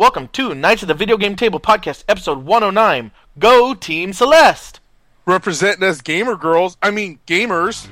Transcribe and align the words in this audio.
Welcome 0.00 0.28
to 0.28 0.54
Knights 0.54 0.80
of 0.80 0.88
the 0.88 0.94
Video 0.94 1.18
Game 1.18 1.36
Table 1.36 1.60
Podcast, 1.60 2.04
episode 2.08 2.38
109. 2.46 3.10
Go 3.38 3.74
Team 3.74 4.14
Celeste! 4.14 4.80
Representing 5.26 5.86
us 5.86 6.00
gamer 6.00 6.36
girls, 6.36 6.78
I 6.80 6.90
mean 6.90 7.18
gamers. 7.26 7.86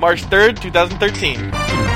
March 0.00 0.24
3rd, 0.24 0.60
2013. 0.60 1.93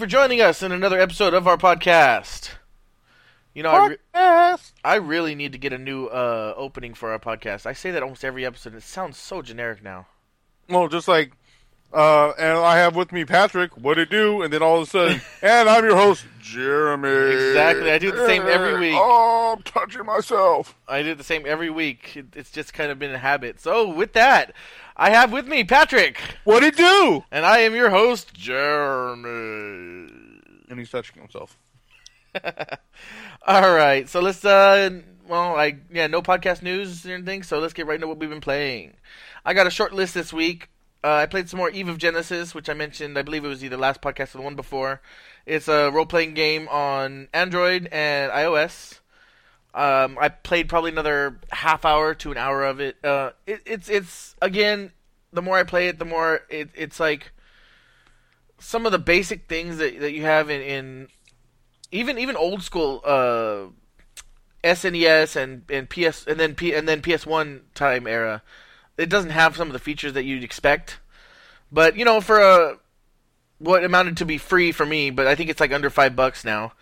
For 0.00 0.06
joining 0.06 0.40
us 0.40 0.62
in 0.62 0.72
another 0.72 0.98
episode 0.98 1.34
of 1.34 1.46
our 1.46 1.58
podcast. 1.58 2.52
You 3.52 3.62
know, 3.62 3.68
I, 3.68 3.86
re- 4.14 4.56
I 4.82 4.94
really 4.94 5.34
need 5.34 5.52
to 5.52 5.58
get 5.58 5.74
a 5.74 5.78
new 5.78 6.06
uh, 6.06 6.54
opening 6.56 6.94
for 6.94 7.12
our 7.12 7.18
podcast. 7.18 7.66
I 7.66 7.74
say 7.74 7.90
that 7.90 8.02
almost 8.02 8.24
every 8.24 8.46
episode. 8.46 8.74
It 8.74 8.82
sounds 8.82 9.18
so 9.18 9.42
generic 9.42 9.84
now. 9.84 10.06
Well, 10.70 10.88
just 10.88 11.06
like, 11.06 11.32
uh, 11.92 12.30
and 12.38 12.56
I 12.56 12.78
have 12.78 12.96
with 12.96 13.12
me 13.12 13.26
Patrick. 13.26 13.76
What 13.76 13.98
it 13.98 14.08
do? 14.08 14.40
And 14.40 14.50
then 14.50 14.62
all 14.62 14.78
of 14.78 14.84
a 14.84 14.90
sudden, 14.90 15.20
and 15.42 15.68
I'm 15.68 15.84
your 15.84 15.96
host, 15.96 16.24
Jeremy. 16.40 17.34
Exactly, 17.34 17.90
I 17.90 17.98
do 17.98 18.10
the 18.10 18.26
same 18.26 18.46
every 18.46 18.80
week. 18.80 18.96
Oh, 18.96 19.56
I'm 19.58 19.62
touching 19.64 20.06
myself. 20.06 20.78
I 20.88 21.02
do 21.02 21.14
the 21.14 21.24
same 21.24 21.44
every 21.44 21.68
week. 21.68 22.16
It, 22.16 22.26
it's 22.34 22.50
just 22.50 22.72
kind 22.72 22.90
of 22.90 22.98
been 22.98 23.14
a 23.14 23.18
habit. 23.18 23.60
So, 23.60 23.86
with 23.86 24.14
that, 24.14 24.54
I 25.02 25.08
have 25.10 25.32
with 25.32 25.48
me 25.48 25.64
Patrick, 25.64 26.20
What 26.44 26.62
it 26.62 26.76
do? 26.76 27.24
and 27.32 27.46
I 27.46 27.60
am 27.60 27.74
your 27.74 27.88
host, 27.88 28.34
Jeremy. 28.34 30.12
And 30.68 30.78
he's 30.78 30.90
touching 30.90 31.20
himself. 31.22 31.56
All 33.46 33.74
right, 33.74 34.06
so 34.08 34.20
let's. 34.20 34.44
uh 34.44 34.90
Well, 35.26 35.56
I 35.56 35.78
yeah, 35.90 36.06
no 36.06 36.20
podcast 36.22 36.60
news 36.62 37.06
or 37.06 37.14
anything. 37.14 37.42
So 37.42 37.58
let's 37.58 37.72
get 37.72 37.86
right 37.86 37.94
into 37.94 38.06
what 38.08 38.18
we've 38.18 38.28
been 38.30 38.40
playing. 38.42 38.98
I 39.44 39.54
got 39.54 39.66
a 39.66 39.70
short 39.70 39.92
list 39.94 40.12
this 40.14 40.32
week. 40.32 40.68
Uh, 41.02 41.14
I 41.14 41.26
played 41.26 41.48
some 41.48 41.56
more 41.58 41.70
Eve 41.70 41.88
of 41.88 41.96
Genesis, 41.96 42.54
which 42.54 42.68
I 42.68 42.74
mentioned. 42.74 43.16
I 43.18 43.22
believe 43.22 43.42
it 43.44 43.48
was 43.48 43.64
either 43.64 43.78
last 43.78 44.02
podcast 44.02 44.34
or 44.34 44.38
the 44.38 44.44
one 44.44 44.54
before. 44.54 45.00
It's 45.46 45.66
a 45.66 45.90
role 45.90 46.04
playing 46.04 46.34
game 46.34 46.68
on 46.68 47.28
Android 47.32 47.88
and 47.90 48.30
iOS. 48.30 48.99
Um, 49.72 50.18
I 50.20 50.28
played 50.28 50.68
probably 50.68 50.90
another 50.90 51.38
half 51.50 51.84
hour 51.84 52.14
to 52.14 52.32
an 52.32 52.36
hour 52.36 52.64
of 52.64 52.80
it. 52.80 52.96
Uh, 53.04 53.30
it 53.46 53.60
it's 53.64 53.88
it's 53.88 54.34
again, 54.42 54.92
the 55.32 55.42
more 55.42 55.58
I 55.58 55.62
play 55.62 55.88
it, 55.88 55.98
the 55.98 56.04
more 56.04 56.40
it, 56.48 56.70
it's 56.74 56.98
like 56.98 57.32
some 58.58 58.84
of 58.84 58.92
the 58.92 58.98
basic 58.98 59.48
things 59.48 59.78
that 59.78 60.00
that 60.00 60.12
you 60.12 60.22
have 60.22 60.50
in, 60.50 60.60
in 60.60 61.08
even 61.92 62.18
even 62.18 62.36
old 62.36 62.62
school 62.62 63.00
uh, 63.04 63.66
SNES 64.64 65.36
and 65.36 65.62
and 65.70 65.88
PS 65.88 66.26
and 66.26 66.40
then 66.40 66.54
P 66.56 66.74
and 66.74 66.88
then 66.88 67.00
PS1 67.00 67.60
time 67.74 68.06
era. 68.06 68.42
It 68.98 69.08
doesn't 69.08 69.30
have 69.30 69.56
some 69.56 69.68
of 69.68 69.72
the 69.72 69.78
features 69.78 70.12
that 70.14 70.24
you'd 70.24 70.44
expect, 70.44 70.98
but 71.70 71.96
you 71.96 72.04
know, 72.04 72.20
for 72.20 72.40
a 72.40 72.76
what 73.58 73.84
amounted 73.84 74.16
to 74.16 74.24
be 74.24 74.38
free 74.38 74.72
for 74.72 74.86
me, 74.86 75.10
but 75.10 75.26
I 75.26 75.34
think 75.34 75.50
it's 75.50 75.60
like 75.60 75.72
under 75.72 75.90
five 75.90 76.16
bucks 76.16 76.44
now. 76.44 76.72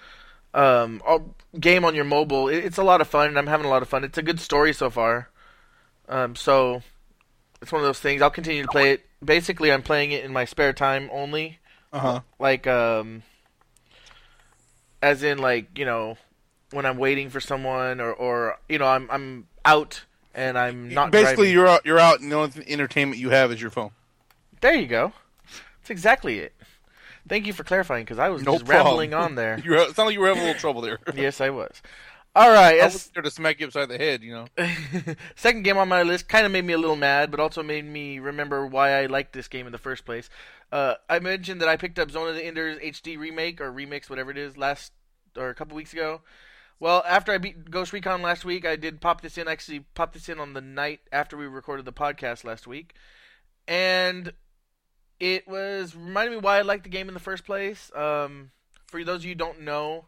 Um, 0.54 1.02
a 1.06 1.20
game 1.58 1.84
on 1.84 1.94
your 1.94 2.04
mobile, 2.04 2.48
it, 2.48 2.64
it's 2.64 2.78
a 2.78 2.82
lot 2.82 3.00
of 3.00 3.08
fun, 3.08 3.28
and 3.28 3.38
I'm 3.38 3.46
having 3.46 3.66
a 3.66 3.68
lot 3.68 3.82
of 3.82 3.88
fun. 3.88 4.02
It's 4.04 4.18
a 4.18 4.22
good 4.22 4.40
story 4.40 4.72
so 4.72 4.88
far. 4.90 5.28
Um, 6.08 6.34
so 6.34 6.82
it's 7.60 7.70
one 7.70 7.80
of 7.82 7.86
those 7.86 8.00
things. 8.00 8.22
I'll 8.22 8.30
continue 8.30 8.62
to 8.62 8.68
play 8.68 8.92
it. 8.92 9.06
Basically, 9.24 9.70
I'm 9.72 9.82
playing 9.82 10.12
it 10.12 10.24
in 10.24 10.32
my 10.32 10.44
spare 10.46 10.72
time 10.72 11.10
only 11.12 11.58
Uh 11.92 11.98
huh. 11.98 12.20
like 12.38 12.66
um 12.66 13.22
as 15.02 15.22
in 15.22 15.38
like 15.38 15.78
you 15.78 15.84
know 15.84 16.16
when 16.72 16.84
i'm 16.84 16.98
waiting 16.98 17.30
for 17.30 17.40
someone 17.40 18.00
or 18.00 18.12
or 18.12 18.58
you 18.68 18.78
know 18.78 18.86
i'm 18.86 19.08
i'm 19.10 19.46
out 19.64 20.04
and 20.34 20.58
i'm 20.58 20.88
not 20.92 21.10
Basically, 21.10 21.46
driving. 21.46 21.52
you're 21.52 21.66
out. 21.68 21.86
You're 21.86 21.98
out, 21.98 22.20
and 22.20 22.30
the 22.30 22.36
only 22.36 22.64
entertainment 22.68 23.20
you 23.20 23.30
have 23.30 23.50
is 23.52 23.60
your 23.60 23.70
phone. 23.70 23.90
there 24.60 24.74
you 24.74 24.86
go 24.86 25.12
that's 25.80 25.90
exactly 25.90 26.38
it 26.40 26.52
thank 27.28 27.46
you 27.46 27.52
for 27.52 27.64
clarifying 27.64 28.04
because 28.04 28.18
i 28.18 28.28
was 28.28 28.42
No 28.42 28.52
just 28.54 28.64
problem. 28.64 28.86
rambling 28.86 29.14
on 29.14 29.34
there 29.34 29.58
You're. 29.64 29.76
It 29.76 29.94
sounded 29.96 30.04
like 30.06 30.14
you 30.14 30.20
were 30.20 30.28
having 30.28 30.42
a 30.42 30.46
little 30.46 30.60
trouble 30.60 30.80
there. 30.80 30.98
yes 31.14 31.40
i 31.40 31.50
was 31.50 31.80
all 32.36 32.50
right 32.50 32.74
I 32.74 32.78
as- 32.86 32.92
was 32.92 33.06
there 33.14 33.22
to 33.22 33.30
smack 33.30 33.58
you 33.58 33.66
upside 33.66 33.88
the 33.88 33.98
head. 33.98 34.22
You 34.22 34.32
know. 34.32 34.46
Second 35.34 35.62
game 35.64 35.76
on 35.76 35.88
my 35.88 36.02
list 36.04 36.28
kind 36.28 36.46
of 36.46 36.52
made 36.52 36.64
me 36.64 36.72
a 36.74 36.78
little 36.78 36.94
mad, 36.94 37.30
but 37.32 37.40
also 37.40 37.64
made 37.64 37.84
me 37.84 38.20
remember 38.20 38.64
why 38.66 38.92
I 38.92 39.06
liked 39.06 39.32
this 39.32 39.48
game 39.48 39.66
in 39.66 39.72
the 39.72 39.78
first 39.78 40.04
place. 40.04 40.28
Uh, 40.70 40.94
I 41.08 41.18
mentioned 41.18 41.60
that 41.62 41.68
I 41.68 41.76
picked 41.76 41.98
up 41.98 42.10
Zone 42.12 42.28
of 42.28 42.36
the 42.36 42.44
Enders 42.44 42.78
HD 42.78 43.18
remake 43.18 43.60
or 43.60 43.72
remix, 43.72 44.08
whatever 44.08 44.30
it 44.30 44.38
is, 44.38 44.56
last 44.56 44.92
or 45.36 45.48
a 45.48 45.54
couple 45.54 45.74
weeks 45.74 45.92
ago. 45.92 46.20
Well, 46.78 47.02
after 47.08 47.32
I 47.32 47.38
beat 47.38 47.70
Ghost 47.72 47.92
Recon 47.92 48.22
last 48.22 48.44
week, 48.44 48.64
I 48.64 48.76
did 48.76 49.00
pop 49.00 49.20
this 49.22 49.36
in. 49.36 49.48
Actually, 49.48 49.80
pop 49.94 50.12
this 50.12 50.28
in 50.28 50.38
on 50.38 50.52
the 50.52 50.60
night 50.60 51.00
after 51.10 51.36
we 51.36 51.46
recorded 51.46 51.86
the 51.86 51.92
podcast 51.94 52.44
last 52.44 52.68
week, 52.68 52.94
and 53.66 54.32
it 55.20 55.48
was 55.48 55.94
reminding 55.94 56.34
me 56.34 56.40
why 56.40 56.58
I 56.58 56.62
liked 56.62 56.84
the 56.84 56.90
game 56.90 57.08
in 57.08 57.14
the 57.14 57.20
first 57.20 57.44
place. 57.44 57.90
Um, 57.94 58.50
for 58.86 59.02
those 59.04 59.20
of 59.20 59.24
you 59.26 59.34
don't 59.34 59.62
know, 59.62 60.06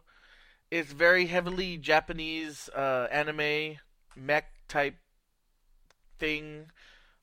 it's 0.69 0.91
very 0.91 1.25
heavily 1.27 1.77
Japanese 1.77 2.69
uh, 2.75 3.07
anime 3.11 3.77
mech 4.15 4.45
type 4.67 4.95
thing. 6.17 6.67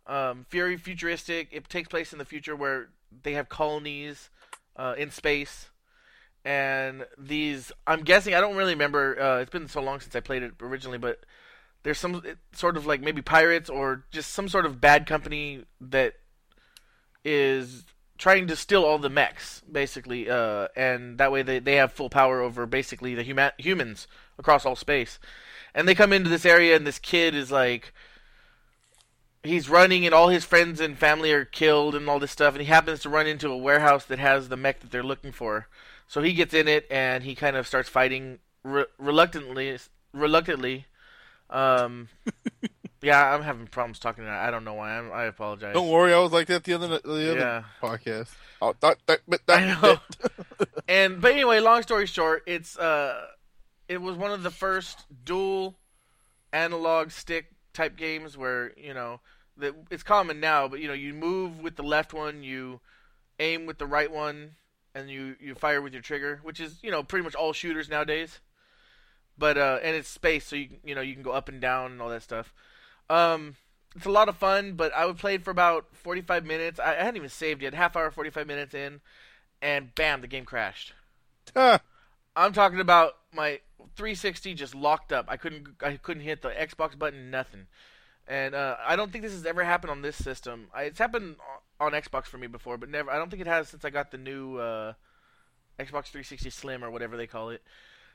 Um, 0.06 0.46
very 0.50 0.76
futuristic. 0.76 1.48
It 1.50 1.68
takes 1.68 1.88
place 1.88 2.12
in 2.12 2.18
the 2.18 2.24
future 2.24 2.54
where 2.54 2.90
they 3.22 3.32
have 3.32 3.48
colonies 3.48 4.30
uh, 4.76 4.94
in 4.96 5.10
space, 5.10 5.70
and 6.44 7.06
these. 7.16 7.72
I'm 7.86 8.02
guessing. 8.02 8.34
I 8.34 8.40
don't 8.40 8.56
really 8.56 8.74
remember. 8.74 9.20
Uh, 9.20 9.38
it's 9.38 9.50
been 9.50 9.68
so 9.68 9.82
long 9.82 10.00
since 10.00 10.14
I 10.14 10.20
played 10.20 10.42
it 10.42 10.52
originally, 10.60 10.98
but 10.98 11.20
there's 11.82 11.98
some 11.98 12.22
sort 12.52 12.76
of 12.76 12.86
like 12.86 13.00
maybe 13.00 13.22
pirates 13.22 13.70
or 13.70 14.04
just 14.10 14.30
some 14.30 14.48
sort 14.48 14.66
of 14.66 14.80
bad 14.80 15.06
company 15.06 15.64
that 15.80 16.14
is 17.24 17.84
trying 18.18 18.48
to 18.48 18.56
steal 18.56 18.84
all 18.84 18.98
the 18.98 19.08
mechs, 19.08 19.62
basically, 19.70 20.28
uh, 20.28 20.68
and 20.76 21.18
that 21.18 21.32
way 21.32 21.42
they, 21.42 21.60
they 21.60 21.76
have 21.76 21.92
full 21.92 22.10
power 22.10 22.40
over 22.40 22.66
basically 22.66 23.14
the 23.14 23.24
huma- 23.24 23.52
humans 23.58 24.08
across 24.38 24.66
all 24.66 24.76
space. 24.76 25.18
And 25.74 25.86
they 25.86 25.94
come 25.94 26.12
into 26.12 26.28
this 26.28 26.44
area, 26.44 26.74
and 26.74 26.86
this 26.86 26.98
kid 26.98 27.34
is 27.34 27.52
like, 27.52 27.92
he's 29.44 29.68
running, 29.68 30.04
and 30.04 30.14
all 30.14 30.28
his 30.28 30.44
friends 30.44 30.80
and 30.80 30.98
family 30.98 31.32
are 31.32 31.44
killed, 31.44 31.94
and 31.94 32.08
all 32.08 32.18
this 32.18 32.32
stuff. 32.32 32.54
And 32.54 32.62
he 32.62 32.68
happens 32.68 33.00
to 33.00 33.08
run 33.08 33.26
into 33.26 33.50
a 33.50 33.56
warehouse 33.56 34.04
that 34.06 34.18
has 34.18 34.48
the 34.48 34.56
mech 34.56 34.80
that 34.80 34.90
they're 34.90 35.02
looking 35.02 35.32
for. 35.32 35.68
So 36.08 36.22
he 36.22 36.32
gets 36.32 36.54
in 36.54 36.66
it, 36.66 36.86
and 36.90 37.22
he 37.22 37.34
kind 37.34 37.56
of 37.56 37.66
starts 37.66 37.88
fighting 37.88 38.40
re- 38.64 38.86
reluctantly. 38.98 39.78
Reluctantly, 40.12 40.86
um, 41.50 42.08
yeah, 43.02 43.32
I'm 43.34 43.42
having 43.42 43.66
problems 43.66 43.98
talking. 43.98 44.24
To 44.24 44.30
I 44.30 44.50
don't 44.50 44.64
know 44.64 44.74
why. 44.74 44.98
I'm, 44.98 45.12
I 45.12 45.24
apologize. 45.24 45.74
Don't 45.74 45.88
worry, 45.88 46.12
I 46.12 46.18
was 46.18 46.32
like 46.32 46.46
that 46.48 46.64
the 46.64 46.74
other 46.74 46.88
the 46.88 47.32
other 47.32 47.38
Yeah. 47.38 47.62
podcast. 47.82 48.28
Oh, 48.60 48.74
that, 48.80 48.98
that, 49.06 49.20
that, 49.28 49.40
I 49.48 49.64
know. 49.80 49.98
and 50.88 51.20
but 51.20 51.32
anyway, 51.32 51.60
long 51.60 51.82
story 51.82 52.06
short, 52.06 52.42
it's 52.46 52.76
uh, 52.78 53.26
it 53.88 54.00
was 54.02 54.16
one 54.16 54.32
of 54.32 54.42
the 54.42 54.50
first 54.50 55.04
dual 55.24 55.76
analog 56.52 57.10
stick 57.10 57.46
type 57.72 57.96
games 57.96 58.36
where 58.36 58.72
you 58.76 58.94
know 58.94 59.20
that 59.56 59.74
it's 59.90 60.02
common 60.02 60.40
now, 60.40 60.66
but 60.68 60.80
you 60.80 60.88
know 60.88 60.94
you 60.94 61.14
move 61.14 61.60
with 61.60 61.76
the 61.76 61.82
left 61.82 62.12
one, 62.12 62.42
you 62.42 62.80
aim 63.38 63.66
with 63.66 63.78
the 63.78 63.86
right 63.86 64.10
one, 64.10 64.56
and 64.94 65.08
you 65.08 65.36
you 65.40 65.54
fire 65.54 65.80
with 65.80 65.92
your 65.92 66.02
trigger, 66.02 66.40
which 66.42 66.58
is 66.60 66.78
you 66.82 66.90
know 66.90 67.02
pretty 67.02 67.22
much 67.24 67.34
all 67.34 67.52
shooters 67.52 67.88
nowadays. 67.88 68.40
But 69.36 69.56
uh, 69.56 69.78
and 69.84 69.94
it's 69.94 70.08
space, 70.08 70.46
so 70.46 70.56
you 70.56 70.68
you 70.84 70.94
know 70.96 71.00
you 71.00 71.14
can 71.14 71.22
go 71.22 71.30
up 71.30 71.48
and 71.48 71.60
down 71.60 71.92
and 71.92 72.02
all 72.02 72.08
that 72.08 72.22
stuff. 72.22 72.52
Um, 73.10 73.56
it's 73.96 74.06
a 74.06 74.10
lot 74.10 74.28
of 74.28 74.36
fun, 74.36 74.74
but 74.74 74.94
I 74.94 75.06
would 75.06 75.18
play 75.18 75.34
it 75.34 75.44
for 75.44 75.50
about 75.50 75.86
45 75.92 76.44
minutes. 76.44 76.78
I, 76.78 76.92
I 76.92 77.04
hadn't 77.04 77.16
even 77.16 77.28
saved 77.28 77.62
yet. 77.62 77.74
Half 77.74 77.96
hour, 77.96 78.10
45 78.10 78.46
minutes 78.46 78.74
in, 78.74 79.00
and 79.62 79.94
bam, 79.94 80.20
the 80.20 80.26
game 80.26 80.44
crashed. 80.44 80.92
I'm 82.36 82.52
talking 82.52 82.80
about 82.80 83.14
my 83.32 83.60
360 83.96 84.54
just 84.54 84.74
locked 84.74 85.12
up. 85.12 85.26
I 85.28 85.36
couldn't 85.36 85.68
I 85.82 85.96
couldn't 85.96 86.22
hit 86.22 86.42
the 86.42 86.50
Xbox 86.50 86.96
button, 86.98 87.30
nothing. 87.30 87.66
And 88.28 88.54
uh, 88.54 88.76
I 88.86 88.94
don't 88.94 89.10
think 89.10 89.24
this 89.24 89.32
has 89.32 89.46
ever 89.46 89.64
happened 89.64 89.90
on 89.90 90.02
this 90.02 90.16
system. 90.16 90.68
I, 90.74 90.82
it's 90.82 90.98
happened 90.98 91.36
on 91.80 91.92
Xbox 91.92 92.26
for 92.26 92.38
me 92.38 92.46
before, 92.46 92.76
but 92.76 92.90
never. 92.90 93.10
I 93.10 93.16
don't 93.16 93.30
think 93.30 93.40
it 93.40 93.48
has 93.48 93.68
since 93.68 93.84
I 93.84 93.90
got 93.90 94.10
the 94.10 94.18
new 94.18 94.58
uh, 94.58 94.92
Xbox 95.80 96.08
360 96.08 96.50
Slim 96.50 96.84
or 96.84 96.90
whatever 96.90 97.16
they 97.16 97.26
call 97.26 97.50
it. 97.50 97.62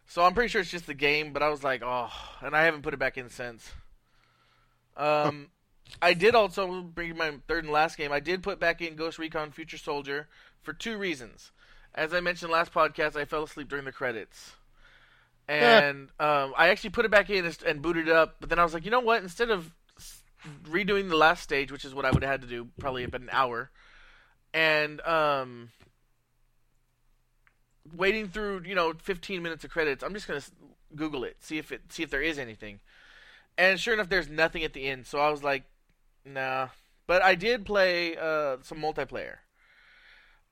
So 0.05 0.23
I'm 0.23 0.33
pretty 0.33 0.49
sure 0.49 0.61
it's 0.61 0.69
just 0.69 0.85
the 0.85 0.93
game, 0.93 1.33
but 1.33 1.41
I 1.41 1.49
was 1.49 1.63
like, 1.63 1.81
oh, 1.83 2.11
and 2.41 2.55
I 2.55 2.63
haven't 2.63 2.83
put 2.83 2.93
it 2.93 2.99
back 2.99 3.17
in 3.17 3.29
since. 3.29 3.71
Um, 4.97 5.47
I 6.01 6.13
did 6.13 6.35
also 6.35 6.81
bring 6.81 7.17
my 7.17 7.33
third 7.47 7.63
and 7.63 7.73
last 7.73 7.97
game. 7.97 8.11
I 8.11 8.19
did 8.19 8.43
put 8.43 8.59
back 8.59 8.81
in 8.81 8.95
Ghost 8.95 9.19
Recon 9.19 9.51
Future 9.51 9.77
Soldier 9.77 10.27
for 10.61 10.73
two 10.73 10.97
reasons. 10.97 11.51
As 11.95 12.13
I 12.13 12.19
mentioned 12.19 12.51
last 12.51 12.73
podcast, 12.73 13.15
I 13.15 13.25
fell 13.25 13.43
asleep 13.43 13.69
during 13.69 13.85
the 13.85 13.91
credits, 13.91 14.53
and 15.47 16.09
um, 16.19 16.53
I 16.57 16.69
actually 16.69 16.89
put 16.89 17.05
it 17.05 17.11
back 17.11 17.29
in 17.29 17.45
and, 17.45 17.63
and 17.65 17.81
booted 17.81 18.07
it 18.07 18.13
up. 18.13 18.37
But 18.39 18.49
then 18.49 18.59
I 18.59 18.63
was 18.63 18.73
like, 18.73 18.85
you 18.85 18.91
know 18.91 18.99
what? 18.99 19.21
Instead 19.21 19.51
of 19.51 19.71
redoing 20.65 21.09
the 21.09 21.17
last 21.17 21.43
stage, 21.43 21.71
which 21.71 21.85
is 21.85 21.93
what 21.93 22.05
I 22.05 22.11
would 22.11 22.23
have 22.23 22.31
had 22.31 22.41
to 22.41 22.47
do, 22.47 22.67
probably 22.79 23.03
about 23.03 23.21
an 23.21 23.29
hour, 23.31 23.69
and 24.53 24.99
um, 25.01 25.69
waiting 27.95 28.27
through 28.27 28.63
you 28.65 28.75
know 28.75 28.93
15 28.93 29.41
minutes 29.41 29.63
of 29.63 29.71
credits. 29.71 30.03
I'm 30.03 30.13
just 30.13 30.27
gonna 30.27 30.41
Google 30.95 31.23
it, 31.23 31.37
see 31.39 31.57
if 31.57 31.71
it 31.71 31.81
see 31.91 32.03
if 32.03 32.09
there 32.09 32.21
is 32.21 32.39
anything, 32.39 32.79
and 33.57 33.79
sure 33.79 33.93
enough, 33.93 34.09
there's 34.09 34.29
nothing 34.29 34.63
at 34.63 34.73
the 34.73 34.87
end. 34.87 35.05
So 35.07 35.19
I 35.19 35.29
was 35.29 35.43
like, 35.43 35.63
nah. 36.25 36.69
But 37.07 37.21
I 37.21 37.35
did 37.35 37.65
play 37.65 38.15
uh, 38.15 38.57
some 38.61 38.79
multiplayer. 38.79 39.37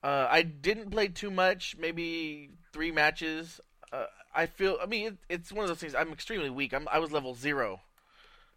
Uh, 0.02 0.26
I 0.28 0.42
didn't 0.42 0.90
play 0.90 1.08
too 1.08 1.30
much, 1.30 1.76
maybe 1.78 2.50
three 2.72 2.90
matches. 2.90 3.60
Uh, 3.92 4.06
I 4.34 4.46
feel, 4.46 4.78
I 4.82 4.86
mean, 4.86 5.06
it, 5.06 5.16
it's 5.28 5.52
one 5.52 5.62
of 5.62 5.68
those 5.68 5.78
things. 5.78 5.94
I'm 5.94 6.12
extremely 6.12 6.50
weak. 6.50 6.74
I'm, 6.74 6.88
I 6.92 6.98
was 6.98 7.12
level 7.12 7.34
zero, 7.34 7.80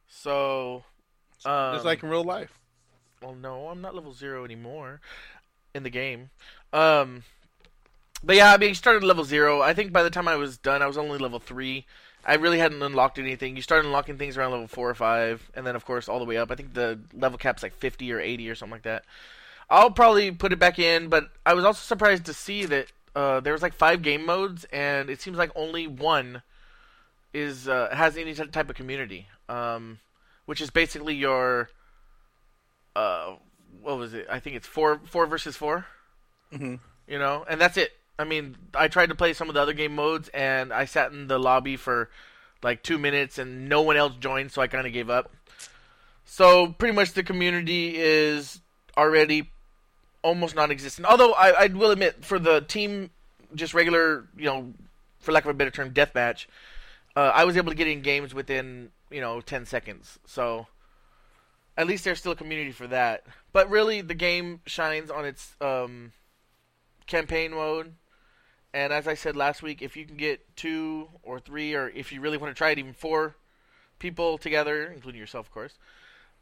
so 0.07 0.83
um, 1.45 1.75
Just 1.75 1.85
like 1.85 2.01
in 2.01 2.09
real 2.09 2.23
life. 2.23 2.59
well, 3.21 3.35
no, 3.35 3.67
I'm 3.67 3.81
not 3.81 3.93
level 3.93 4.13
zero 4.13 4.43
anymore 4.43 5.01
in 5.73 5.83
the 5.83 5.89
game. 5.89 6.29
Um, 6.73 7.23
but 8.23 8.35
yeah, 8.35 8.53
I 8.53 8.57
mean, 8.57 8.73
started 8.73 9.03
at 9.03 9.07
level 9.07 9.23
zero. 9.23 9.61
I 9.61 9.73
think 9.73 9.91
by 9.91 10.03
the 10.03 10.09
time 10.09 10.27
I 10.27 10.35
was 10.35 10.57
done, 10.57 10.81
I 10.81 10.87
was 10.87 10.97
only 10.97 11.17
level 11.17 11.39
three. 11.39 11.85
I 12.25 12.35
really 12.35 12.57
hadn't 12.57 12.81
unlocked 12.81 13.19
anything. 13.19 13.55
You 13.55 13.61
start 13.61 13.85
unlocking 13.85 14.17
things 14.17 14.35
around 14.35 14.51
level 14.51 14.67
four 14.67 14.89
or 14.89 14.95
five, 14.95 15.49
and 15.53 15.65
then 15.65 15.75
of 15.75 15.85
course 15.85 16.09
all 16.09 16.19
the 16.19 16.25
way 16.25 16.37
up. 16.37 16.51
I 16.51 16.55
think 16.55 16.73
the 16.73 16.99
level 17.13 17.37
cap's 17.37 17.61
like 17.61 17.75
50 17.75 18.11
or 18.11 18.19
80 18.19 18.49
or 18.49 18.55
something 18.55 18.71
like 18.73 18.83
that. 18.83 19.05
I'll 19.69 19.91
probably 19.91 20.31
put 20.31 20.51
it 20.53 20.59
back 20.59 20.79
in, 20.79 21.07
but 21.09 21.29
I 21.45 21.53
was 21.53 21.65
also 21.65 21.79
surprised 21.81 22.25
to 22.25 22.33
see 22.33 22.65
that 22.65 22.87
uh, 23.15 23.39
there 23.39 23.53
was 23.53 23.61
like 23.61 23.73
five 23.73 24.01
game 24.01 24.25
modes, 24.25 24.65
and 24.71 25.09
it 25.09 25.21
seems 25.21 25.37
like 25.37 25.51
only 25.55 25.87
one 25.87 26.41
is 27.33 27.67
uh, 27.67 27.89
has 27.91 28.17
any 28.17 28.33
type 28.33 28.69
of 28.69 28.75
community, 28.75 29.27
um, 29.49 29.99
which 30.45 30.61
is 30.61 30.69
basically 30.69 31.15
your 31.15 31.69
uh, 32.95 33.35
what 33.81 33.97
was 33.97 34.13
it? 34.13 34.27
I 34.29 34.39
think 34.39 34.55
it's 34.55 34.67
four 34.67 34.99
four 35.05 35.25
versus 35.27 35.55
4 35.55 35.85
Mhm. 36.53 36.79
You 37.07 37.19
know, 37.19 37.45
and 37.47 37.59
that's 37.59 37.77
it. 37.77 37.91
I 38.17 38.23
mean, 38.23 38.55
I 38.73 38.87
tried 38.87 39.09
to 39.09 39.15
play 39.15 39.33
some 39.33 39.49
of 39.49 39.55
the 39.55 39.61
other 39.61 39.73
game 39.73 39.95
modes, 39.95 40.29
and 40.29 40.71
I 40.71 40.85
sat 40.85 41.11
in 41.11 41.27
the 41.27 41.37
lobby 41.37 41.75
for 41.75 42.09
like 42.63 42.83
two 42.83 42.97
minutes, 42.97 43.37
and 43.37 43.67
no 43.67 43.81
one 43.81 43.97
else 43.97 44.13
joined, 44.19 44.51
so 44.51 44.61
I 44.61 44.67
kind 44.67 44.87
of 44.87 44.93
gave 44.93 45.09
up. 45.09 45.31
So 46.23 46.67
pretty 46.67 46.95
much 46.95 47.13
the 47.13 47.23
community 47.23 47.95
is 47.97 48.61
already 48.97 49.51
almost 50.23 50.55
non-existent. 50.55 51.07
Although 51.07 51.33
I, 51.33 51.65
I 51.65 51.67
will 51.67 51.91
admit, 51.91 52.25
for 52.25 52.39
the 52.39 52.61
team, 52.61 53.11
just 53.53 53.73
regular, 53.73 54.27
you 54.35 54.45
know, 54.45 54.73
for 55.19 55.31
lack 55.31 55.43
of 55.43 55.51
a 55.51 55.53
better 55.53 55.71
term, 55.71 55.91
deathmatch, 55.91 56.47
uh, 57.15 57.31
I 57.33 57.45
was 57.45 57.57
able 57.57 57.71
to 57.71 57.75
get 57.75 57.87
in 57.87 58.01
games 58.01 58.33
within 58.33 58.89
you 59.11 59.21
know 59.21 59.41
ten 59.41 59.65
seconds. 59.65 60.19
So 60.25 60.67
at 61.77 61.87
least 61.87 62.03
there's 62.03 62.19
still 62.19 62.31
a 62.33 62.35
community 62.35 62.71
for 62.71 62.87
that. 62.87 63.23
But 63.53 63.69
really, 63.69 64.01
the 64.01 64.15
game 64.15 64.61
shines 64.65 65.09
on 65.09 65.25
its 65.25 65.55
um, 65.61 66.11
campaign 67.07 67.51
mode. 67.51 67.93
And 68.75 68.91
as 68.91 69.07
I 69.07 69.13
said 69.13 69.37
last 69.37 69.63
week, 69.63 69.81
if 69.81 69.95
you 69.95 70.05
can 70.05 70.17
get 70.17 70.53
two 70.57 71.07
or 71.23 71.39
three, 71.39 71.73
or 71.75 71.87
if 71.87 72.11
you 72.11 72.19
really 72.19 72.37
want 72.37 72.53
to 72.53 72.57
try 72.57 72.71
it, 72.71 72.77
even 72.77 72.91
four 72.91 73.37
people 73.99 74.37
together, 74.37 74.91
including 74.93 75.21
yourself, 75.21 75.47
of 75.47 75.53
course, 75.53 75.75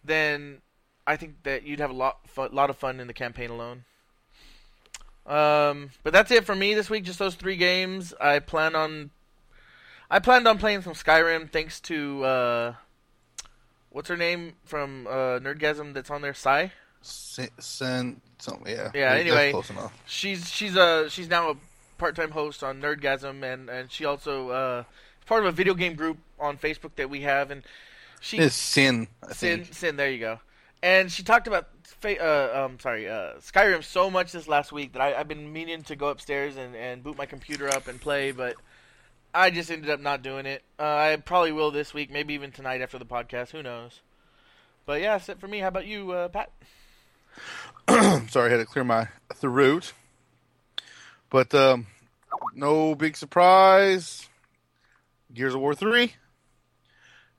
then 0.03 0.63
I 1.05 1.15
think 1.15 1.43
that 1.43 1.61
you'd 1.61 1.79
have 1.79 1.91
a 1.91 1.93
lot, 1.93 2.21
lot 2.51 2.71
of 2.71 2.77
fun 2.77 2.99
in 2.99 3.05
the 3.05 3.13
campaign 3.13 3.51
alone. 3.51 3.83
Um, 5.27 5.91
but 6.01 6.11
that's 6.11 6.31
it 6.31 6.43
for 6.43 6.55
me 6.55 6.73
this 6.73 6.89
week. 6.89 7.03
Just 7.03 7.19
those 7.19 7.35
three 7.35 7.55
games. 7.55 8.15
I 8.19 8.39
plan 8.39 8.73
on, 8.73 9.11
I 10.09 10.17
planned 10.17 10.47
on 10.47 10.57
playing 10.57 10.81
some 10.81 10.93
Skyrim, 10.93 11.51
thanks 11.51 11.79
to 11.81 12.23
uh, 12.23 12.73
what's 13.91 14.09
her 14.09 14.17
name 14.17 14.53
from 14.65 15.05
uh, 15.05 15.37
Nerdgasm 15.37 15.93
that's 15.93 16.09
on 16.09 16.23
there, 16.23 16.33
Sai. 16.33 16.71
Something. 18.39 18.73
Yeah. 18.73 18.89
Yeah, 18.95 19.13
anyway. 19.13 19.51
close 19.51 19.69
enough. 19.69 19.93
she's 20.07 20.49
she's 20.49 20.75
a 20.75 21.09
she's 21.09 21.29
now 21.29 21.51
a 21.51 21.55
part-time 22.03 22.31
host 22.31 22.63
on 22.63 22.81
Nerdgasm, 22.81 23.43
and 23.43 23.69
and 23.69 23.89
she 23.89 24.03
also 24.03 24.49
uh, 24.49 24.83
is 25.21 25.25
part 25.25 25.41
of 25.41 25.47
a 25.47 25.53
video 25.53 25.73
game 25.73 25.95
group 25.95 26.17
on 26.37 26.57
Facebook 26.57 26.95
that 26.97 27.09
we 27.09 27.21
have, 27.21 27.49
and 27.49 27.63
she 28.19 28.39
is 28.39 28.53
sin. 28.53 29.07
I 29.25 29.31
Sin 29.31 29.63
think. 29.63 29.73
Sin, 29.73 29.95
there 29.95 30.11
you 30.11 30.19
go. 30.19 30.39
And 30.81 31.09
she 31.09 31.23
talked 31.23 31.47
about 31.47 31.69
fa- 31.85 32.21
uh, 32.21 32.65
um 32.65 32.77
sorry 32.77 33.07
uh, 33.07 33.35
Skyrim 33.39 33.85
so 33.85 34.11
much 34.11 34.33
this 34.33 34.49
last 34.49 34.73
week 34.73 34.91
that 34.93 35.01
I, 35.01 35.13
I've 35.17 35.29
been 35.29 35.53
meaning 35.53 35.81
to 35.83 35.95
go 35.95 36.09
upstairs 36.09 36.57
and, 36.57 36.75
and 36.75 37.01
boot 37.01 37.17
my 37.17 37.25
computer 37.25 37.69
up 37.69 37.87
and 37.87 38.01
play, 38.01 38.33
but 38.33 38.57
I 39.33 39.49
just 39.49 39.71
ended 39.71 39.89
up 39.89 40.01
not 40.01 40.21
doing 40.21 40.45
it. 40.45 40.61
Uh, 40.77 40.83
I 40.83 41.15
probably 41.15 41.53
will 41.53 41.71
this 41.71 41.93
week, 41.93 42.11
maybe 42.11 42.33
even 42.33 42.51
tonight 42.51 42.81
after 42.81 42.99
the 42.99 43.05
podcast. 43.05 43.51
Who 43.51 43.63
knows? 43.63 44.01
But 44.85 44.99
yeah, 44.99 45.13
that's 45.13 45.29
it 45.29 45.39
for 45.39 45.47
me. 45.47 45.59
How 45.59 45.69
about 45.69 45.85
you, 45.85 46.11
uh, 46.11 46.27
Pat? 46.27 46.51
Sorry, 48.29 48.47
I 48.47 48.49
had 48.49 48.57
to 48.57 48.65
clear 48.65 48.83
my 48.83 49.07
throat. 49.35 49.93
But 51.29 51.55
um, 51.55 51.87
no 52.55 52.95
big 52.95 53.17
surprise. 53.17 54.27
Gears 55.33 55.55
of 55.55 55.61
War 55.61 55.75
three. 55.75 56.13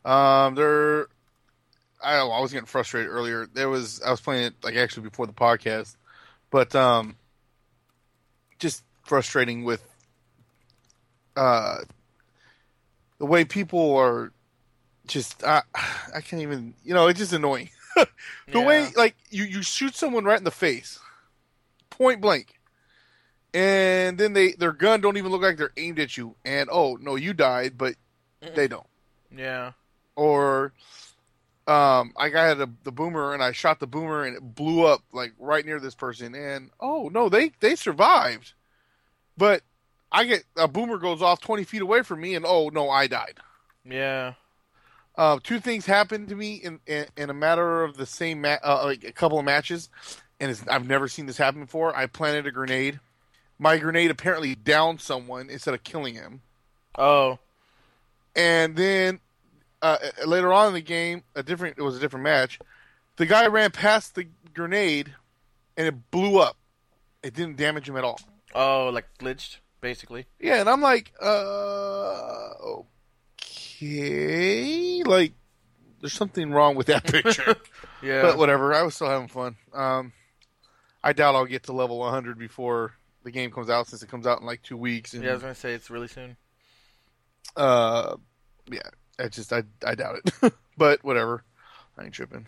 Um, 0.05 0.55
there. 0.55 1.08
I 2.02 2.19
know, 2.19 2.31
I 2.31 2.41
was 2.41 2.52
getting 2.52 2.67
frustrated 2.67 3.11
earlier. 3.11 3.46
There 3.46 3.69
was 3.69 4.02
I 4.02 4.11
was 4.11 4.20
playing 4.20 4.44
it 4.44 4.55
like 4.62 4.76
actually 4.76 5.08
before 5.08 5.26
the 5.26 5.32
podcast, 5.32 5.96
but 6.50 6.75
um, 6.75 7.17
just 8.58 8.82
frustrating 9.02 9.64
with 9.64 9.82
uh 11.37 11.79
the 13.19 13.26
way 13.26 13.44
people 13.44 13.96
are 13.96 14.32
just 15.06 15.44
I 15.44 15.62
I 16.14 16.20
can't 16.20 16.43
even 16.43 16.75
you 16.85 16.94
know 16.94 17.08
it's 17.08 17.19
just 17.19 17.32
annoying. 17.32 17.70
the 18.52 18.61
way 18.61 18.91
like 18.96 19.17
you 19.31 19.44
you 19.44 19.62
shoot 19.62 19.94
someone 19.94 20.25
right 20.25 20.38
in 20.38 20.44
the 20.44 20.50
face, 20.50 20.99
point 21.91 22.20
blank, 22.20 22.58
and 23.54 24.18
then 24.18 24.32
they 24.32 24.52
their 24.52 24.72
gun 24.72 25.00
don't 25.00 25.16
even 25.16 25.30
look 25.30 25.42
like 25.42 25.56
they're 25.56 25.72
aimed 25.76 26.00
at 26.00 26.16
you, 26.16 26.34
and 26.44 26.68
oh 26.70 26.96
no, 27.00 27.14
you 27.14 27.32
died, 27.32 27.78
but 27.78 27.94
they 28.54 28.68
don't. 28.68 28.86
Yeah. 29.34 29.72
Or 30.16 30.72
um, 31.66 32.12
I 32.16 32.28
had 32.28 32.60
a, 32.60 32.68
the 32.82 32.92
boomer 32.92 33.32
and 33.32 33.42
I 33.42 33.52
shot 33.52 33.80
the 33.80 33.86
boomer 33.86 34.24
and 34.24 34.36
it 34.36 34.42
blew 34.42 34.84
up 34.84 35.02
like 35.12 35.32
right 35.38 35.64
near 35.64 35.80
this 35.80 35.94
person, 35.94 36.34
and 36.34 36.70
oh 36.80 37.08
no, 37.08 37.28
they 37.28 37.52
they 37.60 37.76
survived, 37.76 38.52
but 39.38 39.62
I 40.10 40.24
get 40.24 40.44
a 40.56 40.68
boomer 40.68 40.98
goes 40.98 41.22
off 41.22 41.40
twenty 41.40 41.64
feet 41.64 41.82
away 41.82 42.02
from 42.02 42.20
me, 42.20 42.34
and 42.34 42.44
oh 42.46 42.68
no, 42.68 42.90
I 42.90 43.06
died. 43.06 43.38
Yeah. 43.88 44.34
Uh, 45.16 45.38
two 45.42 45.60
things 45.60 45.86
happened 45.86 46.28
to 46.28 46.34
me 46.34 46.56
in, 46.56 46.80
in 46.86 47.06
in 47.16 47.30
a 47.30 47.34
matter 47.34 47.84
of 47.84 47.96
the 47.96 48.06
same 48.06 48.40
ma- 48.40 48.58
uh, 48.64 48.82
like 48.84 49.04
a 49.04 49.12
couple 49.12 49.38
of 49.38 49.44
matches, 49.44 49.88
and 50.40 50.60
I've 50.68 50.88
never 50.88 51.06
seen 51.06 51.26
this 51.26 51.38
happen 51.38 51.60
before. 51.60 51.96
I 51.96 52.06
planted 52.06 52.48
a 52.48 52.50
grenade. 52.50 52.98
My 53.58 53.78
grenade 53.78 54.10
apparently 54.10 54.55
downed 54.55 55.00
someone 55.00 55.48
instead 55.50 55.74
of 55.74 55.82
killing 55.84 56.14
him, 56.14 56.43
Oh. 56.96 57.38
and 58.34 58.74
then 58.76 59.20
uh, 59.82 59.98
later 60.26 60.52
on 60.52 60.69
in 60.69 60.74
the 60.74 60.81
game, 60.81 61.22
a 61.34 61.43
different 61.43 61.79
it 61.79 61.82
was 61.82 61.96
a 61.96 62.00
different 62.00 62.24
match. 62.24 62.58
The 63.17 63.26
guy 63.26 63.46
ran 63.46 63.70
past 63.70 64.14
the 64.17 64.26
grenade, 64.52 65.14
and 65.76 65.86
it 65.86 66.10
blew 66.10 66.38
up. 66.40 66.56
It 67.22 67.34
didn't 67.34 67.56
damage 67.56 67.88
him 67.88 67.96
at 67.96 68.05
all. 68.05 68.19
Oh, 68.55 68.88
like 68.93 69.06
glitched, 69.19 69.58
basically. 69.81 70.26
Yeah, 70.40 70.60
and 70.60 70.69
I'm 70.69 70.81
like, 70.81 71.12
uh, 71.22 72.50
okay, 73.40 75.02
like 75.05 75.32
there's 76.00 76.12
something 76.12 76.50
wrong 76.50 76.74
with 76.74 76.88
that 76.88 77.05
picture. 77.10 77.56
Yeah. 78.02 78.22
But 78.22 78.36
whatever, 78.38 78.74
I 78.74 78.82
was 78.82 78.94
still 78.94 79.08
having 79.08 79.29
fun. 79.29 79.56
Um, 79.72 80.12
I 81.02 81.12
doubt 81.12 81.34
I'll 81.34 81.46
get 81.46 81.64
to 81.64 81.72
level 81.72 81.98
100 81.98 82.38
before 82.38 82.93
the 83.24 83.31
game 83.31 83.50
comes 83.50 83.69
out, 83.69 83.88
since 83.88 84.02
it 84.02 84.08
comes 84.08 84.26
out 84.26 84.40
in 84.40 84.46
like 84.46 84.62
two 84.62 84.76
weeks. 84.76 85.14
And, 85.14 85.24
yeah, 85.24 85.31
I 85.31 85.32
was 85.34 85.43
gonna 85.43 85.54
say 85.54 85.72
it's 85.72 85.90
really 85.90 86.08
soon. 86.08 86.36
uh, 87.56 88.16
yeah, 88.70 88.88
I 89.19 89.28
just 89.28 89.52
I 89.52 89.64
I 89.84 89.94
doubt 89.94 90.20
it. 90.24 90.52
but 90.76 91.02
whatever, 91.02 91.43
I 91.98 92.04
ain't 92.04 92.14
tripping. 92.14 92.46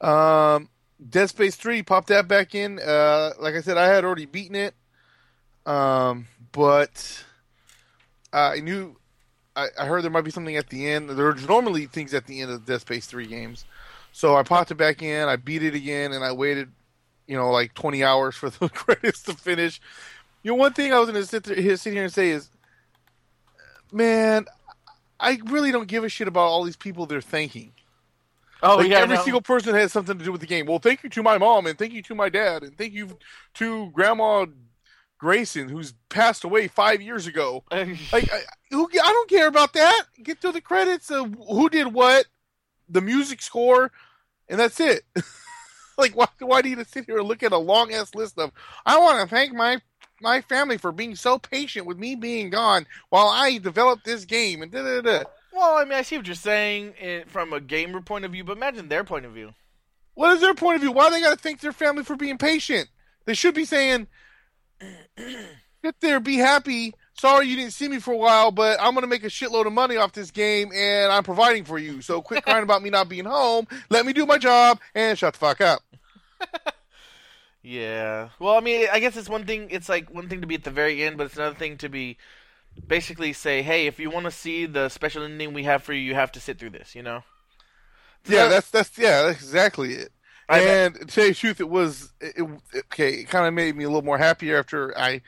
Um, 0.00 0.68
Dead 1.08 1.28
Space 1.28 1.56
3 1.56 1.82
popped 1.82 2.08
that 2.08 2.26
back 2.28 2.54
in. 2.54 2.78
Uh, 2.80 3.32
like 3.40 3.54
I 3.54 3.60
said, 3.60 3.76
I 3.76 3.86
had 3.86 4.04
already 4.04 4.26
beaten 4.26 4.56
it. 4.56 4.74
Um, 5.66 6.26
but 6.52 7.24
I 8.32 8.60
knew 8.60 8.96
I, 9.54 9.68
I 9.78 9.86
heard 9.86 10.02
there 10.02 10.10
might 10.10 10.24
be 10.24 10.30
something 10.30 10.56
at 10.56 10.70
the 10.70 10.88
end. 10.88 11.10
There's 11.10 11.46
normally 11.46 11.86
things 11.86 12.14
at 12.14 12.26
the 12.26 12.40
end 12.40 12.50
of 12.50 12.64
Dead 12.64 12.80
Space 12.80 13.06
3 13.06 13.26
games. 13.26 13.64
So 14.12 14.36
I 14.36 14.42
popped 14.42 14.70
it 14.70 14.76
back 14.76 15.02
in, 15.02 15.28
I 15.28 15.36
beat 15.36 15.62
it 15.62 15.74
again, 15.74 16.12
and 16.12 16.24
I 16.24 16.32
waited, 16.32 16.72
you 17.28 17.36
know, 17.36 17.50
like 17.50 17.74
20 17.74 18.02
hours 18.02 18.34
for 18.34 18.50
the 18.50 18.68
credits 18.74 19.22
to 19.24 19.34
finish. 19.34 19.80
You 20.42 20.52
know, 20.52 20.56
one 20.56 20.72
thing 20.72 20.92
I 20.92 20.98
was 20.98 21.10
going 21.10 21.22
to 21.22 21.28
sit, 21.28 21.44
there, 21.44 21.76
sit 21.76 21.92
here 21.92 22.04
and 22.04 22.12
say 22.12 22.30
is, 22.30 22.50
man, 23.92 24.46
I 25.20 25.38
really 25.46 25.70
don't 25.70 25.86
give 25.86 26.02
a 26.02 26.08
shit 26.08 26.26
about 26.26 26.46
all 26.46 26.64
these 26.64 26.76
people 26.76 27.06
they're 27.06 27.20
thanking. 27.20 27.72
Oh 28.60 28.76
like 28.76 28.88
yeah, 28.88 28.98
every 28.98 29.16
no. 29.16 29.22
single 29.22 29.40
person 29.40 29.74
has 29.74 29.92
something 29.92 30.18
to 30.18 30.24
do 30.24 30.32
with 30.32 30.40
the 30.40 30.46
game. 30.46 30.66
Well, 30.66 30.80
thank 30.80 31.04
you 31.04 31.10
to 31.10 31.22
my 31.22 31.38
mom, 31.38 31.66
and 31.66 31.78
thank 31.78 31.92
you 31.92 32.02
to 32.02 32.14
my 32.14 32.28
dad, 32.28 32.64
and 32.64 32.76
thank 32.76 32.92
you 32.92 33.16
to 33.54 33.90
Grandma 33.92 34.46
Grayson, 35.18 35.68
who's 35.68 35.94
passed 36.08 36.42
away 36.42 36.66
five 36.66 37.00
years 37.00 37.26
ago. 37.26 37.62
Like, 37.70 38.32
I, 38.32 38.40
who, 38.70 38.88
I 38.92 39.12
don't 39.12 39.28
care 39.28 39.46
about 39.46 39.74
that. 39.74 40.04
Get 40.22 40.40
to 40.40 40.50
the 40.50 40.60
credits 40.60 41.10
of 41.10 41.34
who 41.48 41.68
did 41.68 41.92
what, 41.92 42.26
the 42.88 43.00
music 43.00 43.42
score, 43.42 43.92
and 44.48 44.58
that's 44.58 44.80
it. 44.80 45.02
like, 46.08 46.16
why 46.16 46.28
do 46.38 46.52
I 46.52 46.62
need 46.62 46.78
to 46.78 46.84
sit 46.84 47.06
here 47.06 47.18
and 47.18 47.28
look 47.28 47.42
at 47.42 47.52
a 47.52 47.58
long 47.58 47.92
ass 47.92 48.14
list 48.14 48.38
of? 48.38 48.52
I 48.86 48.98
want 48.98 49.20
to 49.20 49.34
thank 49.34 49.52
my 49.52 49.80
my 50.20 50.40
family 50.40 50.78
for 50.78 50.90
being 50.90 51.14
so 51.14 51.38
patient 51.38 51.86
with 51.86 51.98
me 51.98 52.16
being 52.16 52.50
gone 52.50 52.86
while 53.08 53.28
I 53.28 53.58
developed 53.58 54.04
this 54.04 54.24
game 54.24 54.62
and 54.62 54.70
da 54.70 54.82
da 54.82 55.00
da. 55.00 55.24
Well, 55.52 55.76
I 55.76 55.84
mean, 55.84 55.94
I 55.94 56.02
see 56.02 56.16
what 56.16 56.26
you're 56.26 56.34
saying 56.36 56.94
from 57.26 57.52
a 57.52 57.60
gamer 57.60 58.00
point 58.00 58.24
of 58.24 58.32
view, 58.32 58.44
but 58.44 58.56
imagine 58.56 58.88
their 58.88 59.04
point 59.04 59.26
of 59.26 59.32
view. 59.32 59.54
What 60.14 60.32
is 60.34 60.40
their 60.40 60.54
point 60.54 60.76
of 60.76 60.82
view? 60.82 60.92
Why 60.92 61.10
they 61.10 61.20
got 61.20 61.30
to 61.30 61.36
thank 61.36 61.60
their 61.60 61.72
family 61.72 62.04
for 62.04 62.16
being 62.16 62.38
patient? 62.38 62.88
They 63.24 63.34
should 63.34 63.54
be 63.54 63.64
saying, 63.64 64.08
"Sit 65.18 65.96
there, 66.00 66.20
be 66.20 66.36
happy. 66.36 66.94
Sorry 67.18 67.46
you 67.48 67.56
didn't 67.56 67.72
see 67.72 67.88
me 67.88 67.98
for 67.98 68.12
a 68.12 68.16
while, 68.16 68.50
but 68.52 68.78
I'm 68.80 68.94
gonna 68.94 69.06
make 69.08 69.24
a 69.24 69.28
shitload 69.28 69.66
of 69.66 69.72
money 69.72 69.96
off 69.96 70.12
this 70.12 70.30
game, 70.30 70.70
and 70.72 71.10
I'm 71.12 71.24
providing 71.24 71.64
for 71.64 71.78
you. 71.78 72.00
So 72.00 72.22
quit 72.22 72.44
crying 72.44 72.62
about 72.62 72.80
me 72.82 72.90
not 72.90 73.08
being 73.08 73.24
home. 73.24 73.66
Let 73.90 74.06
me 74.06 74.12
do 74.12 74.24
my 74.24 74.38
job 74.38 74.78
and 74.94 75.18
shut 75.18 75.34
the 75.34 75.38
fuck 75.40 75.60
up." 75.60 75.82
Yeah. 77.62 78.28
Well, 78.38 78.54
I 78.56 78.60
mean, 78.60 78.86
I 78.90 79.00
guess 79.00 79.16
it's 79.16 79.28
one 79.28 79.44
thing. 79.44 79.68
It's 79.70 79.88
like 79.88 80.12
one 80.14 80.28
thing 80.28 80.40
to 80.40 80.46
be 80.46 80.54
at 80.54 80.64
the 80.64 80.70
very 80.70 81.02
end, 81.02 81.16
but 81.18 81.26
it's 81.26 81.36
another 81.36 81.56
thing 81.56 81.76
to 81.78 81.88
be 81.88 82.16
basically 82.86 83.32
say, 83.32 83.62
"Hey, 83.62 83.86
if 83.86 83.98
you 83.98 84.10
want 84.10 84.24
to 84.26 84.30
see 84.30 84.66
the 84.66 84.88
special 84.88 85.22
ending 85.24 85.52
we 85.52 85.64
have 85.64 85.82
for 85.82 85.92
you, 85.92 86.00
you 86.00 86.14
have 86.14 86.32
to 86.32 86.40
sit 86.40 86.58
through 86.58 86.70
this." 86.70 86.94
You 86.94 87.02
know. 87.02 87.24
Yeah, 88.26 88.44
Yeah. 88.44 88.48
that's 88.48 88.70
that's 88.70 88.96
yeah, 88.96 89.22
that's 89.22 89.42
exactly 89.42 89.94
it. 89.94 90.12
I 90.48 90.60
bet. 90.60 90.68
and 90.68 90.94
to 91.00 91.14
tell 91.14 91.24
you 91.24 91.30
the 91.32 91.36
truth, 91.38 91.60
it 91.60 91.68
was 91.68 92.12
it, 92.20 92.34
it- 92.38 92.84
okay. 92.92 93.10
It 93.14 93.28
kind 93.28 93.46
of 93.46 93.52
made 93.54 93.76
me 93.76 93.84
a 93.84 93.88
little 93.88 94.02
more 94.02 94.18
happier 94.18 94.58
after 94.58 94.96
I, 94.96 95.20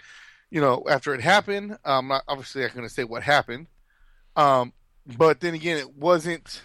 you 0.50 0.60
know, 0.60 0.84
after 0.88 1.14
it 1.14 1.20
happened. 1.20 1.78
Um, 1.84 2.12
obviously, 2.28 2.64
I'm 2.64 2.70
going 2.74 2.86
to 2.86 2.92
say 2.92 3.04
what 3.04 3.22
happened. 3.22 3.68
Um, 4.36 4.72
but 5.06 5.40
then 5.40 5.54
again, 5.54 5.78
it 5.78 5.96
wasn't 5.96 6.62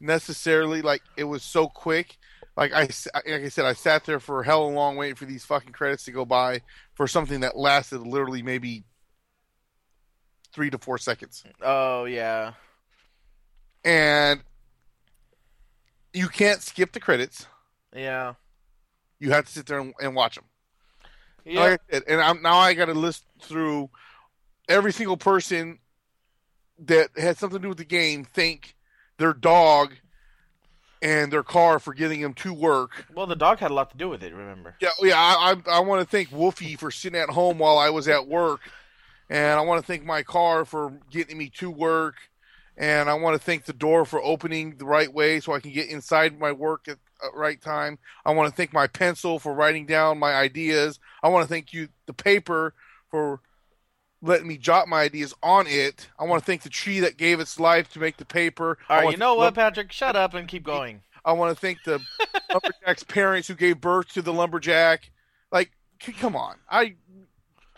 necessarily 0.00 0.82
like 0.82 1.02
it 1.16 1.24
was 1.24 1.42
so 1.42 1.68
quick. 1.68 2.16
Like 2.56 2.72
I, 2.72 2.88
like 3.14 3.26
I 3.26 3.48
said, 3.48 3.66
I 3.66 3.74
sat 3.74 4.04
there 4.04 4.20
for 4.20 4.40
a 4.40 4.44
hell 4.44 4.66
of 4.66 4.72
a 4.72 4.76
long 4.76 4.96
waiting 4.96 5.14
for 5.14 5.26
these 5.26 5.44
fucking 5.44 5.72
credits 5.72 6.04
to 6.04 6.12
go 6.12 6.24
by 6.24 6.62
for 6.94 7.06
something 7.06 7.40
that 7.40 7.56
lasted 7.56 8.00
literally 8.00 8.42
maybe 8.42 8.84
three 10.52 10.70
to 10.70 10.78
four 10.78 10.96
seconds. 10.96 11.44
Oh 11.60 12.04
yeah. 12.06 12.54
And 13.84 14.42
you 16.14 16.28
can't 16.28 16.62
skip 16.62 16.92
the 16.92 17.00
credits. 17.00 17.46
Yeah. 17.94 18.34
You 19.20 19.30
have 19.32 19.44
to 19.46 19.52
sit 19.52 19.66
there 19.66 19.80
and, 19.80 19.92
and 20.00 20.14
watch 20.14 20.36
them. 20.36 20.44
Yeah. 21.46 21.60
Like 21.60 21.80
I 21.88 21.92
said, 21.92 22.02
and 22.08 22.20
I'm, 22.20 22.42
now 22.42 22.56
I 22.56 22.74
got 22.74 22.86
to 22.86 22.94
list 22.94 23.24
through 23.40 23.88
every 24.68 24.92
single 24.92 25.16
person 25.16 25.78
that 26.80 27.10
had 27.16 27.38
something 27.38 27.60
to 27.60 27.62
do 27.62 27.68
with 27.68 27.78
the 27.78 27.84
game. 27.84 28.24
Think 28.24 28.74
their 29.18 29.32
dog 29.32 29.94
and 31.00 31.32
their 31.32 31.44
car 31.44 31.78
for 31.78 31.94
getting 31.94 32.20
them 32.20 32.34
to 32.34 32.52
work. 32.52 33.06
Well, 33.14 33.26
the 33.26 33.36
dog 33.36 33.58
had 33.60 33.70
a 33.70 33.74
lot 33.74 33.90
to 33.92 33.96
do 33.96 34.08
with 34.08 34.24
it. 34.24 34.34
Remember? 34.34 34.74
Yeah, 34.80 34.88
oh, 35.00 35.04
yeah. 35.04 35.16
I 35.16 35.52
I, 35.52 35.76
I 35.76 35.80
want 35.80 36.02
to 36.02 36.06
thank 36.06 36.32
Wolfie 36.32 36.74
for 36.74 36.90
sitting 36.90 37.20
at 37.20 37.30
home 37.30 37.58
while 37.58 37.78
I 37.78 37.90
was 37.90 38.08
at 38.08 38.26
work, 38.26 38.60
and 39.30 39.58
I 39.58 39.62
want 39.62 39.80
to 39.80 39.86
thank 39.86 40.04
my 40.04 40.24
car 40.24 40.64
for 40.64 40.98
getting 41.10 41.38
me 41.38 41.48
to 41.58 41.70
work, 41.70 42.16
and 42.76 43.08
I 43.08 43.14
want 43.14 43.34
to 43.34 43.44
thank 43.44 43.66
the 43.66 43.72
door 43.72 44.04
for 44.04 44.20
opening 44.20 44.78
the 44.78 44.86
right 44.86 45.12
way 45.12 45.38
so 45.38 45.52
I 45.52 45.60
can 45.60 45.70
get 45.70 45.88
inside 45.90 46.40
my 46.40 46.50
work 46.50 46.88
at 46.88 46.98
Uh, 47.22 47.28
right 47.34 47.60
time. 47.60 47.98
I 48.24 48.32
want 48.32 48.50
to 48.50 48.54
thank 48.54 48.72
my 48.72 48.86
pencil 48.86 49.38
for 49.38 49.54
writing 49.54 49.86
down 49.86 50.18
my 50.18 50.34
ideas. 50.34 50.98
I 51.22 51.28
want 51.28 51.44
to 51.44 51.48
thank 51.48 51.72
you, 51.72 51.88
the 52.06 52.12
paper, 52.12 52.74
for 53.10 53.40
letting 54.22 54.46
me 54.46 54.58
jot 54.58 54.88
my 54.88 55.02
ideas 55.02 55.34
on 55.42 55.66
it. 55.66 56.08
I 56.18 56.24
want 56.24 56.42
to 56.42 56.46
thank 56.46 56.62
the 56.62 56.68
tree 56.68 57.00
that 57.00 57.16
gave 57.16 57.40
its 57.40 57.58
life 57.58 57.90
to 57.92 57.98
make 57.98 58.16
the 58.18 58.24
paper. 58.24 58.78
All 58.88 59.02
right. 59.02 59.10
You 59.10 59.16
know 59.16 59.34
what, 59.34 59.54
Patrick? 59.54 59.92
Shut 59.92 60.16
up 60.16 60.34
and 60.34 60.46
keep 60.46 60.62
going. 60.62 61.02
I 61.24 61.32
want 61.32 61.54
to 61.54 61.60
thank 61.60 61.82
the 61.84 62.00
lumberjack's 62.50 63.02
parents 63.04 63.48
who 63.48 63.54
gave 63.54 63.80
birth 63.80 64.08
to 64.12 64.22
the 64.22 64.32
lumberjack. 64.32 65.10
Like, 65.50 65.72
c- 66.00 66.12
come 66.12 66.36
on, 66.36 66.56
I 66.70 66.96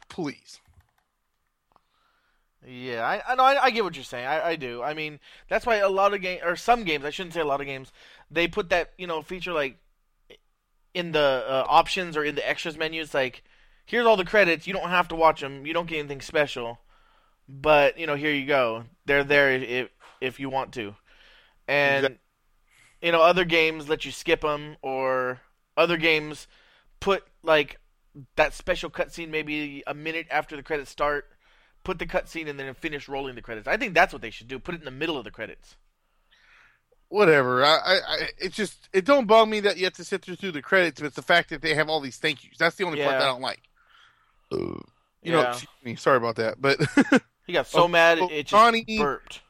please. 0.08 0.60
Yeah, 2.68 3.02
I 3.06 3.32
I 3.32 3.34
know 3.34 3.44
I, 3.44 3.64
I 3.64 3.70
get 3.70 3.84
what 3.84 3.96
you're 3.96 4.04
saying. 4.04 4.26
I, 4.26 4.48
I 4.50 4.56
do. 4.56 4.82
I 4.82 4.92
mean, 4.92 5.20
that's 5.48 5.64
why 5.64 5.76
a 5.76 5.88
lot 5.88 6.12
of 6.12 6.20
games, 6.20 6.42
or 6.44 6.54
some 6.56 6.84
games, 6.84 7.04
I 7.04 7.10
shouldn't 7.10 7.34
say 7.34 7.40
a 7.40 7.44
lot 7.46 7.60
of 7.60 7.66
games, 7.66 7.92
they 8.30 8.46
put 8.46 8.68
that 8.70 8.92
you 8.98 9.06
know 9.06 9.22
feature 9.22 9.52
like 9.52 9.78
in 10.94 11.12
the 11.12 11.44
uh, 11.48 11.64
options 11.68 12.16
or 12.16 12.24
in 12.24 12.34
the 12.34 12.48
extras 12.48 12.76
menu. 12.76 13.02
It's 13.02 13.14
like 13.14 13.42
here's 13.86 14.06
all 14.06 14.16
the 14.16 14.24
credits. 14.24 14.66
You 14.66 14.72
don't 14.72 14.90
have 14.90 15.08
to 15.08 15.14
watch 15.16 15.40
them. 15.40 15.66
You 15.66 15.72
don't 15.72 15.86
get 15.88 15.98
anything 15.98 16.20
special, 16.20 16.80
but 17.48 17.98
you 17.98 18.06
know 18.06 18.16
here 18.16 18.32
you 18.32 18.46
go. 18.46 18.84
They're 19.06 19.24
there 19.24 19.52
if 19.52 19.90
if 20.20 20.40
you 20.40 20.50
want 20.50 20.72
to, 20.74 20.94
and 21.68 22.04
Exact- 22.04 22.20
you 23.02 23.12
know 23.12 23.22
other 23.22 23.44
games 23.44 23.88
let 23.88 24.04
you 24.04 24.12
skip 24.12 24.42
them 24.42 24.76
or 24.82 25.40
other 25.76 25.98
games 25.98 26.48
put 27.00 27.24
like 27.42 27.78
that 28.36 28.54
special 28.54 28.90
cutscene 28.90 29.30
maybe 29.30 29.82
a 29.86 29.94
minute 29.94 30.26
after 30.30 30.56
the 30.56 30.62
credits 30.62 30.90
start 30.90 31.26
put 31.84 31.98
the 31.98 32.06
cutscene 32.06 32.48
and 32.48 32.58
then 32.58 32.72
finish 32.74 33.08
rolling 33.08 33.34
the 33.34 33.42
credits. 33.42 33.66
I 33.68 33.76
think 33.76 33.94
that's 33.94 34.12
what 34.12 34.22
they 34.22 34.30
should 34.30 34.48
do. 34.48 34.58
Put 34.58 34.74
it 34.74 34.78
in 34.80 34.84
the 34.84 34.90
middle 34.90 35.16
of 35.16 35.24
the 35.24 35.30
credits. 35.30 35.76
Whatever. 37.08 37.64
I, 37.64 37.68
I, 37.76 37.94
I 38.06 38.28
it 38.38 38.52
just 38.52 38.88
it 38.92 39.04
don't 39.06 39.26
bug 39.26 39.48
me 39.48 39.60
that 39.60 39.78
you 39.78 39.84
have 39.84 39.94
to 39.94 40.04
sit 40.04 40.22
through, 40.22 40.52
the 40.52 40.60
credits, 40.60 41.00
but 41.00 41.06
it's 41.06 41.16
the 41.16 41.22
fact 41.22 41.48
that 41.50 41.62
they 41.62 41.74
have 41.74 41.88
all 41.88 42.00
these 42.00 42.18
thank 42.18 42.44
yous. 42.44 42.58
That's 42.58 42.76
the 42.76 42.84
only 42.84 42.98
part 43.02 43.12
that 43.12 43.22
I 43.22 43.26
don't 43.26 43.40
like. 43.40 43.62
You 44.50 45.32
know, 45.32 45.40
Yeah. 45.40 45.50
excuse 45.52 45.68
me, 45.84 45.96
sorry 45.96 46.18
about 46.18 46.36
that, 46.36 46.60
but 46.60 46.78
He 47.46 47.54
got 47.54 47.66
so 47.66 47.84
Oh, 47.84 47.88
mad 47.88 48.18
it 48.18 48.28
just 48.42 48.48
Johnny- 48.50 48.84
burped. 48.98 49.40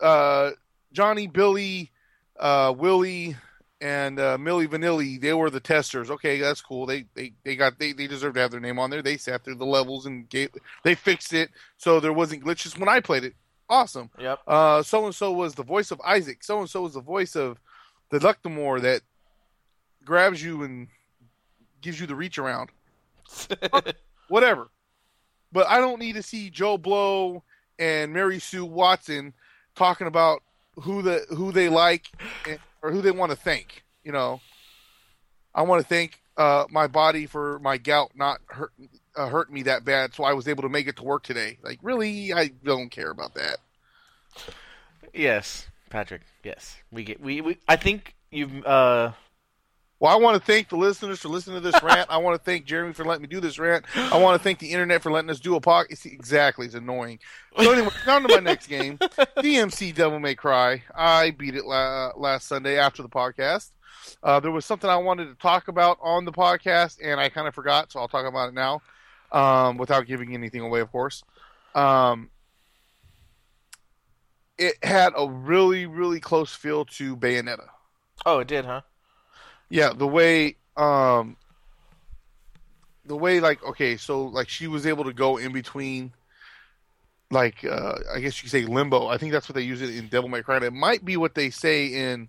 uh, 0.00 0.52
Johnny, 0.92 1.26
Billy, 1.26 1.90
uh, 2.38 2.72
Willie, 2.76 3.36
and 3.80 4.18
uh, 4.18 4.36
Millie 4.38 4.66
Vanilli, 4.66 5.20
they 5.20 5.32
were 5.32 5.50
the 5.50 5.60
testers. 5.60 6.10
Okay, 6.10 6.40
that's 6.40 6.60
cool. 6.60 6.86
They 6.86 7.04
they, 7.14 7.32
they 7.44 7.56
got 7.56 7.78
they, 7.78 7.92
they 7.92 8.06
deserve 8.06 8.34
to 8.34 8.40
have 8.40 8.50
their 8.50 8.60
name 8.60 8.78
on 8.78 8.90
there. 8.90 9.02
They 9.02 9.16
sat 9.16 9.44
through 9.44 9.56
the 9.56 9.66
levels 9.66 10.06
and 10.06 10.28
gave 10.28 10.50
they 10.82 10.94
fixed 10.94 11.32
it 11.32 11.50
so 11.76 12.00
there 12.00 12.12
wasn't 12.12 12.44
glitches 12.44 12.78
when 12.78 12.88
I 12.88 13.00
played 13.00 13.24
it. 13.24 13.34
Awesome. 13.68 14.10
Yep. 14.18 14.40
Uh, 14.46 14.82
so 14.82 15.06
and 15.06 15.14
so 15.14 15.32
was 15.32 15.54
the 15.54 15.62
voice 15.62 15.90
of 15.90 16.00
Isaac. 16.04 16.42
So 16.42 16.60
and 16.60 16.68
so 16.68 16.82
was 16.82 16.94
the 16.94 17.00
voice 17.00 17.36
of 17.36 17.60
the 18.10 18.18
Luctamore 18.18 18.80
that 18.82 19.02
grabs 20.04 20.42
you 20.42 20.62
and 20.62 20.88
gives 21.80 22.00
you 22.00 22.06
the 22.06 22.16
reach 22.16 22.38
around. 22.38 22.70
Whatever. 24.28 24.70
But 25.52 25.66
I 25.68 25.78
don't 25.78 26.00
need 26.00 26.14
to 26.14 26.22
see 26.22 26.50
Joe 26.50 26.78
Blow 26.78 27.42
and 27.78 28.12
Mary 28.12 28.38
Sue 28.38 28.64
Watson 28.64 29.34
talking 29.74 30.06
about 30.06 30.42
who 30.82 31.02
the 31.02 31.24
who 31.30 31.52
they 31.52 31.68
like 31.68 32.08
and, 32.46 32.58
or 32.82 32.90
who 32.90 33.02
they 33.02 33.10
want 33.10 33.30
to 33.30 33.36
thank. 33.36 33.84
You 34.04 34.12
know, 34.12 34.40
I 35.54 35.62
want 35.62 35.82
to 35.82 35.88
thank 35.88 36.20
uh, 36.36 36.64
my 36.70 36.86
body 36.86 37.26
for 37.26 37.58
my 37.58 37.78
gout 37.78 38.12
not 38.14 38.40
hurt 38.46 38.72
uh, 39.16 39.28
hurting 39.28 39.54
me 39.54 39.62
that 39.64 39.84
bad, 39.84 40.14
so 40.14 40.24
I 40.24 40.32
was 40.32 40.46
able 40.46 40.62
to 40.62 40.68
make 40.68 40.86
it 40.86 40.96
to 40.96 41.02
work 41.02 41.24
today. 41.24 41.58
Like, 41.62 41.80
really, 41.82 42.32
I 42.32 42.50
don't 42.62 42.90
care 42.90 43.10
about 43.10 43.34
that. 43.34 43.58
yes, 45.12 45.66
Patrick. 45.90 46.22
Yes, 46.44 46.76
we 46.92 47.04
get 47.04 47.20
we, 47.20 47.40
we 47.40 47.58
I 47.66 47.76
think 47.76 48.14
you've 48.30 48.64
uh 48.64 49.12
Well, 50.00 50.12
I 50.12 50.16
want 50.16 50.38
to 50.38 50.44
thank 50.44 50.68
the 50.68 50.76
listeners 50.76 51.18
for 51.18 51.28
listening 51.28 51.56
to 51.56 51.60
this 51.60 51.82
rant. 51.82 52.08
I 52.08 52.18
want 52.18 52.38
to 52.38 52.44
thank 52.44 52.64
Jeremy 52.64 52.92
for 52.92 53.04
letting 53.04 53.22
me 53.22 53.28
do 53.28 53.40
this 53.40 53.58
rant. 53.58 53.84
I 53.96 54.16
want 54.18 54.38
to 54.38 54.42
thank 54.42 54.60
the 54.60 54.70
internet 54.70 55.02
for 55.02 55.10
letting 55.10 55.28
us 55.28 55.40
do 55.40 55.56
a 55.56 55.60
podcast. 55.60 56.06
Exactly, 56.06 56.66
it's 56.66 56.76
annoying. 56.76 57.18
So 57.60 57.72
anyway, 57.72 57.90
down 58.06 58.22
to 58.22 58.28
my 58.28 58.40
next 58.40 58.68
game, 58.68 58.98
DMC 58.98 59.92
Devil 59.94 60.20
May 60.20 60.36
Cry. 60.36 60.84
I 60.94 61.32
beat 61.32 61.56
it 61.56 61.64
la- 61.64 62.12
last 62.16 62.46
Sunday 62.46 62.78
after 62.78 63.02
the 63.02 63.08
podcast. 63.08 63.72
Uh, 64.22 64.38
there 64.38 64.52
was 64.52 64.64
something 64.64 64.88
I 64.88 64.96
wanted 64.96 65.26
to 65.26 65.34
talk 65.34 65.66
about 65.66 65.98
on 66.00 66.24
the 66.24 66.32
podcast, 66.32 66.98
and 67.02 67.18
I 67.18 67.28
kind 67.28 67.48
of 67.48 67.54
forgot, 67.54 67.90
so 67.90 67.98
I'll 67.98 68.08
talk 68.08 68.24
about 68.26 68.50
it 68.50 68.54
now, 68.54 68.80
um, 69.32 69.78
without 69.78 70.06
giving 70.06 70.32
anything 70.32 70.60
away, 70.60 70.78
of 70.78 70.92
course. 70.92 71.24
Um, 71.74 72.30
it 74.56 74.74
had 74.84 75.12
a 75.16 75.28
really, 75.28 75.86
really 75.86 76.20
close 76.20 76.54
feel 76.54 76.84
to 76.84 77.16
Bayonetta. 77.16 77.66
oh 78.24 78.38
it 78.38 78.48
did, 78.48 78.64
huh? 78.64 78.82
Yeah, 79.70 79.92
the 79.92 80.06
way 80.06 80.56
um 80.76 81.36
the 83.04 83.16
way 83.16 83.40
like 83.40 83.62
okay, 83.64 83.96
so 83.96 84.24
like 84.24 84.48
she 84.48 84.66
was 84.66 84.86
able 84.86 85.04
to 85.04 85.12
go 85.12 85.36
in 85.36 85.52
between 85.52 86.12
like 87.30 87.64
uh 87.64 87.98
I 88.14 88.20
guess 88.20 88.38
you 88.38 88.44
could 88.44 88.50
say 88.50 88.64
limbo. 88.64 89.08
I 89.08 89.18
think 89.18 89.32
that's 89.32 89.48
what 89.48 89.54
they 89.54 89.62
use 89.62 89.82
it 89.82 89.94
in 89.94 90.08
Devil 90.08 90.28
May 90.28 90.42
Cry. 90.42 90.58
It 90.58 90.72
might 90.72 91.04
be 91.04 91.16
what 91.16 91.34
they 91.34 91.50
say 91.50 91.86
in 91.86 92.28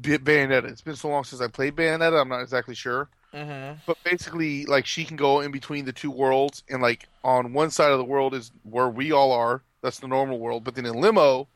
Bayonetta. 0.00 0.64
It's 0.64 0.82
been 0.82 0.96
so 0.96 1.08
long 1.08 1.24
since 1.24 1.40
I 1.40 1.48
played 1.48 1.74
Bayonetta, 1.76 2.20
I'm 2.20 2.28
not 2.28 2.42
exactly 2.42 2.74
sure. 2.74 3.08
Mm-hmm. 3.34 3.80
But 3.86 3.98
basically 4.04 4.64
like 4.64 4.86
she 4.86 5.04
can 5.04 5.16
go 5.16 5.40
in 5.40 5.50
between 5.50 5.84
the 5.84 5.92
two 5.92 6.10
worlds 6.10 6.62
and 6.70 6.80
like 6.80 7.08
on 7.22 7.52
one 7.52 7.70
side 7.70 7.92
of 7.92 7.98
the 7.98 8.04
world 8.04 8.34
is 8.34 8.50
where 8.62 8.88
we 8.88 9.12
all 9.12 9.32
are. 9.32 9.62
That's 9.82 9.98
the 9.98 10.08
normal 10.08 10.38
world, 10.38 10.64
but 10.64 10.74
then 10.74 10.86
in 10.86 10.94
Limbo 10.94 11.48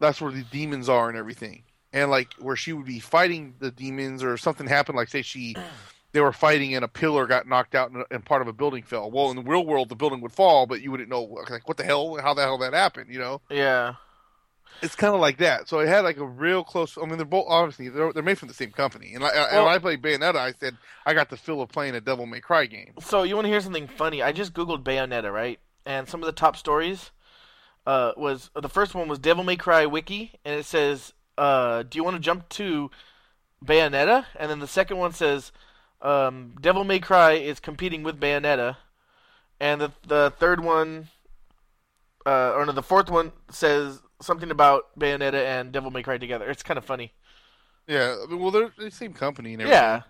that's 0.00 0.20
where 0.20 0.32
the 0.32 0.42
demons 0.42 0.88
are 0.88 1.08
and 1.08 1.16
everything 1.16 1.62
and 1.94 2.10
like 2.10 2.34
where 2.34 2.56
she 2.56 2.74
would 2.74 2.84
be 2.84 2.98
fighting 3.00 3.54
the 3.60 3.70
demons 3.70 4.22
or 4.22 4.36
something 4.36 4.66
happened 4.66 4.96
like 4.96 5.08
say 5.08 5.22
she 5.22 5.54
they 6.12 6.20
were 6.20 6.32
fighting 6.32 6.74
and 6.74 6.84
a 6.84 6.88
pillar 6.88 7.26
got 7.26 7.48
knocked 7.48 7.74
out 7.74 7.90
and, 7.90 8.04
and 8.10 8.24
part 8.24 8.42
of 8.42 8.48
a 8.48 8.52
building 8.52 8.82
fell 8.82 9.10
well 9.10 9.30
in 9.30 9.36
the 9.36 9.42
real 9.42 9.64
world 9.64 9.88
the 9.88 9.96
building 9.96 10.20
would 10.20 10.32
fall 10.32 10.66
but 10.66 10.82
you 10.82 10.90
wouldn't 10.90 11.08
know 11.08 11.22
like 11.50 11.66
what 11.66 11.76
the 11.78 11.84
hell 11.84 12.16
how 12.20 12.34
the 12.34 12.42
hell 12.42 12.58
that 12.58 12.74
happened 12.74 13.10
you 13.10 13.18
know 13.18 13.40
Yeah. 13.48 13.94
it's 14.82 14.96
kind 14.96 15.14
of 15.14 15.20
like 15.20 15.38
that. 15.38 15.68
So 15.68 15.78
it 15.78 15.88
had 15.88 16.00
like 16.04 16.16
a 16.18 16.26
real 16.26 16.64
close. 16.64 16.98
I 17.00 17.06
mean, 17.06 17.16
they're 17.16 17.24
both 17.24 17.46
obviously 17.48 17.88
they're, 17.88 18.12
they're 18.12 18.22
made 18.24 18.38
from 18.38 18.48
the 18.48 18.54
same 18.54 18.72
company. 18.72 19.14
And, 19.14 19.22
like, 19.22 19.32
and 19.34 19.64
when 19.64 19.72
I 19.72 19.78
played 19.78 20.02
Bayonetta, 20.02 20.34
I 20.36 20.52
said 20.58 20.76
I 21.06 21.14
got 21.14 21.30
the 21.30 21.36
feel 21.36 21.62
of 21.62 21.68
playing 21.68 21.94
a 21.94 22.00
Devil 22.00 22.26
May 22.26 22.40
Cry 22.40 22.66
game. 22.66 22.92
So 23.00 23.22
you 23.22 23.36
want 23.36 23.44
to 23.46 23.50
hear 23.50 23.60
something 23.60 23.86
funny? 23.86 24.20
I 24.20 24.32
just 24.32 24.52
googled 24.52 24.82
Bayonetta, 24.82 25.32
right? 25.32 25.60
And 25.86 26.08
some 26.08 26.20
of 26.22 26.26
the 26.26 26.32
top 26.32 26.56
stories 26.56 27.12
uh, 27.86 28.12
was 28.16 28.50
the 28.60 28.68
first 28.68 28.94
one 28.96 29.06
was 29.08 29.18
Devil 29.20 29.44
May 29.44 29.56
Cry 29.56 29.86
wiki, 29.86 30.32
and 30.44 30.58
it 30.58 30.64
says, 30.66 31.12
uh, 31.38 31.82
"Do 31.84 31.96
you 31.98 32.04
want 32.04 32.16
to 32.16 32.20
jump 32.20 32.48
to 32.50 32.90
Bayonetta?" 33.64 34.26
And 34.38 34.50
then 34.50 34.60
the 34.60 34.66
second 34.66 34.98
one 34.98 35.12
says, 35.12 35.52
um, 36.02 36.54
"Devil 36.60 36.84
May 36.84 36.98
Cry 37.00 37.32
is 37.32 37.60
competing 37.60 38.02
with 38.02 38.20
Bayonetta," 38.20 38.76
and 39.60 39.80
the 39.80 39.92
the 40.06 40.32
third 40.38 40.60
one, 40.62 41.08
uh, 42.26 42.52
or 42.54 42.66
no, 42.66 42.72
the 42.72 42.82
fourth 42.82 43.10
one 43.10 43.32
says 43.50 44.00
something 44.22 44.50
about 44.50 44.98
Bayonetta 44.98 45.44
and 45.44 45.72
Devil 45.72 45.90
May 45.90 46.02
Cry 46.02 46.18
together. 46.18 46.48
It's 46.50 46.62
kind 46.62 46.78
of 46.78 46.84
funny. 46.84 47.12
Yeah, 47.86 48.16
I 48.22 48.30
mean, 48.30 48.40
well, 48.40 48.50
they're 48.50 48.72
the 48.78 48.90
same 48.90 49.12
company 49.12 49.52
and 49.52 49.62
everything. 49.62 49.82
Yeah, 49.82 50.02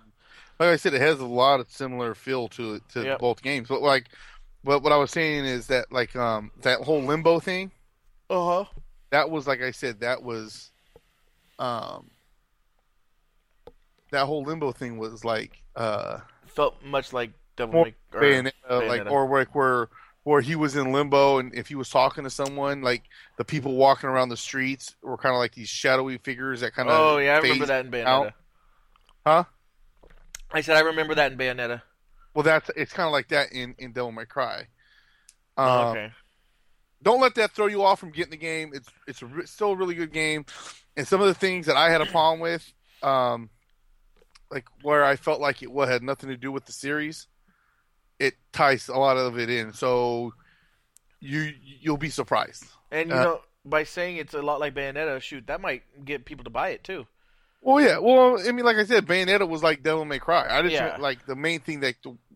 like 0.60 0.68
I 0.68 0.76
said, 0.76 0.94
it 0.94 1.00
has 1.00 1.20
a 1.20 1.26
lot 1.26 1.60
of 1.60 1.70
similar 1.70 2.14
feel 2.14 2.48
to 2.50 2.74
it 2.74 2.88
to 2.90 3.02
Yep. 3.04 3.18
both 3.18 3.42
games. 3.42 3.68
But 3.68 3.82
like, 3.82 4.10
but 4.62 4.82
what 4.82 4.92
I 4.92 4.96
was 4.96 5.10
saying 5.10 5.44
is 5.44 5.66
that 5.68 5.90
like 5.90 6.14
um 6.14 6.50
that 6.62 6.80
whole 6.80 7.02
limbo 7.02 7.40
thing, 7.40 7.72
uh 8.30 8.62
huh. 8.62 8.64
that 9.10 9.30
was 9.30 9.46
like 9.46 9.60
I 9.62 9.72
said, 9.72 10.00
that 10.00 10.22
was 10.22 10.70
um 11.58 12.10
that 14.10 14.26
whole 14.26 14.42
limbo 14.42 14.72
thing 14.72 14.98
was 14.98 15.24
like 15.24 15.62
uh 15.76 16.20
Felt 16.46 16.82
much 16.84 17.12
like 17.12 17.32
Devil 17.56 17.74
More 17.74 17.84
May 17.86 17.94
or 18.12 18.20
Bayonetta, 18.20 18.88
like 18.88 19.10
or 19.10 19.28
like 19.28 19.54
where 19.54 19.88
where 20.22 20.40
he 20.40 20.56
was 20.56 20.74
in 20.76 20.92
limbo 20.92 21.38
and 21.38 21.54
if 21.54 21.68
he 21.68 21.74
was 21.74 21.90
talking 21.90 22.24
to 22.24 22.30
someone, 22.30 22.80
like 22.82 23.02
the 23.36 23.44
people 23.44 23.74
walking 23.74 24.08
around 24.08 24.28
the 24.30 24.36
streets 24.36 24.94
were 25.02 25.18
kind 25.18 25.34
of 25.34 25.38
like 25.38 25.54
these 25.54 25.68
shadowy 25.68 26.18
figures 26.18 26.60
that 26.60 26.74
kind 26.74 26.88
of 26.88 26.94
Oh 26.94 27.18
yeah, 27.18 27.34
I 27.34 27.38
remember 27.38 27.66
that 27.66 27.84
in 27.84 27.90
Bayonetta. 27.90 28.06
out. 28.06 28.32
Huh? 29.26 29.44
I 30.52 30.60
said 30.60 30.76
I 30.76 30.80
remember 30.80 31.14
that 31.16 31.32
in 31.32 31.38
Bayonetta. 31.38 31.82
Well, 32.34 32.42
that's 32.42 32.70
it's 32.76 32.92
kind 32.92 33.06
of 33.06 33.12
like 33.12 33.28
that 33.28 33.52
in 33.52 33.74
in 33.78 33.92
Devil 33.92 34.12
May 34.12 34.24
Cry. 34.26 34.66
Um, 35.56 35.68
Oh, 35.68 35.90
okay. 35.90 36.10
don't 37.02 37.20
let 37.20 37.34
that 37.36 37.52
throw 37.52 37.66
you 37.66 37.82
off 37.82 38.00
from 38.00 38.10
getting 38.10 38.30
the 38.30 38.36
game. 38.36 38.72
It's 38.74 38.88
it's 39.06 39.22
a, 39.22 39.26
re- 39.26 39.46
still 39.46 39.72
a 39.72 39.76
really 39.76 39.94
good 39.94 40.12
game, 40.12 40.44
and 40.96 41.06
some 41.06 41.20
of 41.20 41.26
the 41.26 41.34
things 41.34 41.66
that 41.66 41.76
I 41.76 41.90
had 41.90 42.00
a 42.00 42.06
problem 42.06 42.40
with, 42.40 42.72
um, 43.02 43.50
like 44.50 44.66
where 44.82 45.04
I 45.04 45.16
felt 45.16 45.40
like 45.40 45.62
it 45.62 45.70
had 45.70 46.02
nothing 46.02 46.28
to 46.30 46.36
do 46.36 46.52
with 46.52 46.66
the 46.66 46.72
series, 46.72 47.26
it 48.18 48.34
ties 48.52 48.88
a 48.88 48.96
lot 48.96 49.16
of 49.16 49.38
it 49.38 49.50
in. 49.50 49.72
So 49.72 50.32
you 51.20 51.52
you'll 51.80 51.96
be 51.96 52.10
surprised. 52.10 52.64
And 52.90 53.10
you 53.10 53.16
uh, 53.16 53.22
know, 53.22 53.40
by 53.64 53.84
saying 53.84 54.18
it's 54.18 54.34
a 54.34 54.42
lot 54.42 54.60
like 54.60 54.74
Bayonetta, 54.74 55.20
shoot, 55.20 55.46
that 55.48 55.60
might 55.60 55.82
get 56.04 56.24
people 56.24 56.44
to 56.44 56.50
buy 56.50 56.70
it 56.70 56.84
too. 56.84 57.06
Well, 57.60 57.82
yeah. 57.82 57.98
Well, 57.98 58.38
I 58.46 58.52
mean, 58.52 58.66
like 58.66 58.76
I 58.76 58.84
said, 58.84 59.06
Bayonetta 59.06 59.48
was 59.48 59.62
like 59.62 59.82
Devil 59.82 60.04
May 60.04 60.18
Cry. 60.18 60.46
I 60.48 60.62
just 60.62 60.74
Yeah. 60.74 60.96
like 60.98 61.24
the 61.26 61.34
main 61.34 61.60
thing 61.60 61.80
that 61.80 61.94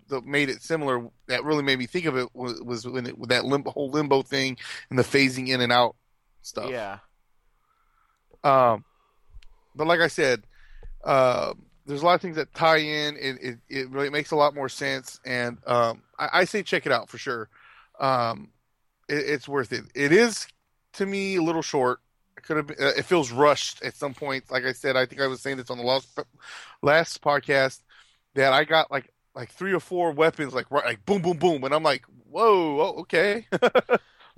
that 0.09 0.25
made 0.25 0.49
it 0.49 0.63
similar 0.63 1.07
that 1.27 1.45
really 1.45 1.63
made 1.63 1.79
me 1.79 1.87
think 1.87 2.07
of 2.07 2.17
it 2.17 2.35
was, 2.35 2.61
was 2.63 2.87
when 2.87 3.07
it 3.07 3.19
with 3.19 3.29
that 3.29 3.45
limbo, 3.45 3.71
whole 3.71 3.91
limbo 3.91 4.23
thing 4.23 4.57
and 4.89 4.99
the 4.99 5.03
phasing 5.03 5.49
in 5.49 5.61
and 5.61 5.71
out 5.71 5.97
stuff. 6.41 6.71
Yeah. 6.71 6.99
Um, 8.45 8.85
but 9.75 9.87
like 9.87 10.01
I 10.01 10.09
said, 10.09 10.43
uh, 11.05 11.55
there's 11.87 12.03
a 12.03 12.05
lot 12.05 12.15
of 12.15 12.21
things 12.21 12.37
that 12.37 12.53
tie 12.55 12.79
in. 12.79 13.17
It 13.17 13.39
it, 13.41 13.59
it 13.69 13.91
really 13.91 14.11
makes 14.11 14.31
a 14.31 14.37
lot 14.37 14.55
more 14.55 14.69
sense, 14.69 15.21
and 15.25 15.59
um, 15.67 16.03
I, 16.19 16.29
I 16.33 16.45
say 16.45 16.63
check 16.63 16.87
it 16.87 16.93
out 16.93 17.09
for 17.09 17.19
sure. 17.19 17.49
Um, 17.99 18.51
it, 19.09 19.19
it's 19.19 19.49
worth 19.49 19.73
it. 19.73 19.85
It 19.95 20.13
is 20.13 20.47
to 20.95 21.07
me 21.07 21.37
a 21.37 21.43
little 21.43 21.63
short. 21.63 22.01
It 22.37 22.43
could 22.43 22.57
have. 22.59 22.67
Been, 22.67 22.77
uh, 22.81 22.93
it 22.97 23.05
feels 23.05 23.33
rushed 23.33 23.83
at 23.83 23.97
some 23.97 24.15
point. 24.15 24.51
Like 24.51 24.65
I 24.65 24.73
said, 24.73 24.97
I 24.97 25.07
think 25.07 25.21
I 25.21 25.27
was 25.27 25.41
saying 25.41 25.57
this 25.57 25.71
on 25.71 25.79
the 25.79 25.85
last 25.85 26.19
last 26.83 27.23
podcast 27.23 27.81
that 28.35 28.53
I 28.53 28.65
got 28.65 28.91
like 28.91 29.13
like 29.35 29.51
three 29.51 29.73
or 29.73 29.81
four 29.81 30.13
weapons 30.13 30.53
like 30.53 30.71
right 30.71 30.85
like 30.85 31.07
boom 31.07 31.23
boom 31.23 31.39
boom, 31.39 31.65
and 31.65 31.75
I'm 31.75 31.83
like 31.83 32.05
whoa 32.31 32.81
oh, 32.81 33.01
okay. 33.01 33.47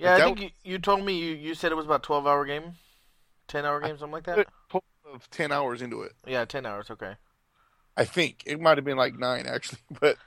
Yeah, 0.01 0.15
I 0.15 0.17
that 0.17 0.25
think 0.25 0.41
you, 0.41 0.49
you 0.63 0.79
told 0.79 1.05
me 1.05 1.15
you, 1.19 1.35
you 1.35 1.53
said 1.53 1.71
it 1.71 1.75
was 1.75 1.85
about 1.85 2.01
twelve 2.01 2.25
hour 2.25 2.43
game, 2.43 2.73
ten 3.51 3.65
hour 3.65 3.79
game, 3.81 3.97
something 3.97 4.11
like 4.13 4.23
that. 4.23 4.47
Of 5.13 5.29
ten 5.29 5.51
hours 5.51 5.81
into 5.81 6.01
it. 6.01 6.13
Yeah, 6.25 6.45
ten 6.45 6.65
hours. 6.65 6.89
Okay. 6.89 7.15
I 7.97 8.05
think 8.05 8.43
it 8.45 8.61
might 8.61 8.77
have 8.77 8.85
been 8.85 8.97
like 8.97 9.19
nine 9.19 9.45
actually, 9.45 9.79
but 9.99 10.17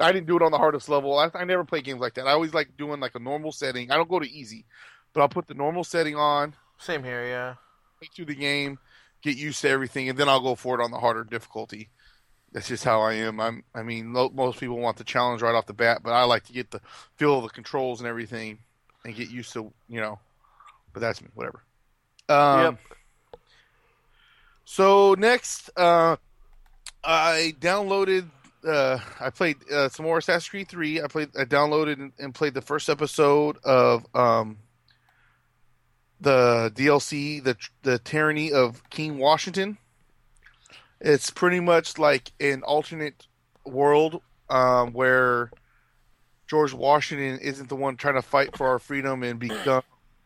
I 0.00 0.10
didn't 0.10 0.26
do 0.26 0.36
it 0.36 0.42
on 0.42 0.50
the 0.50 0.58
hardest 0.58 0.88
level. 0.88 1.16
I, 1.18 1.30
I 1.34 1.44
never 1.44 1.64
play 1.64 1.80
games 1.82 2.00
like 2.00 2.14
that. 2.14 2.26
I 2.26 2.32
always 2.32 2.52
like 2.52 2.76
doing 2.76 2.98
like 3.00 3.14
a 3.14 3.20
normal 3.20 3.52
setting. 3.52 3.90
I 3.90 3.96
don't 3.96 4.08
go 4.10 4.18
to 4.18 4.28
easy, 4.30 4.64
but 5.12 5.20
I'll 5.20 5.28
put 5.28 5.46
the 5.46 5.54
normal 5.54 5.84
setting 5.84 6.16
on, 6.16 6.54
Same 6.78 7.04
here. 7.04 7.24
Yeah. 7.24 7.54
play 8.00 8.08
through 8.14 8.24
the 8.24 8.34
game, 8.34 8.78
get 9.22 9.36
used 9.36 9.60
to 9.62 9.68
everything, 9.68 10.08
and 10.08 10.18
then 10.18 10.28
I'll 10.28 10.40
go 10.40 10.56
for 10.56 10.80
it 10.80 10.84
on 10.84 10.90
the 10.90 10.98
harder 10.98 11.22
difficulty. 11.24 11.90
That's 12.50 12.68
just 12.68 12.84
how 12.84 13.00
I 13.00 13.14
am. 13.14 13.40
I'm. 13.40 13.62
I 13.74 13.82
mean, 13.82 14.12
lo- 14.12 14.32
most 14.34 14.58
people 14.58 14.78
want 14.78 14.96
the 14.96 15.04
challenge 15.04 15.40
right 15.42 15.54
off 15.54 15.66
the 15.66 15.72
bat, 15.72 16.02
but 16.02 16.12
I 16.12 16.24
like 16.24 16.44
to 16.46 16.52
get 16.52 16.70
the 16.72 16.80
feel 17.16 17.38
of 17.38 17.44
the 17.44 17.48
controls 17.50 18.00
and 18.00 18.08
everything, 18.08 18.58
and 19.04 19.14
get 19.14 19.30
used 19.30 19.52
to 19.54 19.72
you 19.88 20.00
know. 20.00 20.18
But 20.92 21.00
that's 21.00 21.22
me. 21.22 21.28
Whatever. 21.34 21.62
Um, 22.28 22.60
Yep. 22.60 22.78
So 24.64 25.14
next, 25.18 25.68
uh, 25.76 26.16
I 27.04 27.54
downloaded. 27.60 28.30
Uh, 28.66 28.98
I 29.20 29.28
played 29.28 29.56
uh, 29.70 29.90
some 29.90 30.06
more 30.06 30.16
Assassin's 30.16 30.48
Creed 30.48 30.68
Three. 30.68 31.02
I 31.02 31.08
played. 31.08 31.28
I 31.38 31.44
downloaded 31.44 31.94
and, 31.94 32.12
and 32.18 32.34
played 32.34 32.54
the 32.54 32.62
first 32.62 32.88
episode 32.88 33.58
of 33.64 34.06
um, 34.14 34.56
the 36.22 36.72
DLC, 36.74 37.44
the 37.44 37.56
the 37.82 37.98
Tyranny 37.98 38.50
of 38.50 38.88
King 38.88 39.18
Washington. 39.18 39.76
It's 41.02 41.30
pretty 41.30 41.60
much 41.60 41.98
like 41.98 42.32
an 42.40 42.62
alternate 42.62 43.26
world 43.66 44.22
um, 44.48 44.92
where 44.92 45.50
George 46.46 46.72
Washington 46.72 47.40
isn't 47.40 47.68
the 47.68 47.76
one 47.76 47.96
trying 47.96 48.14
to 48.14 48.22
fight 48.22 48.56
for 48.56 48.68
our 48.68 48.78
freedom 48.78 49.22
and 49.22 49.38
become, 49.38 49.82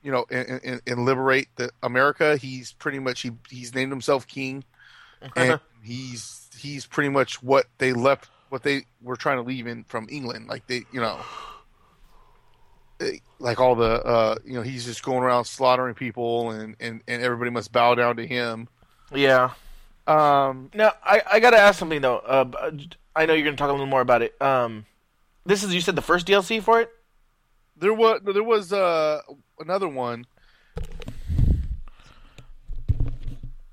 you 0.06 0.12
know, 0.12 0.24
and, 0.30 0.60
and, 0.62 0.80
and 0.86 1.04
liberate 1.04 1.48
the 1.56 1.68
America. 1.82 2.36
He's 2.36 2.72
pretty 2.72 3.00
much 3.00 3.22
he 3.22 3.32
he's 3.50 3.74
named 3.74 3.90
himself 3.90 4.24
king, 4.28 4.62
and 5.36 5.58
he's 5.82 6.48
he's 6.56 6.86
pretty 6.86 7.08
much 7.08 7.42
what 7.42 7.66
they 7.78 7.92
left, 7.92 8.28
what 8.48 8.62
they 8.62 8.84
were 9.02 9.16
trying 9.16 9.38
to 9.38 9.42
leave 9.42 9.66
in 9.66 9.82
from 9.82 10.06
England. 10.08 10.46
Like 10.46 10.64
they, 10.68 10.84
you 10.92 11.00
know, 11.00 11.18
like 13.40 13.58
all 13.58 13.74
the, 13.74 14.00
uh, 14.04 14.36
you 14.44 14.54
know, 14.54 14.62
he's 14.62 14.84
just 14.84 15.02
going 15.02 15.24
around 15.24 15.46
slaughtering 15.46 15.94
people, 15.94 16.52
and 16.52 16.76
and 16.78 17.02
and 17.08 17.20
everybody 17.20 17.50
must 17.50 17.72
bow 17.72 17.96
down 17.96 18.14
to 18.18 18.26
him. 18.28 18.68
Yeah. 19.12 19.50
Um, 20.06 20.70
Now 20.72 20.92
I 21.04 21.20
I 21.32 21.40
gotta 21.40 21.58
ask 21.58 21.80
something 21.80 22.00
though. 22.00 22.18
Uh, 22.18 22.70
I 23.16 23.26
know 23.26 23.34
you're 23.34 23.44
gonna 23.44 23.56
talk 23.56 23.70
a 23.70 23.72
little 23.72 23.86
more 23.86 24.02
about 24.02 24.22
it. 24.22 24.40
Um, 24.40 24.86
this 25.44 25.64
is 25.64 25.74
you 25.74 25.80
said 25.80 25.96
the 25.96 26.02
first 26.02 26.28
DLC 26.28 26.62
for 26.62 26.80
it. 26.80 26.90
There 27.76 27.94
was 27.94 28.20
there 28.24 28.42
was 28.42 28.72
uh 28.72 29.20
another 29.60 29.88
one. 29.88 30.26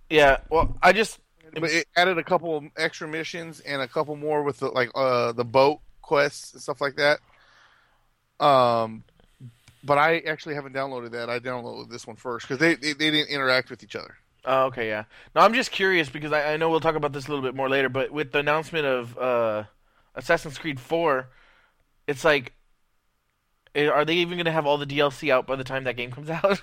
Yeah. 0.10 0.38
Well, 0.50 0.78
I 0.82 0.94
just 0.94 1.20
But 1.54 1.72
it 1.72 1.88
added 1.96 2.18
a 2.18 2.24
couple 2.24 2.56
of 2.58 2.64
extra 2.78 3.08
missions 3.08 3.60
and 3.62 3.82
a 3.82 3.88
couple 3.88 4.16
more 4.16 4.44
with 4.44 4.60
the 4.60 4.68
like 4.70 4.90
uh 4.96 5.32
the 5.32 5.46
boat 5.46 5.80
quests 6.02 6.54
and 6.54 6.62
stuff 6.62 6.82
like 6.82 6.96
that. 6.98 7.20
Um, 8.40 9.04
but 9.84 9.98
I 9.98 10.20
actually 10.20 10.56
haven't 10.56 10.74
downloaded 10.74 11.12
that. 11.12 11.30
I 11.30 11.40
downloaded 11.40 11.90
this 11.90 12.06
one 12.06 12.16
first 12.16 12.48
because 12.48 12.60
they, 12.60 12.76
they 12.76 12.94
they 12.94 13.12
didn't 13.12 13.30
interact 13.30 13.70
with 13.70 13.84
each 13.84 13.96
other. 13.96 14.16
Oh, 14.46 14.66
okay, 14.66 14.88
yeah. 14.88 15.06
No, 15.36 15.42
I'm 15.42 15.54
just 15.54 15.72
curious 15.72 16.10
because 16.10 16.34
I, 16.34 16.54
I 16.54 16.58
know 16.58 16.70
we'll 16.70 16.82
talk 16.82 16.96
about 16.96 17.14
this 17.14 17.28
a 17.28 17.30
little 17.30 17.44
bit 17.44 17.56
more 17.56 17.70
later, 17.70 17.88
but 17.88 18.12
with 18.12 18.34
the 18.34 18.40
announcement 18.40 18.86
of 18.86 19.18
uh, 19.18 19.64
Assassin's 20.16 20.58
Creed 20.58 20.80
4, 20.82 21.30
it's 22.08 22.26
like, 22.26 22.52
are 23.76 24.06
they 24.06 24.16
even 24.16 24.38
going 24.38 24.46
to 24.46 24.52
have 24.52 24.66
all 24.66 24.78
the 24.78 24.86
DLC 24.86 25.30
out 25.32 25.48
by 25.48 25.56
the 25.56 25.64
time 25.64 25.84
that 25.86 25.96
game 25.98 26.12
comes 26.12 26.30
out? 26.44 26.62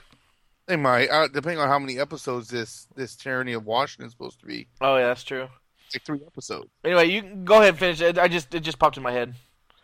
They 0.66 0.76
might, 0.76 1.08
uh, 1.08 1.26
depending 1.28 1.58
on 1.58 1.68
how 1.68 1.78
many 1.78 1.98
episodes 1.98 2.48
this 2.48 2.86
this 2.94 3.16
Tyranny 3.16 3.52
of 3.54 3.64
Washington 3.66 4.06
is 4.06 4.12
supposed 4.12 4.38
to 4.40 4.46
be. 4.46 4.68
oh, 4.80 4.96
yeah, 4.96 5.06
that's 5.08 5.24
true. 5.24 5.48
Like 5.92 6.04
three 6.04 6.20
episodes. 6.26 6.70
Anyway, 6.84 7.06
you 7.10 7.22
can 7.22 7.44
go 7.44 7.56
ahead 7.56 7.70
and 7.70 7.78
finish 7.78 8.00
it. 8.00 8.18
I 8.18 8.28
just 8.28 8.54
it 8.54 8.60
just 8.60 8.78
popped 8.78 8.96
in 8.96 9.02
my 9.02 9.10
head. 9.10 9.34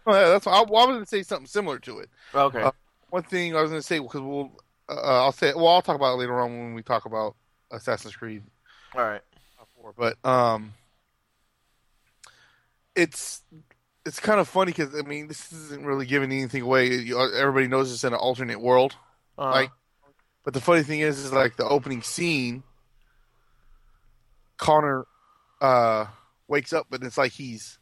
Oh, 0.07 0.13
yeah, 0.15 0.29
that's. 0.29 0.47
I, 0.47 0.51
well, 0.63 0.83
I 0.83 0.87
was 0.87 0.95
going 0.95 1.01
to 1.01 1.07
say 1.09 1.23
something 1.25 1.47
similar 1.49 1.81
to 1.81 1.99
it. 1.99 2.11
Okay. 2.33 2.63
Uh, 2.63 2.71
One 3.11 3.25
thing 3.25 3.57
I 3.57 3.63
was 3.63 3.71
going 3.71 3.81
to 3.83 3.87
say 3.87 3.99
because 3.99 4.21
we'll, 4.21 4.53
uh, 4.89 5.25
I'll 5.25 5.33
say, 5.33 5.53
well, 5.55 5.67
I'll 5.67 5.83
talk 5.83 5.97
about 5.97 6.15
it 6.15 6.19
later 6.19 6.39
on 6.41 6.57
when 6.57 6.75
we 6.75 6.83
talk 6.83 7.07
about 7.07 7.35
Assassin's 7.73 8.15
Creed 8.15 8.45
all 8.95 9.03
right. 9.03 9.21
but 9.99 10.17
um, 10.25 10.73
it's 12.95 13.43
it's 14.07 14.21
kind 14.21 14.41
of 14.41 14.49
funny 14.49 14.73
because 14.73 14.95
I 14.95 15.03
mean 15.03 15.29
this 15.29 15.53
isn't 15.53 15.85
really 15.85 16.07
giving 16.07 16.33
anything 16.33 16.63
away. 16.63 16.87
You, 16.95 17.21
everybody 17.35 17.67
knows 17.69 17.93
it's 17.93 18.05
in 18.05 18.13
an 18.13 18.19
alternate 18.19 18.61
world, 18.61 18.97
Uh, 19.37 19.51
like. 19.51 19.71
But 20.45 20.55
the 20.55 20.61
funny 20.61 20.85
thing 20.85 21.01
is, 21.01 21.19
is 21.19 21.33
like 21.33 21.57
the 21.57 21.65
opening 21.69 22.03
scene, 22.03 22.63
Connor 24.59 25.05
uh, 25.61 26.07
wakes 26.49 26.73
up, 26.73 26.87
but 26.89 27.03
it's 27.03 27.19
like 27.19 27.33
he's 27.33 27.79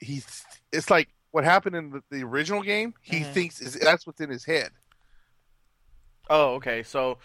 he's 0.00 0.44
it's 0.72 0.90
like 0.90 1.08
what 1.30 1.44
happened 1.44 1.76
in 1.76 1.90
the, 1.90 2.02
the 2.10 2.24
original 2.24 2.62
game. 2.62 2.94
He 3.00 3.20
Mhm. 3.20 3.32
thinks 3.32 3.60
is 3.60 3.74
that's 3.74 4.06
what's 4.06 4.20
in 4.20 4.28
his 4.30 4.44
head. 4.44 4.70
Oh, 6.28 6.54
okay. 6.54 6.82
So 6.82 7.18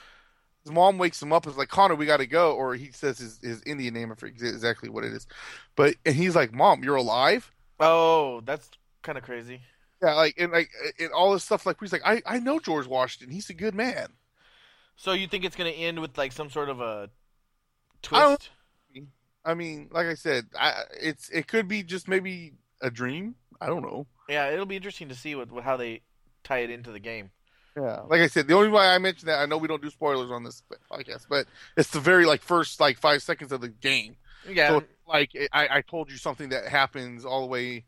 His 0.63 0.71
mom 0.71 0.97
wakes 0.97 1.21
him 1.21 1.31
up 1.33 1.45
and 1.45 1.51
is 1.53 1.57
like, 1.57 1.69
Connor, 1.69 1.95
we 1.95 2.05
got 2.05 2.17
to 2.17 2.27
go. 2.27 2.53
Or 2.55 2.75
he 2.75 2.91
says 2.91 3.17
his, 3.19 3.39
his 3.41 3.61
Indian 3.63 3.93
name, 3.93 4.11
I 4.11 4.15
forget 4.15 4.49
exactly 4.49 4.89
what 4.89 5.03
it 5.03 5.13
is. 5.13 5.27
But 5.75 5.95
and 6.05 6.15
he's 6.15 6.35
like, 6.35 6.53
Mom, 6.53 6.83
you're 6.83 6.95
alive? 6.95 7.51
Oh, 7.79 8.41
that's 8.41 8.69
kind 9.01 9.17
of 9.17 9.23
crazy. 9.23 9.61
Yeah, 10.01 10.13
like 10.13 10.35
and 10.37 10.51
like 10.51 10.69
and 10.99 11.11
all 11.11 11.33
this 11.33 11.43
stuff. 11.43 11.65
Like 11.65 11.77
he's 11.79 11.93
like, 11.93 12.05
I 12.05 12.21
I 12.25 12.39
know 12.39 12.59
George 12.59 12.87
Washington. 12.87 13.33
He's 13.33 13.49
a 13.49 13.53
good 13.53 13.75
man. 13.75 14.07
So 14.97 15.13
you 15.13 15.27
think 15.27 15.43
it's 15.43 15.55
gonna 15.55 15.69
end 15.69 15.99
with 15.99 16.17
like 16.17 16.31
some 16.31 16.49
sort 16.49 16.69
of 16.69 16.81
a 16.81 17.09
twist? 18.01 18.49
I 19.45 19.53
mean, 19.53 19.89
like 19.91 20.07
I 20.07 20.15
said, 20.15 20.47
I, 20.59 20.81
it's 20.99 21.29
it 21.29 21.47
could 21.47 21.67
be 21.67 21.83
just 21.83 22.07
maybe 22.07 22.53
a 22.81 22.89
dream. 22.89 23.35
I 23.61 23.67
don't 23.67 23.83
know. 23.83 24.07
Yeah, 24.27 24.49
it'll 24.49 24.65
be 24.65 24.75
interesting 24.75 25.09
to 25.09 25.15
see 25.15 25.35
what, 25.35 25.51
what 25.51 25.63
how 25.63 25.77
they 25.77 26.01
tie 26.43 26.59
it 26.59 26.71
into 26.71 26.91
the 26.91 26.99
game. 26.99 27.29
Yeah, 27.77 28.01
like 28.07 28.21
I 28.21 28.27
said, 28.27 28.47
the 28.47 28.55
only 28.55 28.69
why 28.69 28.87
I 28.87 28.97
mentioned 28.97 29.29
that 29.29 29.39
I 29.39 29.45
know 29.45 29.57
we 29.57 29.67
don't 29.67 29.81
do 29.81 29.89
spoilers 29.89 30.31
on 30.31 30.43
this 30.43 30.63
podcast, 30.91 31.27
but 31.29 31.45
it's 31.77 31.91
the 31.91 31.99
very 31.99 32.25
like 32.25 32.41
first 32.41 32.79
like 32.79 32.97
five 32.97 33.21
seconds 33.21 33.51
of 33.51 33.61
the 33.61 33.69
game. 33.69 34.15
Yeah, 34.49 34.69
So 34.69 34.83
like 35.07 35.31
I, 35.51 35.67
I 35.77 35.81
told 35.81 36.11
you 36.11 36.17
something 36.17 36.49
that 36.49 36.67
happens 36.67 37.25
all 37.25 37.41
the 37.41 37.47
way 37.47 37.85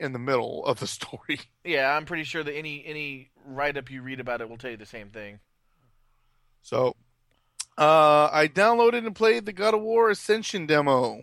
in 0.00 0.12
the 0.12 0.18
middle 0.18 0.64
of 0.66 0.80
the 0.80 0.86
story. 0.98 1.40
yeah. 1.64 1.94
I'm 1.96 2.04
pretty 2.04 2.24
sure 2.24 2.42
that 2.42 2.54
any 2.54 2.84
any 2.86 3.30
write 3.44 3.76
up 3.76 3.90
you 3.90 4.02
read 4.02 4.20
about 4.20 4.40
it 4.40 4.48
will 4.48 4.58
tell 4.58 4.70
you 4.70 4.76
the 4.76 4.86
same 4.86 5.10
thing. 5.10 5.40
So 6.62 6.94
uh, 7.78 8.28
I 8.32 8.48
downloaded 8.48 9.06
and 9.06 9.14
played 9.14 9.46
the 9.46 9.52
God 9.52 9.74
of 9.74 9.80
War 9.80 10.10
Ascension 10.10 10.66
demo. 10.66 11.22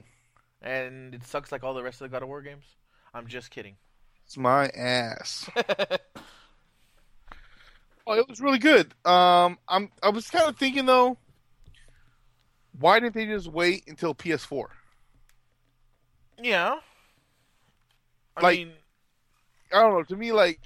And 0.62 1.14
it 1.16 1.26
sucks 1.26 1.52
like 1.52 1.64
all 1.64 1.74
the 1.74 1.84
rest 1.84 2.02
of 2.02 2.10
the 2.10 2.14
God 2.14 2.24
of 2.24 2.28
War 2.30 2.42
games. 2.42 2.66
I'm 3.14 3.28
just 3.28 3.50
kidding. 3.50 3.78
It's 4.26 4.38
my 4.38 4.68
ass. 4.70 5.50
Oh, 8.08 8.14
it 8.14 8.28
was 8.28 8.42
really 8.42 8.58
good. 8.58 8.94
Um, 9.06 9.60
I'm 9.68 9.92
I 10.02 10.10
was 10.10 10.28
kind 10.32 10.50
of 10.50 10.58
thinking 10.58 10.88
though, 10.88 11.18
why 12.80 13.00
didn't 13.00 13.16
they 13.16 13.26
just 13.26 13.48
wait 13.48 13.84
until 13.88 14.14
PS4? 14.16 14.66
yeah. 16.42 16.80
I 18.38 18.42
Like- 18.42 18.58
mean, 18.60 18.74
I 19.74 19.80
don't 19.82 19.94
know. 19.94 20.04
To 20.04 20.16
me, 20.16 20.32
like 20.32 20.60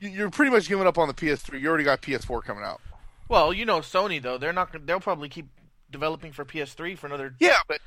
you- 0.00 0.10
you're 0.10 0.30
pretty 0.30 0.50
much 0.50 0.68
giving 0.68 0.86
up 0.86 0.98
on 0.98 1.08
the 1.08 1.14
PS3. 1.14 1.60
You 1.60 1.68
already 1.68 1.84
got 1.84 2.00
PS4 2.02 2.42
coming 2.42 2.64
out. 2.64 2.80
well, 3.28 3.52
you 3.52 3.64
know, 3.64 3.78
Sony 3.80 4.20
though 4.20 4.36
they're 4.38 4.52
not. 4.52 4.86
They'll 4.86 5.00
probably 5.00 5.28
keep 5.28 5.46
developing 5.90 6.32
for 6.32 6.44
PS3 6.44 6.94
for 6.98 7.06
another. 7.06 7.34
Yeah, 7.38 7.58
but 7.68 7.80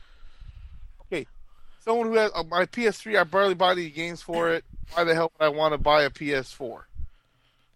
okay, 1.01 1.27
someone 1.79 2.07
who 2.07 2.13
has 2.13 2.31
uh, 2.33 2.43
my 2.43 2.65
PS3, 2.65 3.17
I 3.19 3.23
barely 3.23 3.53
buy 3.53 3.73
the 3.75 3.89
games 3.89 4.21
for 4.21 4.49
it. 4.49 4.63
Why 4.93 5.03
the 5.03 5.13
hell 5.13 5.31
would 5.37 5.45
I 5.45 5.49
want 5.49 5.73
to 5.73 5.77
buy 5.77 6.03
a 6.03 6.09
PS4? 6.09 6.83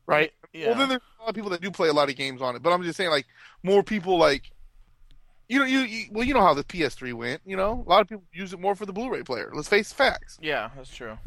Right. 0.05 0.33
Yeah. 0.53 0.67
Well, 0.69 0.77
then 0.79 0.89
there's 0.89 1.01
a 1.19 1.21
lot 1.23 1.29
of 1.29 1.35
people 1.35 1.49
that 1.51 1.61
do 1.61 1.71
play 1.71 1.87
a 1.89 1.93
lot 1.93 2.09
of 2.09 2.15
games 2.15 2.41
on 2.41 2.55
it, 2.55 2.61
but 2.63 2.71
I'm 2.73 2.83
just 2.83 2.97
saying, 2.97 3.09
like, 3.09 3.25
more 3.63 3.83
people 3.83 4.17
like, 4.17 4.51
you 5.47 5.59
know, 5.59 5.65
you, 5.65 5.79
you 5.79 6.05
well, 6.11 6.25
you 6.25 6.33
know 6.33 6.41
how 6.41 6.53
the 6.53 6.63
PS3 6.63 7.13
went. 7.13 7.41
You 7.45 7.55
know, 7.57 7.83
a 7.85 7.89
lot 7.89 8.01
of 8.01 8.07
people 8.09 8.23
use 8.33 8.51
it 8.53 8.59
more 8.59 8.75
for 8.75 8.85
the 8.85 8.93
Blu-ray 8.93 9.23
player. 9.23 9.51
Let's 9.53 9.67
face 9.69 9.91
facts. 9.93 10.37
yeah, 10.41 10.69
that's 10.75 10.93
true. 10.93 11.17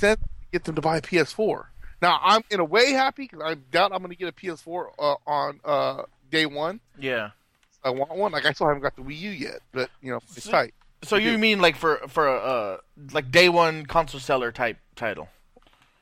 Then 0.00 0.16
get 0.52 0.64
them 0.64 0.74
to 0.74 0.80
buy 0.80 0.96
a 0.96 1.02
PS4. 1.02 1.66
Now, 2.00 2.18
I'm 2.22 2.42
in 2.50 2.58
a 2.60 2.64
way 2.64 2.92
happy 2.92 3.28
because 3.30 3.40
I 3.44 3.54
doubt 3.54 3.92
I'm 3.92 3.98
going 3.98 4.10
to 4.10 4.16
get 4.16 4.28
a 4.28 4.32
PS4 4.32 4.86
uh, 4.98 5.14
on 5.26 5.60
uh, 5.64 6.02
day 6.30 6.46
one. 6.46 6.80
Yeah. 6.98 7.30
I 7.84 7.90
want 7.90 8.16
one. 8.16 8.32
Like, 8.32 8.46
I 8.46 8.52
still 8.52 8.66
haven't 8.66 8.82
got 8.82 8.96
the 8.96 9.02
Wii 9.02 9.18
U 9.20 9.30
yet, 9.30 9.60
but 9.72 9.90
you 10.00 10.10
know, 10.10 10.18
it's 10.34 10.44
So- 10.44 10.50
tight. 10.50 10.74
So 11.04 11.16
you 11.16 11.36
mean 11.36 11.60
like 11.60 11.74
for 11.74 11.96
for 12.06 12.28
a 12.28 12.36
uh, 12.36 12.76
like 13.12 13.32
day 13.32 13.48
one 13.48 13.86
console 13.86 14.20
seller 14.20 14.52
type 14.52 14.76
title? 14.94 15.28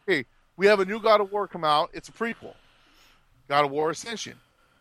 hey, 0.06 0.26
we 0.60 0.66
have 0.66 0.78
a 0.78 0.84
new 0.84 1.00
God 1.00 1.22
of 1.22 1.32
War 1.32 1.48
come 1.48 1.64
out. 1.64 1.88
It's 1.94 2.10
a 2.10 2.12
prequel, 2.12 2.52
God 3.48 3.64
of 3.64 3.70
War 3.70 3.88
Ascension. 3.88 4.34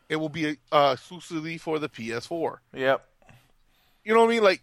It 0.10 0.18
will 0.18 0.28
be 0.28 0.58
uh, 0.74 0.92
exclusively 0.96 1.58
for 1.58 1.80
the 1.80 1.88
PS4. 1.88 2.58
Yep. 2.74 3.08
You 4.04 4.14
know 4.14 4.20
what 4.20 4.26
I 4.26 4.30
mean? 4.34 4.44
Like 4.44 4.62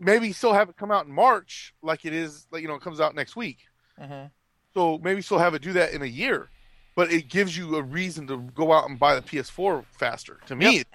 maybe 0.00 0.32
still 0.32 0.54
have 0.54 0.70
it 0.70 0.76
come 0.78 0.90
out 0.90 1.04
in 1.04 1.12
March, 1.12 1.74
like 1.82 2.06
it 2.06 2.14
is. 2.14 2.46
Like 2.50 2.62
you 2.62 2.68
know, 2.68 2.74
it 2.74 2.80
comes 2.80 3.00
out 3.00 3.14
next 3.14 3.36
week. 3.36 3.58
Mhm. 4.00 4.30
So 4.72 4.96
maybe 5.04 5.20
still 5.20 5.38
have 5.38 5.52
it 5.52 5.60
do 5.60 5.74
that 5.74 5.92
in 5.92 6.00
a 6.00 6.06
year, 6.06 6.48
but 6.94 7.12
it 7.12 7.28
gives 7.28 7.54
you 7.54 7.76
a 7.76 7.82
reason 7.82 8.26
to 8.28 8.38
go 8.54 8.72
out 8.72 8.88
and 8.88 8.98
buy 8.98 9.14
the 9.14 9.20
PS4 9.20 9.84
faster. 9.92 10.40
To 10.46 10.56
me, 10.56 10.76
Yep. 10.78 10.86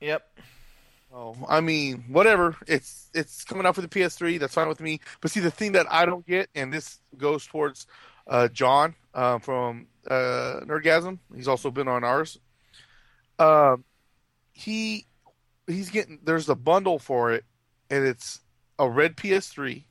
Yep. 0.00 0.38
Oh, 1.12 1.34
I 1.48 1.60
mean, 1.60 2.04
whatever. 2.06 2.54
It's 2.68 3.10
it's 3.12 3.42
coming 3.44 3.66
out 3.66 3.74
for 3.74 3.80
the 3.80 3.88
PS3. 3.88 4.38
That's 4.38 4.54
fine 4.54 4.68
with 4.68 4.80
me. 4.80 5.00
But 5.20 5.32
see, 5.32 5.40
the 5.40 5.50
thing 5.50 5.72
that 5.72 5.86
I 5.90 6.06
don't 6.06 6.24
get, 6.24 6.48
and 6.54 6.72
this 6.72 7.00
goes 7.16 7.44
towards 7.44 7.88
uh, 8.26 8.48
John 8.48 8.94
uh, 9.14 9.38
from 9.38 9.86
uh, 10.08 10.60
Nerdgasm. 10.64 11.18
He's 11.34 11.48
also 11.48 11.70
been 11.70 11.88
on 11.88 12.04
ours. 12.04 12.38
Um, 13.38 13.84
he 14.52 15.06
he's 15.66 15.90
getting 15.90 16.20
there's 16.24 16.48
a 16.48 16.54
bundle 16.54 16.98
for 16.98 17.32
it, 17.32 17.44
and 17.90 18.04
it's 18.06 18.40
a 18.78 18.88
red 18.88 19.16
PS3, 19.16 19.84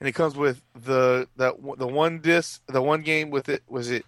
and 0.00 0.08
it 0.08 0.12
comes 0.12 0.36
with 0.36 0.62
the 0.74 1.28
that 1.36 1.54
the 1.78 1.86
one 1.86 2.20
disc, 2.20 2.62
the 2.68 2.82
one 2.82 3.02
game 3.02 3.30
with 3.30 3.48
it 3.48 3.62
was 3.66 3.90
it 3.90 4.06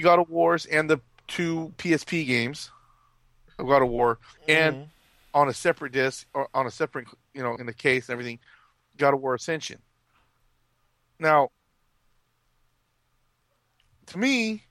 God 0.00 0.20
of 0.20 0.30
Wars 0.30 0.66
and 0.66 0.88
the 0.88 1.00
two 1.26 1.72
PSP 1.78 2.26
games 2.26 2.70
of 3.58 3.66
God 3.66 3.82
of 3.82 3.88
War 3.88 4.18
and 4.46 4.76
Mhm. 4.76 4.88
on 5.34 5.48
a 5.48 5.54
separate 5.54 5.92
disc 5.92 6.26
or 6.32 6.48
on 6.54 6.66
a 6.66 6.70
separate, 6.70 7.08
you 7.34 7.42
know, 7.42 7.56
in 7.56 7.66
the 7.66 7.74
case 7.74 8.08
and 8.08 8.12
everything, 8.12 8.38
God 8.96 9.14
of 9.14 9.20
War 9.20 9.34
Ascension. 9.34 9.82
Now, 11.18 11.50
to 14.08 14.18
me, 14.18 14.64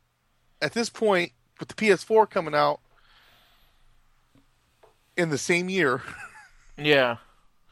at 0.61 0.73
this 0.73 0.89
point, 0.89 1.31
with 1.59 1.69
the 1.69 1.75
PS4 1.75 2.29
coming 2.29 2.55
out 2.55 2.79
in 5.15 5.29
the 5.29 5.37
same 5.37 5.69
year, 5.69 6.01
yeah. 6.77 7.17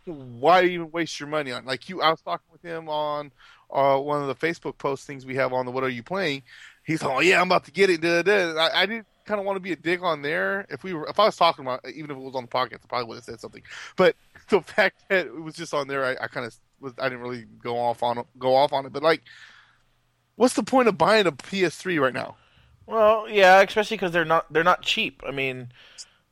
why 0.05 0.63
even 0.63 0.91
waste 0.91 1.19
your 1.19 1.29
money 1.29 1.51
on? 1.51 1.65
Like 1.65 1.89
you, 1.89 2.01
I 2.01 2.09
was 2.09 2.21
talking 2.21 2.47
with 2.51 2.61
him 2.61 2.89
on 2.89 3.31
uh, 3.71 3.97
one 3.97 4.21
of 4.21 4.27
the 4.27 4.35
Facebook 4.35 4.77
post 4.77 5.05
things 5.05 5.25
we 5.25 5.35
have 5.35 5.53
on 5.53 5.65
the 5.65 5.71
"What 5.71 5.83
Are 5.83 5.89
You 5.89 6.03
Playing." 6.03 6.43
He's 6.83 7.01
like, 7.01 7.15
"Oh 7.15 7.19
yeah, 7.19 7.41
I'm 7.41 7.47
about 7.47 7.65
to 7.65 7.71
get 7.71 7.89
it." 7.89 8.03
I, 8.03 8.69
I 8.73 8.85
didn't 8.85 9.07
kind 9.25 9.39
of 9.39 9.45
want 9.45 9.57
to 9.57 9.61
be 9.61 9.71
a 9.71 9.75
dick 9.75 10.01
on 10.01 10.21
there. 10.21 10.65
If 10.69 10.83
we 10.83 10.93
were, 10.93 11.07
if 11.07 11.19
I 11.19 11.25
was 11.25 11.35
talking 11.35 11.65
about, 11.65 11.81
even 11.87 12.11
if 12.11 12.17
it 12.17 12.19
was 12.19 12.35
on 12.35 12.43
the 12.43 12.49
podcast, 12.49 12.83
I 12.83 12.87
probably 12.87 13.07
would 13.07 13.15
have 13.15 13.23
said 13.23 13.39
something. 13.39 13.63
But 13.95 14.15
the 14.49 14.61
fact 14.61 15.03
that 15.09 15.27
it 15.27 15.41
was 15.41 15.55
just 15.55 15.73
on 15.73 15.87
there, 15.87 16.05
I, 16.05 16.11
I 16.23 16.27
kind 16.27 16.45
of 16.45 16.55
was, 16.79 16.93
I 16.99 17.09
didn't 17.09 17.21
really 17.21 17.45
go 17.61 17.77
off 17.77 18.03
on 18.03 18.23
go 18.37 18.55
off 18.55 18.71
on 18.73 18.85
it. 18.85 18.93
But 18.93 19.03
like, 19.03 19.23
what's 20.35 20.53
the 20.55 20.63
point 20.63 20.87
of 20.87 20.97
buying 20.97 21.27
a 21.27 21.31
PS3 21.31 21.99
right 22.01 22.13
now? 22.13 22.35
Well, 22.87 23.27
yeah, 23.29 23.61
especially 23.61 23.97
because 23.97 24.11
they're 24.11 24.25
not 24.25 24.51
they're 24.53 24.63
not 24.63 24.81
cheap. 24.83 25.21
I 25.27 25.31
mean, 25.31 25.69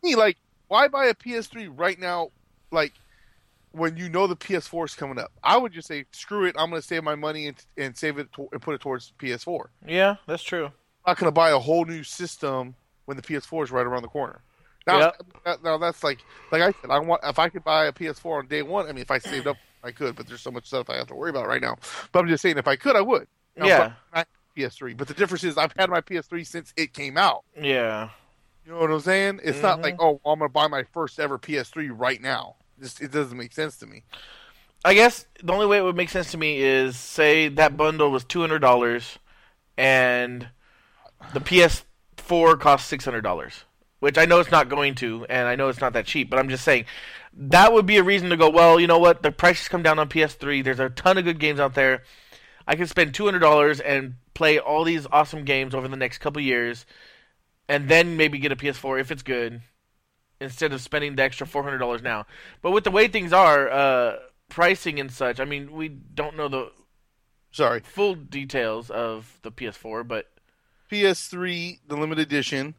Me, 0.04 0.16
like, 0.16 0.38
why 0.68 0.88
buy 0.88 1.06
a 1.06 1.14
PS3 1.16 1.72
right 1.76 2.00
now? 2.00 2.30
Like, 2.72 2.94
when 3.72 3.98
you 3.98 4.08
know 4.10 4.28
the 4.28 4.36
PS4 4.36 4.86
is 4.86 4.94
coming 4.96 5.18
up, 5.18 5.32
I 5.44 5.58
would 5.58 5.72
just 5.74 5.88
say, 5.88 6.06
screw 6.12 6.46
it. 6.46 6.56
I'm 6.60 6.70
going 6.70 6.82
to 6.82 6.88
save 6.88 7.04
my 7.04 7.16
money 7.16 7.48
and, 7.48 7.58
and 7.78 7.98
save 7.98 8.20
it 8.20 8.32
to, 8.34 8.48
and 8.52 8.62
put 8.62 8.76
it 8.76 8.82
towards 8.82 9.14
PS4. 9.20 9.66
yeah, 9.88 10.16
that's 10.28 10.44
true. 10.44 10.66
I'm 10.66 11.12
not 11.12 11.18
going 11.18 11.28
to 11.28 11.32
buy 11.34 11.50
a 11.50 11.60
whole 11.60 11.86
new 11.86 12.04
system 12.04 12.76
when 13.06 13.18
the 13.18 13.24
PS4 13.24 13.64
is 13.64 13.72
right 13.72 13.86
around 13.86 14.04
the 14.04 14.08
corner. 14.08 14.42
Now, 14.86 15.00
Yep. 15.00 15.24
that- 15.46 15.64
now 15.64 15.78
that's 15.78 16.04
like, 16.04 16.20
like 16.52 16.62
I 16.62 16.72
said, 16.82 16.92
I 16.92 17.00
want 17.00 17.22
if 17.24 17.40
I 17.40 17.50
could 17.50 17.64
buy 17.64 17.86
a 17.86 17.92
PS4 17.92 18.40
on 18.40 18.48
day 18.48 18.62
one. 18.62 18.86
I 18.86 18.92
mean, 18.92 19.02
if 19.02 19.10
I 19.12 19.18
saved 19.18 19.48
up, 19.48 19.58
I 19.84 19.92
could, 19.92 20.16
but 20.16 20.28
there's 20.28 20.42
so 20.42 20.52
much 20.52 20.68
stuff 20.68 20.90
I 20.90 20.98
have 20.98 21.08
to 21.08 21.16
worry 21.16 21.30
about 21.32 21.48
right 21.48 21.62
now. 21.62 21.78
But 22.12 22.20
I'm 22.20 22.28
just 22.28 22.42
saying, 22.42 22.58
if 22.58 22.68
I 22.68 22.76
could, 22.76 22.96
I 22.96 23.02
would. 23.02 23.28
Now, 23.56 23.66
Yeah. 23.66 23.94
but 24.14 24.28
PS3. 24.56 24.94
But 24.96 25.08
the 25.08 25.14
difference 25.14 25.44
is, 25.44 25.58
I've 25.58 25.74
had 25.78 25.90
my 25.90 26.02
PS3 26.02 26.44
since 26.44 26.74
it 26.78 26.94
came 26.94 27.18
out. 27.18 27.44
Yeah. 27.60 28.10
You 28.66 28.72
know 28.74 28.80
what 28.80 28.92
I'm 28.92 29.00
saying? 29.02 29.42
It's 29.44 29.62
not 29.62 29.80
Mhm. 29.80 29.84
like, 29.84 29.96
oh, 30.00 30.22
I'm 30.26 30.40
going 30.40 30.50
to 30.50 30.54
buy 30.54 30.68
my 30.68 30.84
first 30.84 31.20
ever 31.20 31.38
PS3 31.38 31.90
right 31.90 32.22
now. 32.22 32.56
Just 32.82 33.02
it 33.02 33.12
doesn't 33.12 33.38
make 33.38 33.52
sense 33.54 33.78
to 33.78 33.86
me. 33.86 34.04
I 34.86 34.94
guess 34.94 35.26
the 35.42 35.54
only 35.54 35.66
way 35.66 35.78
it 35.78 35.84
would 35.84 35.96
make 35.96 36.10
sense 36.10 36.32
to 36.32 36.38
me 36.38 36.62
is 36.62 36.98
say 36.98 37.48
that 37.48 37.78
bundle 37.78 38.10
was 38.12 38.24
two 38.26 38.42
hundred 38.42 38.60
dollars, 38.60 39.18
and 39.78 40.50
the 41.34 41.40
PS4 41.40 42.60
costs 42.60 42.88
six 42.90 43.06
hundred 43.06 43.22
dollars. 43.22 43.64
Which 44.00 44.18
I 44.18 44.26
know 44.26 44.42
it's 44.42 44.52
not 44.52 44.68
going 44.68 44.96
to, 44.96 45.26
and 45.30 45.48
I 45.48 45.56
know 45.56 45.70
it's 45.70 45.80
not 45.80 45.94
that 45.94 46.06
cheap. 46.06 46.30
But 46.30 46.38
I'm 46.40 46.50
just 46.50 46.66
saying 46.66 46.84
that 47.34 47.72
would 47.72 47.86
be 47.86 47.96
a 47.98 48.04
reason 48.04 48.30
to 48.32 48.38
go. 48.38 48.50
Well, 48.50 48.78
you 48.78 48.88
know 48.88 49.00
what? 49.00 49.24
The 49.24 49.32
prices 49.32 49.70
come 49.70 49.82
down 49.82 49.98
on 49.98 50.10
PS3. 50.10 50.62
There's 50.62 50.80
a 50.82 50.90
ton 50.90 51.18
of 51.18 51.24
good 51.24 51.40
games 51.40 51.62
out 51.62 51.74
there. 51.76 52.04
I 52.68 52.76
can 52.76 52.88
spend 52.88 53.14
two 53.14 53.26
hundred 53.26 53.40
dollars 53.40 53.80
and 53.80 54.16
play 54.34 54.58
all 54.60 54.84
these 54.84 55.06
awesome 55.12 55.44
games 55.46 55.76
over 55.76 55.88
the 55.88 55.96
next 55.98 56.20
couple 56.20 56.42
years, 56.42 56.86
and 57.68 57.90
then 57.90 58.18
maybe 58.18 58.40
get 58.40 58.52
a 58.52 58.56
PS4 58.56 59.00
if 59.02 59.12
it's 59.12 59.24
good, 59.24 59.62
instead 60.42 60.74
of 60.74 60.82
spending 60.82 61.16
the 61.16 61.24
extra 61.24 61.46
four 61.48 61.64
hundred 61.64 61.80
dollars 61.80 62.02
now. 62.02 62.26
But 62.62 62.72
with 62.72 62.84
the 62.84 62.92
way 62.92 63.08
things 63.08 63.34
are, 63.34 63.70
uh, 63.70 64.16
pricing 64.50 65.00
and 65.00 65.12
such, 65.12 65.40
I 65.40 65.46
mean, 65.46 65.72
we 65.74 65.88
don't 65.90 66.38
know 66.38 66.48
the 66.48 66.72
Sorry. 67.52 67.82
full 67.82 68.16
details 68.16 68.90
of 68.90 69.40
the 69.42 69.52
PS4, 69.52 70.08
but 70.08 70.28
PS3, 70.92 71.80
the 71.88 71.96
limited 71.98 72.22
edition, 72.28 72.76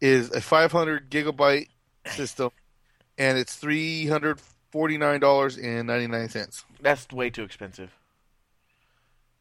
is 0.00 0.30
a 0.30 0.40
500 0.40 1.10
gigabyte 1.10 1.68
system, 2.06 2.50
and 3.18 3.36
it's 3.36 3.56
three 3.56 4.06
hundred 4.06 4.40
forty 4.70 4.96
nine 4.98 5.18
dollars 5.20 5.56
and 5.58 5.86
ninety 5.86 6.06
nine 6.06 6.28
cents. 6.28 6.64
that's 6.80 7.10
way 7.12 7.30
too 7.30 7.42
expensive. 7.42 7.97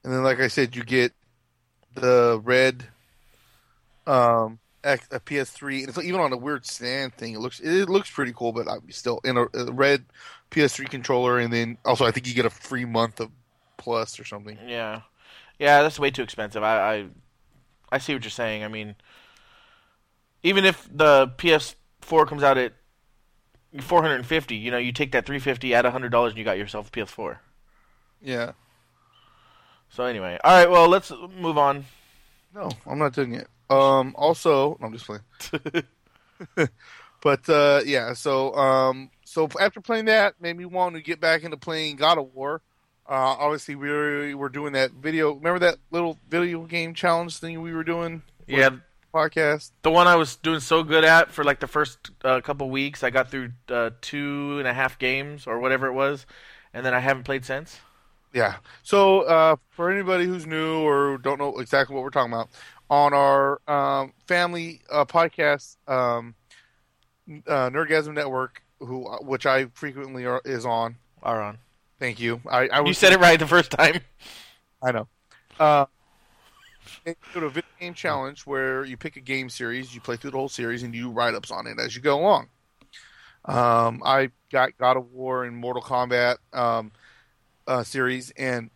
And 0.07 0.15
then 0.15 0.23
like 0.23 0.39
I 0.39 0.47
said, 0.47 0.73
you 0.73 0.85
get 0.85 1.11
the 1.93 2.39
red 2.41 2.85
um 4.05 4.59
X, 4.81 5.05
a 5.11 5.19
PS3, 5.19 5.79
and 5.79 5.89
it's 5.89 5.97
even 5.97 6.21
on 6.21 6.31
a 6.31 6.37
weird 6.37 6.65
stand 6.65 7.13
thing. 7.15 7.33
It 7.33 7.39
looks 7.39 7.59
it 7.59 7.89
looks 7.89 8.09
pretty 8.09 8.31
cool, 8.33 8.53
but 8.53 8.69
I'm 8.69 8.89
still 8.89 9.19
in 9.25 9.35
a, 9.35 9.47
a 9.53 9.69
red 9.69 10.05
PS3 10.49 10.89
controller, 10.89 11.39
and 11.39 11.51
then 11.51 11.77
also 11.83 12.05
I 12.05 12.11
think 12.11 12.25
you 12.25 12.33
get 12.33 12.45
a 12.45 12.49
free 12.49 12.85
month 12.85 13.19
of 13.19 13.31
Plus 13.75 14.17
or 14.17 14.23
something. 14.23 14.57
Yeah, 14.65 15.01
yeah, 15.59 15.81
that's 15.81 15.99
way 15.99 16.09
too 16.09 16.23
expensive. 16.23 16.63
I, 16.63 16.95
I, 16.95 17.05
I 17.91 17.97
see 17.97 18.13
what 18.13 18.23
you're 18.23 18.31
saying. 18.31 18.63
I 18.63 18.69
mean, 18.69 18.95
even 20.41 20.63
if 20.63 20.87
the 20.89 21.33
PS4 21.37 22.25
comes 22.27 22.43
out 22.43 22.57
at 22.57 22.71
450, 23.81 24.55
you 24.55 24.71
know, 24.71 24.77
you 24.77 24.93
take 24.93 25.11
that 25.11 25.25
350, 25.25 25.73
add 25.73 25.83
hundred 25.83 26.13
dollars, 26.13 26.31
and 26.31 26.39
you 26.39 26.45
got 26.45 26.57
yourself 26.57 26.87
a 26.87 26.91
PS4. 26.91 27.39
Yeah. 28.21 28.53
So 29.89 30.03
anyway, 30.03 30.37
all 30.43 30.57
right. 30.57 30.69
Well, 30.69 30.87
let's 30.87 31.11
move 31.39 31.57
on. 31.57 31.85
No, 32.53 32.69
I'm 32.85 32.99
not 32.99 33.13
doing 33.13 33.35
it. 33.35 33.47
Um. 33.69 34.15
Also, 34.17 34.77
no, 34.79 34.87
I'm 34.87 34.93
just 34.93 35.05
playing. 35.05 35.83
but 37.21 37.49
uh, 37.49 37.81
yeah. 37.85 38.13
So 38.13 38.53
um. 38.55 39.09
So 39.25 39.49
after 39.59 39.81
playing 39.81 40.05
that, 40.05 40.35
made 40.39 40.57
me 40.57 40.65
want 40.65 40.95
to 40.95 41.01
get 41.01 41.19
back 41.19 41.43
into 41.43 41.57
playing 41.57 41.97
God 41.97 42.17
of 42.17 42.33
War. 42.33 42.61
Uh, 43.09 43.35
obviously, 43.39 43.75
we 43.75 43.89
were, 43.89 44.19
we 44.21 44.35
were 44.35 44.49
doing 44.49 44.73
that 44.73 44.91
video. 44.91 45.33
Remember 45.33 45.59
that 45.59 45.77
little 45.91 46.17
video 46.29 46.63
game 46.65 46.93
challenge 46.93 47.37
thing 47.37 47.61
we 47.61 47.73
were 47.73 47.85
doing? 47.85 48.21
Yeah, 48.47 48.71
podcast. 49.13 49.71
The 49.81 49.91
one 49.91 50.07
I 50.07 50.15
was 50.15 50.35
doing 50.35 50.59
so 50.59 50.83
good 50.83 51.05
at 51.05 51.31
for 51.31 51.43
like 51.43 51.59
the 51.59 51.67
first 51.67 52.11
uh, 52.23 52.41
couple 52.41 52.69
weeks, 52.69 53.03
I 53.03 53.09
got 53.09 53.31
through 53.31 53.51
uh, 53.69 53.91
two 54.01 54.57
and 54.59 54.67
a 54.67 54.73
half 54.73 54.99
games 54.99 55.47
or 55.47 55.59
whatever 55.59 55.87
it 55.87 55.93
was, 55.93 56.25
and 56.73 56.85
then 56.85 56.93
I 56.93 56.99
haven't 56.99 57.23
played 57.23 57.45
since. 57.45 57.79
Yeah. 58.37 58.57
So 58.83 59.21
uh, 59.21 59.55
for 59.71 59.89
anybody 59.89 60.25
who's 60.25 60.45
new 60.45 60.81
or 60.81 61.17
don't 61.17 61.39
know 61.39 61.57
exactly 61.57 61.95
what 61.95 62.03
we're 62.03 62.11
talking 62.11 62.31
about, 62.31 62.49
on 62.87 63.11
our 63.11 63.59
um, 63.67 64.13
family 64.27 64.81
uh, 64.91 65.05
podcast, 65.05 65.77
um, 65.87 66.35
uh, 67.47 67.71
Nerdgasm 67.71 68.13
Network, 68.13 68.61
who 68.79 69.09
which 69.23 69.47
I 69.47 69.65
frequently 69.73 70.27
are, 70.27 70.39
is 70.45 70.67
on. 70.67 70.97
Are 71.23 71.41
on. 71.41 71.57
Thank 71.99 72.19
you. 72.19 72.39
I, 72.47 72.67
I 72.67 72.81
was, 72.81 72.89
You 72.89 72.93
said 72.93 73.11
it 73.11 73.19
right 73.19 73.39
the 73.39 73.47
first 73.47 73.71
time. 73.71 74.01
I 74.83 74.91
know. 74.91 75.07
Uh, 75.59 75.87
it's 77.07 77.19
a 77.33 77.39
video 77.39 77.63
game 77.79 77.95
challenge 77.95 78.45
where 78.45 78.85
you 78.85 78.97
pick 78.97 79.15
a 79.15 79.19
game 79.19 79.49
series, 79.49 79.95
you 79.95 79.99
play 79.99 80.15
through 80.15 80.29
the 80.29 80.37
whole 80.37 80.47
series, 80.47 80.83
and 80.83 80.93
you 80.93 81.05
do 81.05 81.09
write 81.09 81.33
ups 81.33 81.49
on 81.49 81.65
it 81.65 81.79
as 81.79 81.95
you 81.95 82.03
go 82.03 82.19
along. 82.19 82.49
Um, 83.45 84.03
I 84.05 84.29
got 84.51 84.77
God 84.77 84.95
of 84.95 85.11
War 85.11 85.43
and 85.43 85.57
Mortal 85.57 85.81
Kombat 85.81 86.35
um, 86.53 86.91
uh, 87.67 87.83
series, 87.83 88.31
and 88.31 88.69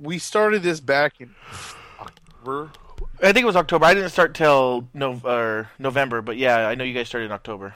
we 0.00 0.18
started 0.18 0.62
this 0.62 0.80
back 0.80 1.20
in 1.20 1.34
October. 2.00 2.70
I 3.22 3.32
think 3.32 3.44
it 3.44 3.46
was 3.46 3.56
October. 3.56 3.84
I 3.84 3.94
didn't 3.94 4.10
start 4.10 4.34
till 4.34 4.88
no, 4.92 5.66
November, 5.78 6.22
but 6.22 6.36
yeah, 6.36 6.66
I 6.66 6.74
know 6.74 6.84
you 6.84 6.94
guys 6.94 7.08
started 7.08 7.26
in 7.26 7.32
October. 7.32 7.74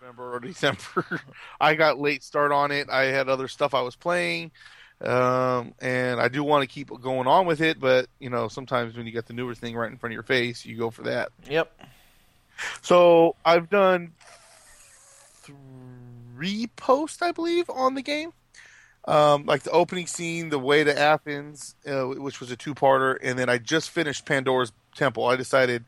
November 0.00 0.36
or 0.36 0.40
December. 0.40 1.20
I 1.60 1.74
got 1.74 1.98
late 1.98 2.22
start 2.22 2.52
on 2.52 2.70
it. 2.70 2.88
I 2.88 3.04
had 3.04 3.28
other 3.28 3.48
stuff 3.48 3.74
I 3.74 3.82
was 3.82 3.96
playing, 3.96 4.52
um, 5.00 5.74
and 5.80 6.20
I 6.20 6.28
do 6.28 6.44
want 6.44 6.62
to 6.62 6.72
keep 6.72 6.88
going 7.00 7.26
on 7.26 7.46
with 7.46 7.60
it. 7.60 7.80
But 7.80 8.06
you 8.20 8.30
know, 8.30 8.48
sometimes 8.48 8.96
when 8.96 9.06
you 9.06 9.12
get 9.12 9.26
the 9.26 9.32
newer 9.32 9.54
thing 9.54 9.74
right 9.74 9.90
in 9.90 9.98
front 9.98 10.12
of 10.12 10.14
your 10.14 10.22
face, 10.22 10.64
you 10.64 10.76
go 10.76 10.90
for 10.90 11.02
that. 11.02 11.30
Yep. 11.48 11.72
So 12.82 13.34
I've 13.44 13.68
done 13.68 14.12
three 15.42 16.68
posts, 16.76 17.22
I 17.22 17.32
believe, 17.32 17.68
on 17.68 17.94
the 17.94 18.02
game. 18.02 18.32
Um, 19.06 19.46
like 19.46 19.62
the 19.62 19.70
opening 19.70 20.08
scene, 20.08 20.48
the 20.48 20.58
way 20.58 20.82
to 20.82 20.98
Athens, 20.98 21.76
uh, 21.86 22.06
which 22.06 22.40
was 22.40 22.50
a 22.50 22.56
two-parter, 22.56 23.16
and 23.22 23.38
then 23.38 23.48
I 23.48 23.58
just 23.58 23.90
finished 23.90 24.26
Pandora's 24.26 24.72
Temple. 24.96 25.26
I 25.26 25.36
decided 25.36 25.84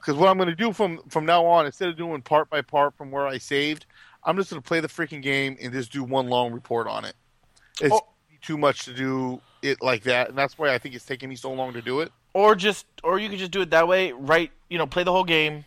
because 0.00 0.14
what 0.16 0.28
I'm 0.30 0.38
going 0.38 0.48
to 0.48 0.54
do 0.54 0.72
from 0.72 1.00
from 1.08 1.26
now 1.26 1.44
on, 1.44 1.66
instead 1.66 1.88
of 1.90 1.96
doing 1.96 2.22
part 2.22 2.48
by 2.48 2.62
part 2.62 2.96
from 2.96 3.10
where 3.10 3.26
I 3.26 3.36
saved, 3.38 3.84
I'm 4.24 4.36
just 4.36 4.50
going 4.50 4.62
to 4.62 4.66
play 4.66 4.80
the 4.80 4.88
freaking 4.88 5.20
game 5.20 5.56
and 5.60 5.72
just 5.72 5.92
do 5.92 6.02
one 6.02 6.28
long 6.28 6.52
report 6.52 6.86
on 6.86 7.04
it. 7.04 7.14
It's 7.80 7.92
Oh. 7.94 8.06
too 8.40 8.56
much 8.56 8.84
to 8.86 8.94
do 8.94 9.42
it 9.60 9.82
like 9.82 10.04
that, 10.04 10.30
and 10.30 10.38
that's 10.38 10.56
why 10.56 10.72
I 10.72 10.78
think 10.78 10.94
it's 10.94 11.04
taking 11.04 11.28
me 11.28 11.36
so 11.36 11.52
long 11.52 11.74
to 11.74 11.82
do 11.82 12.00
it. 12.00 12.10
Or 12.32 12.54
just, 12.54 12.86
or 13.02 13.18
you 13.18 13.28
could 13.28 13.38
just 13.38 13.50
do 13.50 13.60
it 13.62 13.70
that 13.70 13.88
way. 13.88 14.12
Write, 14.12 14.52
you 14.70 14.78
know, 14.78 14.86
play 14.86 15.02
the 15.02 15.12
whole 15.12 15.24
game, 15.24 15.64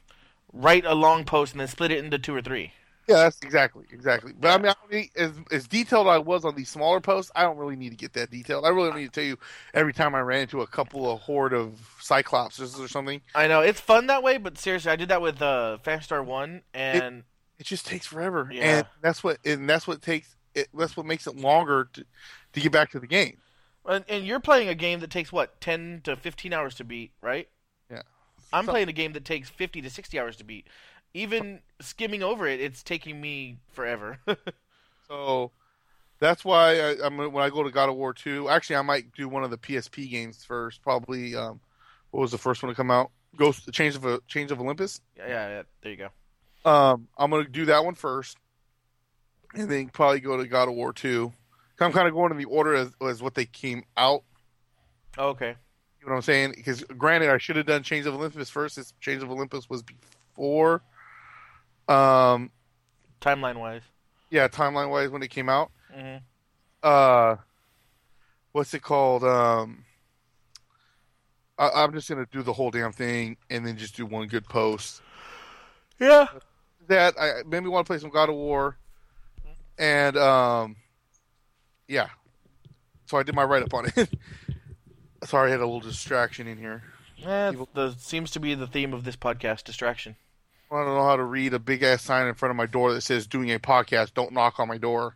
write 0.54 0.86
a 0.86 0.94
long 0.96 1.24
post, 1.26 1.54
and 1.54 1.60
then 1.60 1.68
split 1.68 1.92
it 1.92 2.04
into 2.04 2.18
two 2.18 2.34
or 2.36 2.42
three. 2.42 2.74
Yeah, 3.10 3.16
that's 3.24 3.40
exactly, 3.42 3.86
exactly. 3.92 4.34
But 4.40 4.50
I 4.52 4.62
mean, 4.62 4.72
I 4.94 5.10
as 5.20 5.32
as 5.52 5.68
detailed 5.68 6.08
I 6.08 6.20
was 6.20 6.46
on 6.46 6.56
these 6.56 6.70
smaller 6.70 7.02
posts, 7.02 7.32
I 7.36 7.42
don't 7.44 7.58
really 7.58 7.76
need 7.76 7.90
to 7.90 7.96
get 7.96 8.14
that 8.14 8.30
detailed. 8.30 8.66
I 8.66 8.70
really 8.70 8.90
don't 8.90 9.00
need 9.00 9.12
to 9.14 9.20
tell 9.20 9.24
you 9.28 9.38
every 9.74 9.94
time 9.94 10.14
I 10.16 10.20
ran 10.22 10.42
into 10.42 10.62
a 10.62 10.68
couple 10.68 11.12
of 11.12 11.20
horde 11.22 11.54
of 11.54 11.74
cyclopses 12.02 12.80
or 12.80 12.88
something. 12.88 13.22
I 13.34 13.48
know 13.48 13.62
it's 13.62 13.80
fun 13.80 14.08
that 14.08 14.22
way, 14.24 14.38
but 14.38 14.58
seriously, 14.58 14.92
I 14.92 14.96
did 14.96 15.10
that 15.10 15.22
with 15.22 15.42
uh, 15.42 15.78
Phantasy 15.80 16.06
Star 16.06 16.22
One, 16.24 16.62
and 16.74 17.24
It 17.58 17.66
just 17.66 17.88
takes 17.88 18.06
forever, 18.06 18.48
Yeah. 18.52 18.78
and 18.78 18.88
that's 19.02 19.24
what 19.24 19.40
and 19.44 19.70
that's 19.70 19.88
what 19.88 20.02
takes 20.02 20.36
it. 20.54 20.68
That's 20.74 20.96
what 20.96 21.06
makes 21.06 21.26
it 21.28 21.36
longer 21.36 21.90
to 21.94 22.06
to 22.54 22.60
get 22.60 22.72
back 22.72 22.92
to 22.92 23.00
the 23.00 23.08
game. 23.08 23.38
and 23.88 24.06
and 24.08 24.26
you're 24.26 24.40
playing 24.40 24.70
a 24.70 24.76
game 24.76 25.00
that 25.00 25.10
takes 25.10 25.32
what 25.32 25.60
ten 25.62 26.02
to 26.04 26.16
fifteen 26.16 26.54
hours 26.54 26.76
to 26.76 26.84
beat, 26.84 27.12
right? 27.22 27.50
Yeah. 27.90 28.04
I'm 28.54 28.66
So- 28.66 28.72
playing 28.72 28.90
a 28.90 28.94
game 28.94 29.14
that 29.14 29.26
takes 29.26 29.50
fifty 29.50 29.82
to 29.82 29.90
sixty 29.90 30.20
hours 30.20 30.36
to 30.38 30.44
beat. 30.44 30.68
Even 31.14 31.62
skimming 31.82 32.24
over 32.24 32.48
it, 32.48 32.60
it's 32.60 32.84
taking 32.84 33.20
me 33.20 33.58
forever. 33.72 34.20
So 35.08 35.50
that's 36.20 36.46
why 36.46 36.80
I, 36.80 36.96
I'm 37.04 37.18
when 37.18 37.44
I 37.44 37.50
go 37.50 37.64
to 37.64 37.72
God 37.72 37.90
of 37.90 37.96
War 37.96 38.14
two. 38.14 38.48
Actually, 38.48 38.76
I 38.76 38.84
might 38.84 39.12
do 39.14 39.28
one 39.28 39.44
of 39.44 39.50
the 39.50 39.58
PSP 39.58 40.08
games 40.08 40.44
first. 40.46 40.84
Probably 40.84 41.36
um, 41.36 41.60
what 42.12 42.22
was 42.22 42.30
the 42.32 42.38
first 42.38 42.62
one 42.62 42.70
to 42.70 42.76
come 42.76 42.92
out? 42.92 43.10
Ghost, 43.36 43.66
the 43.66 43.72
Change 43.72 43.96
of 43.96 44.06
a 44.06 44.20
Chains 44.28 44.52
of 44.52 44.62
Olympus. 44.62 45.02
yeah, 45.18 45.28
yeah, 45.28 45.50
yeah, 45.50 45.62
there 45.82 45.92
you 45.92 45.98
go. 45.98 46.70
Um, 46.72 47.08
I'm 47.18 47.32
gonna 47.32 47.46
do 47.48 47.66
that 47.66 47.84
one 47.84 47.96
first, 47.96 48.38
and 49.56 49.68
then 49.68 49.90
probably 49.90 50.20
go 50.20 50.38
to 50.38 50.48
God 50.48 50.68
of 50.68 50.76
War 50.76 50.94
two. 50.94 51.34
I'm 51.80 51.92
kind 51.92 52.08
of 52.08 52.14
going 52.14 52.32
in 52.32 52.38
the 52.38 52.46
order 52.46 52.76
as, 52.76 52.92
as 53.02 53.24
what 53.24 53.34
they 53.34 53.46
came 53.46 53.84
out. 53.98 54.24
Oh, 55.18 55.30
okay. 55.30 55.56
You 56.02 56.06
know 56.06 56.12
what 56.12 56.18
I'm 56.18 56.22
saying? 56.22 56.54
Because 56.56 56.84
granted, 56.84 57.30
I 57.32 57.40
should 57.40 57.56
have 57.56 57.66
done 57.66 57.82
Chains 57.82 58.06
of 58.06 58.14
Olympus 58.14 58.50
first. 58.50 58.76
This 58.76 58.94
Chains 59.00 59.24
of 59.24 59.32
Olympus 59.32 59.70
was 59.70 59.82
before, 59.82 60.84
um, 61.90 62.52
Timeline 63.22 63.58
wise. 63.60 63.82
yeah, 64.30 64.48
timeline 64.48 64.90
wise 64.90 65.10
when 65.10 65.22
it 65.24 65.30
came 65.30 65.50
out. 65.50 65.72
hmm 65.94 66.18
Uh, 66.84 67.36
what's 68.54 68.74
it 68.74 68.82
called? 68.82 69.24
Um, 69.24 69.84
I, 71.58 71.70
I'm 71.84 71.92
just 71.94 72.08
gonna 72.08 72.28
do 72.32 72.42
the 72.44 72.54
whole 72.54 72.72
damn 72.72 72.92
thing 72.94 73.38
and 73.50 73.66
then 73.66 73.76
just 73.78 73.96
do 73.98 74.06
one 74.06 74.28
good 74.28 74.46
post. 74.46 75.02
Yeah. 76.00 76.28
that 76.88 77.16
I 77.20 77.44
made 77.46 77.62
me 77.62 77.70
want 77.70 77.86
to 77.86 77.90
play 77.92 78.00
some 78.00 78.10
God 78.10 78.30
of 78.30 78.36
War, 78.36 78.78
and 79.78 80.16
um, 80.18 80.76
yeah. 81.88 82.08
So 83.08 83.18
I 83.18 83.24
did 83.24 83.36
my 83.36 83.44
write 83.44 83.64
up 83.64 83.74
on 83.74 83.88
it. 83.96 84.10
Sorry, 85.26 85.50
I 85.50 85.52
had 85.52 85.60
a 85.60 85.66
little 85.66 85.82
distraction 85.82 86.48
in 86.48 86.58
here. 86.58 86.84
People- 87.18 87.68
the 87.74 87.94
seems 87.98 88.32
to 88.32 88.40
be 88.40 88.54
the 88.56 88.68
theme 88.68 88.94
of 88.94 89.04
this 89.04 89.18
podcast: 89.18 89.66
distraction. 89.66 90.16
I 90.72 90.76
don't 90.76 90.86
know 90.96 91.04
how 91.04 91.16
to 91.16 91.24
read 91.24 91.54
a 91.54 91.60
big 91.60 91.82
ass 91.84 92.04
sign 92.04 92.28
in 92.28 92.36
front 92.36 92.52
of 92.52 92.56
my 92.56 92.66
door 92.68 92.94
that 92.94 93.02
says 93.02 93.26
"Doing 93.28 93.52
a 93.52 93.60
podcast." 93.60 94.14
Don't 94.14 94.34
knock 94.34 94.60
on 94.60 94.68
my 94.68 94.78
door. 94.78 95.16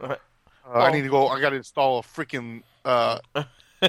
Uh, 0.00 0.16
Uh, 0.68 0.80
I 0.80 0.90
need 0.90 1.02
to 1.02 1.08
go. 1.08 1.28
I 1.28 1.40
got 1.40 1.50
to 1.50 1.56
install 1.56 1.98
a 1.98 2.02
freaking. 2.02 2.62
Uh, 2.84 3.18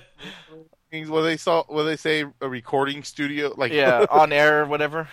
things 0.92 1.10
what 1.10 1.22
they 1.22 1.38
saw. 1.38 1.64
What 1.68 1.84
they 1.84 1.96
say 1.98 2.26
a 2.42 2.48
recording 2.50 3.04
studio 3.04 3.54
like 3.58 3.72
Yeah, 3.72 4.06
on 4.12 4.32
air 4.34 4.64
or 4.64 4.66
whatever. 4.66 5.08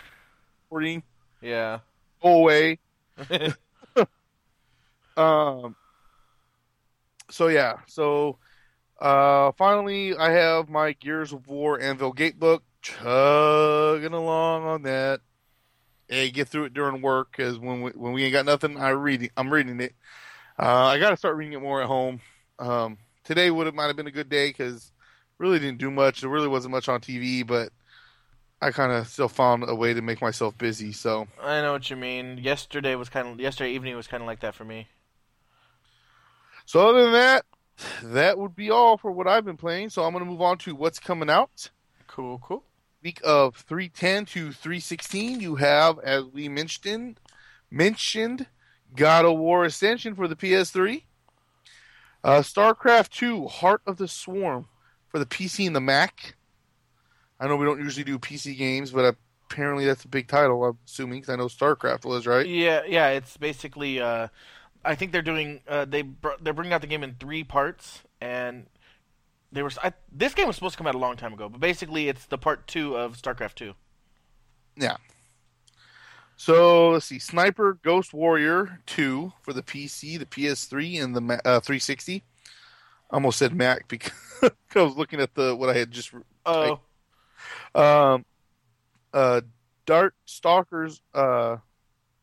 recording. 0.67 1.03
Yeah. 1.41 1.79
Go 2.23 2.37
away. 2.39 2.79
Um. 5.17 5.77
So 7.31 7.47
yeah. 7.49 7.79
So, 7.87 8.39
uh, 9.01 9.53
finally, 9.53 10.17
I 10.17 10.31
have 10.31 10.69
my 10.69 10.93
Gears 10.93 11.33
of 11.33 11.47
War 11.47 11.81
Anvil 11.81 12.13
Gate 12.13 12.39
book 12.41 12.65
chugging 12.83 14.13
along 14.13 14.65
on 14.65 14.83
that. 14.83 15.21
Hey, 16.15 16.31
get 16.31 16.47
through 16.47 16.67
it 16.67 16.75
during 16.75 17.03
work 17.03 17.33
because 17.37 17.59
when 17.59 17.83
we, 17.83 17.91
when 17.91 18.13
we 18.13 18.23
ain't 18.23 18.33
got 18.33 18.47
nothing, 18.47 18.79
I 18.79 18.91
read. 18.91 19.25
it. 19.25 19.33
I'm 19.37 19.53
reading 19.53 19.81
it. 19.81 19.97
Uh, 20.57 20.85
I 20.85 21.01
got 21.01 21.11
to 21.11 21.17
start 21.17 21.35
reading 21.35 21.55
it 21.55 21.61
more 21.61 21.83
at 21.83 21.89
home. 21.89 22.21
Um, 22.61 22.99
today 23.25 23.51
would 23.51 23.67
have 23.67 23.75
might 23.75 23.89
have 23.89 23.97
been 23.97 24.07
a 24.07 24.13
good 24.13 24.29
day 24.29 24.51
because 24.51 24.93
really 25.39 25.59
didn't 25.59 25.79
do 25.79 25.91
much. 25.91 26.21
There 26.21 26.31
really 26.31 26.47
wasn't 26.47 26.71
much 26.71 26.89
on 26.89 27.01
TV, 27.01 27.45
but 27.45 27.71
I 28.63 28.71
kind 28.71 28.93
of 28.93 29.09
still 29.09 29.27
found 29.27 29.65
a 29.67 29.75
way 29.75 29.93
to 29.93 30.03
make 30.03 30.23
myself 30.23 30.57
busy. 30.57 30.93
So. 30.93 31.27
I 31.43 31.61
know 31.63 31.73
what 31.73 31.91
you 31.91 31.97
mean. 31.97 32.39
Yesterday 32.39 32.95
was 32.95 33.09
kind 33.09 33.27
of 33.27 33.41
yesterday 33.41 33.73
evening 33.73 33.97
was 33.97 34.07
kind 34.07 34.23
of 34.23 34.29
like 34.29 34.39
that 34.39 34.55
for 34.55 34.65
me. 34.65 34.87
So 36.65 36.89
other 36.91 37.03
than 37.03 37.13
that, 37.15 37.45
that 38.05 38.39
would 38.39 38.55
be 38.55 38.71
all 38.71 38.99
for 38.99 39.11
what 39.11 39.27
I've 39.27 39.45
been 39.45 39.57
playing. 39.57 39.91
So 39.91 40.05
I'm 40.05 40.13
going 40.13 40.25
to 40.25 40.31
move 40.31 40.43
on 40.43 40.59
to 40.59 40.77
what's 40.77 41.01
coming 41.01 41.29
out. 41.29 41.71
Cool, 42.07 42.39
cool. 42.39 42.63
Week 43.05 43.21
of 43.23 43.57
310 43.57 44.25
to 44.25 44.53
316, 44.53 45.39
you 45.39 45.57
have, 45.57 45.99
as 45.99 46.25
we 46.25 46.49
mentioned, 46.49 47.21
mentioned 47.71 48.47
God 48.97 49.27
of 49.27 49.37
War 49.37 49.67
Ascension 49.67 50.15
for 50.15 50.27
the 50.27 50.35
PS3. 50.35 51.03
Uh, 52.25 52.41
StarCraft 52.41 53.11
2, 53.11 53.47
Heart 53.47 53.83
of 53.87 53.99
the 53.99 54.09
Swarm 54.09 54.69
for 55.09 55.19
the 55.19 55.27
PC 55.27 55.67
and 55.67 55.77
the 55.77 55.83
Mac. 55.83 56.35
I 57.39 57.47
know 57.47 57.57
we 57.57 57.67
don't 57.67 57.79
usually 57.79 58.05
do 58.05 58.19
PC 58.19 58.57
games, 58.57 58.91
but 58.91 59.15
apparently 59.51 59.85
that's 59.85 60.05
a 60.05 60.09
big 60.09 60.27
title. 60.27 60.65
I'm 60.65 60.79
assuming 60.87 61.21
because 61.21 61.35
I 61.35 61.37
know 61.37 61.49
StarCraft 61.49 62.07
was 62.07 62.27
right. 62.27 62.47
Yeah, 62.47 62.85
yeah. 62.89 63.11
It's 63.11 63.37
basically. 63.37 64.01
Uh, 64.01 64.29
I 64.83 64.95
think 64.95 65.13
they're 65.13 65.21
doing. 65.21 65.61
Uh, 65.69 65.85
they 65.85 66.01
br- 66.01 66.41
they're 66.41 66.55
bringing 66.55 66.73
out 66.73 66.81
the 66.81 66.87
game 66.87 67.05
in 67.05 67.17
three 67.21 67.45
parts, 67.45 68.01
and 68.23 68.65
they 69.55 69.63
were. 69.63 69.71
I, 69.83 69.93
this 70.13 70.35
game 70.35 70.47
was 70.47 70.57
supposed 70.57 70.75
to 70.75 70.79
come 70.79 70.87
out 70.87 70.95
a 70.95 70.99
long 70.99 71.17
time 71.17 71.33
ago, 71.33 71.49
but 71.49 71.61
basically 71.61 72.09
it's 72.09 72.27
the 72.27 72.37
part 72.37 72.67
two 72.67 72.97
of 72.97 73.17
StarCraft 73.17 73.55
two. 73.55 73.75
Yeah. 74.77 74.97
So 76.37 76.91
let's 76.91 77.07
see, 77.07 77.21
Sniper 77.21 77.79
Ghost 77.83 78.13
Warrior 78.13 78.81
two 78.87 79.33
for 79.43 79.53
the 79.53 79.63
PC, 79.63 80.19
the 80.19 80.27
PS3, 80.27 81.03
and 81.03 81.15
the 81.15 81.41
uh, 81.45 81.61
360. 81.61 82.23
I 83.11 83.15
almost 83.15 83.39
said 83.39 83.55
Mac 83.55 83.87
because 83.89 84.13
I 84.75 84.83
was 84.83 84.97
looking 84.97 85.21
at 85.21 85.35
the 85.35 85.55
what 85.55 85.71
I 85.71 85.75
had 85.75 85.91
just. 85.91 86.13
Oh. 86.45 86.81
Um. 87.75 88.25
Uh, 89.13 89.43
Dart 89.87 90.15
Stalkers. 90.25 91.01
Uh, 91.15 91.59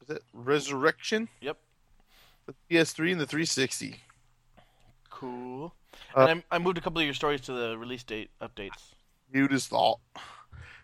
was 0.02 0.18
it 0.18 0.24
Resurrection? 0.34 1.30
Yep. 1.40 1.58
The 2.48 2.56
PS3 2.70 3.14
and 3.14 3.22
the 3.22 3.26
360. 3.26 3.96
Cool. 5.10 5.74
Uh, 6.16 6.28
and 6.30 6.44
I, 6.52 6.56
I 6.56 6.60
moved 6.60 6.78
a 6.78 6.82
couple 6.82 7.00
of 7.00 7.06
your 7.06 7.14
stories 7.14 7.42
to 7.42 7.54
the 7.54 7.78
release 7.78 8.04
date 8.04 8.30
updates. 8.42 8.94
Viewed 9.32 9.54
as 9.54 9.68
thought. 9.68 10.00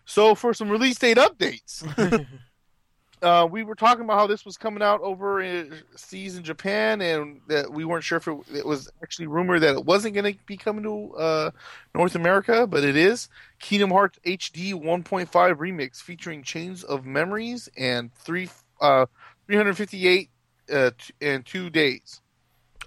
So 0.04 0.34
for 0.34 0.54
some 0.54 0.70
release 0.70 0.98
date 0.98 1.18
updates, 1.18 1.84
uh, 3.22 3.46
we 3.50 3.62
were 3.62 3.74
talking 3.74 4.04
about 4.04 4.18
how 4.18 4.26
this 4.26 4.44
was 4.44 4.56
coming 4.56 4.82
out 4.82 5.00
over 5.02 5.42
in, 5.42 5.82
seas 5.96 6.36
in 6.36 6.44
Japan, 6.44 7.02
and 7.02 7.40
that 7.48 7.70
we 7.70 7.84
weren't 7.84 8.04
sure 8.04 8.16
if 8.16 8.26
it, 8.26 8.36
it 8.54 8.66
was 8.66 8.90
actually 9.02 9.26
rumored 9.26 9.60
that 9.62 9.74
it 9.74 9.84
wasn't 9.84 10.14
going 10.14 10.32
to 10.32 10.38
be 10.46 10.56
coming 10.56 10.82
to 10.84 11.14
uh, 11.16 11.50
North 11.94 12.14
America, 12.14 12.66
but 12.66 12.84
it 12.84 12.96
is. 12.96 13.28
Kingdom 13.58 13.90
Hearts 13.90 14.18
HD 14.24 14.72
1.5 14.72 15.28
remix 15.28 16.00
featuring 16.00 16.42
Chains 16.42 16.84
of 16.84 17.04
Memories 17.04 17.68
and 17.76 18.12
three 18.14 18.48
uh, 18.80 19.06
358 19.46 20.30
uh, 20.72 20.90
t- 20.98 21.14
and 21.20 21.44
two 21.44 21.68
days. 21.68 22.20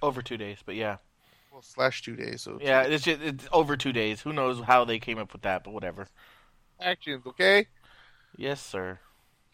Over 0.01 0.21
two 0.21 0.37
days, 0.37 0.57
but 0.65 0.75
yeah, 0.75 0.97
Well, 1.61 1.67
slash 1.67 2.01
two 2.01 2.15
days. 2.15 2.41
So 2.41 2.57
yeah, 2.61 2.83
it's 2.83 3.03
just 3.03 3.21
it's 3.21 3.47
over 3.51 3.77
two 3.77 3.93
days. 3.93 4.21
Who 4.21 4.33
knows 4.33 4.61
how 4.61 4.85
they 4.85 4.99
came 4.99 5.17
up 5.19 5.33
with 5.33 5.43
that, 5.43 5.63
but 5.63 5.71
whatever. 5.73 6.07
actions, 6.79 7.25
okay? 7.27 7.67
Yes, 8.35 8.61
sir. 8.61 8.99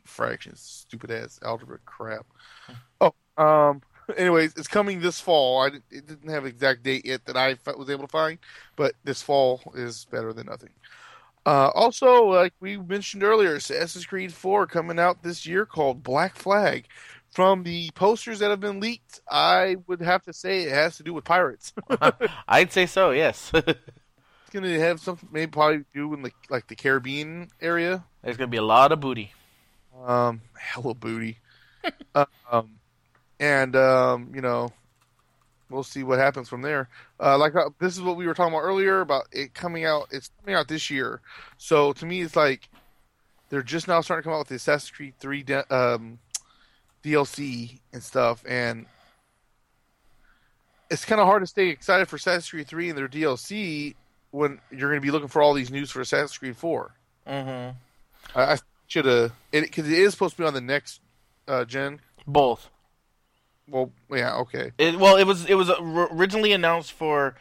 fractions, 0.06 0.62
stupid 0.62 1.12
ass 1.12 1.40
algebra 1.44 1.80
crap. 1.86 2.26
Oh, 3.02 3.14
um. 3.38 3.82
Anyways, 4.18 4.54
it's 4.56 4.68
coming 4.70 5.02
this 5.02 5.20
fall. 5.20 5.62
I 5.64 5.68
it 5.92 6.08
didn't 6.08 6.30
have 6.30 6.46
an 6.46 6.50
exact 6.50 6.84
date 6.84 7.06
yet 7.06 7.26
that 7.26 7.36
I 7.38 7.58
was 7.78 7.90
able 7.90 8.04
to 8.06 8.08
find, 8.12 8.40
but 8.78 8.96
this 9.04 9.22
fall 9.22 9.62
is 9.76 10.06
better 10.06 10.32
than 10.34 10.48
nothing. 10.48 10.70
Uh, 11.46 11.72
also, 11.76 12.26
like 12.26 12.54
we 12.60 12.78
mentioned 12.78 13.24
earlier, 13.24 13.56
Assassin's 13.56 14.06
Creed 14.06 14.34
4 14.34 14.68
coming 14.68 15.00
out 15.00 15.24
this 15.24 15.46
year 15.46 15.66
called 15.66 16.04
Black 16.04 16.36
Flag. 16.36 16.88
From 17.38 17.62
the 17.62 17.92
posters 17.94 18.40
that 18.40 18.50
have 18.50 18.60
been 18.60 18.80
leaked, 18.80 19.22
I 19.30 19.76
would 19.86 20.02
have 20.02 20.24
to 20.24 20.34
say 20.34 20.64
it 20.64 20.72
has 20.72 20.98
to 20.98 21.04
do 21.04 21.14
with 21.14 21.24
pirates. 21.24 21.72
I'd 22.48 22.74
say 22.74 22.88
so. 22.88 23.12
Yes. 23.12 23.52
it's 23.54 24.50
going 24.52 24.64
to 24.64 24.80
have 24.80 25.00
something 25.00 25.30
maybe 25.32 25.52
probably 25.52 25.84
do 25.94 26.12
in 26.16 26.24
the 26.24 26.32
like 26.50 26.66
the 26.66 26.76
Caribbean 26.76 27.50
area. 27.62 28.04
There's 28.24 28.38
gonna 28.38 28.48
be 28.48 28.58
a 28.58 28.64
lot 28.64 28.92
of 28.92 29.00
booty. 29.02 29.34
Um, 30.04 30.42
hella 30.58 30.96
booty. 30.96 31.38
um, 32.52 32.80
and 33.40 33.76
um, 33.76 34.32
you 34.34 34.42
know, 34.42 34.74
we'll 35.70 35.84
see 35.84 36.02
what 36.02 36.18
happens 36.18 36.50
from 36.50 36.64
there. 36.64 36.90
Uh, 37.20 37.38
like 37.38 37.56
uh, 37.56 37.70
this 37.80 37.96
is 37.96 38.02
what 38.02 38.18
we 38.18 38.26
were 38.26 38.34
talking 38.34 38.52
about 38.52 38.66
earlier 38.66 39.02
about 39.02 39.28
it 39.32 39.54
coming 39.54 39.86
out. 39.86 40.08
It's 40.10 40.32
coming 40.42 40.56
out 40.56 40.70
this 40.70 40.90
year, 40.90 41.22
so 41.60 41.94
to 41.94 42.06
me, 42.08 42.22
it's 42.22 42.36
like 42.36 42.68
they're 43.50 43.62
just 43.62 43.88
now 43.88 44.02
starting 44.02 44.24
to 44.24 44.26
come 44.26 44.34
out 44.34 44.40
with 44.40 44.48
the 44.48 44.56
Assassin's 44.56 44.90
Creed 44.90 45.14
Three 45.20 45.44
de- 45.44 45.72
um, 45.72 46.18
DLC 47.08 47.80
and 47.94 48.04
stuff, 48.04 48.44
and 48.48 48.86
it's 50.90 51.06
kind 51.06 51.22
of 51.22 51.28
hard 51.28 51.44
to 51.44 51.48
stay 51.48 51.70
excited 51.70 52.08
for 52.08 52.16
Assassin's 52.16 52.50
Creed 52.50 52.68
Three 52.68 52.90
and 52.90 52.98
their 52.98 53.08
DLC 53.08 53.96
when 54.32 54.60
you're 54.72 54.90
going 54.90 55.02
to 55.02 55.06
be 55.06 55.12
looking 55.12 55.28
for 55.28 55.42
all 55.42 55.54
these 55.54 55.72
news 55.72 55.92
for 55.92 56.02
Assassin's 56.02 56.38
Creed 56.38 56.58
Four. 56.58 56.92
Mm-hmm. 57.28 57.78
I, 58.38 58.54
I 58.54 58.58
should 58.88 59.06
have 59.06 59.34
it 59.52 59.62
because 59.62 59.88
it 59.88 59.98
is 59.98 60.12
supposed 60.12 60.36
to 60.36 60.42
be 60.42 60.48
on 60.48 60.54
the 60.54 60.62
next 60.62 61.02
uh, 61.48 61.66
gen. 61.66 62.00
Both. 62.26 62.70
Well, 63.70 63.92
yeah, 64.10 64.36
okay. 64.38 64.72
It, 64.78 64.98
well, 64.98 65.18
it 65.18 65.26
was 65.26 65.46
it 65.46 65.56
was 65.56 65.70
originally 65.80 66.54
announced 66.54 66.94
for 66.94 67.36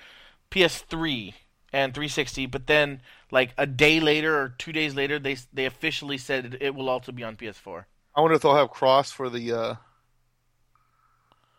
PS3 0.50 1.34
and 1.72 1.94
360, 1.94 2.46
but 2.46 2.66
then 2.66 3.00
like 3.30 3.52
a 3.58 3.66
day 3.66 4.00
later 4.00 4.38
or 4.38 4.48
two 4.48 4.72
days 4.72 4.94
later, 4.94 5.18
they 5.18 5.36
they 5.52 5.66
officially 5.66 6.18
said 6.18 6.46
it, 6.46 6.62
it 6.62 6.74
will 6.74 6.88
also 6.88 7.12
be 7.12 7.22
on 7.22 7.36
PS4. 7.36 7.84
I 8.16 8.20
wonder 8.20 8.34
if 8.34 8.42
they'll 8.42 8.56
have 8.56 8.70
cross 8.70 9.12
for 9.12 9.28
the 9.28 9.52
uh, 9.52 9.74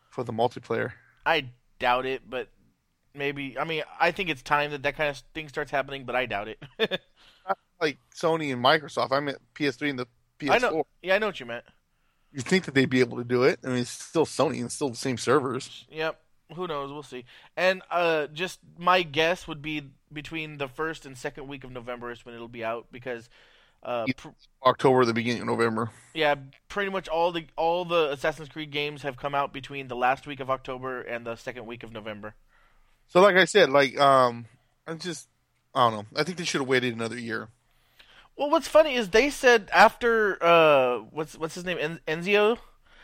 for 0.10 0.24
the 0.24 0.34
multiplayer. 0.34 0.94
I 1.26 1.50
doubt 1.80 2.06
it, 2.06 2.28
but 2.28 2.50
maybe. 3.14 3.58
I 3.58 3.64
mean, 3.64 3.84
I 4.00 4.12
think 4.12 4.30
it's 4.30 4.42
time 4.42 4.72
that 4.72 4.84
that 4.84 4.98
kind 4.98 5.10
of 5.10 5.22
thing 5.34 5.50
starts 5.50 5.72
happening, 5.72 6.06
but 6.06 6.16
I 6.16 6.26
doubt 6.26 6.48
it. 6.50 7.02
Like 7.80 8.00
Sony 8.16 8.52
and 8.52 8.64
Microsoft, 8.64 9.12
I 9.12 9.20
meant 9.20 9.38
PS3 9.54 9.92
and 9.92 10.00
the 10.00 10.08
PS4. 10.40 10.52
I 10.52 10.58
know. 10.58 10.88
Yeah, 11.02 11.16
I 11.16 11.20
know 11.20 11.28
what 11.28 11.40
you 11.40 11.46
meant. 11.46 11.64
You 12.34 12.42
think 12.42 12.66
that 12.66 12.74
they'd 12.74 12.90
be 12.90 13.00
able 13.00 13.18
to 13.18 13.24
do 13.24 13.44
it? 13.44 13.60
I 13.64 13.68
mean, 13.68 13.78
it's 13.78 13.90
still 13.90 14.26
Sony 14.26 14.60
and 14.60 14.72
still 14.72 14.90
the 14.90 14.96
same 14.96 15.18
servers. 15.18 15.86
Yep. 15.92 16.20
Who 16.56 16.68
knows? 16.68 16.92
We'll 16.92 17.04
see. 17.04 17.26
And 17.56 17.82
uh, 17.92 18.28
just 18.28 18.60
my 18.78 19.04
guess 19.04 19.48
would 19.48 19.62
be 19.62 19.92
between 20.12 20.58
the 20.58 20.68
first 20.68 21.06
and 21.06 21.18
second 21.18 21.48
week 21.48 21.64
of 21.64 21.72
November 21.72 22.12
is 22.12 22.26
when 22.26 22.34
it'll 22.34 22.48
be 22.48 22.64
out 22.64 22.88
because, 22.92 23.30
uh, 23.84 24.06
pr- 24.16 24.30
October, 24.66 25.06
the 25.06 25.14
beginning 25.14 25.42
of 25.42 25.48
November. 25.48 25.90
yeah, 26.14 26.36
pretty 26.68 26.92
much 26.92 27.08
all 27.08 27.32
the 27.32 27.46
all 27.56 27.86
the 27.86 28.12
Assassin's 28.12 28.50
Creed 28.50 28.72
games 28.72 29.04
have 29.04 29.18
come 29.18 29.36
out 29.36 29.54
between 29.54 29.88
the 29.88 29.96
last 29.96 30.28
week 30.28 30.40
of 30.40 30.50
October 30.50 31.02
and 31.02 31.26
the 31.26 31.36
second 31.36 31.66
week 31.66 31.84
of 31.84 31.92
November. 31.92 32.36
So, 33.08 33.22
like 33.22 33.36
I 33.36 33.46
said, 33.46 33.70
like 33.70 34.00
um, 34.00 34.46
I 34.86 34.94
just 34.96 35.28
I 35.74 35.90
don't 35.90 35.94
know. 35.94 36.20
I 36.20 36.24
think 36.24 36.38
they 36.38 36.44
should 36.44 36.62
have 36.62 36.68
waited 36.68 36.94
another 36.94 37.18
year. 37.18 37.50
Well, 38.38 38.50
what's 38.50 38.68
funny 38.68 38.94
is 38.96 39.10
they 39.10 39.30
said 39.30 39.70
after 39.74 40.42
uh, 40.44 41.00
what's 41.12 41.38
what's 41.38 41.56
his 41.56 41.66
name 41.66 41.78
En- 41.80 42.00
Enzio 42.08 42.58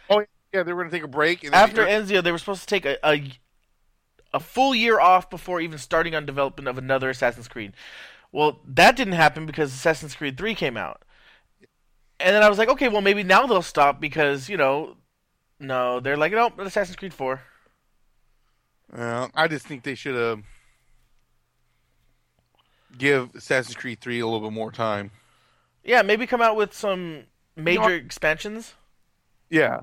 Oh 0.09 0.23
Yeah, 0.53 0.63
they 0.63 0.73
were 0.73 0.83
going 0.83 0.91
to 0.91 0.95
take 0.95 1.03
a 1.03 1.07
break. 1.07 1.43
And 1.43 1.55
after 1.55 1.85
Enzio, 1.85 2.23
they 2.23 2.31
were 2.31 2.37
supposed 2.37 2.61
to 2.61 2.67
take 2.67 2.85
a, 2.85 2.97
a 3.03 3.31
a 4.33 4.39
full 4.39 4.73
year 4.73 4.99
off 4.99 5.29
before 5.29 5.61
even 5.61 5.77
starting 5.77 6.15
on 6.15 6.25
development 6.25 6.67
of 6.67 6.77
another 6.77 7.09
Assassin's 7.09 7.47
Creed. 7.47 7.73
Well, 8.33 8.59
that 8.67 8.97
didn't 8.97 9.13
happen 9.13 9.45
because 9.45 9.71
Assassin's 9.73 10.15
Creed 10.15 10.37
3 10.37 10.55
came 10.55 10.75
out. 10.75 11.03
And 12.19 12.35
then 12.35 12.43
I 12.43 12.49
was 12.49 12.57
like, 12.57 12.69
okay, 12.69 12.89
well 12.89 13.01
maybe 13.01 13.23
now 13.23 13.45
they'll 13.45 13.61
stop 13.61 14.01
because, 14.01 14.49
you 14.49 14.57
know, 14.57 14.97
no, 15.59 15.99
they're 15.99 16.17
like, 16.17 16.31
no, 16.31 16.51
Assassin's 16.57 16.97
Creed 16.97 17.13
4. 17.13 17.41
Uh, 18.91 19.27
I 19.33 19.47
just 19.47 19.65
think 19.67 19.83
they 19.83 19.95
should 19.95 20.15
have 20.15 20.43
give 22.97 23.33
Assassin's 23.35 23.75
Creed 23.75 24.01
3 24.01 24.19
a 24.19 24.25
little 24.25 24.41
bit 24.41 24.53
more 24.53 24.71
time. 24.71 25.11
Yeah, 25.83 26.01
maybe 26.01 26.25
come 26.27 26.41
out 26.41 26.55
with 26.55 26.73
some 26.73 27.25
major 27.55 27.81
No. 27.81 27.95
expansions. 27.95 28.73
Yeah, 29.49 29.81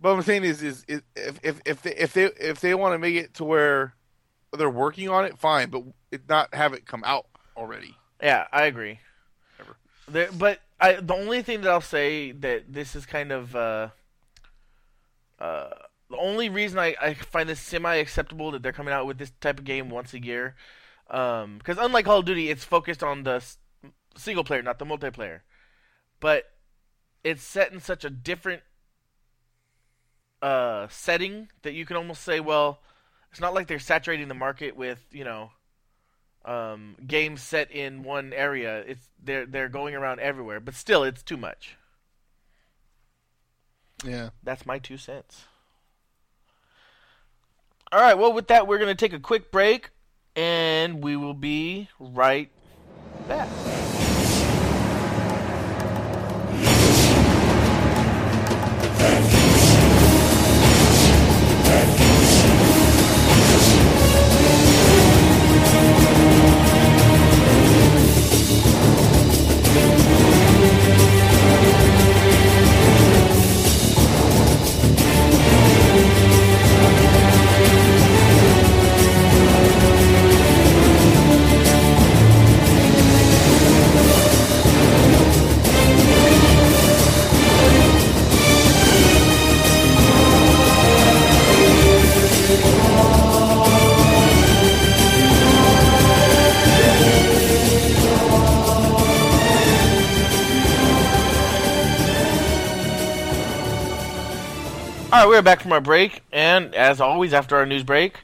but 0.00 0.10
what 0.10 0.16
I'm 0.16 0.22
saying 0.22 0.44
is, 0.44 0.62
is, 0.62 0.84
is 0.88 1.02
if 1.16 1.40
if 1.42 1.60
if 1.64 1.82
they 1.82 1.94
if 1.94 2.12
they 2.12 2.24
if 2.24 2.60
they 2.60 2.74
want 2.74 2.94
to 2.94 2.98
make 2.98 3.14
it 3.14 3.34
to 3.34 3.44
where 3.44 3.94
they're 4.52 4.68
working 4.68 5.08
on 5.08 5.24
it, 5.24 5.38
fine, 5.38 5.70
but 5.70 5.84
it 6.10 6.28
not 6.28 6.54
have 6.54 6.74
it 6.74 6.86
come 6.86 7.02
out 7.04 7.26
already. 7.56 7.96
Yeah, 8.22 8.46
I 8.52 8.64
agree. 8.64 9.00
Whatever. 9.56 9.76
There, 10.08 10.28
but 10.32 10.60
I 10.80 10.94
the 10.94 11.14
only 11.14 11.42
thing 11.42 11.62
that 11.62 11.70
I'll 11.70 11.80
say 11.80 12.32
that 12.32 12.72
this 12.72 12.94
is 12.94 13.06
kind 13.06 13.32
of 13.32 13.54
uh, 13.56 13.88
uh, 15.38 15.70
the 16.10 16.16
only 16.16 16.48
reason 16.48 16.78
I, 16.78 16.94
I 17.00 17.14
find 17.14 17.48
this 17.48 17.60
semi 17.60 17.94
acceptable 17.96 18.50
that 18.52 18.62
they're 18.62 18.72
coming 18.72 18.94
out 18.94 19.06
with 19.06 19.18
this 19.18 19.32
type 19.40 19.58
of 19.58 19.64
game 19.64 19.90
once 19.90 20.14
a 20.14 20.22
year, 20.22 20.54
because 21.06 21.78
unlike 21.78 22.04
Call 22.04 22.18
of 22.18 22.24
Duty, 22.24 22.50
it's 22.50 22.64
focused 22.64 23.02
on 23.02 23.24
the 23.24 23.36
s- 23.36 23.58
single 24.16 24.44
player, 24.44 24.62
not 24.62 24.78
the 24.78 24.84
multiplayer. 24.84 25.40
But 26.20 26.50
it's 27.24 27.42
set 27.42 27.72
in 27.72 27.80
such 27.80 28.04
a 28.04 28.10
different 28.10 28.62
uh, 30.40 30.88
setting 30.90 31.48
that 31.62 31.72
you 31.72 31.86
can 31.86 31.96
almost 31.96 32.22
say, 32.22 32.40
well, 32.40 32.80
it's 33.30 33.40
not 33.40 33.54
like 33.54 33.66
they're 33.66 33.78
saturating 33.78 34.28
the 34.28 34.34
market 34.34 34.76
with 34.76 35.06
you 35.10 35.24
know 35.24 35.50
um, 36.44 36.96
games 37.06 37.42
set 37.42 37.70
in 37.70 38.02
one 38.02 38.32
area. 38.32 38.80
It's 38.86 39.08
they're 39.22 39.46
they're 39.46 39.68
going 39.68 39.94
around 39.94 40.20
everywhere, 40.20 40.60
but 40.60 40.74
still, 40.74 41.04
it's 41.04 41.22
too 41.22 41.36
much. 41.36 41.76
Yeah. 44.04 44.30
That's 44.42 44.66
my 44.66 44.78
two 44.78 44.96
cents. 44.96 45.44
All 47.92 48.00
right. 48.00 48.14
Well, 48.18 48.32
with 48.32 48.48
that, 48.48 48.66
we're 48.66 48.78
gonna 48.78 48.94
take 48.94 49.12
a 49.12 49.20
quick 49.20 49.52
break, 49.52 49.90
and 50.34 51.02
we 51.02 51.16
will 51.16 51.34
be 51.34 51.88
right 51.98 52.50
back. 53.28 54.01
Right, 105.22 105.28
we're 105.28 105.42
back 105.42 105.60
from 105.60 105.72
our 105.72 105.80
break, 105.80 106.22
and 106.32 106.74
as 106.74 107.00
always, 107.00 107.32
after 107.32 107.56
our 107.56 107.64
news 107.66 107.84
break, 107.84 108.20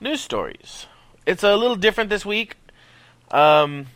news 0.00 0.20
stories. 0.20 0.86
It's 1.26 1.42
a 1.42 1.56
little 1.56 1.76
different 1.76 2.10
this 2.10 2.26
week. 2.26 2.56
Um, 3.30 3.86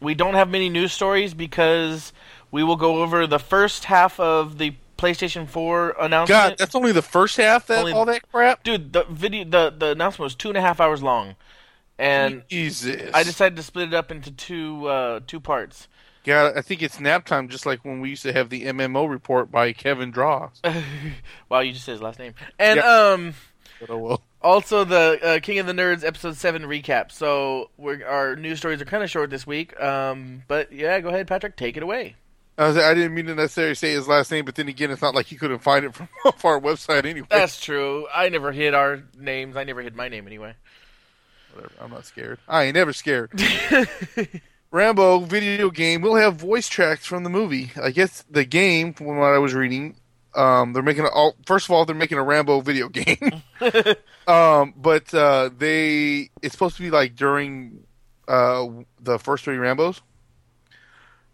we 0.00 0.14
don't 0.14 0.34
have 0.34 0.48
many 0.48 0.70
news 0.70 0.92
stories 0.92 1.34
because 1.34 2.12
we 2.50 2.62
will 2.62 2.76
go 2.76 3.02
over 3.02 3.26
the 3.26 3.38
first 3.38 3.84
half 3.84 4.18
of 4.18 4.56
the 4.56 4.74
PlayStation 4.96 5.46
4 5.46 5.96
announcement. 6.00 6.28
God, 6.28 6.58
that's 6.58 6.74
only 6.74 6.92
the 6.92 7.02
first 7.02 7.36
half. 7.36 7.66
That 7.66 7.80
Only- 7.80 7.92
all 7.92 8.06
that 8.06 8.22
crap. 8.30 8.62
Dude, 8.62 8.92
the 8.92 9.04
video, 9.04 9.44
the 9.44 9.74
the 9.76 9.92
announcement 9.92 10.24
was 10.24 10.34
two 10.34 10.48
and 10.48 10.56
a 10.56 10.62
half 10.62 10.80
hours 10.80 11.02
long, 11.02 11.36
and 11.98 12.42
Jesus. 12.48 13.10
I 13.12 13.22
decided 13.22 13.56
to 13.56 13.62
split 13.62 13.88
it 13.88 13.94
up 13.94 14.10
into 14.10 14.30
two 14.30 14.86
uh, 14.86 15.20
two 15.26 15.40
parts. 15.40 15.88
God, 16.24 16.56
I 16.56 16.60
think 16.62 16.82
it's 16.82 17.00
nap 17.00 17.24
time, 17.24 17.48
just 17.48 17.64
like 17.66 17.84
when 17.84 18.00
we 18.00 18.10
used 18.10 18.22
to 18.24 18.32
have 18.32 18.50
the 18.50 18.64
MMO 18.66 19.08
report 19.08 19.50
by 19.50 19.72
Kevin 19.72 20.10
Draw. 20.10 20.50
wow, 21.48 21.60
you 21.60 21.72
just 21.72 21.84
said 21.84 21.92
his 21.92 22.02
last 22.02 22.18
name, 22.18 22.34
and 22.58 22.76
Yeah. 22.78 23.10
um. 23.12 23.34
But 23.80 23.90
oh 23.90 23.98
well. 23.98 24.22
Also, 24.42 24.84
the 24.84 25.18
uh, 25.22 25.40
King 25.40 25.58
of 25.58 25.66
the 25.66 25.72
Nerds 25.72 26.04
episode 26.04 26.36
seven 26.36 26.62
recap. 26.62 27.12
So 27.12 27.70
we're, 27.78 28.06
our 28.06 28.36
news 28.36 28.58
stories 28.58 28.80
are 28.80 28.86
kind 28.86 29.02
of 29.02 29.10
short 29.10 29.30
this 29.30 29.46
week. 29.46 29.78
Um, 29.80 30.42
but 30.48 30.72
yeah, 30.72 30.98
go 31.00 31.08
ahead, 31.08 31.26
Patrick, 31.26 31.56
take 31.56 31.76
it 31.76 31.82
away. 31.82 32.16
I, 32.58 32.68
was, 32.68 32.76
I 32.76 32.92
didn't 32.92 33.14
mean 33.14 33.26
to 33.26 33.34
necessarily 33.34 33.74
say 33.74 33.92
his 33.92 34.06
last 34.08 34.30
name, 34.30 34.44
but 34.44 34.54
then 34.54 34.68
again, 34.68 34.90
it's 34.90 35.00
not 35.00 35.14
like 35.14 35.32
you 35.32 35.38
couldn't 35.38 35.60
find 35.60 35.84
it 35.86 35.94
from 35.94 36.08
off 36.26 36.44
our 36.44 36.60
website 36.60 37.06
anyway. 37.06 37.26
That's 37.30 37.58
true. 37.60 38.06
I 38.14 38.28
never 38.28 38.52
hid 38.52 38.74
our 38.74 39.02
names. 39.18 39.56
I 39.56 39.64
never 39.64 39.80
hid 39.82 39.96
my 39.96 40.08
name 40.08 40.26
anyway. 40.26 40.54
Whatever. 41.54 41.72
I'm 41.80 41.90
not 41.90 42.04
scared. 42.04 42.38
I 42.48 42.64
ain't 42.64 42.74
never 42.74 42.92
scared. 42.92 43.30
Rambo 44.72 45.20
video 45.20 45.70
game 45.70 46.00
will 46.00 46.14
have 46.14 46.36
voice 46.36 46.68
tracks 46.68 47.04
from 47.04 47.24
the 47.24 47.30
movie. 47.30 47.72
I 47.80 47.90
guess 47.90 48.24
the 48.30 48.44
game, 48.44 48.94
from 48.94 49.06
what 49.06 49.32
I 49.32 49.38
was 49.38 49.52
reading, 49.52 49.96
um, 50.34 50.72
they're 50.72 50.82
making 50.82 51.04
a, 51.04 51.08
all, 51.08 51.34
first 51.44 51.66
of 51.66 51.72
all 51.72 51.84
they're 51.84 51.96
making 51.96 52.18
a 52.18 52.22
Rambo 52.22 52.60
video 52.60 52.88
game. 52.88 53.42
um, 54.28 54.74
but 54.76 55.12
uh, 55.12 55.50
they 55.58 56.30
it's 56.40 56.52
supposed 56.52 56.76
to 56.76 56.82
be 56.82 56.90
like 56.90 57.16
during 57.16 57.84
uh, 58.28 58.68
the 59.00 59.18
first 59.18 59.44
three 59.44 59.56
Rambos. 59.56 60.00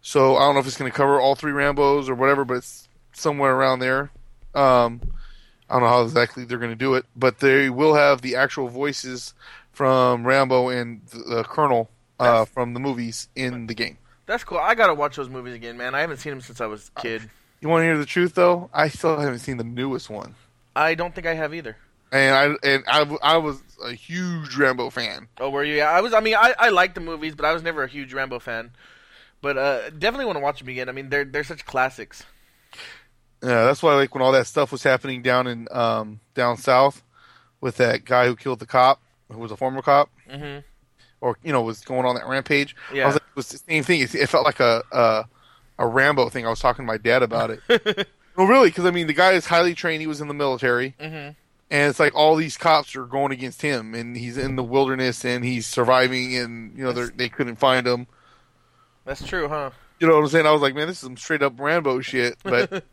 So 0.01 0.35
I 0.35 0.39
don't 0.39 0.55
know 0.55 0.61
if 0.61 0.67
it's 0.67 0.77
going 0.77 0.91
to 0.91 0.97
cover 0.97 1.19
all 1.19 1.35
three 1.35 1.51
Rambos 1.51 2.09
or 2.09 2.15
whatever, 2.15 2.43
but 2.43 2.55
it's 2.55 2.89
somewhere 3.13 3.53
around 3.53 3.79
there. 3.79 4.09
Um, 4.55 5.01
I 5.69 5.73
don't 5.73 5.83
know 5.83 5.89
how 5.89 6.01
exactly 6.01 6.45
they're 6.45 6.57
going 6.57 6.71
to 6.71 6.75
do 6.75 6.95
it, 6.95 7.05
but 7.15 7.39
they 7.39 7.69
will 7.69 7.93
have 7.93 8.21
the 8.21 8.35
actual 8.35 8.69
voices 8.69 9.35
from 9.73 10.25
Rambo 10.25 10.69
and 10.69 11.05
the, 11.07 11.17
the 11.19 11.43
Colonel 11.43 11.89
uh, 12.19 12.45
from 12.45 12.73
the 12.73 12.79
movies 12.79 13.29
in 13.35 13.67
the 13.67 13.73
game. 13.73 13.97
That's 14.25 14.43
cool. 14.43 14.57
I 14.57 14.75
gotta 14.75 14.93
watch 14.93 15.15
those 15.15 15.29
movies 15.29 15.53
again, 15.55 15.77
man. 15.77 15.95
I 15.95 16.01
haven't 16.01 16.17
seen 16.17 16.31
them 16.31 16.41
since 16.41 16.59
I 16.61 16.65
was 16.65 16.91
a 16.95 17.01
kid. 17.01 17.29
You 17.61 17.69
want 17.69 17.81
to 17.81 17.85
hear 17.85 17.97
the 17.97 18.05
truth, 18.05 18.35
though? 18.35 18.69
I 18.73 18.89
still 18.89 19.19
haven't 19.19 19.39
seen 19.39 19.57
the 19.57 19.63
newest 19.63 20.09
one, 20.09 20.35
I 20.75 20.93
don't 20.95 21.15
think 21.15 21.25
I 21.25 21.33
have 21.33 21.53
either. 21.53 21.77
and 22.11 22.35
I 22.35 22.67
and 22.67 22.83
I, 22.87 23.17
I 23.23 23.37
was 23.37 23.61
a 23.83 23.93
huge 23.93 24.55
Rambo 24.55 24.89
fan. 24.89 25.27
Oh, 25.39 25.49
were 25.49 25.63
you? 25.63 25.75
Yeah, 25.75 25.89
I 25.89 26.01
was. 26.01 26.13
I 26.13 26.19
mean, 26.19 26.35
I 26.35 26.53
I 26.59 26.69
liked 26.69 26.95
the 26.95 27.01
movies, 27.01 27.35
but 27.35 27.45
I 27.45 27.53
was 27.53 27.63
never 27.63 27.83
a 27.83 27.87
huge 27.87 28.13
Rambo 28.13 28.39
fan. 28.39 28.71
But 29.41 29.57
uh, 29.57 29.89
definitely 29.91 30.25
want 30.25 30.37
to 30.37 30.43
watch 30.43 30.59
them 30.59 30.67
again. 30.69 30.89
I 30.89 30.91
mean, 30.91 31.09
they're 31.09 31.25
they're 31.25 31.43
such 31.43 31.65
classics. 31.65 32.23
Yeah, 33.43 33.65
that's 33.65 33.83
why 33.83 33.93
like 33.95 34.13
when 34.15 34.21
all 34.23 34.31
that 34.31 34.47
stuff 34.47 34.71
was 34.71 34.83
happening 34.83 35.21
down 35.21 35.47
in 35.47 35.67
um, 35.71 36.19
down 36.33 36.57
south 36.57 37.03
with 37.61 37.77
that 37.77 38.03
guy 38.03 38.25
who 38.25 38.35
killed 38.35 38.59
the 38.59 38.65
cop, 38.65 39.01
who 39.31 39.37
was 39.39 39.51
a 39.51 39.57
former 39.57 39.81
cop, 39.81 40.09
hmm 40.29 40.59
or 41.21 41.37
you 41.43 41.51
know 41.51 41.61
was 41.61 41.81
going 41.81 42.05
on 42.05 42.15
that 42.15 42.27
rampage. 42.27 42.75
I 42.91 42.95
Yeah. 42.95 43.05
was 43.07 43.15
like, 43.15 43.23
it 43.23 43.35
was 43.35 43.49
the 43.49 43.57
same 43.57 43.83
thing. 43.83 44.01
It, 44.01 44.13
it 44.15 44.27
felt 44.29 44.45
like 44.45 44.59
a, 44.59 44.83
a 44.91 45.25
a 45.79 45.87
Rambo 45.87 46.29
thing. 46.29 46.45
I 46.45 46.49
was 46.49 46.59
talking 46.59 46.83
to 46.85 46.87
my 46.87 46.97
dad 46.97 47.23
about 47.23 47.49
it. 47.51 47.61
no, 48.37 48.45
really, 48.45 48.69
because 48.69 48.85
I 48.85 48.91
mean 48.91 49.07
the 49.07 49.13
guy 49.13 49.33
is 49.33 49.45
highly 49.45 49.73
trained. 49.75 50.01
He 50.01 50.07
was 50.07 50.21
in 50.21 50.27
the 50.27 50.33
military, 50.33 50.95
hmm 50.99 51.29
and 51.69 51.89
it's 51.89 51.99
like 51.99 52.15
all 52.15 52.37
these 52.37 52.55
cops 52.55 52.95
are 52.95 53.03
going 53.05 53.33
against 53.33 53.61
him, 53.61 53.93
and 53.93 54.15
he's 54.15 54.37
in 54.37 54.55
the 54.55 54.63
wilderness 54.63 55.25
and 55.25 55.43
he's 55.43 55.65
surviving, 55.67 56.33
and 56.37 56.77
you 56.77 56.83
know 56.85 56.93
they're- 56.93 57.11
they 57.13 57.27
couldn't 57.27 57.57
find 57.57 57.85
him. 57.85 58.07
That's 59.03 59.25
true, 59.25 59.49
huh? 59.49 59.71
You 59.99 60.07
know 60.07 60.15
what 60.15 60.21
I'm 60.23 60.27
saying? 60.29 60.45
I 60.45 60.51
was 60.51 60.61
like, 60.61 60.75
man, 60.75 60.87
this 60.87 60.97
is 60.97 61.01
some 61.01 61.17
straight 61.17 61.41
up 61.41 61.59
Rambo 61.59 61.99
shit. 62.01 62.37
But 62.43 62.83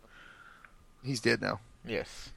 he's 1.05 1.21
dead 1.21 1.41
now. 1.41 1.61
Yes. 1.85 2.31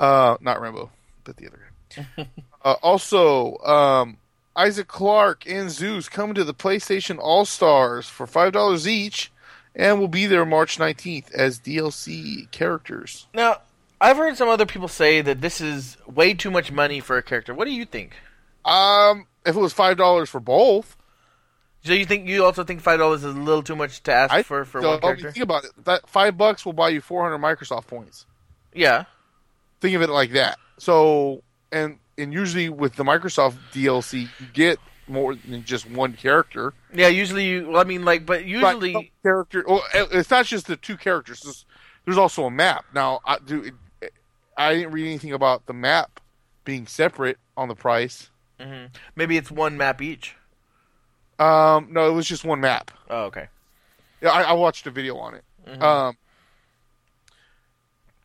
Uh, 0.00 0.36
not 0.40 0.60
Rambo, 0.60 0.90
but 1.24 1.36
the 1.36 1.46
other 1.46 1.60
guy. 1.94 2.28
uh, 2.64 2.74
also, 2.82 3.56
um, 3.58 4.16
Isaac 4.56 4.88
Clarke 4.88 5.44
and 5.48 5.70
Zeus 5.70 6.08
come 6.08 6.34
to 6.34 6.44
the 6.44 6.54
PlayStation 6.54 7.18
All 7.18 7.44
Stars 7.44 8.08
for 8.08 8.26
five 8.26 8.52
dollars 8.52 8.86
each, 8.86 9.32
and 9.74 9.98
will 9.98 10.08
be 10.08 10.26
there 10.26 10.44
March 10.46 10.78
19th 10.78 11.32
as 11.32 11.58
DLC 11.60 12.50
characters. 12.50 13.26
Now, 13.34 13.58
I've 14.00 14.16
heard 14.16 14.36
some 14.36 14.48
other 14.48 14.66
people 14.66 14.88
say 14.88 15.20
that 15.22 15.40
this 15.40 15.60
is 15.60 15.96
way 16.06 16.34
too 16.34 16.50
much 16.50 16.70
money 16.70 17.00
for 17.00 17.16
a 17.16 17.22
character. 17.22 17.54
What 17.54 17.64
do 17.66 17.72
you 17.72 17.84
think? 17.84 18.14
Um, 18.64 19.26
if 19.44 19.56
it 19.56 19.60
was 19.60 19.72
five 19.72 19.96
dollars 19.96 20.30
for 20.30 20.40
both, 20.40 20.96
So 21.84 21.92
you 21.92 22.06
think 22.06 22.28
you 22.28 22.44
also 22.44 22.64
think 22.64 22.80
five 22.80 22.98
dollars 22.98 23.24
is 23.24 23.34
a 23.34 23.38
little 23.38 23.62
too 23.62 23.76
much 23.76 24.02
to 24.04 24.12
ask 24.12 24.32
I 24.32 24.42
for 24.42 24.64
for 24.64 24.80
so, 24.80 24.90
one 24.92 25.00
character? 25.00 25.32
think 25.32 25.42
about 25.42 25.64
it. 25.64 25.72
That 25.84 26.08
five 26.08 26.38
bucks 26.38 26.64
will 26.64 26.72
buy 26.72 26.90
you 26.90 27.00
400 27.00 27.38
Microsoft 27.38 27.86
points. 27.88 28.24
Yeah. 28.72 29.04
Think 29.80 29.96
of 29.96 30.02
it 30.02 30.08
like 30.10 30.30
that. 30.32 30.58
So, 30.78 31.42
and 31.70 31.98
and 32.18 32.32
usually 32.32 32.68
with 32.68 32.96
the 32.96 33.04
Microsoft 33.04 33.56
DLC, 33.72 34.22
you 34.22 34.46
get 34.52 34.78
more 35.06 35.34
than 35.34 35.64
just 35.64 35.88
one 35.90 36.14
character. 36.14 36.72
Yeah. 36.92 37.08
Usually, 37.08 37.44
you. 37.46 37.68
Well, 37.68 37.80
I 37.80 37.84
mean, 37.84 38.04
like, 38.04 38.24
but 38.26 38.40
But 38.40 38.46
usually, 38.46 38.92
some 38.92 39.08
character. 39.22 39.64
Well, 39.66 39.82
it's 39.92 40.30
not 40.30 40.46
just 40.46 40.66
the 40.66 40.76
two 40.76 40.96
characters. 40.96 41.64
There's, 42.04 42.18
also 42.18 42.44
a 42.44 42.50
map. 42.50 42.84
Now, 42.94 43.20
I 43.24 43.38
do. 43.38 43.70
I 44.56 44.74
didn't 44.74 44.92
read 44.92 45.06
anything 45.06 45.32
about 45.32 45.66
the 45.66 45.72
map 45.72 46.20
being 46.64 46.86
separate 46.86 47.38
on 47.56 47.68
the 47.68 47.74
price. 47.74 48.30
Mhm. 48.60 48.90
maybe 49.16 49.36
it's 49.36 49.50
one 49.50 49.76
map 49.76 50.00
each. 50.00 50.36
Um, 51.40 51.88
no, 51.90 52.08
it 52.08 52.12
was 52.12 52.26
just 52.26 52.44
one 52.44 52.60
map. 52.60 52.92
Oh, 53.10 53.24
okay. 53.24 53.48
Yeah, 54.20 54.30
I, 54.30 54.42
I 54.42 54.52
watched 54.52 54.86
a 54.86 54.92
video 54.92 55.16
on 55.16 55.34
it. 55.34 55.44
Mhm. 55.66 55.82
Um, 55.82 56.16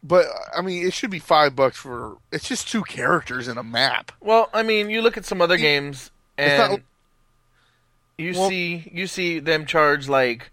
but 0.03 0.25
I 0.55 0.61
mean, 0.61 0.85
it 0.85 0.93
should 0.93 1.09
be 1.11 1.19
five 1.19 1.55
bucks 1.55 1.77
for. 1.77 2.17
It's 2.31 2.47
just 2.47 2.67
two 2.69 2.83
characters 2.83 3.47
in 3.47 3.57
a 3.57 3.63
map. 3.63 4.11
Well, 4.21 4.49
I 4.53 4.63
mean, 4.63 4.89
you 4.89 5.01
look 5.01 5.17
at 5.17 5.25
some 5.25 5.41
other 5.41 5.57
games, 5.57 6.11
and 6.37 6.71
not- 6.71 6.81
you 8.17 8.33
Well- 8.33 8.49
see 8.49 8.89
you 8.93 9.07
see 9.07 9.39
them 9.39 9.65
charge 9.65 10.07
like 10.07 10.51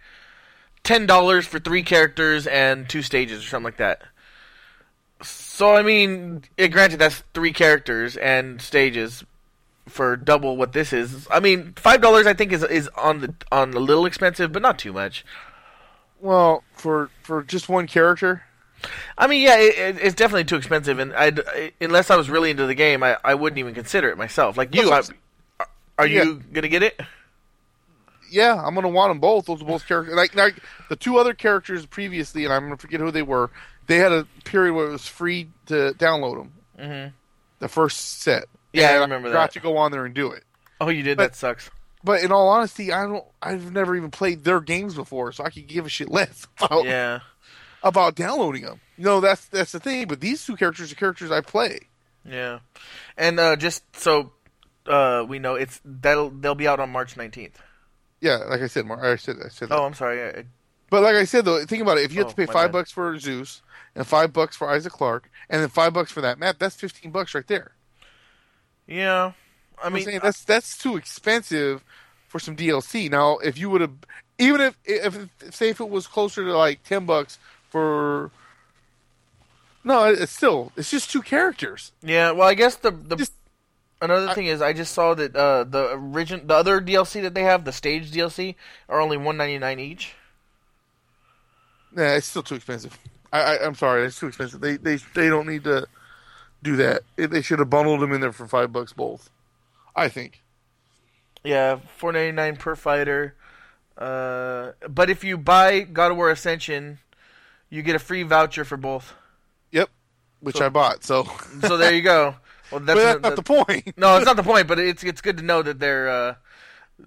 ten 0.84 1.06
dollars 1.06 1.46
for 1.46 1.58
three 1.58 1.82
characters 1.82 2.46
and 2.46 2.88
two 2.88 3.02
stages 3.02 3.44
or 3.44 3.48
something 3.48 3.64
like 3.64 3.76
that. 3.78 4.02
So 5.22 5.74
I 5.74 5.82
mean, 5.82 6.44
eh, 6.58 6.66
granted, 6.68 6.98
that's 6.98 7.22
three 7.34 7.52
characters 7.52 8.16
and 8.16 8.60
stages 8.60 9.24
for 9.88 10.16
double 10.16 10.56
what 10.56 10.72
this 10.72 10.92
is. 10.92 11.26
I 11.30 11.40
mean, 11.40 11.72
five 11.76 12.00
dollars 12.00 12.26
I 12.26 12.34
think 12.34 12.52
is 12.52 12.62
is 12.64 12.88
on 12.96 13.20
the 13.20 13.34
on 13.50 13.72
a 13.74 13.78
little 13.80 14.06
expensive, 14.06 14.52
but 14.52 14.62
not 14.62 14.78
too 14.78 14.92
much. 14.92 15.24
Well, 16.20 16.64
for 16.72 17.10
for 17.22 17.42
just 17.42 17.68
one 17.68 17.86
character. 17.86 18.42
I 19.18 19.26
mean, 19.26 19.42
yeah, 19.42 19.56
it, 19.58 19.78
it, 19.78 19.98
it's 20.02 20.14
definitely 20.14 20.44
too 20.44 20.56
expensive, 20.56 20.98
and 20.98 21.12
I'd, 21.14 21.40
I, 21.40 21.72
unless 21.80 22.10
I 22.10 22.16
was 22.16 22.28
really 22.30 22.50
into 22.50 22.66
the 22.66 22.74
game, 22.74 23.02
I, 23.02 23.16
I 23.24 23.34
wouldn't 23.34 23.58
even 23.58 23.74
consider 23.74 24.08
it 24.10 24.18
myself. 24.18 24.56
Like 24.56 24.74
you, 24.74 24.92
I, 24.92 25.02
are 25.98 26.06
Yeah. 26.06 26.22
you 26.24 26.42
gonna 26.52 26.68
get 26.68 26.82
it? 26.82 27.00
Yeah, 28.30 28.60
I'm 28.62 28.74
gonna 28.74 28.88
want 28.88 29.10
them 29.10 29.20
both. 29.20 29.46
Those 29.46 29.62
are 29.62 29.66
both 29.66 29.86
characters. 29.86 30.14
Like, 30.14 30.34
like 30.34 30.56
the 30.88 30.96
two 30.96 31.16
other 31.18 31.32
characters 31.32 31.86
previously, 31.86 32.44
and 32.44 32.52
I'm 32.52 32.64
gonna 32.64 32.76
forget 32.76 33.00
who 33.00 33.10
they 33.10 33.22
were. 33.22 33.50
They 33.86 33.96
had 33.98 34.12
a 34.12 34.26
period 34.44 34.74
where 34.74 34.86
it 34.88 34.92
was 34.92 35.06
free 35.06 35.48
to 35.66 35.94
download 35.96 36.38
them. 36.38 36.52
Mm-hmm. 36.78 37.08
The 37.60 37.68
first 37.68 38.20
set. 38.22 38.46
Yeah, 38.72 38.88
I 38.88 38.92
And 38.94 39.00
remember 39.02 39.30
got 39.32 39.52
that. 39.52 39.52
to 39.52 39.60
go 39.60 39.76
on 39.78 39.92
there 39.92 40.04
and 40.04 40.14
do 40.14 40.32
it. 40.32 40.42
Oh, 40.80 40.88
you 40.88 41.02
did. 41.02 41.16
But- 41.16 41.30
that 41.32 41.36
sucks. 41.36 41.70
But 42.04 42.22
in 42.22 42.30
all 42.30 42.48
honesty, 42.48 42.92
I 42.92 43.02
don't. 43.04 43.24
I've 43.42 43.72
never 43.72 43.96
even 43.96 44.12
played 44.12 44.44
their 44.44 44.60
games 44.60 44.94
before, 44.94 45.32
so 45.32 45.42
I 45.42 45.50
could 45.50 45.66
give 45.66 45.86
a 45.86 45.88
shit 45.88 46.08
less 46.08 46.46
about 46.60 46.84
Yeah. 46.84 47.20
About 47.88 48.16
downloading 48.16 48.62
them. 48.64 48.80
You 48.98 49.04
know, 49.04 49.20
that's 49.20 49.46
that's 49.46 49.70
the 49.72 49.78
thing. 49.80 50.06
But 50.08 50.20
these 50.20 50.44
two 50.44 50.56
characters 50.56 50.90
are 50.90 50.96
characters 50.96 51.30
I 51.30 51.40
play. 51.40 51.80
Yeah, 52.28 52.58
and 53.16 53.38
uh, 53.38 53.54
just 53.54 53.84
so 53.96 54.32
uh, 54.86 55.24
we 55.28 55.38
know, 55.38 55.54
it's 55.54 55.80
that'll 55.84 56.30
they'll 56.30 56.54
be 56.56 56.66
out 56.66 56.80
on 56.80 56.90
March 56.90 57.16
nineteenth. 57.16 57.60
Yeah, 58.20 58.38
like 58.38 58.60
I 58.62 58.66
said, 58.66 58.86
Mar- 58.86 59.04
I 59.12 59.16
said, 59.16 59.36
I 59.44 59.48
said 59.48 59.68
that. 59.68 59.78
Oh, 59.78 59.84
I'm 59.84 59.94
sorry. 59.94 60.22
I, 60.22 60.44
But 60.90 61.02
like 61.04 61.14
I 61.14 61.24
said 61.24 61.44
though, 61.44 61.64
think 61.64 61.82
about 61.82 61.98
it. 61.98 62.04
If 62.04 62.12
you 62.12 62.18
have 62.18 62.26
Oh, 62.26 62.30
to 62.30 62.36
pay 62.36 62.46
five 62.46 62.72
bad. 62.72 62.72
bucks 62.72 62.90
for 62.90 63.16
Zeus 63.18 63.62
and 63.94 64.04
five 64.06 64.32
bucks 64.32 64.56
for 64.56 64.68
Isaac 64.68 64.92
Clarke, 64.92 65.30
and 65.48 65.62
then 65.62 65.68
five 65.68 65.92
bucks 65.92 66.10
for 66.10 66.20
that 66.22 66.38
map, 66.40 66.56
that's 66.58 66.74
fifteen 66.74 67.12
bucks 67.12 67.34
right 67.34 67.46
there. 67.46 67.72
yeah, 68.86 69.32
I 69.82 69.86
I 69.86 69.90
mean, 69.90 70.06
mean, 70.06 70.20
that's 70.22 70.42
that's 70.44 70.76
too 70.78 70.96
expensive 70.96 71.84
for 72.28 72.38
some 72.38 72.56
DLC. 72.56 73.10
Now, 73.10 73.38
if 73.38 73.58
you 73.58 73.70
would 73.70 73.80
have, 73.82 73.92
even 74.38 74.60
if, 74.60 74.76
if 74.84 75.16
if 75.40 75.54
say 75.54 75.68
if 75.70 75.80
it 75.80 75.88
was 75.88 76.06
closer 76.06 76.44
to 76.44 76.56
like 76.56 76.82
ten 76.82 77.06
bucks 77.06 77.38
for, 77.76 78.30
no, 79.84 80.04
it's 80.04 80.32
still 80.32 80.72
it's 80.76 80.90
just 80.90 81.10
two 81.10 81.20
characters. 81.20 81.92
yeah. 82.02 82.30
Well, 82.30 82.48
I 82.48 82.54
guess 82.54 82.76
the 82.76 82.90
the 82.90 83.16
Just- 83.16 83.34
another 84.00 84.28
I- 84.30 84.34
thing 84.34 84.46
is 84.46 84.62
I 84.62 84.72
just 84.72 84.94
saw 84.94 85.12
that 85.14 85.36
uh, 85.36 85.64
the 85.64 85.88
origin 85.90 86.46
the 86.46 86.54
other 86.54 86.80
DLC 86.80 87.20
that 87.22 87.34
they 87.34 87.42
have, 87.42 87.64
the 87.66 87.72
stage 87.72 88.10
DLC, 88.10 88.54
are 88.88 88.98
only 89.00 89.18
one 89.18 89.36
ninety 89.36 89.58
nine 89.58 89.78
each. 89.78 90.14
Nah, 91.92 92.14
it's 92.14 92.26
still 92.26 92.42
too 92.42 92.54
expensive. 92.54 92.98
I, 93.32 93.40
I 93.56 93.66
I'm 93.66 93.74
sorry, 93.74 94.04
it's 94.06 94.18
too 94.18 94.26
expensive. 94.28 94.60
They 94.60 94.76
they 94.78 94.96
they 95.14 95.28
don't 95.28 95.46
need 95.46 95.64
to 95.64 95.86
do 96.62 96.76
that. 96.76 97.02
They 97.16 97.42
should 97.42 97.58
have 97.58 97.68
bundled 97.70 98.00
them 98.00 98.12
in 98.12 98.20
there 98.22 98.32
for 98.32 98.46
five 98.48 98.72
bucks 98.72 98.92
both. 98.94 99.28
I 99.94 100.08
think. 100.08 100.42
Yeah, 101.44 101.80
four 101.98 102.12
ninety 102.12 102.32
nine 102.32 102.56
per 102.56 102.74
fighter. 102.74 103.34
Uh, 103.96 104.72
but 104.90 105.08
if 105.08 105.24
you 105.24 105.38
buy 105.38 105.80
God 105.80 106.10
of 106.10 106.16
War 106.18 106.30
Ascension, 106.30 106.98
you 107.70 107.82
get 107.82 107.96
a 107.96 107.98
free 107.98 108.22
voucher 108.22 108.64
for 108.64 108.76
both. 108.76 109.12
Yep, 109.72 109.90
which 110.40 110.56
So- 110.56 110.66
I 110.66 110.68
bought. 110.68 111.04
So, 111.04 111.24
So 111.62 111.76
there 111.76 111.92
you 111.94 112.02
go. 112.02 112.34
Well, 112.72 112.80
that's, 112.80 112.98
that's 112.98 113.22
not 113.22 113.36
the 113.36 113.42
point. 113.44 113.94
no, 113.96 114.16
it's 114.16 114.26
not 114.26 114.34
the 114.36 114.42
point, 114.42 114.66
but 114.66 114.80
it's 114.80 115.04
it's 115.04 115.20
good 115.20 115.36
to 115.36 115.44
know 115.44 115.62
that 115.62 115.78
they're. 115.78 116.08
Uh, 116.08 116.34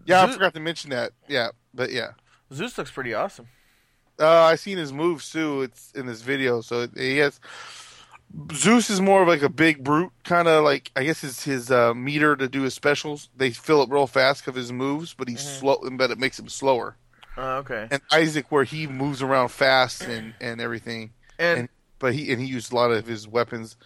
Yeah, 0.06 0.24
I 0.24 0.32
forgot 0.32 0.54
to 0.54 0.62
mention 0.62 0.92
that. 0.92 1.12
Yeah, 1.28 1.50
but 1.74 1.92
yeah, 1.92 2.12
Zeus 2.54 2.78
looks 2.78 2.92
pretty 2.92 3.14
awesome. 3.14 3.48
uh, 4.22 4.44
I 4.44 4.56
seen 4.56 4.78
his 4.78 4.94
moves 4.94 5.30
too. 5.30 5.64
It's 5.64 5.92
in 5.92 6.06
this 6.06 6.22
video, 6.22 6.62
so 6.62 6.88
he 6.96 7.18
has. 7.18 7.42
Zeus 8.54 8.90
is 8.90 9.02
more 9.02 9.24
of 9.24 9.28
like 9.28 9.42
a 9.42 9.50
big 9.50 9.84
brute, 9.84 10.12
kind 10.24 10.48
of 10.48 10.64
like 10.64 10.92
I 10.96 11.04
guess 11.04 11.20
his 11.22 11.44
his 11.44 11.70
uh, 11.72 11.94
meter 11.94 12.38
to 12.38 12.48
do 12.48 12.62
his 12.62 12.74
specials. 12.74 13.28
They 13.36 13.50
fill 13.52 13.82
up 13.82 13.92
real 13.92 14.08
fast 14.08 14.42
because 14.46 14.52
of 14.52 14.56
his 14.56 14.72
moves, 14.72 15.14
but 15.14 15.28
he's 15.28 15.44
Mhm. 15.44 15.60
slow, 15.60 15.90
but 15.92 16.10
it 16.10 16.20
makes 16.20 16.40
him 16.40 16.48
slower. 16.48 16.96
Uh, 17.40 17.58
okay. 17.60 17.88
And 17.90 18.02
Isaac, 18.12 18.52
where 18.52 18.66
he 18.66 18.86
moves 18.86 19.22
around 19.22 19.50
fast 19.50 20.02
and 20.02 20.34
and 20.42 20.60
everything, 20.60 21.14
And 21.38 21.60
and- 21.60 21.70
but 21.98 22.14
he 22.14 22.32
and 22.34 22.42
he 22.42 22.48
used 22.48 22.72
a 22.74 22.76
lot 22.76 22.92
of 22.92 23.08
his 23.08 23.28
weapons. 23.28 23.78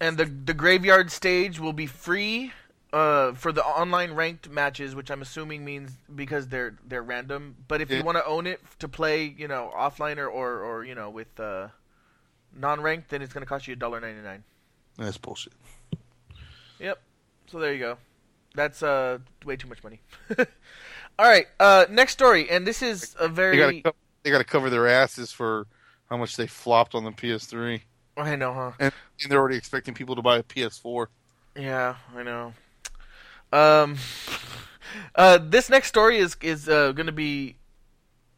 and 0.00 0.16
the 0.16 0.24
the 0.24 0.54
graveyard 0.54 1.10
stage 1.10 1.58
will 1.60 1.72
be 1.74 1.86
free 1.86 2.52
uh, 2.92 3.32
for 3.34 3.52
the 3.52 3.62
online 3.64 4.12
ranked 4.12 4.48
matches, 4.48 4.94
which 4.94 5.10
I'm 5.10 5.20
assuming 5.20 5.64
means 5.64 5.90
because 6.14 6.48
they're 6.48 6.76
they're 6.86 7.02
random. 7.02 7.56
But 7.68 7.80
if 7.82 7.90
you 7.90 8.02
want 8.02 8.16
to 8.16 8.24
own 8.24 8.46
it 8.46 8.60
to 8.78 8.88
play, 8.88 9.34
you 9.36 9.48
know, 9.48 9.70
offline 9.76 10.16
or 10.16 10.28
or, 10.28 10.60
or 10.60 10.84
you 10.84 10.94
know 10.94 11.10
with 11.10 11.38
uh, 11.38 11.68
non 12.54 12.80
ranked, 12.80 13.10
then 13.10 13.20
it's 13.20 13.32
going 13.34 13.42
to 13.42 13.48
cost 13.48 13.66
you 13.66 13.74
a 13.74 13.76
dollar 13.76 14.00
ninety 14.00 14.22
nine. 14.22 14.42
That's 14.96 15.18
bullshit. 15.18 15.52
Yep. 16.78 16.98
So 17.48 17.58
there 17.58 17.72
you 17.74 17.78
go. 17.80 17.98
That's 18.54 18.82
uh 18.82 19.18
way 19.44 19.56
too 19.56 19.68
much 19.68 19.82
money. 19.84 20.00
All 21.18 21.26
right. 21.26 21.46
Uh, 21.58 21.86
next 21.90 22.12
story, 22.12 22.50
and 22.50 22.66
this 22.66 22.82
is 22.82 23.16
a 23.18 23.28
They 23.28 23.34
very 23.34 23.80
got 23.80 23.94
to 23.94 23.98
they 24.22 24.30
got 24.30 24.38
to 24.38 24.44
cover 24.44 24.70
their 24.70 24.88
asses 24.88 25.32
for 25.32 25.66
how 26.10 26.16
much 26.16 26.36
they 26.36 26.46
flopped 26.46 26.94
on 26.94 27.04
the 27.04 27.12
PS3, 27.12 27.80
I 28.16 28.36
know, 28.36 28.52
huh? 28.52 28.72
and, 28.78 28.92
and 29.22 29.30
they're 29.30 29.38
already 29.38 29.56
expecting 29.56 29.94
people 29.94 30.16
to 30.16 30.22
buy 30.22 30.38
a 30.38 30.42
PS4. 30.42 31.06
Yeah, 31.56 31.96
I 32.14 32.22
know. 32.22 32.54
Um, 33.52 33.96
uh, 35.14 35.38
this 35.38 35.70
next 35.70 35.88
story 35.88 36.18
is 36.18 36.36
is 36.40 36.68
uh, 36.68 36.92
going 36.92 37.06
to 37.06 37.12
be 37.12 37.56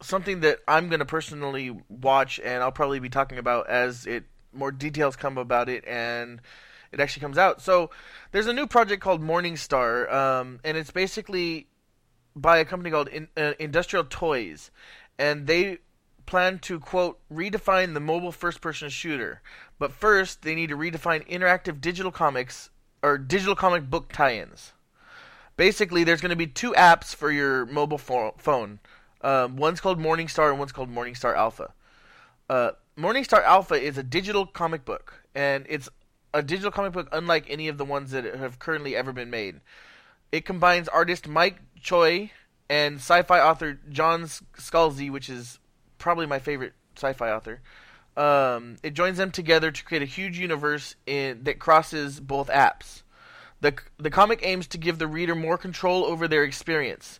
something 0.01 0.41
that 0.41 0.59
I'm 0.67 0.89
going 0.89 0.99
to 0.99 1.05
personally 1.05 1.77
watch, 1.89 2.39
and 2.39 2.63
I'll 2.63 2.71
probably 2.71 2.99
be 2.99 3.09
talking 3.09 3.37
about 3.37 3.69
as 3.69 4.05
it 4.05 4.25
more 4.53 4.71
details 4.71 5.15
come 5.15 5.37
about 5.37 5.69
it, 5.69 5.83
and 5.87 6.41
it 6.91 6.99
actually 6.99 7.21
comes 7.21 7.37
out. 7.37 7.61
So 7.61 7.89
there's 8.31 8.47
a 8.47 8.53
new 8.53 8.67
project 8.67 9.01
called 9.01 9.21
Morningstar, 9.21 10.11
um, 10.11 10.59
and 10.63 10.77
it's 10.77 10.91
basically 10.91 11.67
by 12.41 12.57
a 12.57 12.65
company 12.65 12.91
called 12.91 13.07
In, 13.09 13.27
uh, 13.37 13.53
Industrial 13.59 14.05
Toys, 14.05 14.71
and 15.17 15.47
they 15.47 15.79
plan 16.25 16.59
to 16.59 16.79
quote 16.79 17.19
redefine 17.33 17.93
the 17.93 17.99
mobile 17.99 18.31
first-person 18.31 18.89
shooter. 18.89 19.41
But 19.79 19.91
first, 19.91 20.43
they 20.43 20.55
need 20.55 20.69
to 20.69 20.77
redefine 20.77 21.27
interactive 21.27 21.81
digital 21.81 22.11
comics 22.11 22.69
or 23.01 23.17
digital 23.17 23.55
comic 23.55 23.89
book 23.89 24.11
tie-ins. 24.11 24.73
Basically, 25.57 26.03
there's 26.03 26.21
going 26.21 26.29
to 26.29 26.35
be 26.35 26.47
two 26.47 26.71
apps 26.73 27.15
for 27.15 27.31
your 27.31 27.65
mobile 27.65 27.97
pho- 27.97 28.35
phone. 28.37 28.79
Um, 29.21 29.57
one's 29.57 29.81
called 29.81 29.99
Morningstar 29.99 30.49
and 30.49 30.59
one's 30.59 30.71
called 30.71 30.93
Morningstar 30.93 31.35
Alpha. 31.35 31.73
Uh, 32.49 32.71
Morningstar 32.97 33.43
Alpha 33.43 33.75
is 33.75 33.97
a 33.97 34.03
digital 34.03 34.45
comic 34.45 34.85
book, 34.85 35.23
and 35.35 35.65
it's 35.67 35.89
a 36.33 36.43
digital 36.43 36.71
comic 36.71 36.93
book 36.93 37.09
unlike 37.11 37.45
any 37.49 37.67
of 37.67 37.77
the 37.77 37.85
ones 37.85 38.11
that 38.11 38.23
have 38.23 38.59
currently 38.59 38.95
ever 38.95 39.11
been 39.11 39.29
made. 39.29 39.61
It 40.31 40.45
combines 40.45 40.87
artist 40.87 41.27
Mike 41.27 41.59
Choi 41.81 42.31
and 42.69 42.97
sci-fi 42.97 43.39
author 43.39 43.79
John 43.89 44.23
Scalzi, 44.23 45.11
which 45.11 45.29
is 45.29 45.59
probably 45.97 46.25
my 46.25 46.39
favorite 46.39 46.73
sci-fi 46.95 47.31
author. 47.31 47.61
Um, 48.17 48.77
it 48.83 48.93
joins 48.93 49.17
them 49.17 49.31
together 49.31 49.71
to 49.71 49.83
create 49.83 50.03
a 50.03 50.05
huge 50.05 50.37
universe 50.37 50.95
in, 51.05 51.43
that 51.43 51.59
crosses 51.59 52.19
both 52.19 52.49
apps. 52.49 53.03
The 53.61 53.75
the 53.97 54.09
comic 54.09 54.39
aims 54.43 54.67
to 54.67 54.77
give 54.77 54.99
the 54.99 55.07
reader 55.07 55.35
more 55.35 55.57
control 55.57 56.05
over 56.05 56.27
their 56.27 56.43
experience, 56.43 57.19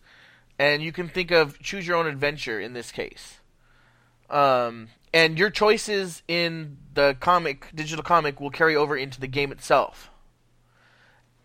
and 0.58 0.82
you 0.82 0.92
can 0.92 1.10
think 1.10 1.32
of 1.32 1.60
choose 1.60 1.88
your 1.88 1.98
own 1.98 2.08
adventure 2.08 2.60
in 2.60 2.74
this 2.74 2.92
case. 2.92 3.40
Um, 4.30 4.90
and 5.14 5.40
your 5.40 5.50
choices 5.50 6.22
in 6.28 6.78
the 6.94 7.18
comic, 7.20 7.68
digital 7.74 8.04
comic, 8.04 8.40
will 8.40 8.52
carry 8.52 8.76
over 8.76 8.96
into 8.96 9.20
the 9.20 9.28
game 9.28 9.52
itself. 9.52 10.10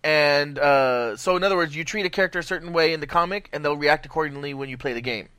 And 0.05 0.59
uh, 0.59 1.17
so, 1.17 1.35
in 1.35 1.43
other 1.43 1.57
words, 1.57 1.75
you 1.75 1.83
treat 1.83 2.05
a 2.05 2.11
character 2.11 2.39
a 2.39 2.43
certain 2.43 2.75
way 2.75 2.93
in 2.93 3.01
the 3.01 3.07
comic, 3.07 3.49
and 3.55 3.65
they'll 3.65 3.77
react 3.77 4.05
accordingly 4.05 4.53
when 4.53 4.69
you 4.69 4.77
play 4.77 4.93
the 4.93 5.01
game. 5.01 5.31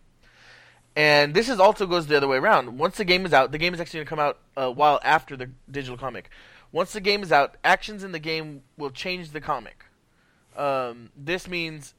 And 0.95 1.35
this 1.35 1.49
is 1.49 1.59
also 1.59 1.85
goes 1.85 2.07
the 2.07 2.17
other 2.17 2.27
way 2.27 2.37
around. 2.37 2.79
Once 2.79 2.97
the 2.97 3.05
game 3.05 3.27
is 3.27 3.33
out, 3.33 3.51
the 3.51 3.59
game 3.59 3.75
is 3.75 3.79
actually 3.79 3.99
going 3.99 4.05
to 4.05 4.09
come 4.09 4.19
out 4.19 4.39
a 4.57 4.71
while 4.71 4.99
after 5.03 5.37
the 5.37 5.51
digital 5.69 5.97
comic. 5.97 6.29
Once 6.71 6.93
the 6.93 6.99
game 6.99 7.21
is 7.21 7.31
out, 7.31 7.57
actions 7.63 8.03
in 8.03 8.11
the 8.11 8.19
game 8.19 8.63
will 8.75 8.89
change 8.89 9.31
the 9.31 9.41
comic. 9.41 9.85
Um, 10.57 11.11
this 11.15 11.47
means 11.47 11.93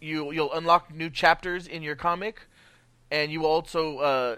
you 0.00 0.32
you'll 0.32 0.52
unlock 0.54 0.94
new 0.94 1.10
chapters 1.10 1.66
in 1.66 1.82
your 1.82 1.96
comic, 1.96 2.46
and 3.10 3.30
you 3.30 3.40
will 3.40 3.50
also 3.50 3.98
uh, 3.98 4.36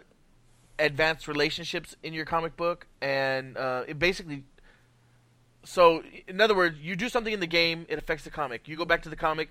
advance 0.81 1.29
relationships 1.29 1.95
in 2.03 2.13
your 2.13 2.25
comic 2.25 2.57
book, 2.57 2.89
and 3.01 3.57
uh, 3.57 3.85
it 3.87 4.01
basically. 4.01 4.43
So, 5.65 6.03
in 6.27 6.41
other 6.41 6.55
words, 6.55 6.79
you 6.81 6.97
do 6.97 7.09
something 7.09 7.33
in 7.33 7.41
the 7.41 7.47
game, 7.47 7.87
it 7.89 7.99
affects 7.99 8.25
the 8.25 8.31
comic. 8.31 8.69
You 8.69 8.77
go 8.77 8.85
back 8.85 9.03
to 9.03 9.09
the 9.09 9.17
comic, 9.17 9.51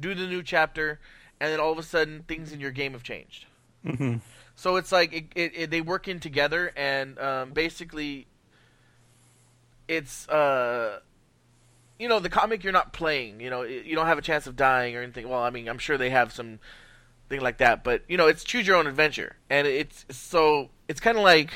do 0.00 0.14
the 0.14 0.26
new 0.26 0.42
chapter, 0.42 1.00
and 1.40 1.52
then 1.52 1.60
all 1.60 1.72
of 1.72 1.78
a 1.78 1.82
sudden, 1.82 2.24
things 2.26 2.52
in 2.52 2.60
your 2.60 2.70
game 2.70 2.92
have 2.92 3.02
changed. 3.02 3.46
Mm-hmm. 3.84 4.16
So 4.54 4.76
it's 4.76 4.90
like 4.90 5.12
it, 5.12 5.26
it, 5.36 5.52
it, 5.54 5.70
they 5.70 5.80
work 5.80 6.08
in 6.08 6.20
together, 6.20 6.72
and 6.76 7.18
um, 7.18 7.50
basically, 7.52 8.26
it's 9.86 10.28
uh, 10.28 11.00
you 11.98 12.08
know, 12.08 12.18
the 12.18 12.28
comic 12.28 12.64
you're 12.64 12.72
not 12.72 12.92
playing. 12.92 13.40
You 13.40 13.50
know, 13.50 13.62
you 13.62 13.94
don't 13.94 14.06
have 14.06 14.18
a 14.18 14.22
chance 14.22 14.46
of 14.46 14.56
dying 14.56 14.96
or 14.96 15.02
anything. 15.02 15.28
Well, 15.28 15.40
I 15.42 15.50
mean, 15.50 15.68
I'm 15.68 15.78
sure 15.78 15.96
they 15.98 16.10
have 16.10 16.32
some 16.32 16.60
thing 17.28 17.40
like 17.40 17.58
that, 17.58 17.84
but 17.84 18.02
you 18.08 18.16
know, 18.16 18.26
it's 18.26 18.42
choose 18.42 18.66
your 18.66 18.76
own 18.76 18.86
adventure, 18.86 19.36
and 19.50 19.66
it's 19.66 20.06
so 20.10 20.70
it's 20.88 20.98
kind 20.98 21.16
of 21.16 21.22
like, 21.22 21.50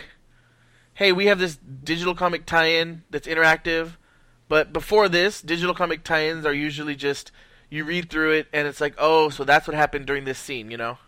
hey, 1.02 1.10
we 1.10 1.26
have 1.26 1.40
this 1.40 1.56
digital 1.56 2.14
comic 2.14 2.46
tie-in 2.46 3.02
that's 3.10 3.26
interactive, 3.26 3.96
but 4.46 4.72
before 4.72 5.08
this, 5.08 5.42
digital 5.42 5.74
comic 5.74 6.04
tie-ins 6.04 6.46
are 6.46 6.52
usually 6.54 6.94
just 6.94 7.32
you 7.68 7.84
read 7.84 8.08
through 8.08 8.30
it 8.30 8.46
and 8.52 8.68
it's 8.68 8.80
like, 8.80 8.94
oh, 8.98 9.28
so 9.28 9.42
that's 9.42 9.66
what 9.66 9.74
happened 9.74 10.06
during 10.06 10.24
this 10.24 10.38
scene, 10.38 10.70
you 10.70 10.76
know. 10.76 10.98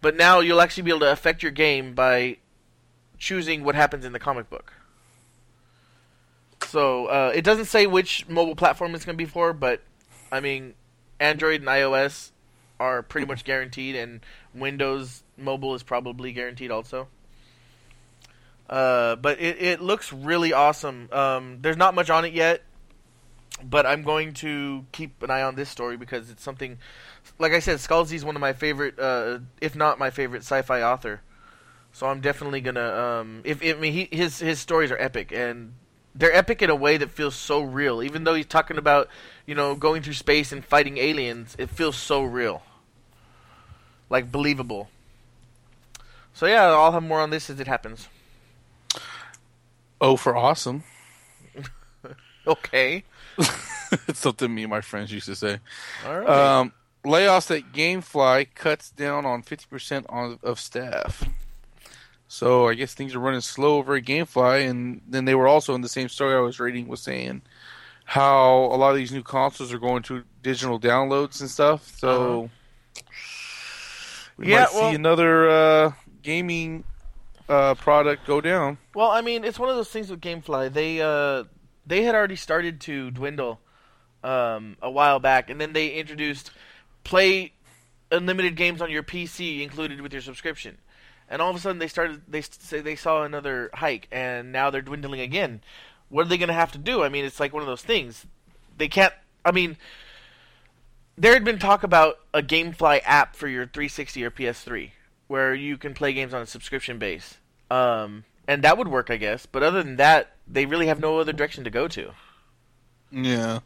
But 0.00 0.16
now 0.16 0.40
you'll 0.40 0.60
actually 0.60 0.82
be 0.82 0.90
able 0.90 1.00
to 1.00 1.12
affect 1.12 1.40
your 1.40 1.52
game 1.52 1.94
by 1.94 2.38
choosing 3.16 3.62
what 3.62 3.76
happens 3.76 4.04
in 4.04 4.12
the 4.12 4.18
comic 4.18 4.50
book. 4.50 4.72
So 6.66 7.06
uh, 7.06 7.32
it 7.32 7.44
doesn't 7.44 7.66
say 7.66 7.86
which 7.86 8.28
mobile 8.28 8.56
platform 8.56 8.96
it's 8.96 9.04
going 9.04 9.16
to 9.16 9.24
be 9.24 9.30
for, 9.30 9.52
but 9.52 9.82
I 10.32 10.40
mean, 10.40 10.74
Android 11.20 11.60
and 11.60 11.68
iOS 11.68 12.32
are 12.80 13.04
pretty 13.04 13.28
much 13.28 13.44
guaranteed, 13.44 13.94
and 13.94 14.20
Windows 14.52 15.22
Mobile 15.36 15.76
is 15.76 15.84
probably 15.84 16.32
guaranteed 16.32 16.72
also. 16.72 17.06
Uh, 18.68 19.16
but 19.16 19.40
it, 19.40 19.60
it 19.60 19.80
looks 19.80 20.12
really 20.12 20.52
awesome. 20.52 21.08
Um, 21.12 21.58
there's 21.60 21.76
not 21.76 21.94
much 21.94 22.10
on 22.10 22.24
it 22.24 22.32
yet, 22.32 22.62
but 23.62 23.86
I'm 23.86 24.02
going 24.02 24.32
to 24.34 24.86
keep 24.92 25.22
an 25.22 25.30
eye 25.30 25.42
on 25.42 25.54
this 25.54 25.68
story 25.68 25.96
because 25.96 26.30
it's 26.30 26.42
something. 26.42 26.78
Like 27.38 27.52
I 27.52 27.58
said, 27.58 27.78
Scalzi 27.78 28.14
is 28.14 28.24
one 28.24 28.36
of 28.36 28.40
my 28.40 28.52
favorite, 28.52 28.98
uh, 28.98 29.40
if 29.60 29.76
not 29.76 29.98
my 29.98 30.10
favorite, 30.10 30.40
sci-fi 30.40 30.82
author. 30.82 31.20
So 31.92 32.08
I'm 32.08 32.20
definitely 32.20 32.60
gonna. 32.60 32.92
Um, 32.92 33.42
if 33.44 33.62
I 33.62 33.74
mean, 33.74 33.92
he, 33.92 34.08
his 34.10 34.40
his 34.40 34.58
stories 34.58 34.90
are 34.90 34.98
epic, 34.98 35.30
and 35.30 35.74
they're 36.14 36.34
epic 36.34 36.60
in 36.60 36.68
a 36.68 36.74
way 36.74 36.96
that 36.96 37.10
feels 37.10 37.36
so 37.36 37.62
real. 37.62 38.02
Even 38.02 38.24
though 38.24 38.34
he's 38.34 38.46
talking 38.46 38.78
about, 38.78 39.08
you 39.46 39.54
know, 39.54 39.76
going 39.76 40.02
through 40.02 40.14
space 40.14 40.50
and 40.50 40.64
fighting 40.64 40.98
aliens, 40.98 41.54
it 41.56 41.70
feels 41.70 41.96
so 41.96 42.24
real, 42.24 42.62
like 44.10 44.32
believable. 44.32 44.90
So 46.32 46.46
yeah, 46.46 46.64
I'll 46.64 46.90
have 46.92 47.02
more 47.04 47.20
on 47.20 47.30
this 47.30 47.48
as 47.48 47.60
it 47.60 47.68
happens. 47.68 48.08
Oh, 50.00 50.16
for 50.16 50.36
awesome. 50.36 50.84
Okay. 52.46 53.04
it's 53.38 54.18
something 54.18 54.54
me 54.54 54.64
and 54.64 54.70
my 54.70 54.82
friends 54.82 55.10
used 55.10 55.24
to 55.24 55.34
say. 55.34 55.60
All 56.06 56.18
right. 56.20 56.28
Um, 56.28 56.72
layoffs 57.02 57.50
at 57.56 57.72
GameFly 57.72 58.54
cuts 58.54 58.90
down 58.90 59.24
on 59.24 59.42
50% 59.42 60.04
on, 60.10 60.38
of 60.42 60.60
staff. 60.60 61.26
So 62.28 62.68
I 62.68 62.74
guess 62.74 62.92
things 62.92 63.14
are 63.14 63.18
running 63.18 63.40
slow 63.40 63.78
over 63.78 63.94
at 63.94 64.04
GameFly, 64.04 64.68
and 64.68 65.00
then 65.08 65.24
they 65.24 65.34
were 65.34 65.48
also 65.48 65.74
in 65.74 65.80
the 65.80 65.88
same 65.88 66.10
story 66.10 66.34
I 66.36 66.40
was 66.40 66.60
reading 66.60 66.86
was 66.86 67.00
saying 67.00 67.40
how 68.04 68.64
a 68.64 68.76
lot 68.76 68.90
of 68.90 68.96
these 68.96 69.12
new 69.12 69.22
consoles 69.22 69.72
are 69.72 69.78
going 69.78 70.02
to 70.02 70.22
digital 70.42 70.78
downloads 70.78 71.40
and 71.40 71.48
stuff. 71.48 71.96
So 71.96 72.50
we 74.36 74.48
Yeah, 74.48 74.64
might 74.64 74.74
well- 74.74 74.90
see 74.90 74.96
another 74.96 75.48
uh, 75.48 75.92
gaming 76.22 76.84
uh, 77.48 77.74
product 77.74 78.26
go 78.26 78.40
down. 78.40 78.78
Well, 78.94 79.10
I 79.10 79.20
mean, 79.20 79.44
it's 79.44 79.58
one 79.58 79.68
of 79.68 79.76
those 79.76 79.90
things 79.90 80.10
with 80.10 80.20
GameFly. 80.20 80.72
They 80.72 81.00
uh, 81.00 81.44
they 81.86 82.02
had 82.02 82.14
already 82.14 82.36
started 82.36 82.80
to 82.82 83.10
dwindle 83.10 83.60
um, 84.22 84.76
a 84.80 84.90
while 84.90 85.20
back, 85.20 85.50
and 85.50 85.60
then 85.60 85.72
they 85.72 85.88
introduced 85.88 86.50
play 87.04 87.52
unlimited 88.10 88.56
games 88.56 88.80
on 88.80 88.90
your 88.90 89.02
PC 89.02 89.62
included 89.62 90.00
with 90.00 90.12
your 90.12 90.22
subscription. 90.22 90.78
And 91.28 91.40
all 91.40 91.50
of 91.50 91.56
a 91.56 91.58
sudden, 91.58 91.78
they 91.78 91.88
started. 91.88 92.22
They 92.28 92.42
say 92.42 92.80
they 92.80 92.96
saw 92.96 93.24
another 93.24 93.70
hike, 93.74 94.08
and 94.12 94.52
now 94.52 94.70
they're 94.70 94.82
dwindling 94.82 95.20
again. 95.20 95.62
What 96.08 96.26
are 96.26 96.28
they 96.28 96.38
going 96.38 96.48
to 96.48 96.54
have 96.54 96.72
to 96.72 96.78
do? 96.78 97.02
I 97.02 97.08
mean, 97.08 97.24
it's 97.24 97.40
like 97.40 97.52
one 97.52 97.62
of 97.62 97.66
those 97.66 97.82
things. 97.82 98.26
They 98.76 98.88
can't. 98.88 99.14
I 99.44 99.50
mean, 99.50 99.76
there 101.16 101.32
had 101.32 101.44
been 101.44 101.58
talk 101.58 101.82
about 101.82 102.18
a 102.32 102.42
GameFly 102.42 103.00
app 103.04 103.36
for 103.36 103.48
your 103.48 103.64
360 103.64 104.24
or 104.24 104.30
PS3, 104.30 104.90
where 105.26 105.54
you 105.54 105.76
can 105.76 105.94
play 105.94 106.12
games 106.12 106.34
on 106.34 106.42
a 106.42 106.46
subscription 106.46 106.98
base, 106.98 107.38
um, 107.70 108.24
and 108.46 108.62
that 108.62 108.78
would 108.78 108.88
work, 108.88 109.10
I 109.10 109.16
guess. 109.16 109.46
But 109.46 109.62
other 109.62 109.82
than 109.82 109.96
that, 109.96 110.36
they 110.46 110.66
really 110.66 110.86
have 110.86 111.00
no 111.00 111.18
other 111.18 111.32
direction 111.32 111.64
to 111.64 111.70
go 111.70 111.88
to. 111.88 112.12
Yeah. 113.10 113.60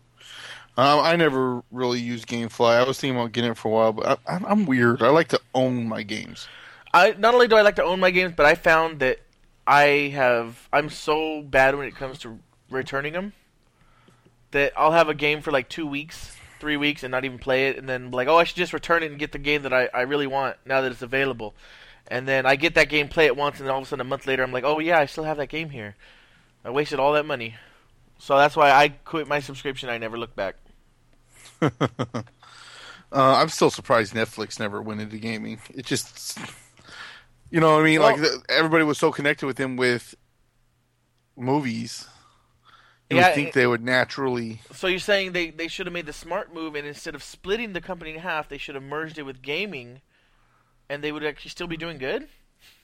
Um, 0.76 1.00
I 1.00 1.16
never 1.16 1.64
really 1.72 1.98
used 1.98 2.28
GameFly. 2.28 2.76
I 2.76 2.84
was 2.84 3.00
thinking 3.00 3.18
about 3.18 3.32
getting 3.32 3.50
it 3.50 3.56
for 3.56 3.68
a 3.68 3.70
while, 3.72 3.92
but 3.92 4.20
I, 4.26 4.40
I'm 4.46 4.64
weird. 4.64 5.02
I 5.02 5.09
like 5.09 5.28
to 5.28 5.40
own 5.52 5.88
my 5.88 6.04
games. 6.04 6.46
I 6.94 7.16
not 7.18 7.34
only 7.34 7.48
do 7.48 7.56
I 7.56 7.62
like 7.62 7.76
to 7.76 7.84
own 7.84 7.98
my 7.98 8.12
games, 8.12 8.34
but 8.36 8.46
I 8.46 8.54
found 8.54 9.00
that 9.00 9.18
I 9.66 10.12
have 10.14 10.68
I'm 10.72 10.88
so 10.88 11.42
bad 11.42 11.76
when 11.76 11.88
it 11.88 11.96
comes 11.96 12.20
to 12.20 12.38
returning 12.70 13.12
them 13.12 13.32
that 14.52 14.72
I'll 14.76 14.92
have 14.92 15.09
a 15.09 15.14
game 15.14 15.42
for 15.42 15.50
like 15.50 15.68
two 15.68 15.86
weeks, 15.86 16.36
three 16.61 16.76
weeks, 16.76 17.02
and 17.02 17.11
not 17.11 17.24
even 17.24 17.38
play 17.38 17.68
it, 17.68 17.78
and 17.78 17.88
then 17.88 18.11
like, 18.11 18.28
oh, 18.28 18.36
I 18.36 18.44
should 18.44 18.56
just 18.56 18.72
return 18.72 19.02
it 19.02 19.11
and 19.11 19.18
get 19.18 19.32
the 19.32 19.38
game 19.38 19.62
that 19.62 19.72
I, 19.72 19.88
I 19.92 20.02
really 20.02 20.26
want 20.26 20.56
now 20.64 20.80
that 20.80 20.92
it's 20.92 21.02
available. 21.02 21.54
And 22.11 22.26
then 22.26 22.46
I 22.46 22.56
get 22.56 22.74
that 22.74 22.88
game, 22.88 23.09
play 23.09 23.26
it 23.26 23.36
once, 23.36 23.59
and 23.59 23.66
then 23.66 23.72
all 23.72 23.80
of 23.80 23.86
a 23.86 23.88
sudden 23.88 24.00
a 24.00 24.09
month 24.09 24.26
later, 24.26 24.42
I'm 24.42 24.52
like, 24.52 24.64
oh 24.64 24.78
yeah, 24.78 24.98
I 24.98 25.06
still 25.06 25.24
have 25.24 25.36
that 25.36 25.48
game 25.48 25.70
here. 25.70 25.96
I 26.64 26.70
wasted 26.70 26.98
all 26.98 27.12
that 27.12 27.26
money, 27.26 27.54
so 28.18 28.36
that's 28.36 28.56
why 28.56 28.70
I 28.70 28.88
quit 28.88 29.28
my 29.28 29.40
subscription. 29.40 29.88
I 29.88 29.98
never 29.98 30.18
look 30.18 30.34
back. 30.34 30.56
uh, 31.61 32.22
I'm 33.12 33.48
still 33.48 33.70
surprised 33.70 34.14
Netflix 34.14 34.59
never 34.59 34.80
went 34.82 35.00
into 35.00 35.18
gaming. 35.18 35.61
It 35.74 35.86
just, 35.86 36.38
you 37.50 37.61
know 37.61 37.74
what 37.74 37.80
I 37.80 37.84
mean? 37.84 38.00
Well- 38.00 38.12
like 38.12 38.20
the, 38.20 38.42
everybody 38.48 38.84
was 38.84 38.98
so 38.98 39.12
connected 39.12 39.46
with 39.46 39.59
him 39.59 39.76
with 39.76 40.14
movies. 41.36 42.06
You 43.11 43.16
Yeah, 43.16 43.28
would 43.28 43.34
think 43.34 43.48
it- 43.48 43.54
they 43.54 43.66
would 43.66 43.82
naturally. 43.82 44.61
So 44.72 44.86
you're 44.86 44.98
saying 44.98 45.32
they, 45.32 45.50
they 45.50 45.68
should 45.68 45.86
have 45.86 45.92
made 45.94 46.06
the 46.06 46.12
smart 46.12 46.52
move, 46.52 46.74
and 46.74 46.86
instead 46.86 47.14
of 47.14 47.22
splitting 47.22 47.72
the 47.72 47.80
company 47.80 48.12
in 48.14 48.20
half, 48.20 48.48
they 48.48 48.59
should 48.59 48.74
have 48.74 48.84
merged 48.84 49.16
it 49.18 49.22
with 49.22 49.40
gaming, 49.40 50.02
and 50.90 51.02
they 51.02 51.11
would 51.12 51.24
actually 51.24 51.50
still 51.50 51.66
be 51.66 51.76
doing 51.78 51.96
good. 51.98 52.28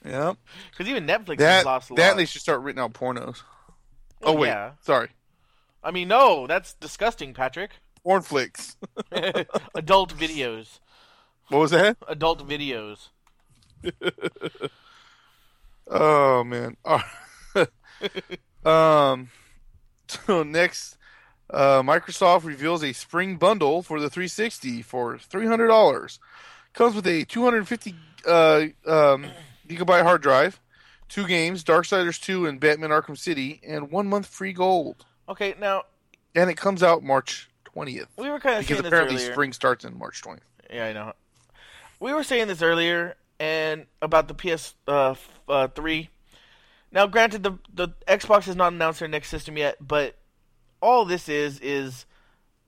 Yeah. 0.04 0.34
Because 0.70 0.88
even 0.88 1.06
Netflix 1.06 1.38
That 1.38 1.56
has 1.56 1.64
lost 1.66 1.90
a 1.90 1.94
that 1.94 2.10
lot. 2.10 2.16
they 2.16 2.24
should 2.24 2.40
start 2.40 2.60
written 2.60 2.80
out 2.80 2.92
pornos. 2.94 3.42
Well, 4.20 4.32
Oh 4.34 4.36
wait, 4.36 4.48
yeah. 4.48 4.72
sorry, 4.80 5.10
I 5.82 5.90
mean, 5.90 6.08
no, 6.08 6.46
that's 6.46 6.72
disgusting, 6.74 7.34
Patrick. 7.34 7.72
porn 8.02 8.22
flicks. 8.22 8.76
Adult 9.74 10.16
videos. 10.16 10.78
What 11.48 11.58
was 11.58 11.70
that? 11.72 11.98
Adult 12.08 12.48
videos. 12.48 13.08
Oh 15.86 16.42
man. 16.44 16.76
Um. 18.64 19.28
So 20.26 20.42
next, 20.42 20.96
uh, 21.50 21.82
Microsoft 21.82 22.44
reveals 22.44 22.82
a 22.84 22.92
spring 22.92 23.36
bundle 23.36 23.82
for 23.82 24.00
the 24.00 24.10
360 24.10 24.82
for 24.82 25.18
three 25.18 25.46
hundred 25.46 25.68
dollars. 25.68 26.18
Comes 26.72 26.94
with 26.94 27.06
a 27.06 27.24
250 27.24 27.94
uh, 28.26 28.66
um, 28.86 29.26
gigabyte 29.68 30.02
hard 30.02 30.22
drive, 30.22 30.60
two 31.08 31.26
games, 31.26 31.62
Darksiders 31.62 32.20
2 32.20 32.46
and 32.46 32.58
Batman 32.58 32.90
Arkham 32.90 33.16
City, 33.16 33.60
and 33.66 33.90
one 33.90 34.08
month 34.08 34.26
free 34.26 34.52
gold. 34.52 35.04
Okay, 35.28 35.54
now 35.60 35.84
And 36.34 36.50
it 36.50 36.56
comes 36.56 36.82
out 36.82 37.02
March 37.02 37.48
20th 37.74 38.06
we 38.16 38.28
were 38.30 38.38
kind 38.40 38.56
of 38.56 38.60
because 38.62 38.76
saying 38.76 38.82
this 38.82 38.88
apparently 38.88 39.18
spring 39.18 39.52
starts 39.52 39.84
in 39.84 39.98
March 39.98 40.22
20th. 40.22 40.40
Yeah, 40.72 40.86
I 40.86 40.92
know. 40.92 41.12
We 42.00 42.12
were 42.12 42.24
saying 42.24 42.48
this 42.48 42.60
earlier, 42.62 43.16
and 43.38 43.86
about 44.02 44.28
the 44.28 44.34
PS 44.34 44.74
uh, 44.88 45.10
f- 45.12 45.40
uh, 45.48 45.68
three. 45.68 46.10
Now, 46.94 47.08
granted, 47.08 47.42
the 47.42 47.58
the 47.74 47.88
Xbox 48.06 48.44
has 48.44 48.54
not 48.54 48.72
announced 48.72 49.00
their 49.00 49.08
next 49.08 49.28
system 49.28 49.58
yet, 49.58 49.76
but 49.80 50.14
all 50.80 51.04
this 51.04 51.28
is 51.28 51.58
is 51.58 52.06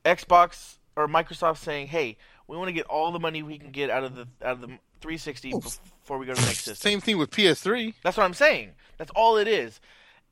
Xbox 0.05 0.79
or 0.97 1.07
Microsoft 1.07 1.59
saying, 1.59 1.87
"Hey, 1.87 2.19
we 2.49 2.57
want 2.57 2.67
to 2.69 2.73
get 2.73 2.87
all 2.87 3.13
the 3.13 3.21
money 3.21 3.45
we 3.45 3.57
can 3.57 3.71
get 3.71 3.89
out 3.89 4.03
of 4.03 4.17
the 4.17 4.27
out 4.43 4.55
of 4.55 4.61
the 4.63 4.67
360 5.01 5.53
Oh, 5.55 5.61
before 5.61 6.19
we 6.19 6.27
go 6.27 6.35
to 6.35 6.41
the 6.41 6.47
next 6.47 6.65
system." 6.65 6.91
Same 6.91 7.01
thing 7.01 7.19
with 7.19 7.31
PS3. 7.31 7.95
That's 8.03 8.17
what 8.17 8.25
I'm 8.25 8.35
saying. 8.35 8.73
That's 8.99 9.13
all 9.15 9.37
it 9.37 9.47
is. 9.47 9.81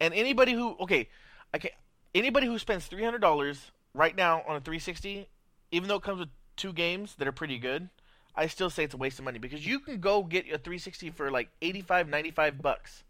And 0.01 0.13
anybody 0.13 0.55
who 0.55 0.77
okay, 0.81 1.09
I 1.55 1.59
can 1.59 1.71
anybody 2.17 2.49
who 2.49 2.59
spends 2.59 2.87
three 2.87 3.05
hundred 3.05 3.21
dollars 3.21 3.71
right 3.95 4.17
now 4.17 4.43
on 4.49 4.57
a 4.57 4.61
360, 4.61 5.29
even 5.71 5.89
though 5.89 5.97
it 5.97 6.03
comes 6.03 6.19
with 6.19 6.31
two 6.57 6.73
games 6.73 7.15
that 7.19 7.29
are 7.29 7.33
pretty 7.33 7.61
good, 7.61 7.91
I 8.35 8.49
still 8.49 8.71
say 8.71 8.83
it's 8.83 8.95
a 8.95 8.97
waste 8.97 9.21
of 9.21 9.25
money 9.25 9.39
because 9.39 9.65
you 9.65 9.79
can 9.79 10.01
go 10.01 10.25
get 10.25 10.47
a 10.47 10.59
360 10.59 11.11
for 11.11 11.31
like 11.31 11.49
85, 11.63 12.09
95 12.09 12.61
bucks 12.61 13.05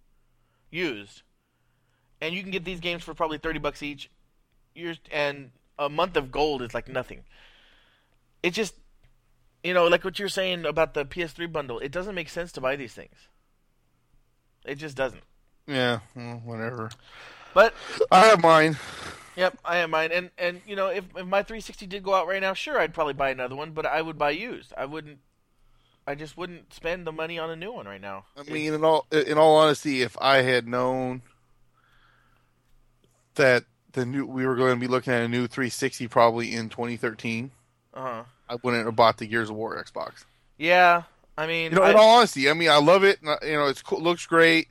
used, 0.71 1.23
and 2.21 2.35
you 2.35 2.43
can 2.43 2.51
get 2.51 2.65
these 2.65 2.81
games 2.81 3.03
for 3.03 3.15
probably 3.15 3.39
30 3.39 3.59
bucks 3.59 3.83
each. 3.83 4.11
You're, 4.75 4.95
and 5.13 5.51
a 5.79 5.89
month 5.89 6.17
of 6.17 6.31
gold 6.31 6.63
is 6.63 6.75
like 6.75 6.89
nothing. 6.89 7.21
It 8.43 8.53
just, 8.53 8.75
you 9.63 9.75
know, 9.75 9.87
like 9.87 10.05
what 10.05 10.19
you're 10.19 10.29
saying 10.29 10.67
about 10.67 10.95
the 10.95 11.05
PS3 11.05 11.51
bundle. 11.51 11.79
It 11.79 11.93
doesn't 11.93 12.15
make 12.15 12.29
sense 12.29 12.53
to 12.53 12.61
buy 12.61 12.77
these 12.77 12.93
things. 12.93 13.29
It 14.65 14.77
just 14.77 14.97
doesn't. 14.97 15.23
Yeah, 15.67 16.01
well, 16.15 16.43
whatever. 16.45 16.91
But 17.55 17.75
I 18.11 18.27
have 18.27 18.43
mine. 18.43 18.77
yep, 19.37 19.59
I 19.65 19.77
have 19.77 19.91
mine. 19.91 20.11
And 20.13 20.31
and 20.37 20.61
you 20.67 20.77
know, 20.77 20.89
if 20.89 21.05
if 21.17 21.27
my 21.27 21.43
360 21.43 21.87
did 21.87 22.03
go 22.03 22.15
out 22.15 22.27
right 22.27 22.41
now, 22.41 22.53
sure, 22.55 22.79
I'd 22.79 22.95
probably 22.95 23.15
buy 23.15 23.31
another 23.31 23.57
one. 23.57 23.71
But 23.71 23.87
I 23.87 24.03
would 24.03 24.19
buy 24.19 24.31
used. 24.31 24.73
I 24.77 24.87
wouldn't. 24.87 25.19
I 26.07 26.15
just 26.15 26.37
wouldn't 26.37 26.73
spend 26.75 27.07
the 27.07 27.13
money 27.13 27.39
on 27.39 27.49
a 27.51 27.57
new 27.57 27.73
one 27.73 27.87
right 27.87 28.01
now. 28.01 28.25
I 28.37 28.43
mean, 28.43 28.75
in 28.75 28.85
all 28.85 29.07
in 29.11 29.39
all 29.39 29.57
honesty, 29.57 30.03
if 30.03 30.17
I 30.21 30.43
had 30.43 30.69
known 30.69 31.23
that 33.37 33.65
the 33.93 34.05
new 34.07 34.27
we 34.27 34.47
were 34.47 34.57
going 34.57 34.75
to 34.75 34.81
be 34.81 34.87
looking 34.87 35.13
at 35.13 35.23
a 35.23 35.29
new 35.29 35.47
360 35.47 36.09
probably 36.09 36.53
in 36.55 36.69
2013, 36.69 37.51
Uh 37.95 38.01
huh. 38.01 38.23
I 38.49 38.57
wouldn't 38.63 38.85
have 38.85 38.97
bought 38.97 39.19
the 39.19 39.27
Gears 39.27 39.49
of 39.51 39.57
War 39.57 39.83
Xbox. 39.83 40.25
Yeah, 40.59 41.05
I 41.39 41.47
mean, 41.47 41.73
You 41.73 41.79
know, 41.79 41.83
I- 41.85 41.91
in 41.91 41.97
all 41.97 42.19
honesty, 42.19 42.51
I 42.51 42.53
mean, 42.53 42.69
I 42.71 42.77
love 42.77 43.03
it. 43.05 43.21
and 43.23 43.31
I- 43.31 43.39
You 43.47 43.55
know, 43.55 43.67
it's 43.67 43.83
cool, 43.83 44.01
looks 44.01 44.27
great, 44.27 44.69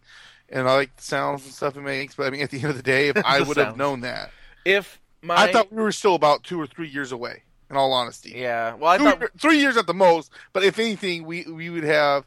and 0.50 0.68
I 0.70 0.76
like 0.76 0.96
the 0.96 1.04
sounds 1.04 1.44
and 1.46 1.54
stuff 1.54 1.76
it 1.76 1.82
makes. 1.82 2.16
But 2.16 2.28
I 2.28 2.30
mean, 2.30 2.42
at 2.42 2.52
the 2.52 2.58
end 2.60 2.70
of 2.70 2.78
the 2.78 2.84
day, 2.84 3.08
if 3.10 3.18
I 3.26 3.42
would 3.42 3.58
have 3.58 3.76
known 3.78 4.02
that, 4.02 4.32
if 4.66 5.00
my 5.22 5.36
I 5.36 5.52
thought 5.52 5.72
we 5.74 5.82
were 5.82 5.92
still 5.92 6.16
about 6.16 6.44
two 6.44 6.60
or 6.62 6.68
three 6.68 6.88
years 6.88 7.12
away. 7.12 7.44
In 7.74 7.78
all 7.78 7.92
honesty, 7.92 8.34
yeah, 8.36 8.76
well, 8.76 8.92
I 8.92 8.98
Two 9.00 9.06
thought 9.06 9.32
three 9.40 9.58
years 9.58 9.78
at 9.78 9.88
the 9.88 9.96
most. 9.96 10.32
But 10.54 10.64
if 10.64 10.78
anything, 10.78 11.26
we 11.26 11.42
we 11.42 11.72
would 11.72 11.84
have 11.84 12.24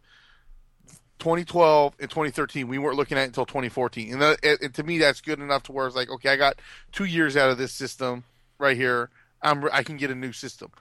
2012 1.21 1.95
and 2.01 2.11
2013. 2.11 2.67
We 2.67 2.79
weren't 2.79 2.97
looking 2.97 3.17
at 3.17 3.23
it 3.23 3.27
until 3.27 3.47
2014, 3.47 4.13
and, 4.13 4.23
that, 4.23 4.45
and 4.45 4.75
to 4.75 4.83
me, 4.83 4.99
that's 4.99 5.21
good 5.21 5.39
enough 5.39 5.63
to 5.63 5.73
where 5.73 5.87
it's 5.87 5.95
like, 5.95 6.11
okay, 6.11 6.31
I 6.31 6.37
got 6.37 6.59
two 6.91 7.05
years 7.05 7.37
out 7.37 7.49
of 7.49 7.59
this 7.59 7.71
system 7.71 8.25
right 8.59 8.77
here. 8.77 9.09
I'm 9.41 9.69
I 9.73 9.85
can 9.85 9.99
get 9.99 10.11
a 10.11 10.17
new 10.17 10.33
system. 10.33 10.73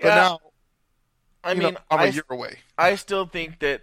But 0.00 0.06
Yeah, 0.06 0.14
now, 0.14 0.38
I 1.42 1.54
mean, 1.54 1.74
know, 1.74 1.80
I'm 1.90 2.08
a 2.08 2.12
year 2.12 2.22
away. 2.30 2.58
I 2.78 2.94
still 2.94 3.26
think 3.26 3.58
that 3.58 3.80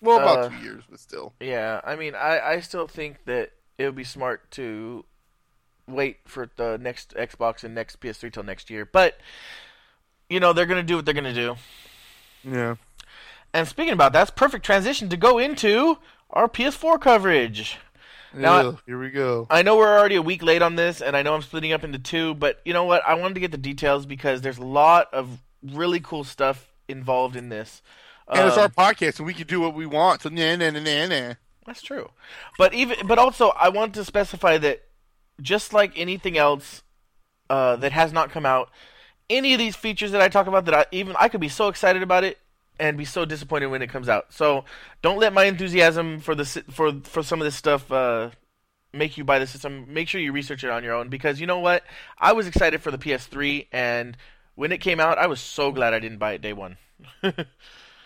Well, 0.00 0.16
about 0.16 0.38
uh, 0.38 0.48
two 0.48 0.64
years, 0.64 0.84
but 0.88 0.98
still. 0.98 1.34
Yeah, 1.40 1.82
I 1.84 1.94
mean, 1.94 2.14
I, 2.14 2.40
I 2.40 2.60
still 2.60 2.86
think 2.86 3.26
that 3.26 3.50
it 3.76 3.84
would 3.84 3.96
be 3.96 4.04
smart 4.04 4.50
to 4.52 5.04
wait 5.88 6.18
for 6.26 6.50
the 6.56 6.78
next 6.80 7.14
Xbox 7.14 7.64
and 7.64 7.74
next 7.74 8.00
PS3 8.00 8.32
till 8.32 8.42
next 8.42 8.70
year. 8.70 8.84
But 8.84 9.18
you 10.28 10.40
know, 10.40 10.52
they're 10.52 10.66
gonna 10.66 10.82
do 10.82 10.96
what 10.96 11.04
they're 11.04 11.14
gonna 11.14 11.34
do. 11.34 11.56
Yeah. 12.44 12.76
And 13.52 13.66
speaking 13.66 13.92
about 13.92 14.12
that's 14.12 14.30
perfect 14.30 14.64
transition 14.64 15.08
to 15.08 15.16
go 15.16 15.38
into 15.38 15.98
our 16.30 16.48
PS4 16.48 17.00
coverage. 17.00 17.78
Now, 18.34 18.58
Ugh, 18.58 18.78
here 18.84 18.98
we 18.98 19.08
go. 19.08 19.46
I 19.48 19.62
know 19.62 19.76
we're 19.78 19.98
already 19.98 20.16
a 20.16 20.22
week 20.22 20.42
late 20.42 20.60
on 20.60 20.76
this, 20.76 21.00
and 21.00 21.16
I 21.16 21.22
know 21.22 21.34
I'm 21.34 21.40
splitting 21.40 21.72
up 21.72 21.82
into 21.82 21.98
two, 21.98 22.34
but 22.34 22.60
you 22.64 22.74
know 22.74 22.84
what? 22.84 23.02
I 23.06 23.14
wanted 23.14 23.34
to 23.34 23.40
get 23.40 23.52
the 23.52 23.56
details 23.58 24.04
because 24.04 24.42
there's 24.42 24.58
a 24.58 24.66
lot 24.66 25.12
of 25.14 25.40
really 25.62 25.98
cool 25.98 26.24
stuff 26.24 26.70
involved 26.88 27.36
in 27.36 27.48
this. 27.48 27.80
And 28.28 28.46
it's 28.46 28.58
Um, 28.58 28.64
our 28.64 28.68
podcast, 28.68 29.18
and 29.18 29.26
we 29.26 29.32
can 29.32 29.46
do 29.46 29.60
what 29.60 29.72
we 29.74 29.86
want. 29.86 30.20
So 30.20 30.28
nah, 30.28 30.56
nah, 30.56 30.68
nah, 30.70 30.80
nah, 30.80 31.06
nah. 31.06 31.34
That's 31.64 31.80
true. 31.80 32.10
But 32.58 32.74
even 32.74 33.06
but 33.06 33.18
also 33.18 33.48
I 33.58 33.70
want 33.70 33.94
to 33.94 34.04
specify 34.04 34.58
that 34.58 34.82
just 35.40 35.72
like 35.72 35.92
anything 35.96 36.36
else 36.36 36.82
uh, 37.50 37.76
that 37.76 37.92
has 37.92 38.12
not 38.12 38.30
come 38.30 38.46
out, 38.46 38.70
any 39.30 39.52
of 39.52 39.58
these 39.58 39.76
features 39.76 40.12
that 40.12 40.20
I 40.20 40.28
talk 40.28 40.46
about 40.46 40.64
that 40.66 40.74
I 40.74 40.86
even 40.92 41.14
I 41.18 41.28
could 41.28 41.40
be 41.40 41.48
so 41.48 41.68
excited 41.68 42.02
about 42.02 42.24
it 42.24 42.38
and 42.80 42.96
be 42.96 43.04
so 43.04 43.24
disappointed 43.24 43.66
when 43.66 43.82
it 43.82 43.90
comes 43.90 44.08
out. 44.08 44.32
So 44.32 44.64
don't 45.02 45.18
let 45.18 45.32
my 45.32 45.44
enthusiasm 45.44 46.20
for 46.20 46.34
the 46.34 46.44
for 46.70 46.92
for 47.04 47.22
some 47.22 47.40
of 47.40 47.44
this 47.44 47.56
stuff 47.56 47.90
uh, 47.92 48.30
make 48.92 49.16
you 49.16 49.24
buy 49.24 49.38
the 49.38 49.46
system. 49.46 49.86
Make 49.88 50.08
sure 50.08 50.20
you 50.20 50.32
research 50.32 50.64
it 50.64 50.70
on 50.70 50.84
your 50.84 50.94
own 50.94 51.08
because 51.08 51.40
you 51.40 51.46
know 51.46 51.58
what? 51.58 51.84
I 52.18 52.32
was 52.32 52.46
excited 52.46 52.82
for 52.82 52.90
the 52.90 52.98
PS3 52.98 53.66
and 53.72 54.16
when 54.54 54.72
it 54.72 54.78
came 54.78 54.98
out, 54.98 55.18
I 55.18 55.28
was 55.28 55.40
so 55.40 55.70
glad 55.70 55.94
I 55.94 56.00
didn't 56.00 56.18
buy 56.18 56.32
it 56.32 56.42
day 56.42 56.52
one. 56.52 56.78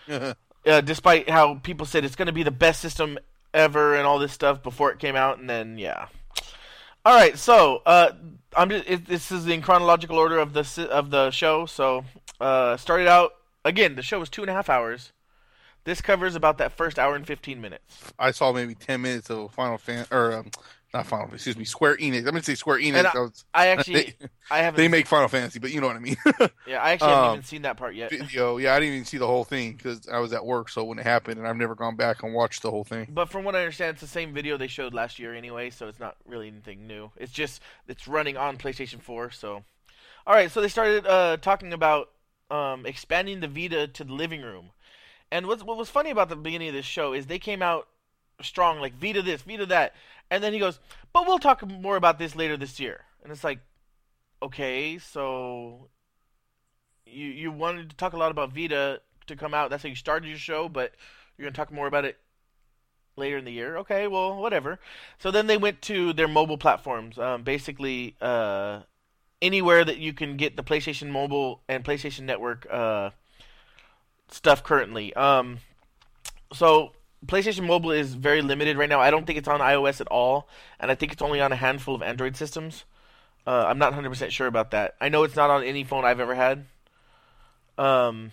uh, 0.07 0.81
despite 0.81 1.27
how 1.27 1.55
people 1.55 1.87
said 1.87 2.05
it's 2.05 2.15
going 2.15 2.27
to 2.27 2.31
be 2.31 2.43
the 2.43 2.51
best 2.51 2.79
system 2.79 3.17
ever 3.55 3.95
and 3.95 4.05
all 4.05 4.19
this 4.19 4.33
stuff 4.33 4.61
before 4.61 4.91
it 4.91 4.99
came 4.99 5.15
out, 5.15 5.39
and 5.39 5.49
then 5.49 5.79
yeah. 5.79 6.07
All 7.05 7.13
right, 7.13 7.37
so 7.37 7.81
uh, 7.85 8.11
I'm 8.55 8.69
just, 8.69 8.85
it, 8.87 9.05
this 9.05 9.29
is 9.29 9.45
in 9.47 9.61
chronological 9.61 10.17
order 10.17 10.39
of 10.39 10.53
the 10.53 10.87
of 10.89 11.09
the 11.09 11.31
show. 11.31 11.65
So 11.65 12.05
uh, 12.39 12.77
started 12.77 13.07
out 13.09 13.33
again. 13.65 13.95
The 13.95 14.01
show 14.01 14.19
was 14.19 14.29
two 14.29 14.41
and 14.41 14.49
a 14.49 14.53
half 14.53 14.69
hours. 14.69 15.11
This 15.83 15.99
covers 15.99 16.33
about 16.35 16.59
that 16.59 16.71
first 16.71 16.97
hour 16.97 17.15
and 17.15 17.27
fifteen 17.27 17.59
minutes. 17.59 18.13
I 18.17 18.31
saw 18.31 18.53
maybe 18.53 18.73
ten 18.73 19.01
minutes 19.01 19.29
of 19.29 19.53
Final 19.53 19.77
Fan 19.77 20.05
or 20.11 20.31
um, 20.31 20.51
not 20.93 21.07
Final. 21.07 21.33
Excuse 21.33 21.57
me, 21.57 21.65
Square 21.65 21.97
Enix. 21.97 22.19
I'm 22.19 22.25
gonna 22.25 22.43
say 22.43 22.55
Square 22.55 22.79
Enix. 22.79 23.05
I- 23.05 23.17
I 23.17 23.21
was- 23.21 23.45
I 23.53 23.67
actually 23.67 23.93
they, 24.19 24.27
I 24.51 24.59
haven't 24.59 24.77
they 24.77 24.87
make 24.87 25.07
Final 25.07 25.27
Fantasy, 25.27 25.59
but 25.59 25.71
you 25.71 25.81
know 25.81 25.87
what 25.87 25.95
I 25.95 25.99
mean. 25.99 26.15
yeah 26.67 26.81
I 26.81 26.91
actually 26.91 27.09
haven't 27.09 27.25
um, 27.29 27.33
even 27.35 27.43
seen 27.45 27.61
that 27.63 27.77
part 27.77 27.95
yet. 27.95 28.11
Video, 28.11 28.57
yeah, 28.57 28.75
I 28.75 28.79
didn't 28.79 28.93
even 28.95 29.05
see 29.05 29.17
the 29.17 29.27
whole 29.27 29.43
thing 29.43 29.73
because 29.73 30.07
I 30.07 30.19
was 30.19 30.33
at 30.33 30.45
work. 30.45 30.69
So 30.69 30.83
when 30.83 30.99
it 30.99 31.03
happened, 31.05 31.39
and 31.39 31.47
I've 31.47 31.57
never 31.57 31.75
gone 31.75 31.95
back 31.95 32.23
and 32.23 32.33
watched 32.33 32.61
the 32.61 32.69
whole 32.71 32.83
thing. 32.83 33.07
But 33.11 33.29
from 33.29 33.43
what 33.43 33.55
I 33.55 33.59
understand, 33.59 33.91
it's 33.91 34.01
the 34.01 34.07
same 34.07 34.33
video 34.33 34.57
they 34.57 34.67
showed 34.67 34.93
last 34.93 35.19
year 35.19 35.33
anyway, 35.33 35.69
so 35.69 35.87
it's 35.87 35.99
not 35.99 36.15
really 36.27 36.47
anything 36.47 36.85
new. 36.87 37.11
It's 37.17 37.31
just 37.31 37.61
it's 37.87 38.07
running 38.07 38.37
on 38.37 38.57
PlayStation 38.57 39.01
4. 39.01 39.31
So, 39.31 39.63
all 40.27 40.33
right, 40.35 40.51
so 40.51 40.61
they 40.61 40.67
started 40.69 41.07
uh, 41.07 41.37
talking 41.37 41.73
about 41.73 42.09
um, 42.51 42.85
expanding 42.85 43.39
the 43.39 43.47
Vita 43.47 43.87
to 43.87 44.03
the 44.03 44.13
living 44.13 44.41
room. 44.41 44.69
And 45.31 45.47
what's, 45.47 45.63
what 45.63 45.77
was 45.77 45.89
funny 45.89 46.11
about 46.11 46.29
the 46.29 46.35
beginning 46.35 46.67
of 46.67 46.75
this 46.75 46.85
show 46.85 47.13
is 47.13 47.25
they 47.25 47.39
came 47.39 47.63
out 47.63 47.87
strong, 48.41 48.79
like 48.79 48.93
Vita 48.95 49.21
this, 49.21 49.41
Vita 49.43 49.65
that, 49.67 49.93
and 50.29 50.43
then 50.43 50.53
he 50.53 50.59
goes, 50.59 50.79
"But 51.11 51.27
we'll 51.27 51.39
talk 51.39 51.67
more 51.67 51.95
about 51.95 52.19
this 52.19 52.35
later 52.35 52.57
this 52.57 52.79
year." 52.79 53.05
And 53.23 53.31
it's 53.31 53.43
like, 53.43 53.59
okay, 54.41 54.97
so 54.97 55.89
you 57.05 57.27
you 57.27 57.51
wanted 57.51 57.89
to 57.89 57.95
talk 57.95 58.13
a 58.13 58.17
lot 58.17 58.31
about 58.31 58.53
Vita 58.53 59.01
to 59.27 59.35
come 59.35 59.53
out. 59.53 59.69
That's 59.69 59.83
how 59.83 59.89
you 59.89 59.95
started 59.95 60.27
your 60.27 60.37
show, 60.37 60.69
but 60.69 60.93
you're 61.37 61.45
gonna 61.45 61.55
talk 61.55 61.71
more 61.71 61.87
about 61.87 62.05
it 62.05 62.17
later 63.15 63.37
in 63.37 63.45
the 63.45 63.51
year. 63.51 63.77
Okay, 63.77 64.07
well, 64.07 64.37
whatever. 64.37 64.79
So 65.19 65.31
then 65.31 65.47
they 65.47 65.57
went 65.57 65.81
to 65.83 66.13
their 66.13 66.27
mobile 66.27 66.57
platforms. 66.57 67.17
Um, 67.17 67.43
basically, 67.43 68.15
uh, 68.21 68.81
anywhere 69.41 69.83
that 69.85 69.97
you 69.97 70.13
can 70.13 70.37
get 70.37 70.55
the 70.55 70.63
PlayStation 70.63 71.09
Mobile 71.09 71.61
and 71.67 71.83
PlayStation 71.83 72.21
Network 72.21 72.65
uh, 72.71 73.11
stuff 74.29 74.63
currently. 74.63 75.13
Um, 75.13 75.59
so 76.53 76.93
PlayStation 77.25 77.65
Mobile 77.65 77.91
is 77.91 78.15
very 78.15 78.41
limited 78.41 78.77
right 78.77 78.89
now. 78.89 78.99
I 78.99 79.11
don't 79.11 79.25
think 79.25 79.37
it's 79.37 79.47
on 79.47 79.59
iOS 79.59 80.01
at 80.01 80.07
all, 80.07 80.47
and 80.79 80.91
I 80.91 80.95
think 80.95 81.11
it's 81.11 81.21
only 81.21 81.41
on 81.41 81.51
a 81.51 81.55
handful 81.55 81.95
of 81.95 82.01
Android 82.01 82.35
systems. 82.35 82.85
Uh, 83.45 83.65
I'm 83.67 83.77
not 83.77 83.93
100% 83.93 84.29
sure 84.29 84.47
about 84.47 84.71
that. 84.71 84.95
I 85.01 85.09
know 85.09 85.23
it's 85.23 85.35
not 85.35 85.49
on 85.49 85.63
any 85.63 85.83
phone 85.83 86.05
I've 86.05 86.19
ever 86.19 86.35
had. 86.35 86.65
Um, 87.77 88.31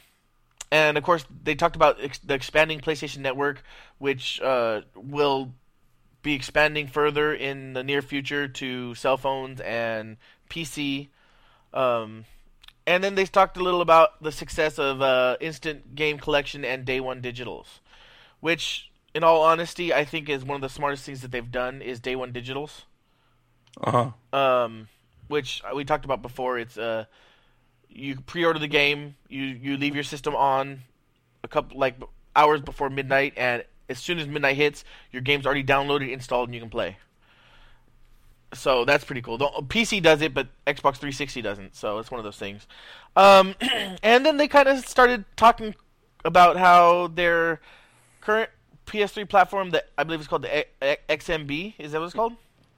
and 0.71 0.97
of 0.97 1.05
course, 1.05 1.25
they 1.43 1.55
talked 1.55 1.77
about 1.77 1.99
ex- 2.01 2.19
the 2.19 2.35
expanding 2.35 2.81
PlayStation 2.81 3.19
Network, 3.19 3.63
which 3.99 4.41
uh, 4.41 4.83
will 4.95 5.53
be 6.23 6.35
expanding 6.35 6.87
further 6.87 7.35
in 7.35 7.73
the 7.73 7.83
near 7.83 8.03
future 8.03 8.47
to 8.47 8.95
cell 8.95 9.17
phones 9.17 9.61
and 9.61 10.17
PC. 10.49 11.09
Um, 11.73 12.25
and 12.87 13.03
then 13.03 13.15
they 13.15 13.25
talked 13.25 13.57
a 13.57 13.63
little 13.63 13.81
about 13.81 14.23
the 14.23 14.33
success 14.33 14.79
of 14.79 15.03
uh, 15.03 15.37
Instant 15.41 15.95
Game 15.95 16.19
Collection 16.19 16.65
and 16.65 16.85
Day 16.85 17.01
One 17.01 17.23
Digitals, 17.23 17.81
which, 18.41 18.91
in 19.15 19.25
all 19.25 19.43
honesty, 19.43 19.93
I 19.93 20.05
think 20.05 20.29
is 20.29 20.45
one 20.45 20.57
of 20.57 20.63
the 20.63 20.69
smartest 20.69 21.05
things 21.05 21.21
that 21.23 21.31
they've 21.31 21.51
done 21.51 21.83
is 21.83 22.01
Day 22.01 22.17
One 22.17 22.33
Digitals 22.33 22.83
Uh 23.81 24.11
huh. 24.33 24.39
um, 24.39 24.89
which 25.29 25.63
we 25.75 25.85
talked 25.85 26.05
about 26.05 26.23
before. 26.23 26.59
It's 26.59 26.77
uh, 26.79 27.05
you 27.89 28.17
pre-order 28.21 28.59
the 28.59 28.69
game, 28.69 29.17
you 29.29 29.43
you 29.43 29.77
leave 29.77 29.95
your 29.95 30.05
system 30.05 30.35
on 30.35 30.81
a 31.43 31.49
couple 31.49 31.79
like 31.79 31.97
hours 32.37 32.61
before 32.61 32.91
midnight, 32.91 33.35
and 33.37 33.65
as 33.89 33.99
soon 33.99 34.19
as 34.19 34.27
midnight 34.27 34.57
hits, 34.57 34.85
your 35.13 35.23
game's 35.23 35.47
already 35.47 35.65
downloaded, 35.65 36.11
installed, 36.13 36.49
and 36.49 36.55
you 36.55 36.61
can 36.61 36.71
play. 36.71 36.97
So 38.53 38.85
that's 38.85 39.05
pretty 39.05 39.23
cool. 39.23 39.39
The 39.39 39.47
PC 39.47 40.03
does 40.03 40.21
it, 40.23 40.35
but 40.35 40.49
Xbox 40.67 40.97
360 40.97 41.41
doesn't. 41.41 41.77
So 41.77 41.99
it's 41.99 42.11
one 42.11 42.19
of 42.19 42.25
those 42.25 42.37
things. 42.37 42.67
Um, 43.15 43.55
and 44.03 44.27
then 44.27 44.39
they 44.39 44.49
kind 44.49 44.69
of 44.69 44.81
started 44.81 45.25
talking 45.37 45.77
about 46.25 46.57
how 46.57 47.07
their 47.09 47.61
current 48.21 48.51
PS3 48.87 49.29
platform, 49.29 49.71
that 49.71 49.89
I 49.97 50.05
believe 50.05 50.21
is 50.21 50.29
called 50.29 50.43
the 50.43 50.67
XMB, 50.81 51.75
is 51.79 51.93
that 51.93 51.99
what 51.99 52.07
it's 52.07 52.15
called? 52.15 52.35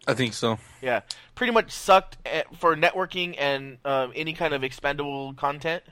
I 0.07 0.15
think 0.15 0.35
so. 0.35 0.59
Yeah, 0.81 1.01
pretty 1.35 1.53
much 1.53 1.71
sucked 1.71 2.19
at, 2.27 2.55
for 2.57 2.77
networking 2.77 3.37
and 3.39 3.79
um, 3.85 4.13
any 4.15 4.33
kind 4.33 4.53
of 4.53 4.63
expandable 4.63 5.37
content. 5.37 5.85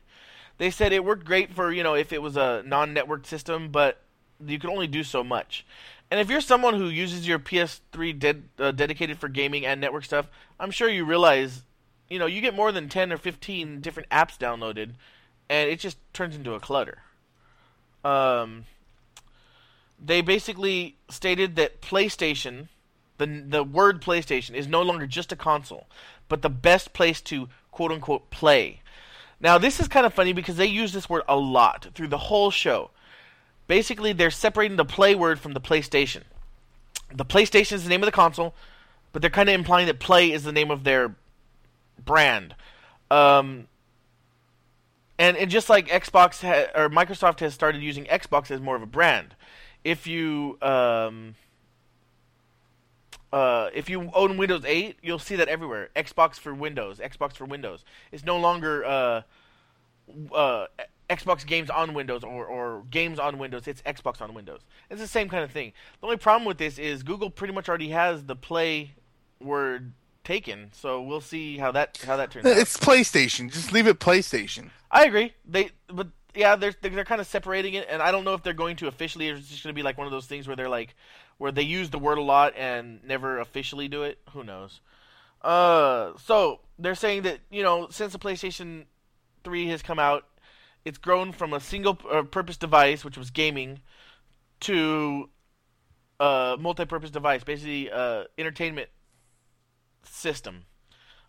They 0.58 0.70
said 0.70 0.92
it 0.92 1.04
worked 1.04 1.24
great 1.24 1.52
for 1.52 1.72
you 1.72 1.82
know 1.82 1.94
if 1.94 2.12
it 2.12 2.20
was 2.20 2.36
a 2.36 2.62
non-networked 2.66 3.26
system, 3.26 3.70
but 3.70 4.02
you 4.44 4.58
can 4.58 4.70
only 4.70 4.86
do 4.86 5.04
so 5.04 5.22
much. 5.22 5.64
And 6.10 6.18
if 6.18 6.28
you're 6.28 6.40
someone 6.40 6.74
who 6.74 6.86
uses 6.88 7.26
your 7.26 7.38
PS3 7.38 8.18
ded- 8.18 8.48
uh, 8.58 8.72
dedicated 8.72 9.18
for 9.18 9.28
gaming 9.28 9.64
and 9.64 9.80
network 9.80 10.04
stuff, 10.04 10.28
I'm 10.58 10.72
sure 10.72 10.88
you 10.88 11.04
realize, 11.04 11.62
you 12.08 12.18
know, 12.18 12.26
you 12.26 12.40
get 12.40 12.54
more 12.54 12.72
than 12.72 12.88
10 12.88 13.12
or 13.12 13.16
15 13.16 13.80
different 13.80 14.08
apps 14.10 14.36
downloaded, 14.36 14.94
and 15.48 15.70
it 15.70 15.78
just 15.78 15.98
turns 16.12 16.34
into 16.34 16.54
a 16.54 16.60
clutter. 16.60 16.98
Um, 18.04 18.64
they 20.02 20.20
basically 20.22 20.96
stated 21.10 21.56
that 21.56 21.80
PlayStation, 21.80 22.68
the 23.18 23.26
the 23.26 23.64
word 23.64 24.00
PlayStation, 24.00 24.54
is 24.54 24.66
no 24.66 24.82
longer 24.82 25.06
just 25.06 25.32
a 25.32 25.36
console, 25.36 25.86
but 26.28 26.42
the 26.42 26.48
best 26.48 26.92
place 26.92 27.20
to 27.22 27.48
quote 27.70 27.92
unquote 27.92 28.30
play. 28.30 28.80
Now, 29.40 29.56
this 29.58 29.80
is 29.80 29.88
kind 29.88 30.04
of 30.04 30.12
funny 30.12 30.32
because 30.32 30.56
they 30.56 30.66
use 30.66 30.92
this 30.92 31.08
word 31.08 31.22
a 31.28 31.36
lot 31.36 31.88
through 31.94 32.08
the 32.08 32.18
whole 32.18 32.50
show. 32.50 32.90
Basically, 33.66 34.12
they're 34.12 34.30
separating 34.30 34.76
the 34.76 34.84
play 34.84 35.14
word 35.14 35.40
from 35.40 35.52
the 35.52 35.60
PlayStation. 35.60 36.22
The 37.12 37.24
PlayStation 37.24 37.72
is 37.72 37.84
the 37.84 37.88
name 37.88 38.02
of 38.02 38.06
the 38.06 38.12
console, 38.12 38.54
but 39.12 39.22
they're 39.22 39.30
kind 39.30 39.48
of 39.48 39.54
implying 39.54 39.86
that 39.86 39.98
play 39.98 40.30
is 40.30 40.44
the 40.44 40.52
name 40.52 40.70
of 40.70 40.84
their 40.84 41.14
brand. 42.04 42.54
Um, 43.10 43.66
and, 45.18 45.36
and 45.36 45.50
just 45.50 45.68
like 45.70 45.88
Xbox 45.88 46.40
ha- 46.40 46.70
or 46.80 46.88
Microsoft 46.88 47.40
has 47.40 47.54
started 47.54 47.82
using 47.82 48.04
Xbox 48.04 48.50
as 48.50 48.60
more 48.60 48.76
of 48.76 48.82
a 48.82 48.86
brand. 48.86 49.34
If 49.82 50.06
you 50.06 50.58
um, 50.60 51.34
uh, 53.32 53.70
if 53.72 53.88
you 53.88 54.10
own 54.14 54.36
Windows 54.36 54.64
8, 54.64 54.96
you'll 55.02 55.18
see 55.18 55.36
that 55.36 55.48
everywhere. 55.48 55.90
Xbox 55.94 56.34
for 56.34 56.52
Windows, 56.52 56.98
Xbox 56.98 57.34
for 57.34 57.44
Windows. 57.44 57.84
It's 58.10 58.24
no 58.24 58.38
longer 58.38 58.84
uh, 58.84 59.22
uh, 60.34 60.66
Xbox 61.08 61.46
games 61.46 61.70
on 61.70 61.94
Windows 61.94 62.24
or, 62.24 62.46
or 62.46 62.82
games 62.90 63.18
on 63.18 63.38
Windows. 63.38 63.68
It's 63.68 63.82
Xbox 63.82 64.20
on 64.20 64.34
Windows. 64.34 64.60
It's 64.90 65.00
the 65.00 65.08
same 65.08 65.28
kind 65.28 65.44
of 65.44 65.52
thing. 65.52 65.72
The 66.00 66.06
only 66.06 66.16
problem 66.16 66.46
with 66.46 66.58
this 66.58 66.78
is 66.78 67.02
Google 67.02 67.30
pretty 67.30 67.54
much 67.54 67.68
already 67.68 67.90
has 67.90 68.24
the 68.24 68.36
play 68.36 68.94
word 69.40 69.92
taken, 70.24 70.70
so 70.72 71.00
we'll 71.00 71.20
see 71.20 71.58
how 71.58 71.72
that 71.72 71.98
how 72.06 72.16
that 72.16 72.30
turns 72.30 72.46
out. 72.46 72.56
It's 72.56 72.76
PlayStation. 72.76 73.50
Just 73.50 73.72
leave 73.72 73.86
it 73.86 74.00
PlayStation. 74.00 74.70
I 74.90 75.04
agree. 75.04 75.34
They, 75.44 75.70
but 75.88 76.08
yeah, 76.34 76.56
they're 76.56 76.74
they're 76.80 77.04
kind 77.04 77.20
of 77.20 77.26
separating 77.26 77.74
it, 77.74 77.86
and 77.90 78.02
I 78.02 78.10
don't 78.10 78.24
know 78.24 78.34
if 78.34 78.42
they're 78.42 78.52
going 78.52 78.76
to 78.76 78.88
officially, 78.88 79.30
or 79.30 79.34
it's 79.34 79.48
just 79.48 79.62
going 79.62 79.74
to 79.74 79.78
be 79.78 79.82
like 79.82 79.98
one 79.98 80.06
of 80.06 80.12
those 80.12 80.26
things 80.26 80.46
where 80.46 80.56
they're 80.56 80.68
like, 80.68 80.94
where 81.38 81.52
they 81.52 81.62
use 81.62 81.90
the 81.90 81.98
word 81.98 82.18
a 82.18 82.22
lot 82.22 82.54
and 82.56 83.02
never 83.04 83.38
officially 83.38 83.88
do 83.88 84.02
it. 84.02 84.18
Who 84.32 84.44
knows? 84.44 84.80
Uh, 85.42 86.12
so 86.22 86.60
they're 86.78 86.94
saying 86.94 87.22
that 87.22 87.40
you 87.50 87.62
know 87.62 87.88
since 87.90 88.12
the 88.12 88.18
PlayStation 88.18 88.84
Three 89.44 89.68
has 89.68 89.82
come 89.82 89.98
out, 89.98 90.24
it's 90.84 90.98
grown 90.98 91.32
from 91.32 91.52
a 91.52 91.60
single 91.60 91.98
uh, 92.10 92.22
purpose 92.22 92.56
device, 92.56 93.04
which 93.04 93.18
was 93.18 93.30
gaming, 93.30 93.80
to 94.60 95.30
a 96.20 96.56
multi-purpose 96.58 97.10
device, 97.10 97.42
basically 97.42 97.90
uh, 97.90 98.24
entertainment 98.38 98.88
system 100.04 100.64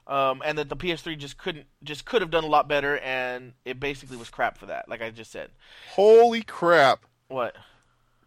um, 0.08 0.42
and 0.46 0.58
that 0.58 0.70
the 0.70 0.76
PS3 0.76 1.18
just 1.18 1.38
couldn't 1.38 1.66
just 1.84 2.06
could 2.06 2.22
have 2.22 2.32
done 2.32 2.44
a 2.44 2.48
lot 2.48 2.68
better, 2.68 2.98
and 3.00 3.54
it 3.66 3.80
basically 3.80 4.18
was 4.18 4.30
crap 4.30 4.58
for 4.58 4.66
that. 4.68 4.90
Like 4.90 5.02
I 5.02 5.10
just 5.10 5.32
said. 5.32 5.50
Holy 5.92 6.42
crap! 6.42 7.06
What? 7.28 7.56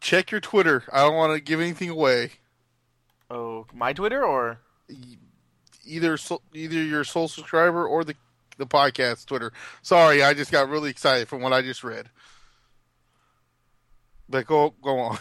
Check 0.01 0.31
your 0.31 0.41
Twitter. 0.41 0.85
I 0.93 1.01
don't 1.01 1.15
want 1.15 1.35
to 1.35 1.41
give 1.41 1.61
anything 1.61 1.91
away. 1.91 2.33
Oh, 3.31 3.67
my 3.75 3.93
Twitter 3.93 4.25
or 4.25 4.61
Either 5.87 6.17
so, 6.17 6.41
either 6.55 6.83
your 6.83 7.05
sole 7.05 7.29
subscriber 7.29 7.87
or 7.87 8.05
the 8.05 8.15
the 8.57 8.67
podcast 8.67 9.27
Twitter. 9.27 9.53
Sorry, 9.83 10.23
I 10.23 10.33
just 10.33 10.53
got 10.53 10.69
really 10.69 10.91
excited 10.91 11.29
from 11.29 11.43
what 11.43 11.53
I 11.53 11.63
just 11.63 11.85
read. 11.85 12.09
But 14.29 14.47
go 14.47 14.75
go 14.83 14.99
on. 14.99 15.19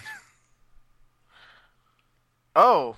oh, 2.56 2.96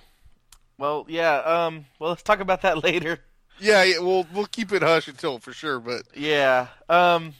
well, 0.78 1.06
yeah. 1.08 1.38
Um, 1.38 1.86
well, 1.98 2.10
let's 2.10 2.22
talk 2.22 2.40
about 2.40 2.62
that 2.62 2.82
later. 2.84 3.20
Yeah, 3.58 3.82
yeah, 3.82 3.98
we'll 3.98 4.26
we'll 4.32 4.46
keep 4.46 4.72
it 4.72 4.82
hush 4.82 5.08
until 5.08 5.38
for 5.38 5.52
sure. 5.52 5.80
But 5.80 6.02
Yeah. 6.14 6.68
Um. 6.88 7.34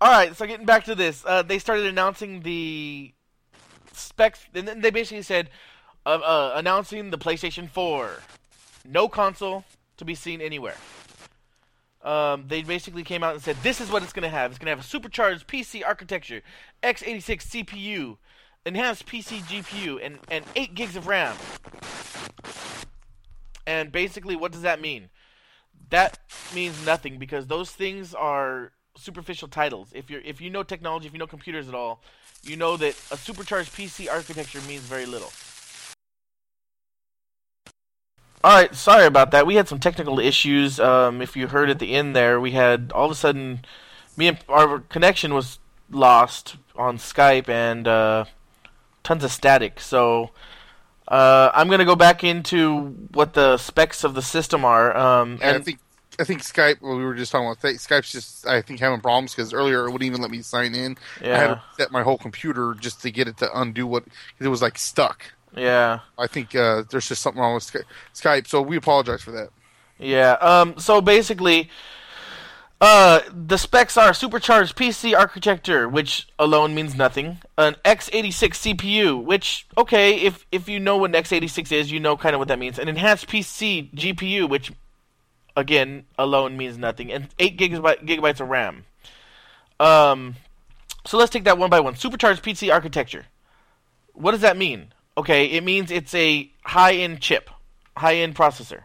All 0.00 0.10
right. 0.10 0.34
So 0.36 0.46
getting 0.46 0.66
back 0.66 0.84
to 0.84 0.94
this, 0.94 1.24
uh, 1.26 1.42
they 1.42 1.58
started 1.58 1.86
announcing 1.86 2.40
the 2.40 3.12
specs, 3.92 4.46
and 4.54 4.66
then 4.66 4.80
they 4.80 4.90
basically 4.90 5.22
said, 5.22 5.50
uh, 6.06 6.20
uh, 6.22 6.52
announcing 6.56 7.10
the 7.10 7.18
PlayStation 7.18 7.68
4, 7.68 8.10
no 8.86 9.08
console 9.08 9.64
to 9.98 10.04
be 10.04 10.14
seen 10.14 10.40
anywhere. 10.40 10.76
Um, 12.02 12.46
they 12.48 12.62
basically 12.62 13.02
came 13.02 13.22
out 13.22 13.34
and 13.34 13.42
said, 13.42 13.56
"This 13.62 13.80
is 13.80 13.90
what 13.90 14.02
it's 14.02 14.14
going 14.14 14.22
to 14.22 14.30
have. 14.30 14.50
It's 14.50 14.58
going 14.58 14.66
to 14.66 14.70
have 14.70 14.80
a 14.80 14.88
supercharged 14.88 15.46
PC 15.46 15.84
architecture, 15.84 16.40
x86 16.82 17.64
CPU, 17.66 18.16
enhanced 18.64 19.06
PC 19.06 19.40
GPU, 19.40 19.98
and, 20.02 20.18
and 20.30 20.44
8 20.56 20.74
gigs 20.74 20.96
of 20.96 21.06
RAM. 21.06 21.36
And 23.66 23.92
basically, 23.92 24.34
what 24.34 24.52
does 24.52 24.62
that 24.62 24.80
mean? 24.80 25.10
That 25.88 26.18
means 26.54 26.84
nothing 26.84 27.18
because 27.18 27.46
those 27.46 27.70
things 27.70 28.14
are 28.14 28.72
superficial 28.96 29.48
titles. 29.48 29.90
If 29.94 30.10
you're 30.10 30.20
if 30.20 30.40
you 30.40 30.50
know 30.50 30.62
technology, 30.62 31.06
if 31.06 31.12
you 31.12 31.18
know 31.18 31.26
computers 31.26 31.68
at 31.68 31.74
all, 31.74 32.02
you 32.42 32.56
know 32.56 32.76
that 32.76 32.94
a 33.10 33.16
supercharged 33.16 33.72
PC 33.72 34.10
architecture 34.10 34.60
means 34.68 34.82
very 34.82 35.06
little. 35.06 35.32
All 38.42 38.56
right, 38.56 38.74
sorry 38.74 39.04
about 39.04 39.32
that. 39.32 39.46
We 39.46 39.56
had 39.56 39.68
some 39.68 39.80
technical 39.80 40.18
issues. 40.18 40.80
Um, 40.80 41.20
if 41.20 41.36
you 41.36 41.48
heard 41.48 41.68
at 41.68 41.78
the 41.78 41.94
end 41.94 42.16
there, 42.16 42.40
we 42.40 42.52
had 42.52 42.90
all 42.94 43.04
of 43.04 43.10
a 43.10 43.14
sudden, 43.14 43.66
me 44.16 44.28
and 44.28 44.38
our 44.48 44.78
connection 44.78 45.34
was 45.34 45.58
lost 45.90 46.56
on 46.74 46.96
Skype 46.96 47.50
and 47.50 47.86
uh, 47.86 48.24
tons 49.02 49.24
of 49.24 49.30
static. 49.30 49.78
So 49.78 50.30
uh, 51.10 51.50
I'm 51.52 51.68
gonna 51.68 51.84
go 51.84 51.96
back 51.96 52.22
into 52.22 52.94
what 53.12 53.34
the 53.34 53.58
specs 53.58 54.04
of 54.04 54.14
the 54.14 54.22
system 54.22 54.64
are. 54.64 54.96
Um, 54.96 55.38
and, 55.42 55.56
I 55.56 55.60
think 55.60 55.80
I 56.20 56.24
think 56.24 56.40
Skype. 56.40 56.80
Well, 56.80 56.96
we 56.96 57.04
were 57.04 57.14
just 57.14 57.32
talking 57.32 57.48
about 57.48 57.58
Skype's 57.58 58.12
just 58.12 58.46
I 58.46 58.62
think 58.62 58.78
having 58.78 59.00
problems 59.00 59.34
because 59.34 59.52
earlier 59.52 59.86
it 59.86 59.90
wouldn't 59.90 60.06
even 60.06 60.20
let 60.20 60.30
me 60.30 60.42
sign 60.42 60.74
in. 60.74 60.96
Yeah. 61.20 61.34
I 61.34 61.38
had 61.38 61.46
to 61.48 61.62
set 61.78 61.90
my 61.90 62.02
whole 62.02 62.18
computer 62.18 62.74
just 62.78 63.02
to 63.02 63.10
get 63.10 63.26
it 63.26 63.38
to 63.38 63.58
undo 63.58 63.86
what 63.86 64.04
it 64.38 64.48
was 64.48 64.62
like 64.62 64.78
stuck. 64.78 65.24
Yeah. 65.56 66.00
I 66.16 66.28
think 66.28 66.54
uh, 66.54 66.84
there's 66.90 67.08
just 67.08 67.22
something 67.22 67.40
wrong 67.40 67.54
with 67.54 67.84
Skype, 68.14 68.46
so 68.46 68.62
we 68.62 68.76
apologize 68.76 69.22
for 69.22 69.32
that. 69.32 69.48
Yeah. 69.98 70.32
Um. 70.34 70.78
So 70.78 71.00
basically, 71.00 71.70
uh, 72.80 73.20
the 73.30 73.58
specs 73.58 73.98
are 73.98 74.14
supercharged 74.14 74.74
PC 74.74 75.14
architecture, 75.16 75.86
which 75.86 76.26
alone 76.38 76.74
means 76.74 76.94
nothing. 76.94 77.38
An 77.58 77.76
x86 77.84 78.74
CPU, 78.74 79.22
which 79.22 79.66
okay, 79.76 80.14
if 80.14 80.46
if 80.50 80.66
you 80.66 80.80
know 80.80 80.96
what 80.96 81.14
an 81.14 81.22
x86 81.22 81.72
is, 81.72 81.92
you 81.92 82.00
know 82.00 82.16
kind 82.16 82.34
of 82.34 82.38
what 82.38 82.48
that 82.48 82.58
means. 82.58 82.78
An 82.78 82.88
enhanced 82.88 83.26
PC 83.26 83.92
GPU, 83.92 84.48
which 84.48 84.72
again 85.54 86.04
alone 86.18 86.56
means 86.56 86.78
nothing, 86.78 87.12
and 87.12 87.28
eight 87.38 87.58
gigabyte, 87.58 88.06
gigabytes 88.06 88.40
of 88.40 88.48
RAM. 88.48 88.84
Um. 89.78 90.36
So 91.06 91.18
let's 91.18 91.30
take 91.30 91.44
that 91.44 91.58
one 91.58 91.70
by 91.70 91.80
one. 91.80 91.96
Supercharged 91.96 92.42
PC 92.42 92.72
architecture. 92.72 93.26
What 94.14 94.32
does 94.32 94.40
that 94.40 94.56
mean? 94.56 94.92
Okay, 95.18 95.46
it 95.46 95.64
means 95.64 95.90
it's 95.90 96.14
a 96.14 96.50
high 96.62 96.94
end 96.94 97.20
chip, 97.20 97.50
high 97.96 98.16
end 98.16 98.36
processor. 98.36 98.84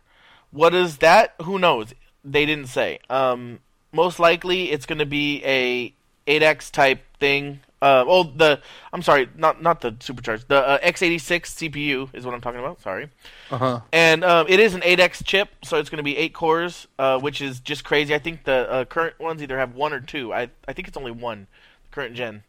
What 0.52 0.74
is 0.74 0.98
that? 0.98 1.34
Who 1.44 1.60
knows? 1.60 1.94
They 2.26 2.46
didn't 2.46 2.68
say. 2.68 3.00
Um, 3.10 3.60
most 3.96 4.20
likely, 4.20 4.72
it's 4.72 4.86
going 4.86 5.00
to 5.00 5.06
be 5.06 5.44
a 5.44 5.94
8x 6.28 6.72
type 6.72 7.02
thing. 7.20 7.62
Uh, 7.82 8.04
oh, 8.08 8.24
the 8.24 8.62
I'm 8.94 9.02
sorry, 9.02 9.30
not 9.36 9.62
not 9.62 9.82
the 9.82 9.96
supercharged. 10.00 10.48
The 10.48 10.66
uh, 10.68 10.80
x86 10.80 11.42
CPU 11.42 12.10
is 12.16 12.26
what 12.26 12.34
I'm 12.34 12.42
talking 12.42 12.60
about. 12.60 12.82
Sorry. 12.82 13.10
Uh 13.52 13.58
huh. 13.58 13.80
And 13.92 14.24
um, 14.24 14.48
it 14.50 14.60
is 14.60 14.74
an 14.74 14.82
8x 14.82 15.24
chip, 15.26 15.50
so 15.64 15.78
it's 15.78 15.90
going 15.90 15.98
to 15.98 16.04
be 16.04 16.18
eight 16.18 16.34
cores, 16.34 16.88
uh, 16.98 17.20
which 17.20 17.42
is 17.42 17.60
just 17.60 17.84
crazy. 17.84 18.16
I 18.16 18.20
think 18.20 18.44
the 18.44 18.70
uh, 18.72 18.86
current 18.86 19.20
ones 19.20 19.42
either 19.44 19.58
have 19.58 19.76
one 19.76 19.94
or 19.94 20.00
two. 20.00 20.34
I 20.34 20.50
I 20.68 20.74
think 20.74 20.88
it's 20.88 20.98
only 20.98 21.12
one, 21.12 21.48
the 21.84 21.90
current 21.94 22.16
gen. 22.16 22.44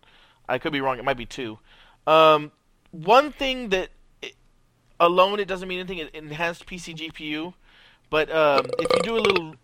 I 0.48 0.58
could 0.58 0.72
be 0.72 0.80
wrong. 0.80 0.98
It 0.98 1.04
might 1.04 1.18
be 1.18 1.26
two. 1.26 1.58
Um, 2.06 2.52
one 2.92 3.32
thing 3.32 3.70
that 3.70 3.90
it, 4.22 4.34
alone 5.00 5.40
it 5.40 5.48
doesn't 5.48 5.68
mean 5.68 5.80
anything. 5.80 5.98
It 5.98 6.14
enhanced 6.14 6.66
PC 6.66 6.96
GPU, 6.96 7.54
but 8.10 8.30
um, 8.30 8.66
if 8.78 8.88
you 8.94 9.02
do 9.02 9.16
a 9.16 9.20
little, 9.20 9.56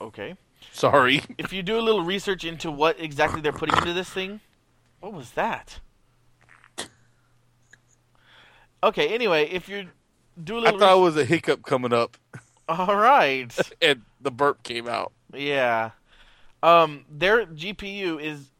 okay, 0.00 0.36
Sorry. 0.72 1.22
if 1.38 1.52
you 1.52 1.62
do 1.62 1.78
a 1.78 1.82
little 1.82 2.02
research 2.02 2.44
into 2.44 2.70
what 2.70 2.98
exactly 2.98 3.40
they're 3.40 3.52
putting 3.52 3.76
into 3.76 3.92
this 3.92 4.08
thing, 4.10 4.40
what 5.00 5.12
was 5.12 5.32
that? 5.32 5.78
Okay, 8.82 9.14
anyway, 9.14 9.48
if 9.48 9.68
you 9.68 9.88
do 10.42 10.58
a 10.58 10.60
little, 10.60 10.76
I 10.76 10.80
thought 10.80 10.98
it 10.98 11.02
was 11.02 11.16
a 11.16 11.24
hiccup 11.24 11.62
coming 11.62 11.92
up, 11.92 12.16
all 12.68 12.96
right, 12.96 13.56
and 13.82 14.02
the 14.20 14.32
burp 14.32 14.64
came 14.64 14.88
out. 14.88 15.12
yeah, 15.32 15.90
um, 16.64 17.04
their 17.08 17.46
GPU 17.46 18.20
is 18.20 18.50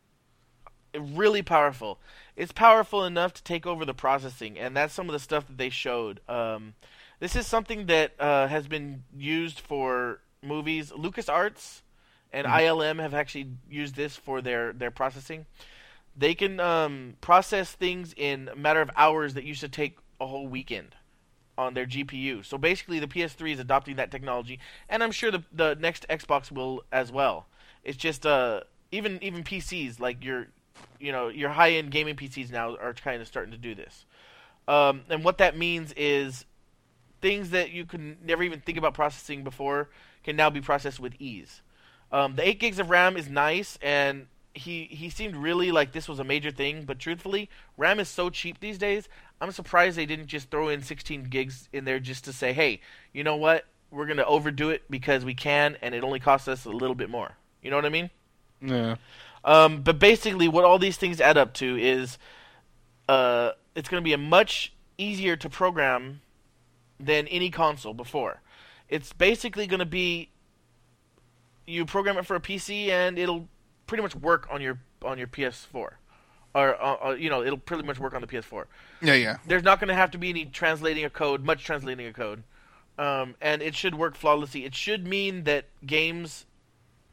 really 0.96 1.42
powerful. 1.42 1.98
It's 2.36 2.52
powerful 2.52 3.04
enough 3.04 3.34
to 3.34 3.42
take 3.42 3.66
over 3.66 3.84
the 3.84 3.94
processing, 3.94 4.58
and 4.58 4.76
that's 4.76 4.94
some 4.94 5.08
of 5.08 5.12
the 5.12 5.18
stuff 5.18 5.48
that 5.48 5.58
they 5.58 5.70
showed. 5.70 6.20
Um, 6.28 6.74
this 7.18 7.34
is 7.34 7.46
something 7.46 7.86
that 7.86 8.12
uh, 8.20 8.46
has 8.46 8.68
been 8.68 9.02
used 9.16 9.58
for 9.58 10.20
movies. 10.40 10.92
LucasArts 10.92 11.81
and 12.32 12.46
ILM 12.46 13.00
have 13.00 13.14
actually 13.14 13.48
used 13.68 13.94
this 13.94 14.16
for 14.16 14.40
their, 14.40 14.72
their 14.72 14.90
processing. 14.90 15.46
They 16.16 16.34
can 16.34 16.60
um, 16.60 17.14
process 17.20 17.72
things 17.72 18.14
in 18.16 18.48
a 18.52 18.56
matter 18.56 18.80
of 18.80 18.90
hours 18.96 19.34
that 19.34 19.44
used 19.44 19.60
to 19.60 19.68
take 19.68 19.98
a 20.20 20.26
whole 20.26 20.46
weekend 20.46 20.94
on 21.56 21.74
their 21.74 21.86
GPU. 21.86 22.44
So 22.44 22.58
basically, 22.58 22.98
the 22.98 23.06
PS3 23.06 23.52
is 23.52 23.60
adopting 23.60 23.96
that 23.96 24.10
technology, 24.10 24.58
and 24.88 25.02
I'm 25.02 25.12
sure 25.12 25.30
the 25.30 25.42
the 25.52 25.76
next 25.78 26.06
Xbox 26.08 26.50
will 26.50 26.84
as 26.92 27.12
well. 27.12 27.46
It's 27.84 27.96
just 27.96 28.26
uh, 28.26 28.60
even 28.90 29.18
even 29.22 29.42
PCs 29.42 30.00
like 30.00 30.24
your 30.24 30.48
you 31.00 31.12
know 31.12 31.28
your 31.28 31.50
high 31.50 31.72
end 31.72 31.90
gaming 31.90 32.16
PCs 32.16 32.50
now 32.50 32.76
are 32.76 32.94
kind 32.94 33.20
of 33.20 33.28
starting 33.28 33.52
to 33.52 33.58
do 33.58 33.74
this. 33.74 34.04
Um, 34.68 35.02
and 35.08 35.24
what 35.24 35.38
that 35.38 35.56
means 35.56 35.92
is 35.96 36.44
things 37.20 37.50
that 37.50 37.70
you 37.70 37.84
could 37.84 38.24
never 38.24 38.42
even 38.42 38.60
think 38.60 38.78
about 38.78 38.94
processing 38.94 39.44
before 39.44 39.88
can 40.24 40.36
now 40.36 40.50
be 40.50 40.60
processed 40.60 41.00
with 41.00 41.14
ease. 41.18 41.62
Um, 42.12 42.36
the 42.36 42.46
eight 42.46 42.60
gigs 42.60 42.78
of 42.78 42.90
RAM 42.90 43.16
is 43.16 43.28
nice, 43.28 43.78
and 43.80 44.26
he 44.54 44.84
he 44.84 45.08
seemed 45.08 45.34
really 45.34 45.72
like 45.72 45.92
this 45.92 46.08
was 46.08 46.18
a 46.18 46.24
major 46.24 46.50
thing. 46.50 46.84
But 46.84 46.98
truthfully, 46.98 47.48
RAM 47.76 47.98
is 47.98 48.08
so 48.08 48.30
cheap 48.30 48.60
these 48.60 48.78
days. 48.78 49.08
I'm 49.40 49.50
surprised 49.50 49.96
they 49.96 50.06
didn't 50.06 50.26
just 50.26 50.50
throw 50.50 50.68
in 50.68 50.82
16 50.82 51.24
gigs 51.24 51.68
in 51.72 51.84
there 51.84 51.98
just 51.98 52.24
to 52.26 52.32
say, 52.32 52.52
hey, 52.52 52.80
you 53.12 53.24
know 53.24 53.36
what? 53.36 53.64
We're 53.90 54.06
gonna 54.06 54.24
overdo 54.24 54.70
it 54.70 54.82
because 54.90 55.24
we 55.24 55.34
can, 55.34 55.76
and 55.80 55.94
it 55.94 56.04
only 56.04 56.20
costs 56.20 56.48
us 56.48 56.64
a 56.64 56.70
little 56.70 56.94
bit 56.94 57.10
more. 57.10 57.36
You 57.62 57.70
know 57.70 57.76
what 57.76 57.86
I 57.86 57.90
mean? 57.90 58.10
Yeah. 58.60 58.96
Um, 59.44 59.82
but 59.82 59.98
basically, 59.98 60.48
what 60.48 60.64
all 60.64 60.78
these 60.78 60.96
things 60.96 61.20
add 61.20 61.36
up 61.36 61.54
to 61.54 61.76
is, 61.76 62.18
uh, 63.08 63.52
it's 63.74 63.88
going 63.88 64.00
to 64.00 64.04
be 64.04 64.12
a 64.12 64.18
much 64.18 64.72
easier 64.98 65.36
to 65.36 65.50
program 65.50 66.20
than 67.00 67.26
any 67.28 67.50
console 67.50 67.94
before. 67.94 68.40
It's 68.88 69.12
basically 69.12 69.66
going 69.66 69.80
to 69.80 69.86
be 69.86 70.30
you 71.66 71.84
program 71.84 72.18
it 72.18 72.26
for 72.26 72.36
a 72.36 72.40
PC 72.40 72.88
and 72.88 73.18
it'll 73.18 73.48
pretty 73.86 74.02
much 74.02 74.14
work 74.14 74.48
on 74.50 74.60
your 74.60 74.78
on 75.04 75.18
your 75.18 75.26
PS4, 75.26 75.90
or 76.54 76.82
uh, 76.82 76.96
uh, 77.04 77.10
you 77.10 77.28
know 77.28 77.42
it'll 77.42 77.58
pretty 77.58 77.82
much 77.82 77.98
work 77.98 78.14
on 78.14 78.20
the 78.20 78.26
PS4 78.26 78.64
Yeah, 79.00 79.14
yeah. 79.14 79.36
there's 79.46 79.62
not 79.62 79.80
going 79.80 79.88
to 79.88 79.94
have 79.94 80.10
to 80.12 80.18
be 80.18 80.30
any 80.30 80.44
translating 80.44 81.04
of 81.04 81.12
code, 81.12 81.44
much 81.44 81.64
translating 81.64 82.06
of 82.06 82.14
code, 82.14 82.42
um, 82.98 83.34
and 83.40 83.62
it 83.62 83.74
should 83.74 83.94
work 83.94 84.14
flawlessly. 84.16 84.64
It 84.64 84.74
should 84.74 85.06
mean 85.06 85.44
that 85.44 85.66
games, 85.84 86.46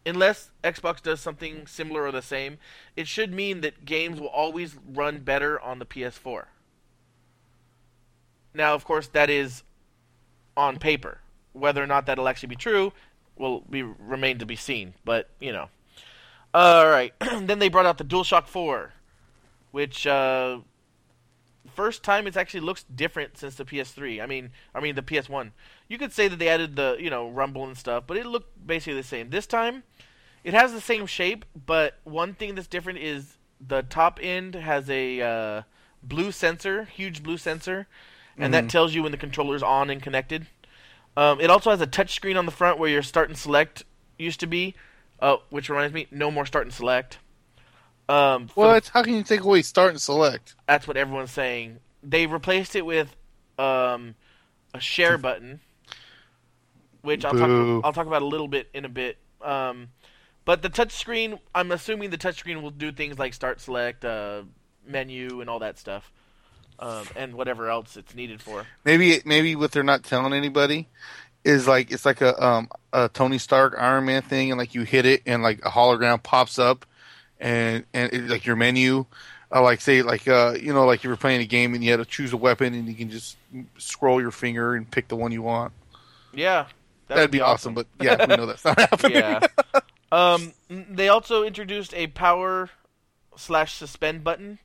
unless 0.06 0.52
Xbox 0.64 1.02
does 1.02 1.20
something 1.20 1.68
similar 1.68 2.04
or 2.04 2.12
the 2.12 2.22
same, 2.22 2.58
it 2.96 3.08
should 3.08 3.34
mean 3.34 3.62
that 3.62 3.86
games 3.86 4.20
will 4.20 4.28
always 4.28 4.78
run 4.88 5.20
better 5.20 5.60
on 5.60 5.80
the 5.80 5.86
PS4. 5.86 6.46
Now, 8.54 8.74
of 8.74 8.84
course, 8.84 9.08
that 9.10 9.30
is 9.30 9.64
on 10.58 10.78
paper. 10.78 11.20
Whether 11.54 11.84
or 11.84 11.88
not 11.88 12.06
that'll 12.06 12.28
actually 12.28 12.50
be 12.50 12.56
true 12.56 12.94
will 13.40 13.62
be 13.62 13.82
remain 13.82 14.38
to 14.40 14.46
be 14.46 14.56
seen. 14.56 14.94
But 15.04 15.30
you 15.40 15.52
know, 15.52 15.70
all 16.54 16.88
right. 16.88 17.14
then 17.20 17.60
they 17.60 17.70
brought 17.70 17.86
out 17.86 17.98
the 17.98 18.04
DualShock 18.04 18.48
4, 18.48 18.94
which 19.72 20.06
uh, 20.06 20.60
first 21.74 22.04
time 22.04 22.28
it 22.28 22.36
actually 22.36 22.60
looks 22.60 22.84
different 22.84 23.38
since 23.38 23.56
the 23.56 23.66
PS3. 23.66 24.22
I 24.22 24.26
mean, 24.26 24.52
I 24.76 24.80
mean 24.80 24.96
the 24.96 25.02
PS1. 25.02 25.52
You 25.88 25.98
could 25.98 26.12
say 26.12 26.28
that 26.28 26.38
they 26.38 26.50
added 26.50 26.76
the 26.76 26.98
you 27.00 27.10
know 27.10 27.30
rumble 27.30 27.66
and 27.66 27.78
stuff, 27.78 28.04
but 28.06 28.18
it 28.18 28.26
looked 28.26 28.68
basically 28.68 28.96
the 28.96 29.04
same. 29.04 29.30
This 29.30 29.48
time, 29.48 29.84
it 30.44 30.54
has 30.54 30.74
the 30.74 30.82
same 30.82 31.06
shape, 31.06 31.46
but 31.66 32.00
one 32.04 32.34
thing 32.34 32.56
that's 32.56 32.68
different 32.68 33.00
is 33.00 33.38
the 33.66 33.84
top 33.84 34.20
end 34.22 34.56
has 34.56 34.90
a 34.90 35.22
uh, 35.22 35.62
blue 36.02 36.32
sensor, 36.32 36.86
huge 36.86 37.24
blue 37.24 37.38
sensor, 37.38 37.88
and 38.38 38.54
that 38.54 38.70
tells 38.70 38.96
you 38.96 39.04
when 39.04 39.12
the 39.12 39.18
controller's 39.18 39.64
on 39.64 39.90
and 39.90 40.02
connected. 40.02 40.48
Um, 41.18 41.42
it 41.42 41.50
also 41.50 41.70
has 41.72 41.82
a 41.82 41.88
touch 41.88 42.14
screen 42.16 42.38
on 42.38 42.46
the 42.46 42.52
front 42.52 42.80
where 42.80 42.90
your 42.90 43.04
start 43.04 43.30
and 43.30 43.38
select 43.38 43.84
used 44.18 44.40
to 44.42 44.48
be, 44.48 44.76
uh, 45.22 45.38
which 45.50 45.70
reminds 45.70 45.94
me, 45.94 46.08
no 46.12 46.32
more 46.32 46.46
start 46.46 46.66
and 46.66 46.74
select. 46.74 47.18
Um, 48.08 48.48
the- 48.56 48.90
How 48.94 49.04
can 49.04 49.14
you 49.14 49.24
take 49.24 49.42
away 49.42 49.62
start 49.62 49.92
and 49.92 50.02
select? 50.02 50.56
that's 50.68 50.88
what 50.88 50.98
everyone's 50.98 51.32
saying. 51.32 51.80
They 52.02 52.26
replaced 52.26 52.76
it 52.76 52.86
with 52.86 53.16
um, 53.58 54.16
a 54.74 54.80
share 54.80 55.18
button, 55.18 55.60
which 57.02 57.26
I'll 57.26 57.34
talk, 57.34 57.50
I'll 57.84 57.94
talk 57.94 58.08
about 58.08 58.22
a 58.22 58.26
little 58.26 58.48
bit 58.48 58.70
in 58.74 58.86
a 58.86 58.90
bit. 58.90 59.18
Um, 59.42 59.90
but 60.46 60.62
the 60.62 60.70
touch 60.70 60.94
screen, 60.94 61.40
I'm 61.54 61.72
assuming 61.72 62.10
the 62.10 62.18
touch 62.18 62.40
screen 62.40 62.62
will 62.62 62.72
do 62.72 62.92
things 62.92 63.20
like 63.20 63.34
start, 63.34 63.60
select, 63.62 64.04
uh, 64.06 64.44
menu, 64.88 65.42
and 65.42 65.50
all 65.50 65.60
that 65.60 65.78
stuff, 65.78 66.12
um, 66.80 67.06
and 67.16 67.36
whatever 67.36 67.70
else 67.70 67.98
it's 67.98 68.16
needed 68.16 68.42
for. 68.42 68.66
Maybe 68.86 69.22
maybe 69.26 69.56
what 69.56 69.72
they're 69.72 69.84
not 69.84 70.04
telling 70.04 70.34
anybody 70.34 70.88
is 71.44 71.68
like 71.68 71.92
it's 71.92 72.06
like 72.06 72.22
a 72.22 72.44
um 72.44 72.70
a 72.94 73.10
Tony 73.10 73.38
Stark 73.38 73.76
Iron 73.78 74.06
Man 74.06 74.22
thing, 74.22 74.52
and 74.52 74.58
like 74.58 74.74
you 74.74 74.84
hit 74.84 75.06
it, 75.06 75.22
and 75.26 75.44
like 75.44 75.60
a 75.66 75.70
hologram 75.70 76.22
pops 76.22 76.60
up, 76.60 76.86
and 77.40 77.86
and 77.94 78.12
it, 78.14 78.28
like 78.30 78.46
your 78.46 78.56
menu, 78.56 79.06
uh, 79.52 79.62
like 79.62 79.82
say 79.82 80.02
like 80.02 80.28
uh, 80.28 80.56
you 80.60 80.74
know 80.74 80.86
like 80.86 81.04
you 81.04 81.10
were 81.10 81.18
playing 81.18 81.42
a 81.42 81.46
game 81.46 81.74
and 81.74 81.84
you 81.84 81.92
had 81.92 81.98
to 81.98 82.06
choose 82.06 82.34
a 82.34 82.38
weapon 82.38 82.74
and 82.74 82.88
you 82.88 82.96
can 82.96 83.10
just 83.10 83.38
scroll 83.78 84.22
your 84.22 84.32
finger 84.32 84.76
and 84.76 84.90
pick 84.90 85.08
the 85.08 85.16
one 85.16 85.32
you 85.32 85.42
want. 85.42 85.74
Yeah, 86.34 86.68
That'd, 87.08 87.32
be, 87.32 87.42
awesome. 87.42 87.74
But 87.74 87.88
yeah, 88.00 88.26
we 88.28 88.36
know 88.36 88.46
that's 88.46 88.64
not 88.64 88.80
happening. 88.90 89.18
yeah. 89.18 89.48
Um, 90.12 90.54
they 90.70 91.10
also 91.10 91.44
introduced 91.44 91.94
a 91.94 92.08
power 92.08 92.70
slash 93.36 93.74
suspend 93.74 94.24
button 94.24 94.60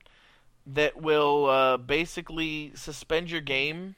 that 0.66 1.00
will 1.00 1.46
uh, 1.46 1.76
basically 1.76 2.72
suspend 2.74 3.30
your 3.30 3.40
game 3.40 3.96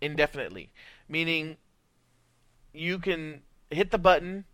indefinitely, 0.00 0.70
meaning 1.08 1.56
you 2.72 2.98
can 2.98 3.42
hit 3.70 3.90
the 3.90 3.98
button. 3.98 4.44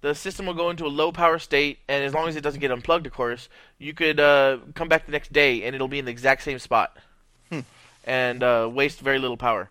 The 0.00 0.14
system 0.14 0.46
will 0.46 0.54
go 0.54 0.70
into 0.70 0.86
a 0.86 0.88
low 0.88 1.10
power 1.10 1.38
state, 1.38 1.78
and 1.88 2.04
as 2.04 2.14
long 2.14 2.28
as 2.28 2.36
it 2.36 2.40
doesn't 2.40 2.60
get 2.60 2.70
unplugged, 2.70 3.06
of 3.06 3.12
course, 3.12 3.48
you 3.78 3.92
could 3.94 4.20
uh, 4.20 4.58
come 4.74 4.88
back 4.88 5.06
the 5.06 5.12
next 5.12 5.32
day 5.32 5.64
and 5.64 5.74
it'll 5.74 5.88
be 5.88 5.98
in 5.98 6.04
the 6.04 6.10
exact 6.10 6.42
same 6.42 6.58
spot 6.58 6.96
and 8.04 8.42
uh, 8.42 8.68
waste 8.72 9.00
very 9.00 9.18
little 9.18 9.36
power. 9.36 9.70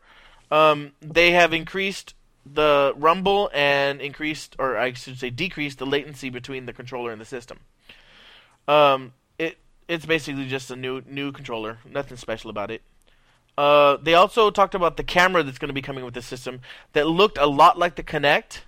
Um, 0.52 0.94
they 1.02 1.32
have 1.32 1.54
increased 1.54 2.14
the 2.46 2.94
rumble 2.96 3.50
and 3.54 4.00
increased, 4.00 4.56
or 4.60 4.78
I 4.78 4.94
should 4.94 5.20
say, 5.20 5.30
decreased 5.30 5.80
the 5.80 5.86
latency 5.86 6.30
between 6.30 6.66
the 6.66 6.74
controller 6.74 7.12
and 7.12 7.20
the 7.20 7.26
system. 7.26 7.60
Um, 8.68 9.14
it's 9.88 10.06
basically 10.06 10.48
just 10.48 10.72
a 10.72 10.76
new 10.76 11.02
new 11.08 11.32
controller, 11.32 11.80
nothing 11.90 12.18
special 12.18 12.50
about 12.50 12.72
it. 12.72 12.82
Uh, 13.58 13.98
they 13.98 14.14
also 14.14 14.52
talked 14.52 14.76
about 14.76 14.98
the 14.98 15.04
camera 15.04 15.42
that's 15.42 15.58
going 15.58 15.70
to 15.70 15.74
be 15.74 15.82
coming 15.82 16.06
with 16.06 16.14
the 16.14 16.22
system 16.22 16.62
that 16.94 17.08
looked 17.08 17.38
a 17.40 17.48
lot 17.48 17.80
like 17.80 17.96
the 17.96 18.04
Kinect, 18.04 18.60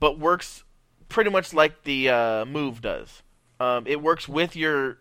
but 0.00 0.18
works 0.18 0.64
pretty 1.08 1.30
much 1.30 1.52
like 1.52 1.84
the 1.84 2.08
uh, 2.08 2.44
Move 2.46 2.80
does. 2.80 3.22
Um, 3.60 3.86
it 3.86 4.02
works 4.02 4.28
with 4.28 4.56
your 4.56 4.98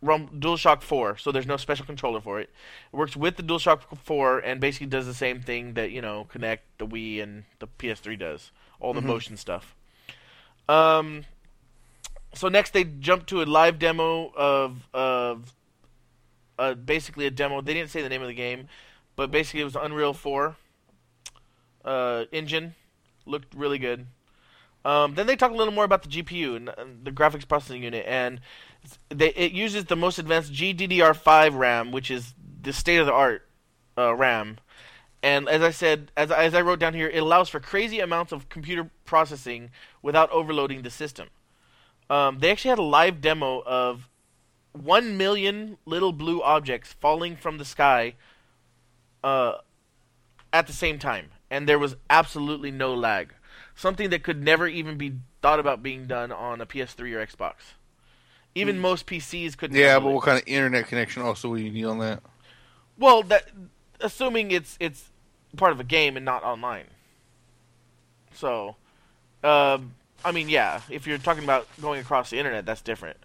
Rum- 0.00 0.40
DualShock 0.40 0.82
4, 0.82 1.16
so 1.16 1.32
there's 1.32 1.46
no 1.46 1.56
special 1.56 1.86
controller 1.86 2.20
for 2.20 2.40
it. 2.40 2.50
It 2.92 2.96
works 2.96 3.16
with 3.16 3.36
the 3.36 3.42
DualShock 3.42 3.96
4 3.98 4.38
and 4.40 4.60
basically 4.60 4.88
does 4.88 5.06
the 5.06 5.14
same 5.14 5.40
thing 5.40 5.74
that 5.74 5.90
you 5.90 6.00
know 6.00 6.28
Kinect, 6.32 6.58
the 6.78 6.86
Wii, 6.86 7.22
and 7.22 7.44
the 7.58 7.66
PS3 7.66 8.18
does. 8.18 8.52
All 8.78 8.92
the 8.92 9.00
motion 9.00 9.36
stuff. 9.36 9.76
Um, 10.68 11.24
so 12.34 12.48
next 12.48 12.72
they 12.72 12.84
jumped 12.84 13.28
to 13.28 13.42
a 13.42 13.44
live 13.44 13.78
demo 13.78 14.32
of 14.34 14.88
of 14.92 15.54
uh, 16.58 16.74
basically 16.74 17.26
a 17.26 17.30
demo. 17.30 17.60
They 17.60 17.74
didn't 17.74 17.90
say 17.90 18.02
the 18.02 18.08
name 18.08 18.22
of 18.22 18.28
the 18.28 18.34
game, 18.34 18.68
but 19.16 19.30
basically 19.30 19.60
it 19.60 19.64
was 19.64 19.76
Unreal 19.76 20.12
4 20.12 20.56
uh, 21.84 22.24
engine. 22.32 22.74
Looked 23.26 23.54
really 23.54 23.78
good. 23.78 24.06
Um, 24.84 25.14
then 25.14 25.26
they 25.26 25.36
talked 25.36 25.54
a 25.54 25.56
little 25.56 25.72
more 25.72 25.84
about 25.84 26.02
the 26.02 26.08
GPU 26.08 26.56
and, 26.56 26.68
and 26.76 27.04
the 27.04 27.12
graphics 27.12 27.46
processing 27.46 27.84
unit, 27.84 28.04
and 28.06 28.40
they, 29.10 29.28
it 29.30 29.52
uses 29.52 29.84
the 29.84 29.94
most 29.94 30.18
advanced 30.18 30.52
GDDR5 30.52 31.56
RAM, 31.56 31.92
which 31.92 32.10
is 32.10 32.34
the 32.62 32.72
state 32.72 32.96
of 32.98 33.06
the 33.06 33.12
art 33.12 33.46
uh, 33.96 34.14
RAM. 34.14 34.58
And 35.22 35.48
as 35.48 35.62
I 35.62 35.70
said, 35.70 36.10
as, 36.16 36.32
as 36.32 36.52
I 36.52 36.62
wrote 36.62 36.80
down 36.80 36.94
here, 36.94 37.08
it 37.08 37.22
allows 37.22 37.48
for 37.48 37.60
crazy 37.60 38.00
amounts 38.00 38.32
of 38.32 38.48
computer 38.48 38.90
processing 39.04 39.70
without 40.02 40.30
overloading 40.30 40.82
the 40.82 40.90
system. 40.90 41.28
Um, 42.12 42.40
they 42.40 42.50
actually 42.50 42.68
had 42.68 42.78
a 42.78 42.82
live 42.82 43.22
demo 43.22 43.62
of 43.64 44.10
one 44.72 45.16
million 45.16 45.78
little 45.86 46.12
blue 46.12 46.42
objects 46.42 46.92
falling 47.00 47.36
from 47.36 47.56
the 47.56 47.64
sky 47.64 48.16
uh, 49.24 49.54
at 50.52 50.66
the 50.66 50.74
same 50.74 50.98
time, 50.98 51.30
and 51.50 51.66
there 51.66 51.78
was 51.78 51.96
absolutely 52.10 52.70
no 52.70 52.92
lag. 52.92 53.32
Something 53.74 54.10
that 54.10 54.22
could 54.22 54.42
never 54.42 54.68
even 54.68 54.98
be 54.98 55.14
thought 55.40 55.58
about 55.58 55.82
being 55.82 56.06
done 56.06 56.30
on 56.30 56.60
a 56.60 56.66
PS3 56.66 57.00
or 57.14 57.26
Xbox. 57.26 57.54
Even 58.54 58.78
most 58.78 59.06
PCs 59.06 59.56
couldn't. 59.56 59.78
Yeah, 59.78 59.98
but 59.98 60.10
it. 60.10 60.12
what 60.12 60.24
kind 60.24 60.36
of 60.36 60.44
internet 60.46 60.88
connection 60.88 61.22
also 61.22 61.48
would 61.48 61.62
you 61.62 61.70
need 61.70 61.86
on 61.86 61.98
that? 62.00 62.22
Well, 62.98 63.22
that 63.22 63.48
assuming 64.00 64.50
it's 64.50 64.76
it's 64.78 65.08
part 65.56 65.72
of 65.72 65.80
a 65.80 65.84
game 65.84 66.18
and 66.18 66.26
not 66.26 66.44
online. 66.44 66.88
So, 68.34 68.76
um, 69.42 69.94
I 70.24 70.32
mean, 70.32 70.48
yeah, 70.48 70.80
if 70.88 71.06
you're 71.06 71.18
talking 71.18 71.44
about 71.44 71.66
going 71.80 72.00
across 72.00 72.30
the 72.30 72.38
internet, 72.38 72.64
that's 72.66 72.82
different. 72.82 73.16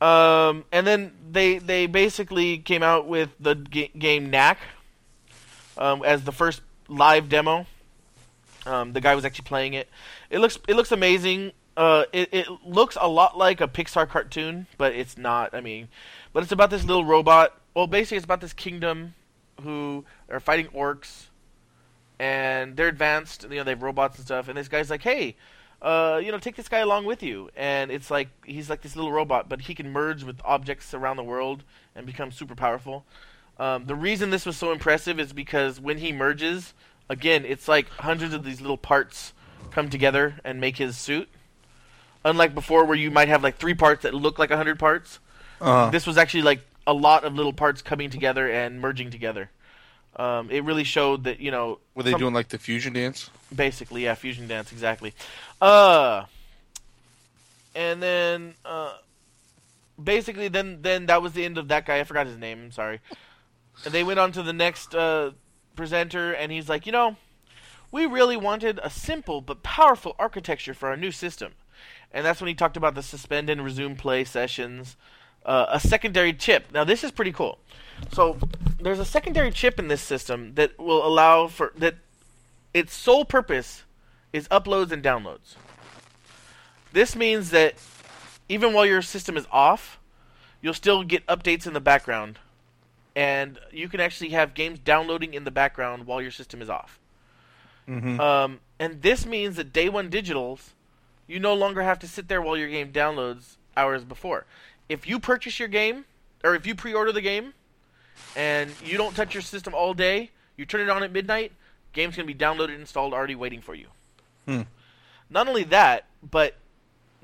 Um, 0.00 0.64
and 0.70 0.86
then 0.86 1.12
they 1.30 1.58
they 1.58 1.86
basically 1.86 2.58
came 2.58 2.82
out 2.82 3.08
with 3.08 3.30
the 3.40 3.54
ga- 3.54 3.90
game 3.98 4.30
Knack 4.30 4.58
um, 5.76 6.02
as 6.04 6.22
the 6.22 6.32
first 6.32 6.60
live 6.88 7.28
demo. 7.28 7.66
Um, 8.64 8.92
the 8.92 9.00
guy 9.00 9.14
was 9.14 9.24
actually 9.24 9.44
playing 9.46 9.74
it. 9.74 9.88
It 10.30 10.38
looks 10.38 10.58
it 10.68 10.74
looks 10.74 10.92
amazing. 10.92 11.52
Uh, 11.76 12.04
it, 12.12 12.28
it 12.32 12.48
looks 12.64 12.96
a 13.00 13.08
lot 13.08 13.38
like 13.38 13.60
a 13.60 13.68
Pixar 13.68 14.08
cartoon, 14.08 14.66
but 14.78 14.92
it's 14.94 15.16
not. 15.16 15.54
I 15.54 15.60
mean, 15.60 15.88
but 16.32 16.42
it's 16.42 16.52
about 16.52 16.70
this 16.70 16.84
little 16.84 17.04
robot. 17.04 17.58
Well, 17.74 17.86
basically, 17.86 18.16
it's 18.16 18.24
about 18.24 18.40
this 18.40 18.52
kingdom 18.52 19.14
who 19.62 20.04
are 20.28 20.40
fighting 20.40 20.66
orcs, 20.68 21.26
and 22.18 22.76
they're 22.76 22.88
advanced. 22.88 23.44
You 23.44 23.58
know, 23.58 23.64
they 23.64 23.72
have 23.72 23.82
robots 23.82 24.18
and 24.18 24.26
stuff. 24.26 24.48
And 24.48 24.56
this 24.56 24.68
guy's 24.68 24.90
like, 24.90 25.02
"Hey, 25.02 25.36
uh, 25.82 26.20
you 26.22 26.32
know, 26.32 26.38
take 26.38 26.56
this 26.56 26.68
guy 26.68 26.78
along 26.78 27.04
with 27.04 27.22
you." 27.22 27.50
And 27.56 27.90
it's 27.90 28.10
like 28.10 28.28
he's 28.44 28.68
like 28.70 28.82
this 28.82 28.96
little 28.96 29.12
robot, 29.12 29.48
but 29.48 29.62
he 29.62 29.74
can 29.74 29.90
merge 29.90 30.24
with 30.24 30.40
objects 30.44 30.92
around 30.94 31.16
the 31.16 31.24
world 31.24 31.64
and 31.94 32.06
become 32.06 32.30
super 32.32 32.54
powerful. 32.54 33.04
Um, 33.58 33.86
the 33.86 33.94
reason 33.96 34.30
this 34.30 34.46
was 34.46 34.56
so 34.56 34.70
impressive 34.72 35.18
is 35.18 35.32
because 35.32 35.80
when 35.80 35.98
he 35.98 36.12
merges, 36.12 36.74
again, 37.08 37.44
it's 37.44 37.66
like 37.68 37.88
hundreds 37.88 38.32
of 38.34 38.44
these 38.44 38.60
little 38.60 38.76
parts 38.78 39.32
come 39.70 39.88
together 39.90 40.36
and 40.44 40.60
make 40.60 40.76
his 40.76 40.96
suit. 40.96 41.28
Unlike 42.24 42.54
before, 42.54 42.84
where 42.84 42.96
you 42.96 43.10
might 43.10 43.28
have 43.28 43.42
like 43.42 43.56
three 43.58 43.74
parts 43.74 44.02
that 44.02 44.14
look 44.14 44.38
like 44.38 44.50
a 44.50 44.56
hundred 44.56 44.78
parts, 44.78 45.18
Uh, 45.60 45.90
this 45.90 46.06
was 46.06 46.16
actually 46.18 46.42
like 46.42 46.60
a 46.86 46.92
lot 46.92 47.24
of 47.24 47.34
little 47.34 47.52
parts 47.52 47.82
coming 47.82 48.10
together 48.10 48.48
and 48.50 48.80
merging 48.80 49.10
together. 49.10 49.50
Um, 50.16 50.50
it 50.50 50.64
really 50.64 50.84
showed 50.84 51.24
that 51.24 51.40
you 51.40 51.50
know 51.50 51.78
were 51.94 52.02
they 52.02 52.12
some- 52.12 52.20
doing 52.20 52.34
like 52.34 52.48
the 52.48 52.58
fusion 52.58 52.92
dance? 52.92 53.30
Basically 53.54 54.04
yeah 54.04 54.14
fusion 54.14 54.48
dance 54.48 54.72
exactly. 54.72 55.14
Uh, 55.60 56.24
and 57.74 58.02
then 58.02 58.54
uh, 58.64 58.94
basically 60.02 60.48
then 60.48 60.82
then 60.82 61.06
that 61.06 61.22
was 61.22 61.32
the 61.32 61.44
end 61.44 61.58
of 61.58 61.68
that 61.68 61.86
guy. 61.86 62.00
I 62.00 62.04
forgot 62.04 62.26
his 62.26 62.38
name. 62.38 62.64
I'm 62.64 62.72
sorry. 62.72 63.00
And 63.84 63.94
they 63.94 64.02
went 64.02 64.18
on 64.18 64.32
to 64.32 64.42
the 64.42 64.52
next 64.52 64.94
uh, 64.94 65.32
presenter, 65.76 66.32
and 66.32 66.50
he's 66.50 66.68
like, 66.68 66.84
you 66.84 66.92
know, 66.92 67.16
we 67.92 68.06
really 68.06 68.36
wanted 68.36 68.80
a 68.82 68.90
simple 68.90 69.40
but 69.40 69.62
powerful 69.62 70.16
architecture 70.18 70.74
for 70.74 70.88
our 70.88 70.96
new 70.96 71.12
system. 71.12 71.52
And 72.12 72.26
that's 72.26 72.40
when 72.40 72.48
he 72.48 72.54
talked 72.54 72.76
about 72.76 72.94
the 72.94 73.02
suspend 73.02 73.48
and 73.48 73.62
resume 73.64 73.94
play 73.94 74.24
sessions, 74.24 74.96
uh, 75.44 75.66
a 75.68 75.78
secondary 75.78 76.32
chip. 76.32 76.66
Now 76.72 76.84
this 76.84 77.04
is 77.04 77.10
pretty 77.10 77.32
cool. 77.32 77.58
So 78.12 78.38
there's 78.80 78.98
a 78.98 79.04
secondary 79.04 79.50
chip 79.50 79.78
in 79.78 79.88
this 79.88 80.02
system 80.02 80.54
that 80.54 80.78
will 80.78 81.06
allow 81.06 81.46
for 81.46 81.72
that. 81.76 81.96
Its 82.74 82.94
sole 82.94 83.24
purpose 83.24 83.84
is 84.32 84.46
uploads 84.48 84.92
and 84.92 85.02
downloads. 85.02 85.56
This 86.92 87.16
means 87.16 87.50
that 87.50 87.74
even 88.48 88.72
while 88.72 88.86
your 88.86 89.02
system 89.02 89.36
is 89.36 89.46
off, 89.50 89.98
you'll 90.60 90.74
still 90.74 91.02
get 91.02 91.26
updates 91.26 91.66
in 91.66 91.72
the 91.72 91.80
background, 91.80 92.38
and 93.14 93.58
you 93.72 93.88
can 93.88 94.00
actually 94.00 94.30
have 94.30 94.54
games 94.54 94.78
downloading 94.78 95.34
in 95.34 95.44
the 95.44 95.50
background 95.50 96.06
while 96.06 96.20
your 96.20 96.30
system 96.30 96.62
is 96.62 96.70
off. 96.70 96.98
Mm-hmm. 97.88 98.20
Um, 98.20 98.60
and 98.78 99.02
this 99.02 99.24
means 99.26 99.56
that 99.56 99.72
day 99.72 99.88
one 99.88 100.10
digitals, 100.10 100.70
you 101.26 101.40
no 101.40 101.54
longer 101.54 101.82
have 101.82 101.98
to 102.00 102.08
sit 102.08 102.28
there 102.28 102.40
while 102.42 102.56
your 102.56 102.68
game 102.68 102.92
downloads 102.92 103.56
hours 103.76 104.04
before. 104.04 104.46
If 104.88 105.06
you 105.06 105.18
purchase 105.18 105.58
your 105.58 105.68
game, 105.68 106.04
or 106.44 106.54
if 106.54 106.66
you 106.66 106.74
pre-order 106.74 107.12
the 107.12 107.20
game, 107.20 107.54
and 108.36 108.70
you 108.84 108.96
don't 108.96 109.14
touch 109.14 109.34
your 109.34 109.42
system 109.42 109.74
all 109.74 109.94
day, 109.94 110.30
you 110.56 110.64
turn 110.64 110.80
it 110.80 110.90
on 110.90 111.02
at 111.02 111.12
midnight, 111.12 111.52
game's 111.98 112.16
gonna 112.16 112.26
be 112.26 112.34
downloaded 112.34 112.70
and 112.70 112.80
installed 112.80 113.12
already 113.12 113.34
waiting 113.34 113.60
for 113.60 113.74
you. 113.74 113.88
Hmm. 114.46 114.62
Not 115.28 115.48
only 115.48 115.64
that, 115.64 116.04
but 116.22 116.54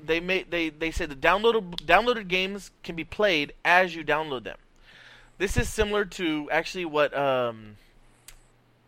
they 0.03 0.19
made 0.19 0.51
they 0.51 0.69
they 0.69 0.91
said 0.91 1.09
the 1.09 1.15
downloaded 1.15 1.81
downloaded 1.85 2.27
games 2.27 2.71
can 2.83 2.95
be 2.95 3.05
played 3.05 3.53
as 3.63 3.95
you 3.95 4.03
download 4.03 4.43
them. 4.43 4.57
This 5.37 5.55
is 5.57 5.69
similar 5.69 6.03
to 6.19 6.49
actually 6.51 6.85
what 6.85 7.15
um 7.17 7.77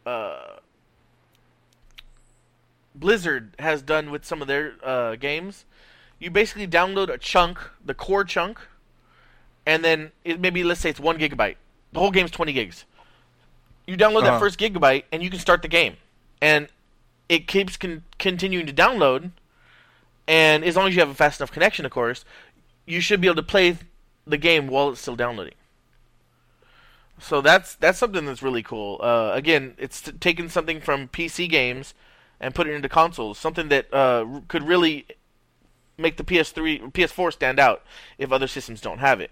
uh 0.06 0.58
Blizzard 2.94 3.56
has 3.60 3.82
done 3.82 4.12
with 4.12 4.26
some 4.26 4.42
of 4.42 4.48
their 4.48 4.74
uh, 4.84 5.16
games. 5.16 5.66
You 6.18 6.32
basically 6.32 6.68
download 6.68 7.10
a 7.10 7.18
chunk, 7.20 7.60
the 7.86 7.94
core 7.94 8.24
chunk, 8.24 8.60
and 9.68 9.86
then 9.86 10.12
it 10.26 10.40
maybe 10.40 10.64
let's 10.64 10.82
say 10.82 10.90
it's 10.90 11.00
one 11.00 11.18
gigabyte. 11.18 11.56
The 11.94 12.00
whole 12.00 12.12
game's 12.12 12.32
twenty 12.32 12.54
gigs. 12.54 12.86
You 13.88 13.96
download 13.98 14.24
Uh-huh. 14.24 14.32
that 14.32 14.40
first 14.40 14.60
gigabyte, 14.60 15.06
and 15.12 15.24
you 15.24 15.30
can 15.30 15.40
start 15.40 15.62
the 15.62 15.68
game, 15.68 15.98
and 16.42 16.68
it 17.30 17.48
keeps 17.48 17.78
con- 17.78 18.04
continuing 18.20 18.66
to 18.68 18.74
download. 18.74 19.32
And 20.28 20.64
as 20.66 20.76
long 20.76 20.88
as 20.90 20.94
you 20.96 21.00
have 21.00 21.10
a 21.10 21.14
fast 21.16 21.40
enough 21.40 21.52
connection, 21.52 21.86
of 21.86 21.92
course, 21.92 22.26
you 22.86 23.00
should 23.02 23.22
be 23.22 23.28
able 23.28 23.36
to 23.38 23.44
play 23.44 23.78
the 24.26 24.38
game 24.38 24.68
while 24.68 24.90
it's 24.90 25.00
still 25.02 25.16
downloading. 25.16 25.54
So 27.20 27.42
that's 27.42 27.76
that's 27.76 27.98
something 27.98 28.26
that's 28.26 28.44
really 28.44 28.62
cool. 28.62 29.00
Uh, 29.02 29.32
again, 29.34 29.74
it's 29.80 30.02
t- 30.02 30.12
taking 30.12 30.50
something 30.50 30.80
from 30.82 31.08
PC 31.08 31.50
games 31.50 31.94
and 32.40 32.54
put 32.54 32.68
it 32.68 32.74
into 32.74 32.90
consoles. 32.90 33.40
Something 33.40 33.70
that 33.70 33.88
uh, 33.92 34.24
r- 34.28 34.42
could 34.48 34.64
really 34.68 35.08
make 35.98 36.18
the 36.18 36.24
PS3, 36.24 36.92
PS4 36.92 37.34
stand 37.34 37.60
out 37.60 37.82
if 38.20 38.32
other 38.32 38.46
systems 38.48 38.82
don't 38.82 39.00
have 39.00 39.20
it. 39.20 39.32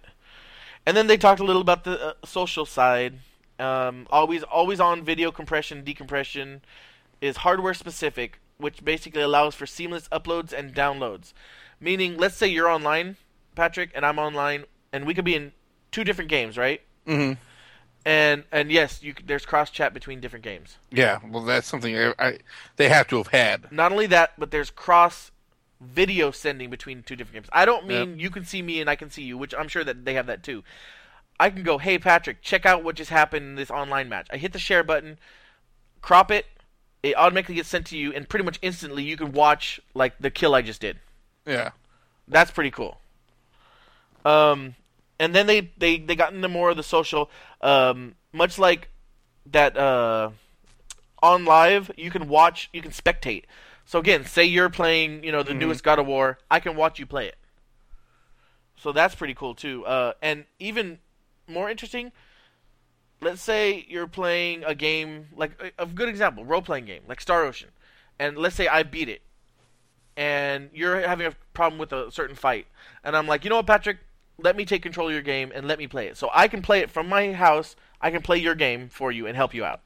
and 0.87 0.95
then 0.97 1.05
they 1.07 1.17
talked 1.17 1.39
a 1.39 1.43
little 1.43 1.61
about 1.61 1.83
the 1.83 1.99
uh, 2.07 2.13
social 2.25 2.65
side. 2.65 3.19
Um, 3.59 4.07
always, 4.09 4.43
always 4.43 4.79
on 4.79 5.03
video 5.03 5.31
compression, 5.31 5.83
decompression 5.83 6.61
is 7.21 7.37
hardware 7.37 7.73
specific, 7.73 8.39
which 8.57 8.83
basically 8.83 9.21
allows 9.21 9.55
for 9.55 9.65
seamless 9.65 10.07
uploads 10.09 10.51
and 10.51 10.73
downloads. 10.73 11.33
Meaning, 11.79 12.17
let's 12.17 12.35
say 12.35 12.47
you're 12.47 12.69
online, 12.69 13.17
Patrick, 13.55 13.91
and 13.95 14.05
I'm 14.05 14.19
online, 14.19 14.65
and 14.91 15.05
we 15.05 15.13
could 15.13 15.25
be 15.25 15.35
in 15.35 15.53
two 15.91 16.03
different 16.03 16.29
games, 16.29 16.57
right? 16.57 16.81
Mm-hmm. 17.07 17.39
And 18.05 18.43
and 18.51 18.71
yes, 18.71 19.01
you, 19.01 19.15
there's 19.25 19.45
cross 19.45 19.71
chat 19.71 19.93
between 19.93 20.19
different 20.19 20.45
games. 20.45 20.77
Yeah, 20.91 21.19
well, 21.27 21.43
that's 21.43 21.67
something 21.67 21.97
I, 21.97 22.13
I 22.19 22.37
they 22.75 22.89
have 22.89 23.07
to 23.07 23.17
have 23.17 23.27
had. 23.27 23.71
Not 23.71 23.91
only 23.91 24.05
that, 24.07 24.33
but 24.37 24.51
there's 24.51 24.69
cross 24.69 25.31
video 25.81 26.31
sending 26.31 26.69
between 26.69 27.03
two 27.03 27.15
different 27.15 27.33
games. 27.33 27.49
I 27.51 27.65
don't 27.65 27.87
mean 27.87 28.19
you 28.19 28.29
can 28.29 28.45
see 28.45 28.61
me 28.61 28.79
and 28.79 28.89
I 28.89 28.95
can 28.95 29.09
see 29.09 29.23
you, 29.23 29.37
which 29.37 29.53
I'm 29.53 29.67
sure 29.67 29.83
that 29.83 30.05
they 30.05 30.13
have 30.13 30.27
that 30.27 30.43
too. 30.43 30.63
I 31.39 31.49
can 31.49 31.63
go, 31.63 31.77
hey 31.77 31.99
Patrick, 31.99 32.41
check 32.41 32.65
out 32.65 32.83
what 32.83 32.95
just 32.95 33.09
happened 33.09 33.45
in 33.45 33.55
this 33.55 33.71
online 33.71 34.09
match. 34.09 34.27
I 34.31 34.37
hit 34.37 34.53
the 34.53 34.59
share 34.59 34.83
button, 34.83 35.19
crop 36.01 36.31
it, 36.31 36.45
it 37.03 37.15
automatically 37.17 37.55
gets 37.55 37.69
sent 37.69 37.85
to 37.87 37.97
you, 37.97 38.13
and 38.13 38.27
pretty 38.27 38.45
much 38.45 38.57
instantly 38.61 39.03
you 39.03 39.17
can 39.17 39.31
watch 39.31 39.79
like 39.93 40.17
the 40.19 40.29
kill 40.29 40.55
I 40.55 40.61
just 40.61 40.81
did. 40.81 40.99
Yeah, 41.45 41.71
That's 42.27 42.49
pretty 42.51 42.71
cool. 42.71 42.99
Um, 44.23 44.75
and 45.19 45.35
then 45.35 45.45
they, 45.45 45.71
they, 45.77 45.99
they 45.99 46.15
got 46.15 46.33
into 46.33 46.47
more 46.47 46.71
of 46.71 46.77
the 46.77 46.83
social. 46.83 47.29
Um, 47.61 48.15
much 48.33 48.57
like 48.57 48.89
that 49.51 49.77
uh, 49.77 50.31
OnLive, 51.21 51.91
you 51.97 52.09
can 52.09 52.27
watch, 52.27 52.69
you 52.73 52.81
can 52.81 52.91
spectate. 52.91 53.43
So 53.85 53.99
again, 53.99 54.25
say 54.25 54.45
you're 54.45 54.69
playing, 54.69 55.23
you 55.23 55.31
know, 55.31 55.43
the 55.43 55.53
newest 55.53 55.83
God 55.83 55.99
of 55.99 56.07
War, 56.07 56.39
I 56.49 56.59
can 56.59 56.75
watch 56.75 56.97
you 56.97 57.05
play 57.05 57.27
it. 57.27 57.35
So 58.77 58.91
that's 58.91 59.13
pretty 59.13 59.35
cool 59.35 59.53
too. 59.53 59.85
Uh, 59.85 60.13
and 60.21 60.45
even 60.57 60.97
more 61.47 61.69
interesting, 61.69 62.11
let's 63.21 63.41
say 63.41 63.85
you're 63.87 64.07
playing 64.07 64.63
a 64.63 64.75
game 64.75 65.27
like 65.35 65.51
a 65.77 65.83
a 65.83 65.85
good 65.85 66.09
example, 66.09 66.45
role 66.45 66.61
playing 66.61 66.85
game 66.85 67.01
like 67.07 67.21
Star 67.21 67.43
Ocean, 67.43 67.69
and 68.19 68.37
let's 68.37 68.55
say 68.55 68.67
I 68.67 68.83
beat 68.83 69.09
it, 69.09 69.21
and 70.17 70.69
you're 70.73 71.07
having 71.07 71.27
a 71.27 71.33
problem 71.53 71.79
with 71.79 71.91
a 71.93 72.11
certain 72.11 72.35
fight, 72.35 72.67
and 73.03 73.15
I'm 73.15 73.27
like, 73.27 73.43
you 73.43 73.49
know 73.49 73.57
what, 73.57 73.67
Patrick, 73.67 73.97
let 74.37 74.55
me 74.55 74.65
take 74.65 74.81
control 74.81 75.07
of 75.07 75.13
your 75.13 75.21
game 75.21 75.51
and 75.55 75.67
let 75.67 75.79
me 75.79 75.87
play 75.87 76.07
it. 76.07 76.17
So 76.17 76.29
I 76.33 76.47
can 76.47 76.61
play 76.61 76.79
it 76.79 76.89
from 76.89 77.07
my 77.07 77.33
house. 77.33 77.75
I 78.01 78.11
can 78.11 78.21
play 78.21 78.37
your 78.37 78.55
game 78.55 78.89
for 78.89 79.11
you 79.11 79.27
and 79.27 79.35
help 79.35 79.53
you 79.53 79.63
out. 79.65 79.81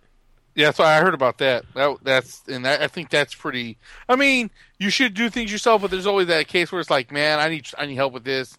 yeah. 0.56 0.72
So 0.72 0.84
I 0.84 1.00
heard 1.00 1.14
about 1.14 1.38
that. 1.40 1.66
That 1.76 1.98
that's 2.04 2.44
and 2.48 2.66
that, 2.66 2.82
I 2.82 2.88
think 2.88 3.10
that's 3.10 3.34
pretty. 3.36 3.78
I 4.10 4.16
mean, 4.16 4.50
you 4.80 4.90
should 4.90 5.14
do 5.14 5.30
things 5.30 5.52
yourself, 5.52 5.82
but 5.82 5.92
there's 5.92 6.08
always 6.08 6.28
that 6.28 6.48
case 6.48 6.72
where 6.72 6.82
it's 6.82 6.90
like, 6.90 7.12
man, 7.12 7.40
I 7.40 7.50
need 7.50 7.68
I 7.78 7.86
need 7.86 7.96
help 7.96 8.14
with 8.14 8.24
this, 8.24 8.58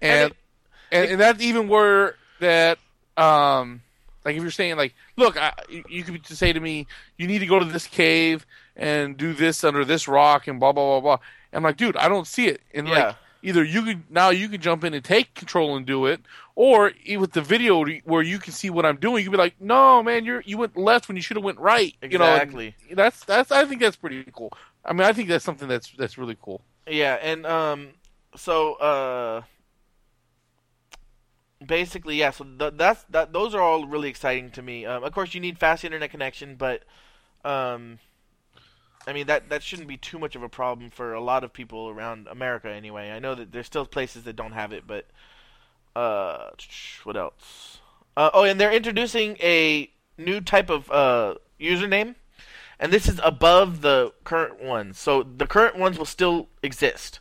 and 0.00 0.32
And 0.32 0.34
and, 0.92 1.10
and, 1.12 1.20
that's 1.20 1.42
even 1.42 1.68
where 1.68 2.16
that 2.40 2.78
um 3.16 3.82
like 4.24 4.36
if 4.36 4.42
you're 4.42 4.50
saying 4.50 4.76
like, 4.76 4.94
look, 5.16 5.36
I, 5.36 5.52
you- 5.88 6.02
could 6.02 6.22
just 6.24 6.38
say 6.38 6.52
to 6.52 6.58
me, 6.60 6.86
you 7.16 7.26
need 7.26 7.38
to 7.38 7.46
go 7.46 7.58
to 7.58 7.64
this 7.64 7.86
cave 7.86 8.44
and 8.74 9.16
do 9.16 9.32
this 9.32 9.62
under 9.64 9.84
this 9.84 10.08
rock 10.08 10.48
and 10.48 10.58
blah 10.58 10.72
blah 10.72 11.00
blah 11.00 11.16
blah. 11.16 11.26
I'm 11.52 11.62
like, 11.62 11.76
dude, 11.76 11.96
I 11.96 12.08
don't 12.08 12.26
see 12.26 12.48
it. 12.48 12.60
And 12.74 12.88
Yeah. 12.88 13.06
like 13.06 13.16
either 13.42 13.62
you 13.62 13.82
could 13.82 14.10
now 14.10 14.30
you 14.30 14.48
can 14.48 14.60
jump 14.60 14.82
in 14.84 14.92
and 14.94 15.04
take 15.04 15.32
control 15.34 15.76
and 15.76 15.86
do 15.86 16.06
it, 16.06 16.20
or 16.56 16.92
with 17.18 17.32
the 17.32 17.40
video 17.40 17.84
where 18.04 18.22
you 18.22 18.38
can 18.38 18.52
see 18.52 18.68
what 18.68 18.84
I'm 18.84 18.96
doing, 18.96 19.22
you 19.24 19.30
can 19.30 19.32
be 19.32 19.38
like, 19.38 19.54
no, 19.60 20.02
man, 20.02 20.24
you're 20.24 20.42
you 20.44 20.58
went 20.58 20.76
left 20.76 21.06
when 21.08 21.16
you 21.16 21.22
should 21.22 21.36
have 21.36 21.44
went 21.44 21.58
right. 21.60 21.94
You 22.02 22.18
know, 22.18 22.34
Exactly. 22.34 22.74
that's 22.92 23.24
that's 23.24 23.52
I 23.52 23.64
think 23.64 23.80
that's 23.80 23.96
pretty 23.96 24.24
cool. 24.32 24.52
I 24.84 24.92
mean, 24.92 25.02
I 25.02 25.12
think 25.12 25.28
that's 25.28 25.44
something 25.44 25.68
that's 25.68 25.90
that's 25.92 26.18
really 26.18 26.36
cool. 26.42 26.60
Yeah, 26.88 27.14
and 27.22 27.46
um, 27.46 27.88
so 28.36 28.74
uh, 28.74 29.42
basically, 31.66 32.16
yeah. 32.16 32.30
So 32.30 32.44
th- 32.44 32.74
that's 32.76 33.04
that. 33.10 33.32
Those 33.32 33.54
are 33.54 33.60
all 33.60 33.86
really 33.86 34.08
exciting 34.08 34.50
to 34.52 34.62
me. 34.62 34.86
Um, 34.86 35.04
of 35.04 35.12
course, 35.12 35.34
you 35.34 35.40
need 35.40 35.58
fast 35.58 35.84
internet 35.84 36.10
connection, 36.10 36.56
but 36.56 36.82
um, 37.44 37.98
I 39.06 39.12
mean 39.12 39.26
that 39.26 39.48
that 39.50 39.62
shouldn't 39.62 39.88
be 39.88 39.96
too 39.96 40.18
much 40.18 40.34
of 40.34 40.42
a 40.42 40.48
problem 40.48 40.90
for 40.90 41.14
a 41.14 41.20
lot 41.20 41.44
of 41.44 41.52
people 41.52 41.88
around 41.88 42.26
America. 42.26 42.68
Anyway, 42.68 43.10
I 43.10 43.18
know 43.18 43.34
that 43.34 43.52
there's 43.52 43.66
still 43.66 43.86
places 43.86 44.24
that 44.24 44.36
don't 44.36 44.52
have 44.52 44.72
it, 44.72 44.84
but 44.86 45.06
uh, 45.94 46.50
what 47.04 47.16
else? 47.16 47.78
Uh, 48.16 48.30
oh, 48.32 48.44
and 48.44 48.60
they're 48.60 48.72
introducing 48.72 49.36
a 49.40 49.90
new 50.18 50.40
type 50.40 50.70
of 50.70 50.90
uh, 50.90 51.34
username, 51.60 52.14
and 52.80 52.92
this 52.92 53.08
is 53.08 53.20
above 53.22 53.82
the 53.82 54.12
current 54.24 54.62
ones. 54.62 54.98
So 54.98 55.22
the 55.22 55.46
current 55.46 55.76
ones 55.76 55.98
will 55.98 56.06
still 56.06 56.48
exist, 56.62 57.20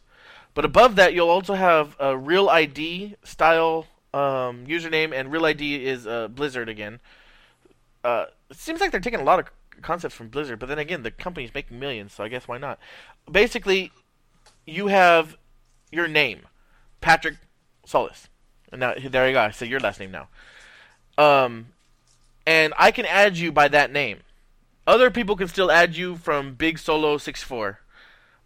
but 0.54 0.66
above 0.66 0.96
that, 0.96 1.14
you'll 1.14 1.30
also 1.30 1.54
have 1.54 1.96
a 2.00 2.18
real 2.18 2.50
ID 2.50 3.16
style 3.24 3.88
um, 4.16 4.66
username, 4.66 5.14
and 5.14 5.32
real 5.32 5.46
ID 5.46 5.86
is 5.86 6.08
uh, 6.08 6.30
Blizzard 6.30 6.70
again. 6.70 7.02
Uh, 8.04 8.26
it 8.50 8.56
seems 8.56 8.80
like 8.80 8.92
they're 8.92 9.02
taking 9.02 9.20
a 9.20 9.24
lot 9.24 9.40
of 9.40 9.48
concepts 9.82 10.16
from 10.16 10.30
Blizzard, 10.30 10.58
but 10.58 10.68
then 10.68 10.80
again, 10.80 11.04
the 11.04 11.12
company's 11.12 11.54
making 11.54 11.78
millions, 11.80 12.14
so 12.14 12.24
I 12.24 12.30
guess 12.30 12.48
why 12.48 12.58
not? 12.58 12.80
Basically, 13.30 13.92
you 14.66 14.88
have 14.88 15.36
your 15.92 16.08
name, 16.08 16.44
Patrick 17.02 17.36
Solis. 17.86 18.30
And 18.72 18.80
now 18.80 18.94
there 19.04 19.28
you 19.28 19.34
go. 19.34 19.42
I 19.42 19.52
say 19.52 19.68
your 19.68 19.82
last 19.82 20.00
name 20.00 20.12
now. 20.12 20.28
Um, 21.18 21.68
and 22.48 22.74
I 22.78 22.92
can 22.92 23.06
add 23.06 23.38
you 23.38 23.52
by 23.52 23.68
that 23.68 23.92
name. 23.92 24.20
Other 24.88 25.12
people 25.12 25.36
can 25.36 25.48
still 25.50 25.72
add 25.72 25.96
you 25.96 26.16
from 26.16 26.54
Big 26.54 26.80
Solo 26.80 27.18
64, 27.18 27.80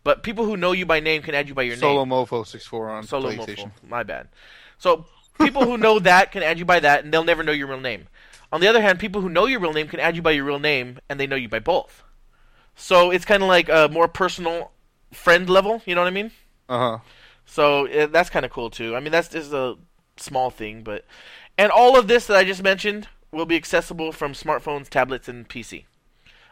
but 0.03 0.23
people 0.23 0.45
who 0.45 0.57
know 0.57 0.71
you 0.71 0.85
by 0.85 0.99
name 0.99 1.21
can 1.21 1.35
add 1.35 1.47
you 1.47 1.53
by 1.53 1.63
your 1.63 1.75
Solo 1.75 2.05
name. 2.05 2.13
Mofo 2.13 2.47
six 2.47 2.65
four 2.65 2.89
on 2.89 3.03
Solo 3.03 3.31
PlayStation. 3.31 3.65
Mofo. 3.65 3.89
My 3.89 4.03
bad. 4.03 4.29
So 4.77 5.05
people 5.39 5.65
who 5.65 5.77
know 5.77 5.99
that 5.99 6.31
can 6.31 6.43
add 6.43 6.59
you 6.59 6.65
by 6.65 6.79
that, 6.79 7.03
and 7.03 7.13
they'll 7.13 7.23
never 7.23 7.43
know 7.43 7.51
your 7.51 7.67
real 7.67 7.79
name. 7.79 8.07
On 8.51 8.61
the 8.61 8.67
other 8.67 8.81
hand, 8.81 8.99
people 8.99 9.21
who 9.21 9.29
know 9.29 9.45
your 9.45 9.59
real 9.59 9.73
name 9.73 9.87
can 9.87 9.99
add 9.99 10.15
you 10.15 10.21
by 10.21 10.31
your 10.31 10.45
real 10.45 10.59
name, 10.59 10.99
and 11.07 11.19
they 11.19 11.27
know 11.27 11.35
you 11.35 11.49
by 11.49 11.59
both. 11.59 12.03
So 12.75 13.11
it's 13.11 13.25
kind 13.25 13.43
of 13.43 13.49
like 13.49 13.69
a 13.69 13.89
more 13.91 14.07
personal 14.07 14.71
friend 15.11 15.49
level. 15.49 15.81
You 15.85 15.95
know 15.95 16.01
what 16.01 16.07
I 16.07 16.11
mean? 16.11 16.31
Uh 16.67 16.79
huh. 16.79 16.97
So 17.45 17.87
uh, 17.87 18.07
that's 18.07 18.29
kind 18.29 18.45
of 18.45 18.51
cool 18.51 18.69
too. 18.69 18.95
I 18.95 18.99
mean, 18.99 19.11
that's 19.11 19.29
just 19.29 19.51
a 19.51 19.75
small 20.17 20.49
thing, 20.49 20.83
but 20.83 21.05
and 21.57 21.71
all 21.71 21.97
of 21.97 22.07
this 22.07 22.27
that 22.27 22.37
I 22.37 22.43
just 22.43 22.63
mentioned 22.63 23.07
will 23.31 23.45
be 23.45 23.55
accessible 23.55 24.11
from 24.11 24.33
smartphones, 24.33 24.89
tablets, 24.89 25.27
and 25.27 25.47
PC. 25.47 25.85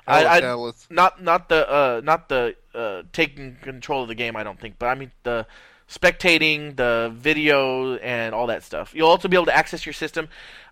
I, 0.08 0.26
I, 0.26 0.72
not 0.90 1.22
not 1.22 1.50
the 1.50 1.70
uh, 1.70 2.02
not 2.04 2.30
the 2.30 2.56
uh, 2.74 3.04
taking 3.12 3.58
control 3.62 4.04
of 4.04 4.08
the 4.08 4.16
game. 4.16 4.36
I 4.36 4.44
don't 4.44 4.60
think, 4.60 4.76
but 4.80 4.88
I 4.88 4.96
mean 4.96 5.12
the 5.24 5.46
spectating, 5.90 6.76
the 6.76 7.12
video, 7.14 7.96
and 7.98 8.36
all 8.36 8.48
that 8.48 8.64
stuff. 8.64 8.94
You'll 8.94 9.10
also 9.10 9.28
be 9.28 9.38
able 9.38 9.46
to 9.46 9.56
access 9.56 9.86
your 9.86 9.94
system 9.94 10.28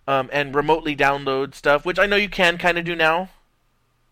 um, 0.08 0.30
and 0.32 0.54
remotely 0.54 0.96
download 0.96 1.56
stuff, 1.56 1.86
which 1.86 2.00
I 2.00 2.06
know 2.06 2.16
you 2.16 2.30
can 2.30 2.58
kind 2.58 2.78
of 2.78 2.86
do 2.86 2.96
now 2.96 3.30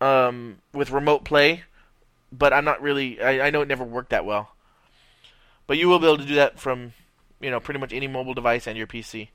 um, 0.00 0.58
with 0.72 0.90
remote 0.90 1.24
play. 1.24 1.64
But 2.32 2.52
I'm 2.52 2.64
not 2.64 2.82
really. 2.82 3.20
I, 3.20 3.46
I 3.46 3.50
know 3.50 3.62
it 3.62 3.68
never 3.68 3.84
worked 3.84 4.10
that 4.10 4.24
well. 4.24 4.50
But 5.66 5.78
you 5.78 5.88
will 5.88 5.98
be 5.98 6.06
able 6.06 6.18
to 6.18 6.26
do 6.26 6.34
that 6.34 6.58
from, 6.58 6.92
you 7.40 7.50
know, 7.50 7.60
pretty 7.60 7.80
much 7.80 7.92
any 7.92 8.08
mobile 8.08 8.34
device 8.34 8.66
and 8.66 8.76
your 8.76 8.86
PC. 8.86 9.28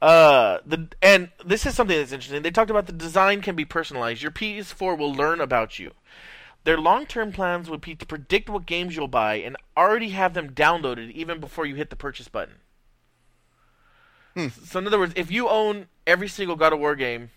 Uh, 0.00 0.58
the 0.64 0.88
and 1.02 1.30
this 1.44 1.66
is 1.66 1.74
something 1.74 1.96
that's 1.96 2.12
interesting. 2.12 2.42
They 2.42 2.50
talked 2.50 2.70
about 2.70 2.86
the 2.86 2.92
design 2.92 3.40
can 3.40 3.56
be 3.56 3.64
personalized. 3.64 4.22
Your 4.22 4.30
PS4 4.30 4.98
will 4.98 5.12
learn 5.12 5.40
about 5.40 5.78
you. 5.78 5.92
Their 6.64 6.78
long-term 6.78 7.32
plans 7.32 7.68
would 7.68 7.82
be 7.82 7.94
to 7.94 8.06
predict 8.06 8.48
what 8.48 8.66
games 8.66 8.96
you'll 8.96 9.08
buy 9.08 9.34
and 9.34 9.56
already 9.76 10.10
have 10.10 10.34
them 10.34 10.50
downloaded 10.50 11.12
even 11.12 11.38
before 11.38 11.66
you 11.66 11.74
hit 11.74 11.90
the 11.90 11.96
purchase 11.96 12.28
button. 12.28 12.56
Hmm. 14.34 14.48
So 14.48 14.78
in 14.78 14.86
other 14.86 14.98
words, 14.98 15.12
if 15.14 15.30
you 15.30 15.48
own 15.48 15.86
every 16.06 16.28
single 16.28 16.56
God 16.56 16.72
of 16.72 16.78
War 16.78 16.96
game, 16.96 17.30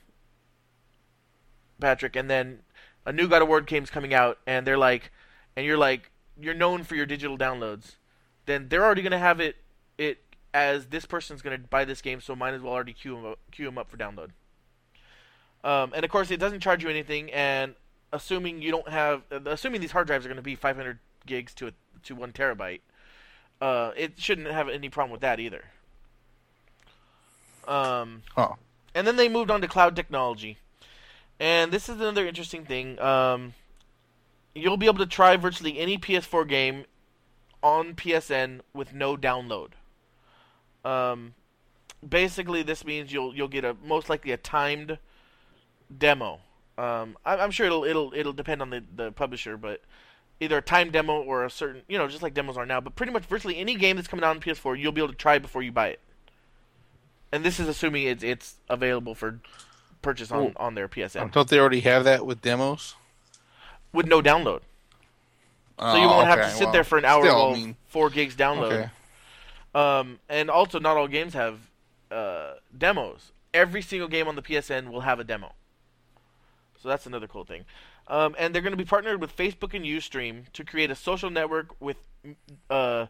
Patrick, 1.80 2.16
and 2.16 2.30
then 2.30 2.60
a 3.06 3.12
new 3.12 3.28
God 3.28 3.42
of 3.42 3.50
War 3.50 3.62
game's 3.62 3.90
coming 3.90 4.14
out, 4.14 4.40
and 4.48 4.66
they're 4.66 4.78
like, 4.78 5.12
and 5.56 5.66
you're 5.66 5.78
like, 5.78 6.10
you're 6.40 6.54
known 6.54 6.84
for 6.84 6.96
your 6.96 7.06
digital 7.06 7.38
downloads, 7.38 7.96
then 8.46 8.70
they're 8.70 8.86
already 8.86 9.02
gonna 9.02 9.20
have 9.20 9.40
it 9.40 9.58
it 9.98 10.20
as 10.54 10.88
this 10.88 11.06
person's 11.06 11.42
gonna 11.42 11.58
buy 11.58 11.86
this 11.86 12.02
game, 12.02 12.22
so 12.22 12.36
might 12.36 12.54
as 12.54 12.62
well 12.62 12.74
already 12.74 12.94
queue 12.94 13.16
them 13.16 13.26
up, 13.26 13.40
queue 13.52 13.66
them 13.66 13.78
up 13.78 13.90
for 13.90 13.98
download. 13.98 14.30
Um, 15.64 15.92
and 15.94 16.06
of 16.06 16.12
course, 16.12 16.32
it 16.32 16.38
doesn't 16.38 16.62
charge 16.62 16.84
you 16.84 16.90
anything, 16.90 17.32
and 17.32 17.76
assuming 18.12 18.62
you 18.62 18.72
don't 18.72 18.90
have, 18.90 19.24
assuming 19.32 19.82
these 19.82 19.92
hard 19.92 20.08
drives 20.08 20.26
are 20.26 20.30
gonna 20.30 20.42
be 20.42 20.56
500 20.56 21.00
gigs 21.26 21.54
to 21.56 21.68
a, 21.68 21.72
to 22.04 22.16
one 22.16 22.32
terabyte, 22.32 22.82
uh, 23.62 23.92
it 23.98 24.20
shouldn't 24.20 24.48
have 24.48 24.70
any 24.70 24.90
problem 24.90 25.12
with 25.12 25.22
that 25.22 25.40
either. 25.40 25.66
Um, 27.68 28.24
Huh. 28.36 28.54
and 28.96 29.06
then 29.06 29.16
they 29.18 29.28
moved 29.28 29.52
on 29.52 29.62
to 29.62 29.68
cloud 29.68 29.96
technology. 29.96 30.58
And 31.40 31.72
this 31.72 31.90
is 31.90 31.96
another 31.98 32.26
interesting 32.26 32.66
thing. 32.66 33.00
Um, 33.00 33.54
you'll 34.56 34.78
be 34.78 34.88
able 34.88 35.00
to 35.00 35.06
try 35.06 35.36
virtually 35.38 35.78
any 35.78 35.98
PS4 35.98 36.48
game 36.48 36.86
on 37.62 37.94
PSN 37.94 38.62
with 38.74 38.94
no 38.94 39.16
download. 39.18 39.72
Um, 40.84 41.36
basically, 42.08 42.64
this 42.64 42.86
means 42.86 43.12
you'll 43.12 43.36
you'll 43.36 43.48
get 43.50 43.66
a 43.66 43.76
most 43.84 44.10
likely 44.10 44.32
a 44.32 44.38
timed 44.38 44.98
demo. 45.96 46.40
Um, 46.78 47.18
I, 47.26 47.38
I'm 47.38 47.52
sure 47.52 47.66
it'll 47.66 47.84
it'll 47.84 48.14
it'll 48.16 48.34
depend 48.34 48.62
on 48.62 48.70
the, 48.70 48.84
the 48.96 49.12
publisher, 49.12 49.58
but 49.58 49.82
either 50.40 50.58
a 50.58 50.62
time 50.62 50.92
demo 50.92 51.22
or 51.22 51.44
a 51.46 51.50
certain 51.50 51.82
you 51.88 51.98
know 51.98 52.08
just 52.08 52.22
like 52.22 52.34
demos 52.34 52.58
are 52.58 52.66
now. 52.66 52.80
But 52.80 52.96
pretty 52.96 53.12
much 53.12 53.26
virtually 53.26 53.58
any 53.58 53.76
game 53.76 53.96
that's 53.96 54.08
coming 54.08 54.24
out 54.24 54.36
on 54.36 54.42
PS4, 54.42 54.80
you'll 54.80 54.92
be 54.92 55.02
able 55.02 55.12
to 55.12 55.18
try 55.18 55.40
before 55.40 55.64
you 55.64 55.72
buy 55.72 55.88
it. 55.90 56.00
and 57.32 57.44
this 57.44 57.60
is 57.60 57.68
assuming 57.68 58.04
it's 58.04 58.24
it's 58.24 58.56
available 58.70 59.16
for 59.16 59.40
purchase 60.02 60.32
on, 60.32 60.54
on 60.58 60.76
their 60.76 60.88
PSN 60.88 61.32
Don't 61.32 61.50
they 61.50 61.60
already 61.60 61.82
have 61.82 62.04
that 62.04 62.26
with 62.26 62.42
demos? 62.42 62.96
with 63.92 64.06
no 64.06 64.22
download. 64.22 64.62
Oh, 65.80 65.94
So 65.94 66.02
you 66.02 66.08
won't 66.08 66.28
have 66.28 66.40
to 66.42 66.50
sit 66.52 66.66
well, 66.66 66.74
there 66.74 66.84
for 66.84 66.98
an 66.98 67.06
hour 67.06 67.24
still, 67.24 67.50
I 67.50 67.54
mean, 67.54 67.76
four 67.88 68.10
gigs 68.10 68.36
download. 68.36 68.72
okay. 68.72 68.90
Um, 69.74 70.20
and 70.30 70.50
also, 70.50 70.80
not 70.80 70.98
all 70.98 71.08
games 71.08 71.34
have 71.34 71.60
uh, 72.12 72.54
demos. 72.78 73.32
Every 73.54 73.82
single 73.82 74.08
game 74.08 74.28
on 74.28 74.36
the 74.36 74.42
PSN 74.42 74.90
will 74.92 75.02
have 75.02 75.20
a 75.20 75.24
demo. 75.24 75.54
So 76.88 76.92
that's 76.92 77.06
another 77.06 77.28
cool 77.28 77.44
thing. 77.44 77.66
Um, 78.08 78.34
and 78.40 78.56
they're 78.56 78.62
going 78.62 78.72
to 78.72 78.78
be 78.78 78.86
partnered 78.86 79.20
with 79.20 79.36
Facebook 79.36 79.74
and 79.74 79.84
UStream 79.84 80.50
to 80.54 80.64
create 80.64 80.90
a 80.90 80.96
social 80.96 81.30
network 81.30 81.76
with 81.82 81.98
uh, 82.70 83.08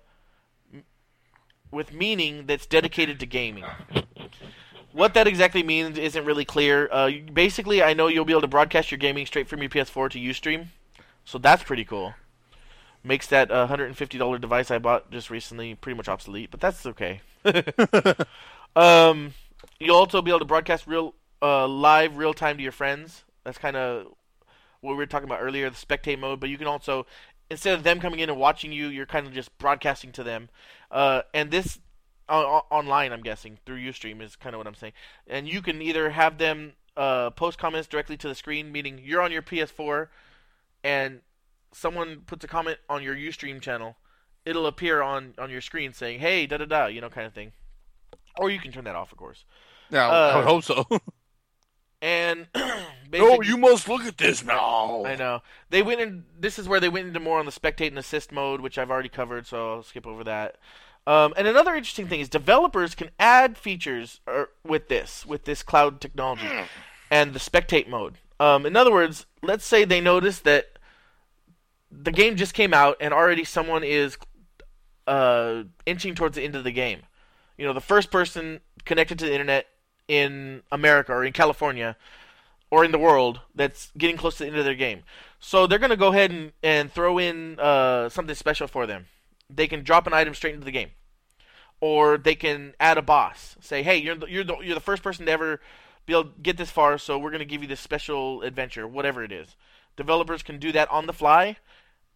with 1.70 1.94
meaning 1.94 2.48
that's 2.48 2.66
dedicated 2.66 3.20
to 3.20 3.28
gaming. 3.28 3.66
What 4.94 5.14
that 5.14 5.28
exactly 5.28 5.62
means 5.62 6.00
isn't 6.00 6.26
really 6.26 6.44
clear. 6.44 6.90
Uh, 6.92 7.12
basically, 7.32 7.84
I 7.84 7.94
know 7.94 8.08
you'll 8.08 8.26
be 8.26 8.34
able 8.34 8.42
to 8.42 8.48
broadcast 8.48 8.90
your 8.90 8.98
gaming 8.98 9.28
straight 9.28 9.48
from 9.48 9.62
your 9.62 9.70
PS4 9.70 10.10
to 10.10 10.20
UStream, 10.20 10.70
so 11.24 11.38
that's 11.38 11.62
pretty 11.62 11.86
cool. 11.86 12.16
Makes 13.04 13.28
that 13.28 13.52
uh, 13.52 13.68
$150 13.68 14.42
device 14.42 14.72
I 14.72 14.80
bought 14.80 15.12
just 15.12 15.30
recently 15.30 15.76
pretty 15.76 15.98
much 15.98 16.08
obsolete, 16.08 16.50
but 16.50 16.60
that's 16.60 16.84
okay. 16.88 17.22
um, 18.76 19.36
you'll 19.80 19.98
also 19.98 20.24
be 20.24 20.32
able 20.32 20.40
to 20.40 20.46
broadcast 20.46 20.88
real 20.88 21.14
uh, 21.44 21.68
live, 21.68 22.18
real 22.18 22.34
time 22.34 22.58
to 22.58 22.64
your 22.64 22.72
friends. 22.72 23.24
That's 23.48 23.58
kind 23.58 23.78
of 23.78 24.08
what 24.82 24.92
we 24.92 24.98
were 24.98 25.06
talking 25.06 25.28
about 25.28 25.40
earlier, 25.42 25.70
the 25.70 25.76
spectate 25.78 26.20
mode. 26.20 26.42
But 26.42 26.50
you 26.50 26.58
can 26.58 26.68
also, 26.68 27.08
instead 27.50 27.74
of 27.76 27.84
them 27.84 28.02
coming 28.02 28.20
in 28.20 28.30
and 28.30 28.38
watching 28.38 28.74
you, 28.74 28.88
you're 28.88 29.06
kind 29.06 29.26
of 29.26 29.34
just 29.34 29.58
broadcasting 29.58 30.12
to 30.12 30.24
them. 30.24 30.50
Uh, 30.92 31.22
and 31.34 31.50
this 31.50 31.80
uh, 32.28 32.44
online, 32.70 33.14
I'm 33.14 33.22
guessing 33.22 33.58
through 33.66 33.78
UStream 33.78 34.22
is 34.22 34.36
kind 34.36 34.54
of 34.54 34.58
what 34.58 34.68
I'm 34.68 34.76
saying. 34.76 34.92
And 35.28 35.48
you 35.48 35.62
can 35.62 35.82
either 35.82 36.10
have 36.10 36.38
them 36.38 36.74
uh, 36.98 37.30
post 37.30 37.58
comments 37.58 37.88
directly 37.88 38.18
to 38.18 38.28
the 38.28 38.36
screen, 38.36 38.70
meaning 38.70 39.00
you're 39.02 39.22
on 39.22 39.32
your 39.32 39.42
PS4, 39.42 40.10
and 40.84 41.22
someone 41.72 42.24
puts 42.26 42.44
a 42.44 42.50
comment 42.50 42.80
on 42.90 43.02
your 43.02 43.16
UStream 43.16 43.62
channel, 43.62 43.96
it'll 44.46 44.68
appear 44.68 45.02
on 45.02 45.36
on 45.38 45.50
your 45.50 45.62
screen 45.62 45.94
saying, 45.94 46.20
"Hey, 46.20 46.48
da 46.48 46.58
da 46.58 46.66
da," 46.66 46.88
you 46.88 47.00
know, 47.00 47.10
kind 47.10 47.28
of 47.28 47.34
thing. 47.34 47.54
Or 48.38 48.50
you 48.50 48.60
can 48.60 48.72
turn 48.72 48.84
that 48.84 48.96
off, 48.96 49.12
of 49.12 49.18
course. 49.18 49.46
Yeah, 49.90 50.08
Uh, 50.08 50.32
I 50.34 50.38
would 50.38 50.46
hope 50.46 50.64
so. 50.64 50.86
And 52.02 52.48
no, 53.12 53.42
you 53.42 53.58
must 53.58 53.88
look 53.88 54.04
at 54.04 54.18
this 54.18 54.44
now. 54.44 55.04
I 55.06 55.16
know 55.16 55.42
they 55.70 55.82
went 55.82 56.00
in. 56.00 56.26
This 56.40 56.60
is 56.60 56.68
where 56.68 56.80
they 56.80 56.90
went 56.90 57.08
into 57.08 57.20
more 57.20 57.40
on 57.40 57.46
the 57.46 57.52
spectate 57.52 57.88
and 57.88 57.98
assist 57.98 58.32
mode, 58.32 58.62
which 58.62 58.78
I've 58.78 58.92
already 58.92 59.10
covered, 59.10 59.48
so 59.48 59.74
I'll 59.74 59.84
skip 59.84 60.06
over 60.06 60.24
that. 60.26 60.58
Um, 61.08 61.34
and 61.38 61.48
another 61.48 61.74
interesting 61.74 62.08
thing 62.08 62.20
is 62.20 62.30
developers 62.30 62.94
can 62.94 63.10
add 63.18 63.58
features 63.58 64.20
er, 64.28 64.50
with 64.64 64.90
this, 64.90 65.26
with 65.26 65.46
this 65.46 65.64
cloud 65.64 66.02
technology, 66.02 66.50
and 67.12 67.34
the 67.34 67.40
spectate 67.40 67.88
mode. 67.88 68.18
Um, 68.40 68.66
in 68.66 68.76
other 68.76 68.92
words, 68.92 69.26
let's 69.42 69.66
say 69.66 69.86
they 69.86 70.02
notice 70.02 70.40
that 70.40 70.78
the 71.90 72.12
game 72.12 72.36
just 72.36 72.54
came 72.54 72.74
out 72.74 72.98
and 73.00 73.14
already 73.14 73.44
someone 73.44 73.84
is 73.84 74.18
uh, 75.08 75.64
inching 75.86 76.14
towards 76.14 76.36
the 76.36 76.44
end 76.44 76.56
of 76.56 76.64
the 76.64 76.72
game. 76.72 77.00
You 77.58 77.66
know, 77.66 77.74
the 77.74 77.82
first 77.82 78.12
person 78.12 78.60
connected 78.86 79.18
to 79.20 79.26
the 79.26 79.32
internet 79.32 79.68
in 80.08 80.64
America 80.72 81.14
or 81.14 81.26
in 81.26 81.34
California 81.34 81.96
or 82.70 82.84
in 82.84 82.92
the 82.92 82.98
world 82.98 83.42
that's 83.56 83.92
getting 83.98 84.18
close 84.18 84.38
to 84.38 84.44
the 84.44 84.50
end 84.50 84.58
of 84.58 84.66
their 84.66 84.76
game. 84.76 85.04
So 85.40 85.68
they're 85.68 85.80
going 85.80 85.92
to 85.92 85.98
go 85.98 86.10
ahead 86.10 86.32
and, 86.32 86.52
and 86.64 86.92
throw 86.92 87.18
in 87.18 87.60
uh, 87.60 88.10
something 88.10 88.36
special 88.36 88.68
for 88.68 88.86
them. 88.86 89.06
They 89.50 89.68
can 89.68 89.84
drop 89.84 90.08
an 90.08 90.14
item 90.14 90.34
straight 90.34 90.54
into 90.54 90.66
the 90.66 90.72
game, 90.72 90.92
or 91.80 92.18
they 92.18 92.36
can 92.36 92.74
add 92.80 92.98
a 92.98 93.02
boss. 93.02 93.56
Say, 93.62 93.84
hey, 93.84 93.98
you're 93.98 94.16
the, 94.16 94.28
you're 94.28 94.44
the, 94.44 94.58
you're 94.58 94.76
the 94.76 94.82
first 94.82 95.04
person 95.04 95.26
to 95.26 95.32
ever 95.32 95.62
be 96.06 96.14
able 96.14 96.26
to 96.26 96.32
get 96.42 96.58
this 96.58 96.72
far, 96.72 96.98
so 96.98 97.18
we're 97.18 97.32
going 97.32 97.40
to 97.40 97.46
give 97.46 97.62
you 97.62 97.68
this 97.68 97.80
special 97.80 98.42
adventure, 98.42 98.88
whatever 98.88 99.24
it 99.24 99.32
is. 99.32 99.56
Developers 99.96 100.44
can 100.44 100.60
do 100.60 100.72
that 100.72 100.90
on 100.92 101.06
the 101.06 101.14
fly, 101.14 101.58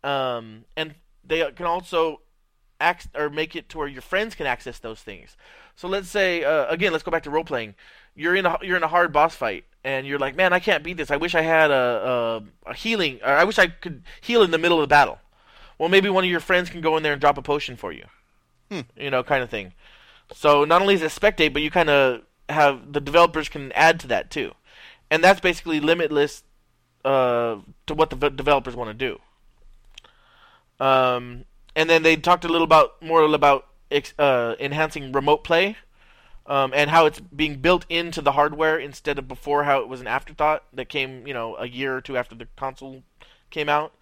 um, 0.03 0.65
and 0.75 0.95
they 1.23 1.49
can 1.51 1.65
also 1.65 2.21
act 2.81 3.07
or 3.15 3.29
make 3.29 3.55
it 3.55 3.69
to 3.69 3.77
where 3.77 3.87
your 3.87 4.01
friends 4.01 4.35
can 4.35 4.45
access 4.45 4.79
those 4.79 5.01
things. 5.01 5.37
So 5.75 5.87
let's 5.87 6.09
say 6.09 6.43
uh, 6.43 6.67
again, 6.67 6.91
let's 6.91 7.03
go 7.03 7.11
back 7.11 7.23
to 7.23 7.29
role 7.29 7.43
playing. 7.43 7.75
You're 8.15 8.35
in 8.35 8.45
a 8.45 8.57
you're 8.61 8.77
in 8.77 8.83
a 8.83 8.87
hard 8.89 9.13
boss 9.13 9.35
fight, 9.35 9.63
and 9.83 10.05
you're 10.05 10.19
like, 10.19 10.35
man, 10.35 10.51
I 10.51 10.59
can't 10.59 10.83
beat 10.83 10.97
this. 10.97 11.11
I 11.11 11.17
wish 11.17 11.33
I 11.35 11.41
had 11.41 11.71
a 11.71 12.43
a, 12.65 12.71
a 12.71 12.73
healing, 12.73 13.19
or 13.23 13.29
I 13.29 13.43
wish 13.45 13.57
I 13.57 13.67
could 13.67 14.03
heal 14.19 14.43
in 14.43 14.51
the 14.51 14.57
middle 14.57 14.77
of 14.77 14.83
the 14.83 14.93
battle. 14.93 15.19
Well, 15.77 15.89
maybe 15.89 16.09
one 16.09 16.23
of 16.23 16.29
your 16.29 16.41
friends 16.41 16.69
can 16.69 16.81
go 16.81 16.97
in 16.97 17.03
there 17.03 17.13
and 17.13 17.21
drop 17.21 17.37
a 17.37 17.41
potion 17.41 17.75
for 17.77 17.91
you. 17.91 18.05
Hmm. 18.69 18.81
You 18.97 19.09
know, 19.09 19.23
kind 19.23 19.43
of 19.43 19.49
thing. 19.49 19.73
So 20.33 20.65
not 20.65 20.81
only 20.81 20.95
is 20.95 21.01
it 21.01 21.11
spectate, 21.11 21.53
but 21.53 21.61
you 21.61 21.71
kind 21.71 21.89
of 21.89 22.21
have 22.49 22.93
the 22.93 23.01
developers 23.01 23.49
can 23.49 23.71
add 23.71 23.99
to 24.01 24.07
that 24.07 24.29
too, 24.29 24.51
and 25.09 25.23
that's 25.23 25.39
basically 25.39 25.79
limitless 25.79 26.43
uh, 27.05 27.57
to 27.87 27.93
what 27.93 28.09
the 28.09 28.15
v- 28.15 28.35
developers 28.35 28.75
want 28.75 28.89
to 28.89 28.93
do. 28.93 29.19
Um, 30.83 31.45
and 31.75 31.89
then 31.89 32.03
they 32.03 32.15
talked 32.15 32.45
a 32.45 32.47
little 32.47 32.65
about 32.65 33.01
more 33.01 33.21
about 33.21 33.67
uh, 34.17 34.55
enhancing 34.59 35.11
remote 35.11 35.43
play, 35.43 35.77
um, 36.45 36.71
and 36.73 36.89
how 36.89 37.05
it's 37.05 37.19
being 37.19 37.57
built 37.57 37.85
into 37.89 38.21
the 38.21 38.33
hardware 38.33 38.77
instead 38.77 39.19
of 39.19 39.27
before 39.27 39.63
how 39.63 39.79
it 39.79 39.87
was 39.87 40.01
an 40.01 40.07
afterthought 40.07 40.63
that 40.73 40.89
came 40.89 41.25
you 41.27 41.33
know 41.33 41.55
a 41.57 41.67
year 41.67 41.95
or 41.95 42.01
two 42.01 42.17
after 42.17 42.35
the 42.35 42.47
console 42.55 43.03
came 43.49 43.69
out. 43.69 43.93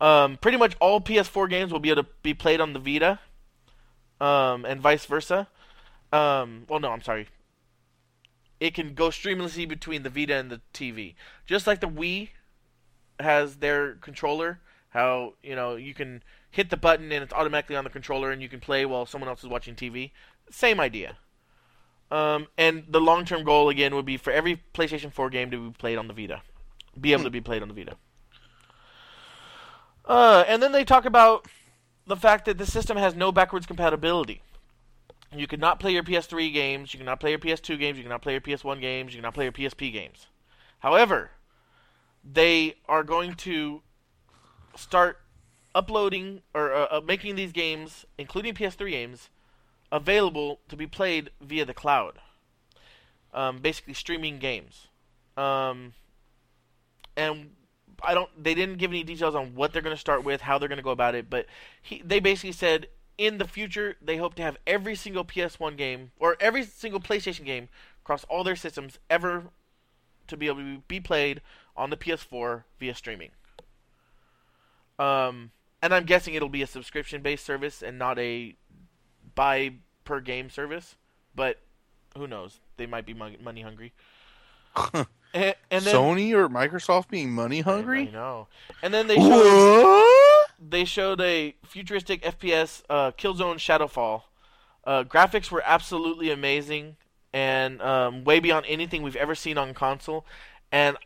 Um, 0.00 0.38
pretty 0.38 0.56
much 0.56 0.76
all 0.80 1.00
PS4 1.00 1.50
games 1.50 1.72
will 1.72 1.80
be 1.80 1.90
able 1.90 2.04
to 2.04 2.08
be 2.22 2.32
played 2.32 2.60
on 2.60 2.72
the 2.72 2.78
Vita, 2.78 3.18
um, 4.20 4.64
and 4.64 4.80
vice 4.80 5.04
versa. 5.04 5.48
Um, 6.12 6.64
well, 6.68 6.80
no, 6.80 6.90
I'm 6.90 7.02
sorry. 7.02 7.28
It 8.58 8.74
can 8.74 8.94
go 8.94 9.08
streamlessly 9.08 9.68
between 9.68 10.02
the 10.02 10.10
Vita 10.10 10.34
and 10.34 10.50
the 10.50 10.60
TV, 10.74 11.14
just 11.46 11.66
like 11.66 11.80
the 11.80 11.88
Wii 11.88 12.30
has 13.18 13.56
their 13.56 13.94
controller. 13.94 14.60
How 14.90 15.34
you 15.42 15.54
know 15.54 15.76
you 15.76 15.94
can 15.94 16.22
hit 16.50 16.70
the 16.70 16.76
button 16.76 17.12
and 17.12 17.22
it's 17.22 17.32
automatically 17.32 17.76
on 17.76 17.84
the 17.84 17.90
controller, 17.90 18.30
and 18.30 18.42
you 18.42 18.48
can 18.48 18.60
play 18.60 18.84
while 18.84 19.06
someone 19.06 19.28
else 19.28 19.42
is 19.42 19.48
watching 19.48 19.74
TV. 19.74 20.10
Same 20.50 20.80
idea. 20.80 21.16
Um, 22.10 22.48
and 22.58 22.84
the 22.88 23.00
long-term 23.00 23.44
goal 23.44 23.68
again 23.68 23.94
would 23.94 24.04
be 24.04 24.16
for 24.16 24.32
every 24.32 24.62
PlayStation 24.74 25.12
4 25.12 25.30
game 25.30 25.50
to 25.52 25.70
be 25.70 25.78
played 25.78 25.96
on 25.96 26.08
the 26.08 26.14
Vita, 26.14 26.42
be 27.00 27.12
able 27.12 27.24
to 27.24 27.30
be 27.30 27.40
played 27.40 27.62
on 27.62 27.68
the 27.68 27.74
Vita. 27.74 27.96
Uh, 30.04 30.44
and 30.48 30.60
then 30.60 30.72
they 30.72 30.84
talk 30.84 31.04
about 31.04 31.46
the 32.06 32.16
fact 32.16 32.46
that 32.46 32.58
the 32.58 32.66
system 32.66 32.96
has 32.96 33.14
no 33.14 33.30
backwards 33.30 33.66
compatibility. 33.66 34.42
You 35.34 35.46
cannot 35.46 35.78
play 35.78 35.92
your 35.92 36.02
PS3 36.02 36.52
games, 36.52 36.92
you 36.92 36.98
cannot 36.98 37.20
play 37.20 37.30
your 37.30 37.38
PS2 37.38 37.78
games, 37.78 37.96
you 37.96 38.02
cannot 38.02 38.22
play 38.22 38.32
your 38.32 38.40
PS1 38.40 38.80
games, 38.80 39.14
you 39.14 39.20
cannot 39.20 39.34
play 39.34 39.44
your 39.44 39.52
PSP 39.52 39.92
games. 39.92 40.26
However, 40.80 41.30
they 42.24 42.74
are 42.88 43.04
going 43.04 43.34
to 43.34 43.82
start 44.74 45.20
uploading 45.74 46.42
or 46.54 46.72
uh, 46.72 46.86
uh, 46.90 47.00
making 47.04 47.36
these 47.36 47.52
games, 47.52 48.04
including 48.18 48.54
PS3 48.54 48.90
games, 48.90 49.30
available 49.92 50.60
to 50.68 50.76
be 50.76 50.86
played 50.86 51.30
via 51.40 51.64
the 51.64 51.74
cloud. 51.74 52.18
Um, 53.32 53.58
basically, 53.58 53.94
streaming 53.94 54.38
games. 54.38 54.88
Um, 55.36 55.94
and 57.16 57.50
I 58.02 58.14
don't. 58.14 58.30
They 58.42 58.54
didn't 58.54 58.78
give 58.78 58.90
any 58.90 59.04
details 59.04 59.34
on 59.34 59.54
what 59.54 59.72
they're 59.72 59.82
going 59.82 59.94
to 59.94 60.00
start 60.00 60.24
with, 60.24 60.40
how 60.40 60.58
they're 60.58 60.68
going 60.68 60.78
to 60.78 60.82
go 60.84 60.90
about 60.90 61.14
it, 61.14 61.30
but 61.30 61.46
he, 61.80 62.02
they 62.04 62.18
basically 62.18 62.52
said 62.52 62.88
in 63.18 63.36
the 63.36 63.46
future 63.46 63.96
they 64.00 64.16
hope 64.16 64.34
to 64.34 64.42
have 64.42 64.56
every 64.66 64.94
single 64.94 65.24
PS1 65.24 65.76
game 65.76 66.10
or 66.18 66.36
every 66.40 66.64
single 66.64 67.00
PlayStation 67.00 67.44
game 67.44 67.68
across 68.02 68.24
all 68.24 68.42
their 68.42 68.56
systems 68.56 68.98
ever 69.10 69.44
to 70.26 70.36
be 70.38 70.46
able 70.46 70.60
to 70.60 70.78
be 70.88 71.00
played 71.00 71.42
on 71.76 71.90
the 71.90 71.96
PS4 71.96 72.64
via 72.78 72.94
streaming. 72.94 73.30
Um, 74.98 75.50
and 75.82 75.94
I'm 75.94 76.04
guessing 76.04 76.34
it'll 76.34 76.48
be 76.48 76.62
a 76.62 76.66
subscription-based 76.66 77.44
service 77.44 77.82
and 77.82 77.98
not 77.98 78.18
a 78.18 78.56
buy 79.34 79.74
per 80.04 80.20
game 80.20 80.50
service, 80.50 80.96
but 81.34 81.58
who 82.16 82.26
knows? 82.26 82.60
They 82.76 82.86
might 82.86 83.06
be 83.06 83.14
money 83.14 83.62
hungry. 83.62 83.92
and, 84.94 85.06
and 85.34 85.84
then 85.84 85.94
Sony 85.94 86.32
or 86.32 86.48
Microsoft 86.48 87.08
being 87.08 87.30
money 87.32 87.60
I 87.60 87.62
hungry? 87.62 88.06
know. 88.06 88.48
And 88.82 88.92
then 88.92 89.06
they 89.06 89.16
showed, 89.16 90.46
they 90.58 90.84
showed 90.84 91.20
a 91.20 91.54
futuristic 91.64 92.22
FPS 92.22 92.82
uh, 92.90 93.12
Killzone 93.12 93.56
Shadowfall. 93.56 94.22
Uh, 94.84 95.04
graphics 95.04 95.50
were 95.50 95.62
absolutely 95.64 96.30
amazing 96.30 96.96
and 97.32 97.80
um, 97.82 98.24
way 98.24 98.40
beyond 98.40 98.66
anything 98.68 99.02
we've 99.02 99.16
ever 99.16 99.34
seen 99.34 99.58
on 99.58 99.74
console. 99.74 100.26
And 100.72 100.96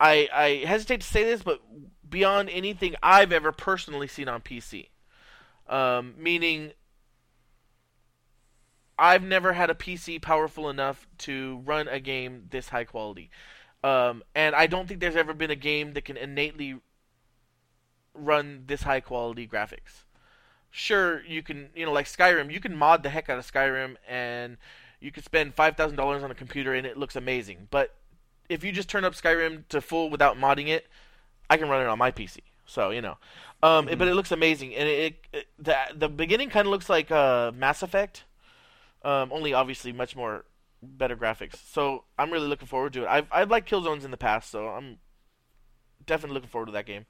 I 0.00 0.28
I 0.32 0.48
hesitate 0.66 1.00
to 1.00 1.06
say 1.06 1.24
this, 1.24 1.42
but 1.42 1.60
beyond 2.08 2.48
anything 2.50 2.94
I've 3.02 3.32
ever 3.32 3.52
personally 3.52 4.08
seen 4.08 4.28
on 4.28 4.40
PC. 4.40 4.88
Um, 5.68 6.14
meaning, 6.18 6.72
I've 8.98 9.22
never 9.22 9.52
had 9.52 9.70
a 9.70 9.74
PC 9.74 10.20
powerful 10.20 10.68
enough 10.68 11.06
to 11.18 11.62
run 11.64 11.88
a 11.88 12.00
game 12.00 12.46
this 12.50 12.70
high 12.70 12.84
quality. 12.84 13.30
Um, 13.84 14.24
and 14.34 14.56
I 14.56 14.66
don't 14.66 14.88
think 14.88 15.00
there's 15.00 15.16
ever 15.16 15.34
been 15.34 15.50
a 15.50 15.56
game 15.56 15.92
that 15.92 16.04
can 16.04 16.16
innately 16.16 16.80
run 18.12 18.64
this 18.66 18.82
high 18.82 19.00
quality 19.00 19.46
graphics. 19.46 20.04
Sure, 20.70 21.22
you 21.24 21.42
can, 21.42 21.70
you 21.74 21.86
know, 21.86 21.92
like 21.92 22.06
Skyrim, 22.06 22.52
you 22.52 22.60
can 22.60 22.76
mod 22.76 23.02
the 23.02 23.10
heck 23.10 23.30
out 23.30 23.38
of 23.38 23.50
Skyrim 23.50 23.96
and 24.08 24.56
you 25.00 25.12
could 25.12 25.24
spend 25.24 25.54
five 25.54 25.76
thousand 25.76 25.96
dollars 25.96 26.22
on 26.24 26.30
a 26.30 26.34
computer 26.34 26.74
and 26.74 26.86
it 26.86 26.96
looks 26.96 27.16
amazing. 27.16 27.68
But 27.70 27.94
if 28.48 28.64
you 28.64 28.72
just 28.72 28.88
turn 28.88 29.04
up 29.04 29.14
Skyrim 29.14 29.68
to 29.68 29.80
full 29.80 30.10
without 30.10 30.36
modding 30.36 30.68
it, 30.68 30.88
I 31.50 31.56
can 31.56 31.68
run 31.68 31.82
it 31.82 31.86
on 31.88 31.98
my 31.98 32.10
PC. 32.10 32.38
So 32.66 32.90
you 32.90 33.00
know, 33.00 33.16
um, 33.62 33.84
Mm-hmm. 33.84 33.88
it- 33.92 33.98
but 33.98 34.08
it 34.08 34.14
looks 34.14 34.32
amazing, 34.32 34.74
and 34.74 34.88
it, 34.88 35.16
it 35.32 35.46
the 35.58 35.76
the 35.94 36.08
beginning 36.08 36.50
kind 36.50 36.66
of 36.66 36.70
looks 36.70 36.88
like 36.88 37.10
uh, 37.10 37.50
Mass 37.54 37.82
Effect, 37.82 38.24
um, 39.02 39.30
only 39.32 39.52
obviously 39.54 39.92
much 39.92 40.14
more 40.16 40.44
better 40.82 41.16
graphics. 41.16 41.56
So 41.72 42.04
I'm 42.18 42.30
really 42.30 42.46
looking 42.48 42.68
forward 42.68 42.92
to 42.94 43.02
it. 43.04 43.08
I've 43.08 43.26
I've 43.32 43.50
liked 43.50 43.68
Killzones 43.70 44.04
in 44.04 44.10
the 44.10 44.16
past, 44.16 44.50
so 44.50 44.68
I'm 44.68 44.98
definitely 46.06 46.34
looking 46.34 46.48
forward 46.50 46.66
to 46.66 46.72
that 46.72 46.86
game. 46.86 47.04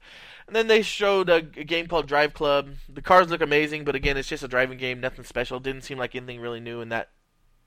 And 0.47 0.55
then 0.55 0.67
they 0.67 0.81
showed 0.81 1.29
a, 1.29 1.35
a 1.35 1.41
game 1.41 1.87
called 1.87 2.07
Drive 2.07 2.33
Club. 2.33 2.69
The 2.87 3.01
cars 3.01 3.29
look 3.29 3.41
amazing, 3.41 3.83
but 3.85 3.95
again, 3.95 4.17
it's 4.17 4.27
just 4.27 4.43
a 4.43 4.47
driving 4.47 4.77
game, 4.77 4.99
nothing 4.99 5.23
special. 5.23 5.59
Didn't 5.59 5.83
seem 5.83 5.97
like 5.97 6.15
anything 6.15 6.39
really 6.41 6.59
new 6.59 6.81
in 6.81 6.89
that 6.89 7.09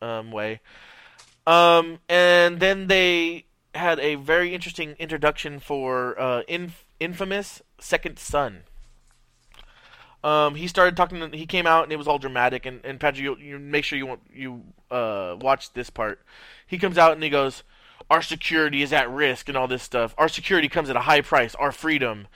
um, 0.03 0.31
way. 0.32 0.61
Um, 1.47 1.99
and 2.09 2.61
then 2.61 2.86
they 2.86 3.47
had 3.74 3.99
a 4.01 4.16
very 4.16 4.55
interesting 4.55 4.97
introduction 4.99 5.59
for 5.59 6.19
uh, 6.20 6.43
Inf- 6.49 6.86
Infamous 7.01 7.62
Second 7.78 8.19
Son. 8.19 8.65
Um, 10.24 10.55
he 10.55 10.69
started 10.69 10.97
talking. 10.97 11.32
He 11.32 11.47
came 11.47 11.66
out 11.66 11.85
and 11.85 11.93
it 11.93 11.97
was 11.97 12.07
all 12.07 12.19
dramatic. 12.19 12.65
And, 12.65 12.85
and 12.85 13.01
Patrick, 13.01 13.24
you, 13.24 13.36
you 13.39 13.59
make 13.59 13.85
sure 13.85 13.99
you 13.99 14.19
you 14.32 14.62
uh, 14.90 15.36
watch 15.40 15.73
this 15.73 15.90
part. 15.90 16.20
He 16.66 16.78
comes 16.78 16.97
out 16.97 17.12
and 17.12 17.23
he 17.23 17.31
goes, 17.31 17.65
"Our 18.09 18.23
security 18.23 18.82
is 18.82 18.93
at 18.93 19.11
risk 19.11 19.49
and 19.49 19.59
all 19.59 19.66
this 19.66 19.82
stuff. 19.82 20.15
Our 20.19 20.28
security 20.28 20.69
comes 20.69 20.89
at 20.90 20.97
a 20.97 21.01
high 21.01 21.23
price. 21.23 21.55
Our 21.57 21.73
freedom." 21.73 22.28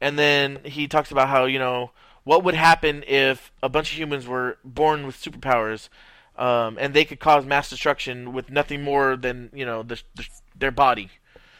And 0.00 0.18
then 0.18 0.60
he 0.64 0.88
talks 0.88 1.10
about 1.10 1.28
how 1.28 1.44
you 1.44 1.58
know 1.58 1.90
what 2.24 2.42
would 2.44 2.54
happen 2.54 3.04
if 3.06 3.52
a 3.62 3.68
bunch 3.68 3.92
of 3.92 3.98
humans 3.98 4.26
were 4.26 4.58
born 4.64 5.06
with 5.06 5.16
superpowers, 5.16 5.90
um, 6.36 6.78
and 6.80 6.94
they 6.94 7.04
could 7.04 7.20
cause 7.20 7.44
mass 7.44 7.68
destruction 7.68 8.32
with 8.32 8.50
nothing 8.50 8.82
more 8.82 9.16
than 9.16 9.50
you 9.52 9.66
know 9.66 9.82
the, 9.82 10.00
the, 10.14 10.26
their 10.64 10.70
body. 10.70 11.10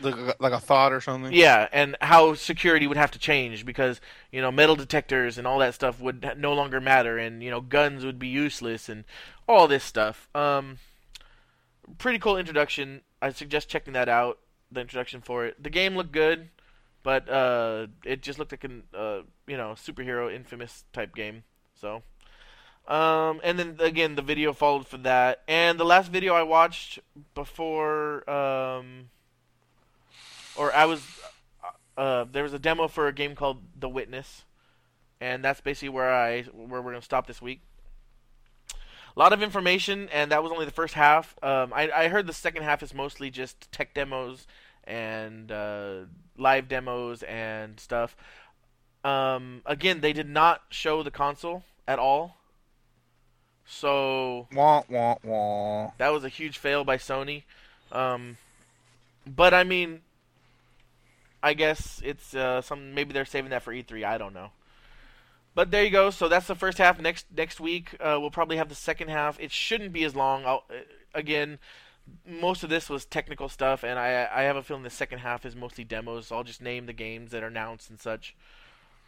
Like, 0.00 0.40
like 0.40 0.52
a 0.52 0.58
thought 0.58 0.92
or 0.92 1.00
something. 1.00 1.32
Yeah, 1.32 1.68
and 1.70 1.96
how 2.00 2.34
security 2.34 2.86
would 2.86 2.96
have 2.96 3.10
to 3.12 3.18
change 3.18 3.64
because 3.64 4.00
you 4.32 4.40
know 4.40 4.50
metal 4.50 4.74
detectors 4.74 5.38
and 5.38 5.46
all 5.46 5.58
that 5.60 5.74
stuff 5.74 6.00
would 6.00 6.34
no 6.38 6.52
longer 6.54 6.80
matter, 6.80 7.18
and 7.18 7.42
you 7.42 7.50
know 7.50 7.60
guns 7.60 8.04
would 8.04 8.18
be 8.18 8.28
useless, 8.28 8.88
and 8.88 9.04
all 9.46 9.68
this 9.68 9.84
stuff. 9.84 10.28
Um, 10.34 10.78
pretty 11.98 12.18
cool 12.18 12.36
introduction. 12.36 13.02
I 13.22 13.30
suggest 13.30 13.68
checking 13.68 13.92
that 13.92 14.08
out. 14.08 14.38
The 14.72 14.80
introduction 14.80 15.20
for 15.20 15.46
it. 15.46 15.62
The 15.62 15.70
game 15.70 15.96
looked 15.96 16.12
good, 16.12 16.48
but 17.02 17.28
uh, 17.28 17.86
it 18.04 18.22
just 18.22 18.38
looked 18.38 18.52
like 18.52 18.64
an 18.64 18.84
uh, 18.92 19.20
you 19.46 19.56
know 19.56 19.74
superhero 19.76 20.34
infamous 20.34 20.84
type 20.92 21.14
game. 21.14 21.44
So, 21.80 22.02
um, 22.86 23.40
and 23.42 23.58
then 23.58 23.76
again 23.78 24.14
the 24.14 24.22
video 24.22 24.52
followed 24.52 24.86
for 24.86 24.98
that, 24.98 25.42
and 25.48 25.78
the 25.78 25.84
last 25.84 26.10
video 26.10 26.34
I 26.34 26.42
watched 26.42 26.98
before 27.34 28.28
um 28.28 29.10
or 30.56 30.72
I 30.74 30.84
was 30.84 31.02
uh, 31.96 32.24
there 32.30 32.42
was 32.42 32.52
a 32.52 32.58
demo 32.58 32.88
for 32.88 33.06
a 33.06 33.12
game 33.12 33.34
called 33.34 33.62
The 33.78 33.88
Witness, 33.88 34.44
and 35.20 35.44
that's 35.44 35.60
basically 35.60 35.90
where 35.90 36.12
I 36.12 36.42
where 36.42 36.82
we're 36.82 36.92
gonna 36.92 37.02
stop 37.02 37.26
this 37.26 37.40
week. 37.40 37.60
A 39.16 39.20
lot 39.20 39.32
of 39.32 39.42
information, 39.42 40.08
and 40.12 40.32
that 40.32 40.42
was 40.42 40.50
only 40.50 40.64
the 40.64 40.72
first 40.72 40.94
half. 40.94 41.36
Um, 41.40 41.72
I, 41.72 41.88
I 41.94 42.08
heard 42.08 42.26
the 42.26 42.32
second 42.32 42.64
half 42.64 42.82
is 42.82 42.92
mostly 42.92 43.30
just 43.30 43.70
tech 43.70 43.94
demos 43.94 44.48
and 44.82 45.52
uh, 45.52 46.00
live 46.36 46.66
demos 46.66 47.22
and 47.22 47.78
stuff. 47.78 48.16
Um, 49.04 49.62
again, 49.66 50.00
they 50.00 50.12
did 50.12 50.28
not 50.28 50.62
show 50.70 51.04
the 51.04 51.12
console 51.12 51.62
at 51.86 52.00
all, 52.00 52.38
so 53.66 54.46
Wah 54.52 54.82
wah 54.88 55.16
wah. 55.22 55.90
that 55.98 56.08
was 56.12 56.24
a 56.24 56.28
huge 56.28 56.58
fail 56.58 56.84
by 56.84 56.96
Sony. 56.96 57.42
Um, 57.92 58.36
but 59.26 59.54
I 59.54 59.64
mean, 59.64 60.00
I 61.42 61.54
guess 61.54 62.00
it's 62.04 62.34
uh, 62.34 62.60
some 62.62 62.94
maybe 62.94 63.12
they're 63.12 63.24
saving 63.24 63.50
that 63.50 63.62
for 63.62 63.72
E3. 63.72 64.04
I 64.04 64.18
don't 64.18 64.34
know. 64.34 64.50
But 65.54 65.70
there 65.70 65.84
you 65.84 65.90
go. 65.90 66.10
So 66.10 66.28
that's 66.28 66.46
the 66.48 66.54
first 66.56 66.78
half. 66.78 67.00
Next 67.00 67.26
next 67.34 67.60
week 67.60 67.94
uh, 68.00 68.18
we'll 68.20 68.30
probably 68.30 68.56
have 68.56 68.68
the 68.68 68.74
second 68.74 69.08
half. 69.08 69.38
It 69.40 69.52
shouldn't 69.52 69.92
be 69.92 70.04
as 70.04 70.16
long. 70.16 70.44
I'll, 70.44 70.64
uh, 70.68 70.74
again, 71.14 71.58
most 72.26 72.64
of 72.64 72.70
this 72.70 72.90
was 72.90 73.04
technical 73.04 73.48
stuff, 73.48 73.82
and 73.84 73.98
I 73.98 74.28
I 74.32 74.42
have 74.42 74.56
a 74.56 74.62
feeling 74.62 74.82
the 74.82 74.90
second 74.90 75.20
half 75.20 75.46
is 75.46 75.54
mostly 75.54 75.84
demos. 75.84 76.26
So 76.26 76.36
I'll 76.36 76.44
just 76.44 76.60
name 76.60 76.86
the 76.86 76.92
games 76.92 77.30
that 77.30 77.42
are 77.42 77.46
announced 77.48 77.88
and 77.88 78.00
such. 78.00 78.34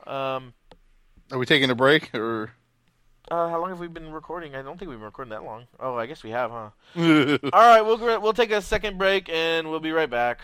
Um, 0.07 0.55
Are 1.33 1.39
we 1.39 1.47
taking 1.47 1.69
a 1.71 1.75
break 1.75 2.15
or? 2.15 2.53
Uh, 3.31 3.49
how 3.49 3.61
long 3.61 3.71
have 3.71 3.81
we 3.81 3.89
been 3.89 4.13
recording? 4.13 4.55
I 4.55 4.63
don't 4.63 4.79
think 4.79 4.89
we've 4.89 4.99
been 4.99 5.05
recording 5.05 5.31
that 5.31 5.45
long. 5.45 5.67
Oh, 5.81 5.97
I 5.97 6.07
guess 6.07 6.23
we 6.23 6.31
have, 6.31 6.51
huh? 6.51 6.71
All 7.53 7.67
right, 7.67 7.83
we'll 7.83 7.99
we'll 8.21 8.33
take 8.33 8.53
a 8.53 8.63
second 8.63 8.99
break 8.99 9.29
and 9.29 9.69
we'll 9.69 9.81
be 9.81 9.93
right 9.93 10.11
back. 10.11 10.41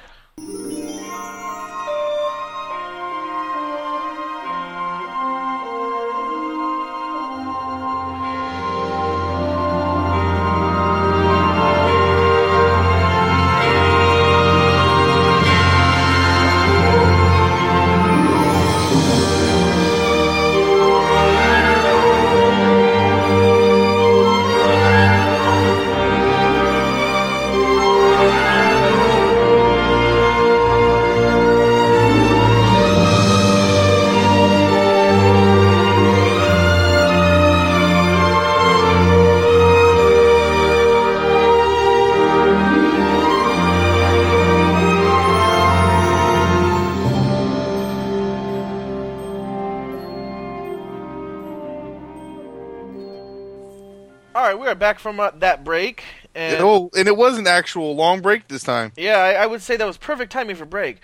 Back 54.93 54.98
from 55.01 55.19
uh, 55.20 55.31
that 55.39 55.64
break, 55.64 56.05
and 56.35 56.59
oh, 56.60 56.90
and 56.97 57.09
it 57.09 57.16
was 57.16 57.39
an 57.39 57.47
actual 57.47 57.97
long 57.97 58.20
break 58.20 58.47
this 58.48 58.62
time. 58.62 58.93
yeah, 58.97 59.16
I, 59.19 59.32
I 59.32 59.47
would 59.47 59.62
say 59.62 59.77
that 59.77 59.86
was 59.86 59.97
perfect 59.97 60.31
timing 60.32 60.56
for 60.56 60.66
break. 60.66 60.98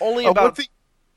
Only 0.00 0.26
Oh, 0.26 0.30
about 0.30 0.56
the- 0.56 0.66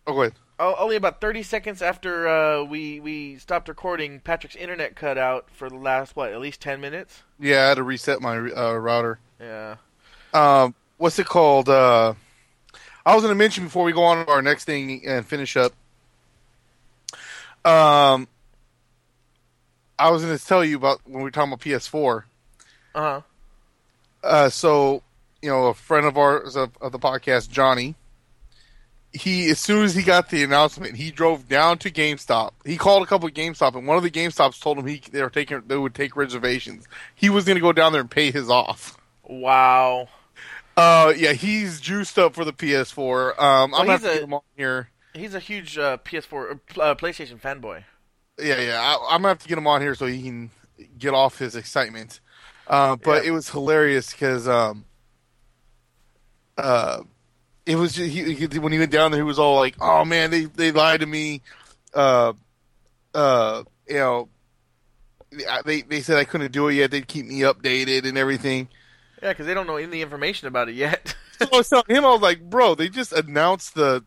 oh, 0.06 0.14
go 0.14 0.22
ahead. 0.24 0.34
oh, 0.60 0.76
only 0.78 0.98
about 0.98 1.22
thirty 1.22 1.42
seconds 1.42 1.82
after 1.82 2.28
uh, 2.28 2.64
we 2.64 3.00
we 3.00 3.38
stopped 3.38 3.70
recording, 3.70 4.20
Patrick's 4.20 4.58
internet 4.58 4.96
cut 4.96 5.18
out 5.18 5.48
for 5.54 5.70
the 5.70 5.78
last 5.78 6.16
what, 6.18 6.34
at 6.34 6.42
least 6.42 6.62
ten 6.62 6.82
minutes. 6.82 7.24
Yeah, 7.40 7.64
I 7.64 7.68
had 7.70 7.76
to 7.76 7.84
reset 7.84 8.22
my 8.22 8.36
uh, 8.38 8.74
router. 8.74 9.20
Yeah. 9.40 9.76
Um, 10.34 10.76
what's 10.98 11.18
it 11.20 11.28
called? 11.28 11.70
Uh, 11.70 12.14
I 13.06 13.14
was 13.16 13.24
going 13.24 13.32
to 13.34 13.38
mention 13.38 13.64
before 13.64 13.86
we 13.86 13.94
go 13.94 14.04
on 14.04 14.26
to 14.26 14.32
our 14.32 14.42
next 14.42 14.66
thing 14.66 15.02
and 15.08 15.26
finish 15.26 15.56
up. 15.56 15.72
Um, 17.64 18.28
I 20.00 20.10
was 20.12 20.24
going 20.24 20.38
to 20.38 20.44
tell 20.46 20.64
you 20.64 20.78
about 20.78 21.00
when 21.06 21.18
we 21.18 21.24
were 21.24 21.32
talking 21.32 21.52
about 21.54 21.62
PS4. 21.62 22.24
Uh 22.96 23.02
huh. 23.02 23.22
Uh, 24.24 24.50
so 24.50 25.04
you 25.42 25.50
know, 25.50 25.68
a 25.68 25.74
friend 25.74 26.06
of 26.06 26.18
ours 26.18 26.56
of, 26.56 26.72
of 26.82 26.92
the 26.92 27.00
podcast, 27.00 27.50
Johnny. 27.50 27.96
He 29.14 29.50
as 29.50 29.60
soon 29.60 29.84
as 29.86 29.96
he 29.96 30.04
got 30.04 30.30
the 30.30 30.44
announcement, 30.44 30.96
he 30.98 31.12
drove 31.12 31.48
down 31.48 31.78
to 31.80 31.90
GameStop. 31.90 32.52
He 32.66 32.78
called 32.78 33.04
a 33.04 33.06
couple 33.06 33.28
of 33.28 33.34
GameStop, 33.34 33.76
and 33.76 33.88
one 33.88 33.98
of 33.98 34.04
the 34.04 34.12
GameStops 34.12 34.60
told 34.62 34.78
him 34.78 34.86
he 34.86 35.02
they 35.12 35.22
were 35.22 35.30
taking 35.30 35.62
they 35.66 35.78
would 35.78 35.96
take 35.96 36.16
reservations. 36.16 36.88
He 37.16 37.30
was 37.30 37.46
going 37.46 37.56
to 37.56 37.62
go 37.62 37.72
down 37.72 37.94
there 37.94 38.02
and 38.02 38.12
pay 38.12 38.32
his 38.32 38.50
off. 38.50 38.98
Wow. 39.24 40.10
Uh, 40.76 41.14
yeah, 41.18 41.34
he's 41.34 41.80
juiced 41.82 42.20
up 42.20 42.36
for 42.36 42.46
the 42.46 42.54
PS4. 42.54 43.30
Um, 43.40 43.72
Well, 43.72 43.82
I'm 43.82 43.88
gonna 43.88 43.92
he's 43.94 44.04
a- 44.04 44.14
get 44.14 44.24
him 44.24 44.34
on 44.34 44.42
here. 44.56 44.90
He's 45.14 45.34
a 45.34 45.40
huge 45.40 45.78
uh, 45.80 45.98
PS4 46.06 46.60
uh, 46.80 46.94
PlayStation 46.96 47.42
fanboy. 47.42 47.84
Yeah, 48.40 48.60
yeah, 48.62 48.80
I, 48.82 48.94
I'm 49.16 49.22
gonna 49.22 49.30
have 49.30 49.40
to 49.40 49.48
get 49.48 49.58
him 49.58 49.68
on 49.68 49.82
here 49.82 49.96
so 49.96 50.06
he 50.06 50.22
can 50.22 50.52
get 50.98 51.14
off 51.14 51.40
his 51.40 51.56
excitement. 51.56 52.20
Uh, 52.68 52.96
but 52.98 53.24
Yeah. 53.24 53.30
it 53.30 53.32
was 53.32 53.50
hilarious 53.50 54.12
because 54.12 54.48
um, 54.48 54.86
uh, 56.58 57.02
it 57.66 57.76
was 57.76 57.94
ju- 57.94 58.06
he, 58.06 58.34
he, 58.34 58.60
when 58.60 58.72
he 58.72 58.80
went 58.80 58.92
down 58.92 59.12
there, 59.12 59.20
he 59.20 59.24
was 59.24 59.40
all 59.40 59.56
like, 59.56 59.76
"Oh 59.80 60.06
man, 60.06 60.32
they 60.32 60.46
they 60.46 60.72
lied 60.72 61.02
to 61.02 61.06
me." 61.06 61.42
Uh, 61.94 62.34
uh, 63.14 63.64
you 63.88 63.96
know, 63.96 64.30
they 65.66 65.82
they 65.82 66.02
said 66.02 66.18
I 66.18 66.24
couldn't 66.26 66.52
do 66.52 66.68
it 66.68 66.76
yet. 66.76 66.92
They'd 66.92 67.08
keep 67.08 67.26
me 67.26 67.40
updated 67.42 68.06
and 68.08 68.18
everything. 68.18 68.68
Yeah, 69.22 69.30
because 69.30 69.46
they 69.48 69.54
don't 69.54 69.68
know 69.68 69.78
any 69.78 70.02
information 70.02 70.48
about 70.48 70.70
it 70.70 70.76
yet. 70.76 71.16
so 71.40 71.48
I 71.52 71.58
was 71.58 71.70
telling 71.70 71.86
him, 71.90 72.06
I 72.06 72.10
was 72.10 72.22
like, 72.22 72.42
"Bro, 72.50 72.76
they 72.76 72.90
just 72.90 73.14
announced 73.14 73.76
the 73.76 74.04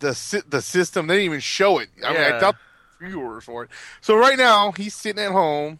the 0.00 0.42
the 0.48 0.62
system. 0.62 1.06
They 1.06 1.14
didn't 1.14 1.24
even 1.26 1.40
show 1.40 1.78
it. 1.78 1.88
I 2.04 2.12
mean, 2.12 2.20
I 2.22 2.28
Yeah. 2.28 2.38
doubt 2.40 2.56
viewers 3.00 3.44
for 3.44 3.64
it. 3.64 3.70
So 4.00 4.16
right 4.16 4.36
now, 4.38 4.72
he's 4.72 4.94
sitting 4.94 5.22
at 5.24 5.32
home 5.32 5.78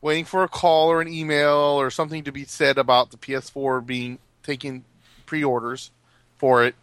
waiting 0.00 0.24
for 0.24 0.44
a 0.44 0.48
call 0.48 0.90
or 0.90 1.00
an 1.00 1.08
email 1.08 1.56
or 1.56 1.90
something 1.90 2.22
to 2.24 2.32
be 2.32 2.44
said 2.44 2.78
about 2.78 3.10
the 3.10 3.16
PS4 3.16 3.84
being 3.84 4.18
taking 4.42 4.84
pre-orders 5.26 5.90
for 6.36 6.64
it. 6.64 6.74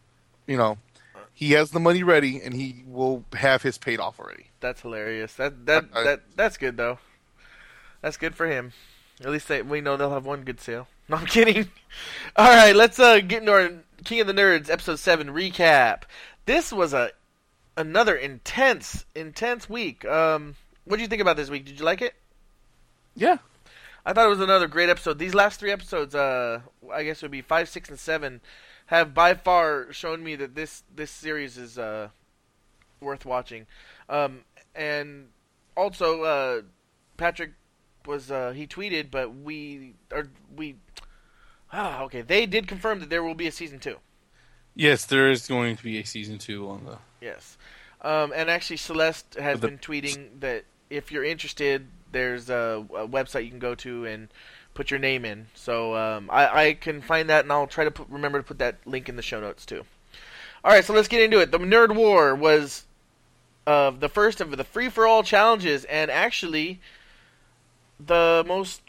You 0.48 0.57
know, 0.57 0.78
he 1.34 1.52
has 1.53 1.72
the 1.72 1.80
money 1.80 2.03
ready 2.03 2.41
and 2.41 2.53
he 2.53 2.84
will 2.88 3.24
have 3.34 3.62
his 3.64 3.78
paid 3.78 3.99
off 3.99 4.20
already. 4.20 4.48
That's 4.60 4.82
hilarious. 4.82 5.34
That 5.36 5.66
that 5.66 5.86
I- 5.94 6.03
that 6.03 6.22
that's 6.36 6.57
good 6.57 6.78
though. 6.78 6.99
That's 8.02 8.18
good 8.18 8.36
for 8.36 8.45
him. 8.48 8.74
At 9.22 9.30
least 9.30 9.48
they, 9.48 9.62
we 9.62 9.80
know 9.82 9.95
they'll 9.98 10.12
have 10.12 10.26
one 10.26 10.41
good 10.44 10.60
sale. 10.60 10.88
No, 11.07 11.18
I'm 11.18 11.28
kidding. 11.28 11.70
All 12.36 12.49
right, 12.49 12.76
let's 12.76 12.99
uh, 12.99 13.20
get 13.20 13.41
into 13.41 13.52
our 13.52 13.70
King 14.06 14.22
of 14.22 14.28
the 14.28 14.34
Nerds 14.34 14.72
episode 14.72 14.98
seven 14.98 15.28
recap. 15.28 16.02
This 16.48 16.74
was 16.74 16.94
a 16.95 17.12
another 17.77 18.15
intense, 18.15 19.06
intense 19.15 19.69
week. 19.69 20.06
Um, 20.06 20.56
what 20.85 20.97
did 20.97 21.03
you 21.03 21.07
think 21.07 21.22
about 21.22 21.38
this 21.38 21.49
week? 21.49 21.65
Did 21.65 21.80
you 21.80 21.85
like 21.85 22.02
it? 22.02 22.14
Yeah. 23.15 23.38
I 24.06 24.14
thought 24.14 24.27
it 24.27 24.30
was 24.30 24.39
another 24.39 24.68
great 24.68 24.89
episode. 24.89 25.18
These 25.18 25.34
last 25.34 25.60
three 25.60 25.72
episodes, 25.72 26.14
uh, 26.14 26.61
I 26.93 27.03
guess 27.03 27.18
it 27.18 27.22
would 27.23 27.31
be 27.31 27.41
five, 27.41 27.68
six, 27.68 27.89
and 27.89 27.99
seven, 27.99 28.41
have 28.88 29.14
by 29.14 29.34
far 29.34 29.91
shown 29.91 30.23
me 30.23 30.35
that 30.35 30.53
this 30.53 30.84
this 30.93 31.10
series 31.10 31.57
is 31.57 31.80
uh, 31.80 32.10
worth 32.99 33.26
watching. 33.26 33.65
Um, 34.07 34.41
and 34.76 35.30
also, 35.76 36.22
uh, 36.23 36.61
Patrick 37.18 37.53
was 38.06 38.30
uh, 38.30 38.52
he 38.52 38.68
tweeted, 38.68 39.10
but 39.10 39.35
we 39.35 39.95
or 40.11 40.30
we 40.56 40.76
ah 41.73 42.03
okay 42.03 42.22
they 42.22 42.45
did 42.45 42.68
confirm 42.68 42.99
that 42.99 43.10
there 43.10 43.23
will 43.23 43.34
be 43.34 43.47
a 43.47 43.52
season 43.52 43.80
two. 43.80 43.97
Yes, 44.76 45.06
there 45.06 45.30
is 45.31 45.47
going 45.47 45.77
to 45.77 45.84
be 45.84 45.97
a 45.99 46.03
season 46.06 46.38
two 46.38 46.69
on 46.69 46.85
the. 46.85 46.97
Yes. 47.22 47.57
Um, 48.02 48.34
and 48.35 48.49
actually, 48.49 48.77
Celeste 48.77 49.35
has 49.39 49.60
The- 49.60 49.68
been 49.69 49.77
tweeting 49.80 50.41
that 50.41 50.65
if 50.89 51.11
you're 51.11 51.23
interested, 51.23 51.88
there's 52.11 52.49
a, 52.49 52.85
a 52.95 53.07
website 53.07 53.45
you 53.45 53.49
can 53.49 53.60
go 53.60 53.73
to 53.76 54.06
and 54.06 54.27
put 54.73 54.91
your 54.91 54.99
name 54.99 55.26
in. 55.26 55.47
So 55.56 55.95
um, 55.95 56.30
I, 56.31 56.68
I 56.68 56.73
can 56.73 57.02
find 57.02 57.30
that, 57.30 57.45
and 57.45 57.52
I'll 57.52 57.68
try 57.68 57.85
to 57.85 57.91
put, 57.91 58.07
remember 58.10 58.39
to 58.39 58.43
put 58.43 58.60
that 58.60 58.76
link 58.85 59.10
in 59.10 59.15
the 59.15 59.22
show 59.22 59.39
notes 59.39 59.65
too. 59.65 59.84
All 60.64 60.72
right, 60.72 60.84
so 60.84 60.93
let's 60.93 61.07
get 61.07 61.22
into 61.22 61.39
it. 61.39 61.52
The 61.52 61.60
Nerd 61.60 61.95
War 61.95 62.35
was 62.35 62.85
uh, 63.65 63.91
the 63.91 64.10
first 64.10 64.41
of 64.41 64.56
the 64.56 64.64
free 64.64 64.89
for 64.89 65.07
all 65.07 65.23
challenges, 65.23 65.85
and 65.85 66.11
actually 66.11 66.80
the 67.99 68.43
most 68.47 68.81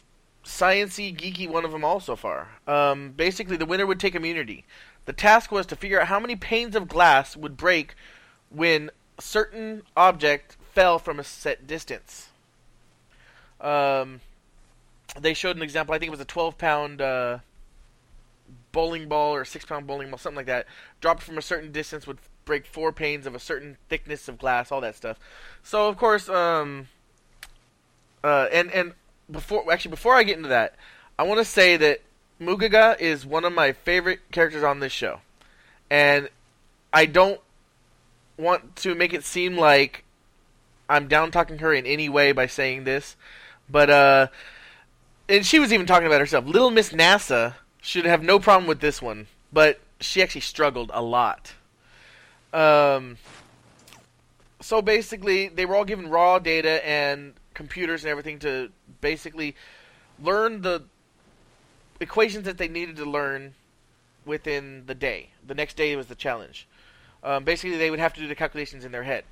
sciency, 0.43 1.15
geeky 1.15 1.49
one 1.49 1.65
of 1.65 1.71
them 1.71 1.83
all 1.83 1.99
so 1.99 2.15
far. 2.15 2.47
Um, 2.67 3.11
basically, 3.11 3.57
the 3.57 3.65
winner 3.65 3.85
would 3.85 3.99
take 3.99 4.15
immunity. 4.15 4.65
The 5.07 5.13
task 5.13 5.53
was 5.53 5.65
to 5.67 5.77
figure 5.77 6.01
out 6.01 6.07
how 6.07 6.19
many 6.19 6.35
panes 6.35 6.75
of 6.75 6.89
glass 6.89 7.37
would 7.37 7.55
break 7.55 7.95
when 8.49 8.91
a 9.17 9.21
certain 9.21 9.83
object 9.95 10.57
fell 10.73 10.99
from 10.99 11.17
a 11.17 11.23
set 11.23 11.65
distance. 11.65 12.27
Um, 13.61 14.19
they 15.17 15.33
showed 15.33 15.55
an 15.55 15.63
example. 15.63 15.95
I 15.95 15.97
think 15.97 16.09
it 16.09 16.11
was 16.11 16.19
a 16.19 16.25
12 16.25 16.57
pound 16.57 17.01
uh, 17.01 17.39
bowling 18.73 19.07
ball 19.07 19.33
or 19.33 19.45
6 19.45 19.63
pound 19.63 19.87
bowling 19.87 20.09
ball, 20.09 20.17
something 20.17 20.35
like 20.35 20.45
that. 20.47 20.67
Dropped 20.99 21.23
from 21.23 21.37
a 21.37 21.41
certain 21.41 21.71
distance 21.71 22.05
would 22.05 22.17
break 22.43 22.65
four 22.65 22.91
panes 22.91 23.25
of 23.25 23.33
a 23.33 23.39
certain 23.39 23.77
thickness 23.87 24.27
of 24.27 24.37
glass, 24.37 24.73
all 24.73 24.81
that 24.81 24.97
stuff. 24.97 25.17
So, 25.63 25.87
of 25.87 25.95
course, 25.95 26.27
um, 26.27 26.89
uh, 28.25 28.49
and, 28.51 28.69
and 28.71 28.93
before, 29.31 29.71
actually, 29.71 29.91
before 29.91 30.15
I 30.15 30.23
get 30.23 30.35
into 30.35 30.49
that, 30.49 30.75
I 31.17 31.23
want 31.23 31.39
to 31.39 31.45
say 31.45 31.77
that 31.77 32.01
Moogega 32.39 32.99
is 32.99 33.25
one 33.25 33.45
of 33.45 33.53
my 33.53 33.71
favorite 33.71 34.19
characters 34.31 34.63
on 34.63 34.79
this 34.79 34.91
show. 34.91 35.21
And 35.89 36.29
I 36.93 37.05
don't 37.05 37.39
want 38.37 38.75
to 38.77 38.95
make 38.95 39.13
it 39.13 39.23
seem 39.23 39.57
like 39.57 40.03
I'm 40.89 41.07
down 41.07 41.31
talking 41.31 41.59
her 41.59 41.73
in 41.73 41.85
any 41.85 42.09
way 42.09 42.31
by 42.31 42.47
saying 42.47 42.83
this, 42.83 43.15
but 43.69 43.89
uh, 43.89 44.27
and 45.27 45.45
she 45.45 45.59
was 45.59 45.73
even 45.73 45.85
talking 45.85 46.07
about 46.07 46.21
herself. 46.21 46.45
Little 46.45 46.71
Miss 46.71 46.91
NASA 46.91 47.55
should 47.81 48.05
have 48.05 48.23
no 48.23 48.39
problem 48.39 48.67
with 48.67 48.79
this 48.79 49.01
one, 49.01 49.27
but 49.51 49.79
she 49.99 50.21
actually 50.21 50.41
struggled 50.41 50.91
a 50.93 51.01
lot. 51.01 51.53
Um, 52.53 53.17
so 54.61 54.81
basically, 54.81 55.49
they 55.49 55.65
were 55.65 55.75
all 55.75 55.85
given 55.85 56.09
raw 56.09 56.39
data 56.39 56.85
and 56.87 57.33
computers 57.53 58.03
and 58.03 58.11
everything 58.11 58.39
to 58.39 58.69
basically 59.01 59.55
learn 60.21 60.61
the 60.61 60.83
equations 61.99 62.45
that 62.45 62.57
they 62.57 62.67
needed 62.67 62.95
to 62.97 63.05
learn 63.05 63.53
within 64.25 64.83
the 64.85 64.95
day. 64.95 65.29
The 65.45 65.55
next 65.55 65.75
day 65.77 65.95
was 65.95 66.07
the 66.07 66.15
challenge. 66.15 66.67
Um, 67.23 67.43
basically, 67.43 67.77
they 67.77 67.89
would 67.89 67.99
have 67.99 68.13
to 68.13 68.19
do 68.19 68.27
the 68.27 68.35
calculations 68.35 68.85
in 68.85 68.91
their 68.91 69.03
head. 69.03 69.23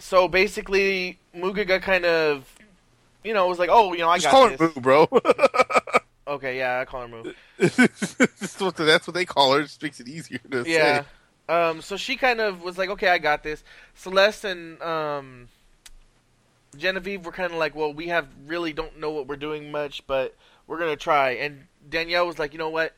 So 0.00 0.28
basically, 0.28 1.18
Moogega 1.34 1.82
kind 1.82 2.04
of, 2.04 2.54
you 3.24 3.34
know, 3.34 3.46
was 3.48 3.58
like, 3.58 3.68
"Oh, 3.70 3.92
you 3.92 4.00
know, 4.00 4.08
I 4.08 4.18
Just 4.18 4.26
got 4.26 4.30
call 4.30 4.48
this." 4.48 4.60
her 4.60 4.72
Moo, 4.74 4.80
bro. 4.80 5.08
Okay, 6.28 6.58
yeah, 6.58 6.80
I 6.80 6.84
call 6.84 7.00
her 7.00 7.08
Moo. 7.08 7.32
that's, 7.58 8.60
what, 8.60 9.14
they 9.14 9.24
call 9.24 9.54
her. 9.54 9.60
It 9.60 9.64
just 9.64 9.82
makes 9.82 9.98
it 9.98 10.08
easier 10.08 10.38
to 10.50 10.62
Yeah. 10.68 11.02
say. 11.48 11.54
Um, 11.54 11.80
so 11.80 11.96
she 11.96 12.16
kind 12.16 12.38
of 12.38 12.62
was 12.62 12.76
like, 12.76 12.90
"Okay, 12.90 13.08
I 13.08 13.16
got 13.16 13.42
this." 13.42 13.64
Celeste 13.94 14.44
and 14.44 14.82
um, 14.82 15.48
Genevieve 16.76 17.24
were 17.24 17.32
kind 17.32 17.50
of 17.50 17.58
like, 17.58 17.74
"Well, 17.74 17.94
we 17.94 18.08
have 18.08 18.28
really 18.46 18.74
don't 18.74 18.98
know 19.00 19.10
what 19.10 19.26
we're 19.26 19.36
doing 19.36 19.72
much, 19.72 20.06
but 20.06 20.36
we're 20.68 20.78
gonna 20.78 20.94
try." 20.94 21.30
And 21.30 21.66
Danielle 21.88 22.28
was 22.28 22.38
like, 22.38 22.52
"You 22.52 22.58
know 22.58 22.68
what? 22.68 22.94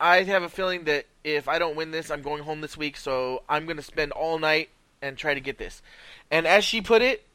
I 0.00 0.22
have 0.22 0.42
a 0.42 0.48
feeling 0.48 0.84
that 0.84 1.04
if 1.24 1.48
I 1.48 1.58
don't 1.58 1.76
win 1.76 1.90
this, 1.90 2.10
I'm 2.10 2.22
going 2.22 2.44
home 2.44 2.62
this 2.62 2.76
week, 2.76 2.96
so 2.96 3.42
I'm 3.48 3.66
gonna 3.66 3.82
spend 3.82 4.12
all 4.12 4.38
night 4.38 4.70
and 5.02 5.18
try 5.18 5.34
to 5.34 5.40
get 5.40 5.58
this." 5.58 5.82
And 6.30 6.46
as 6.46 6.64
she 6.64 6.80
put 6.80 7.02
it, 7.02 7.26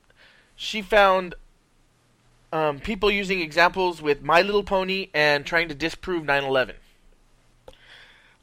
she 0.56 0.82
found 0.82 1.36
um, 2.54 2.80
people 2.80 3.10
using 3.10 3.42
examples 3.42 4.02
with 4.02 4.22
My 4.22 4.42
Little 4.42 4.64
Pony 4.64 5.10
and 5.14 5.46
trying 5.46 5.70
to 5.70 5.76
disprove 5.76 6.24
9/11. 6.24 6.76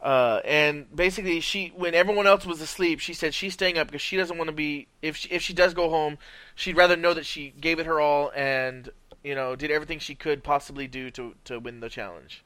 Uh, 0.02 0.40
and 0.44 0.94
basically, 0.94 1.40
she 1.40 1.72
when 1.76 1.94
everyone 1.94 2.26
else 2.26 2.46
was 2.46 2.60
asleep, 2.60 3.00
she 3.00 3.12
said 3.12 3.34
she's 3.34 3.52
staying 3.52 3.76
up 3.76 3.86
because 3.86 4.00
she 4.00 4.16
doesn't 4.16 4.38
want 4.38 4.48
to 4.48 4.54
be. 4.54 4.88
If 5.02 5.16
she, 5.16 5.28
if 5.28 5.42
she 5.42 5.52
does 5.52 5.74
go 5.74 5.90
home, 5.90 6.16
she'd 6.54 6.76
rather 6.76 6.96
know 6.96 7.12
that 7.12 7.26
she 7.26 7.52
gave 7.60 7.78
it 7.78 7.86
her 7.86 8.00
all 8.00 8.32
and 8.34 8.88
you 9.22 9.34
know 9.34 9.56
did 9.56 9.70
everything 9.70 9.98
she 9.98 10.14
could 10.14 10.42
possibly 10.42 10.86
do 10.86 11.10
to 11.10 11.34
to 11.44 11.58
win 11.58 11.80
the 11.80 11.88
challenge. 11.88 12.44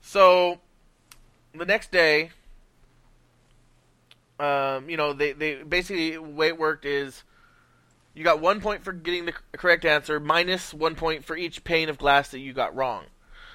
So 0.00 0.60
the 1.54 1.64
next 1.64 1.90
day, 1.90 2.30
um, 4.38 4.90
you 4.90 4.96
know, 4.96 5.12
they 5.12 5.32
they 5.32 5.62
basically 5.62 6.12
the 6.12 6.22
way 6.22 6.48
it 6.48 6.58
worked 6.58 6.84
is 6.84 7.22
you 8.14 8.24
got 8.24 8.40
one 8.40 8.60
point 8.60 8.84
for 8.84 8.92
getting 8.92 9.26
the 9.26 9.34
correct 9.52 9.84
answer, 9.84 10.20
minus 10.20 10.74
one 10.74 10.94
point 10.94 11.24
for 11.24 11.36
each 11.36 11.64
pane 11.64 11.88
of 11.88 11.98
glass 11.98 12.30
that 12.30 12.40
you 12.40 12.52
got 12.52 12.74
wrong. 12.74 13.04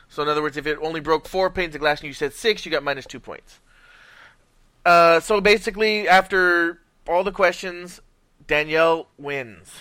So 0.07 0.23
in 0.23 0.29
other 0.29 0.41
words, 0.41 0.57
if 0.57 0.65
it 0.65 0.77
only 0.81 0.99
broke 0.99 1.27
four 1.27 1.49
panes 1.49 1.75
of 1.75 1.81
glass 1.81 2.01
and 2.01 2.07
you 2.07 2.13
said 2.13 2.33
six, 2.33 2.65
you 2.65 2.71
got 2.71 2.83
minus 2.83 3.05
two 3.05 3.19
points. 3.19 3.59
Uh, 4.85 5.19
so 5.19 5.39
basically, 5.39 6.07
after 6.07 6.79
all 7.07 7.23
the 7.23 7.31
questions, 7.31 8.01
Danielle 8.47 9.07
wins. 9.17 9.71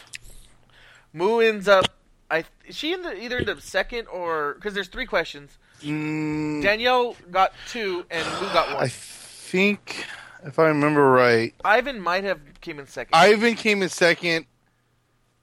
Moo 1.13 1.41
ends 1.41 1.67
up. 1.67 1.87
I 2.31 2.45
she 2.71 2.93
ended, 2.93 3.19
either 3.19 3.39
ended 3.39 3.57
up 3.57 3.63
second 3.63 4.07
or 4.09 4.55
because 4.55 4.75
there's 4.75 4.89
three 4.89 5.07
questions. 5.07 5.57
Mm, 5.83 6.63
Danielle 6.63 7.17
got 7.31 7.53
two 7.69 8.05
and 8.11 8.27
Moo 8.41 8.53
got 8.53 8.75
one. 8.75 8.85
I 8.85 8.89
think, 8.89 10.05
if 10.45 10.59
I 10.59 10.67
remember 10.69 11.11
right, 11.11 11.55
Ivan 11.65 12.01
might 12.01 12.25
have 12.25 12.41
came 12.61 12.79
in 12.79 12.87
second, 12.87 13.15
Ivan 13.15 13.55
came 13.55 13.83
in 13.83 13.89
second. 13.89 14.47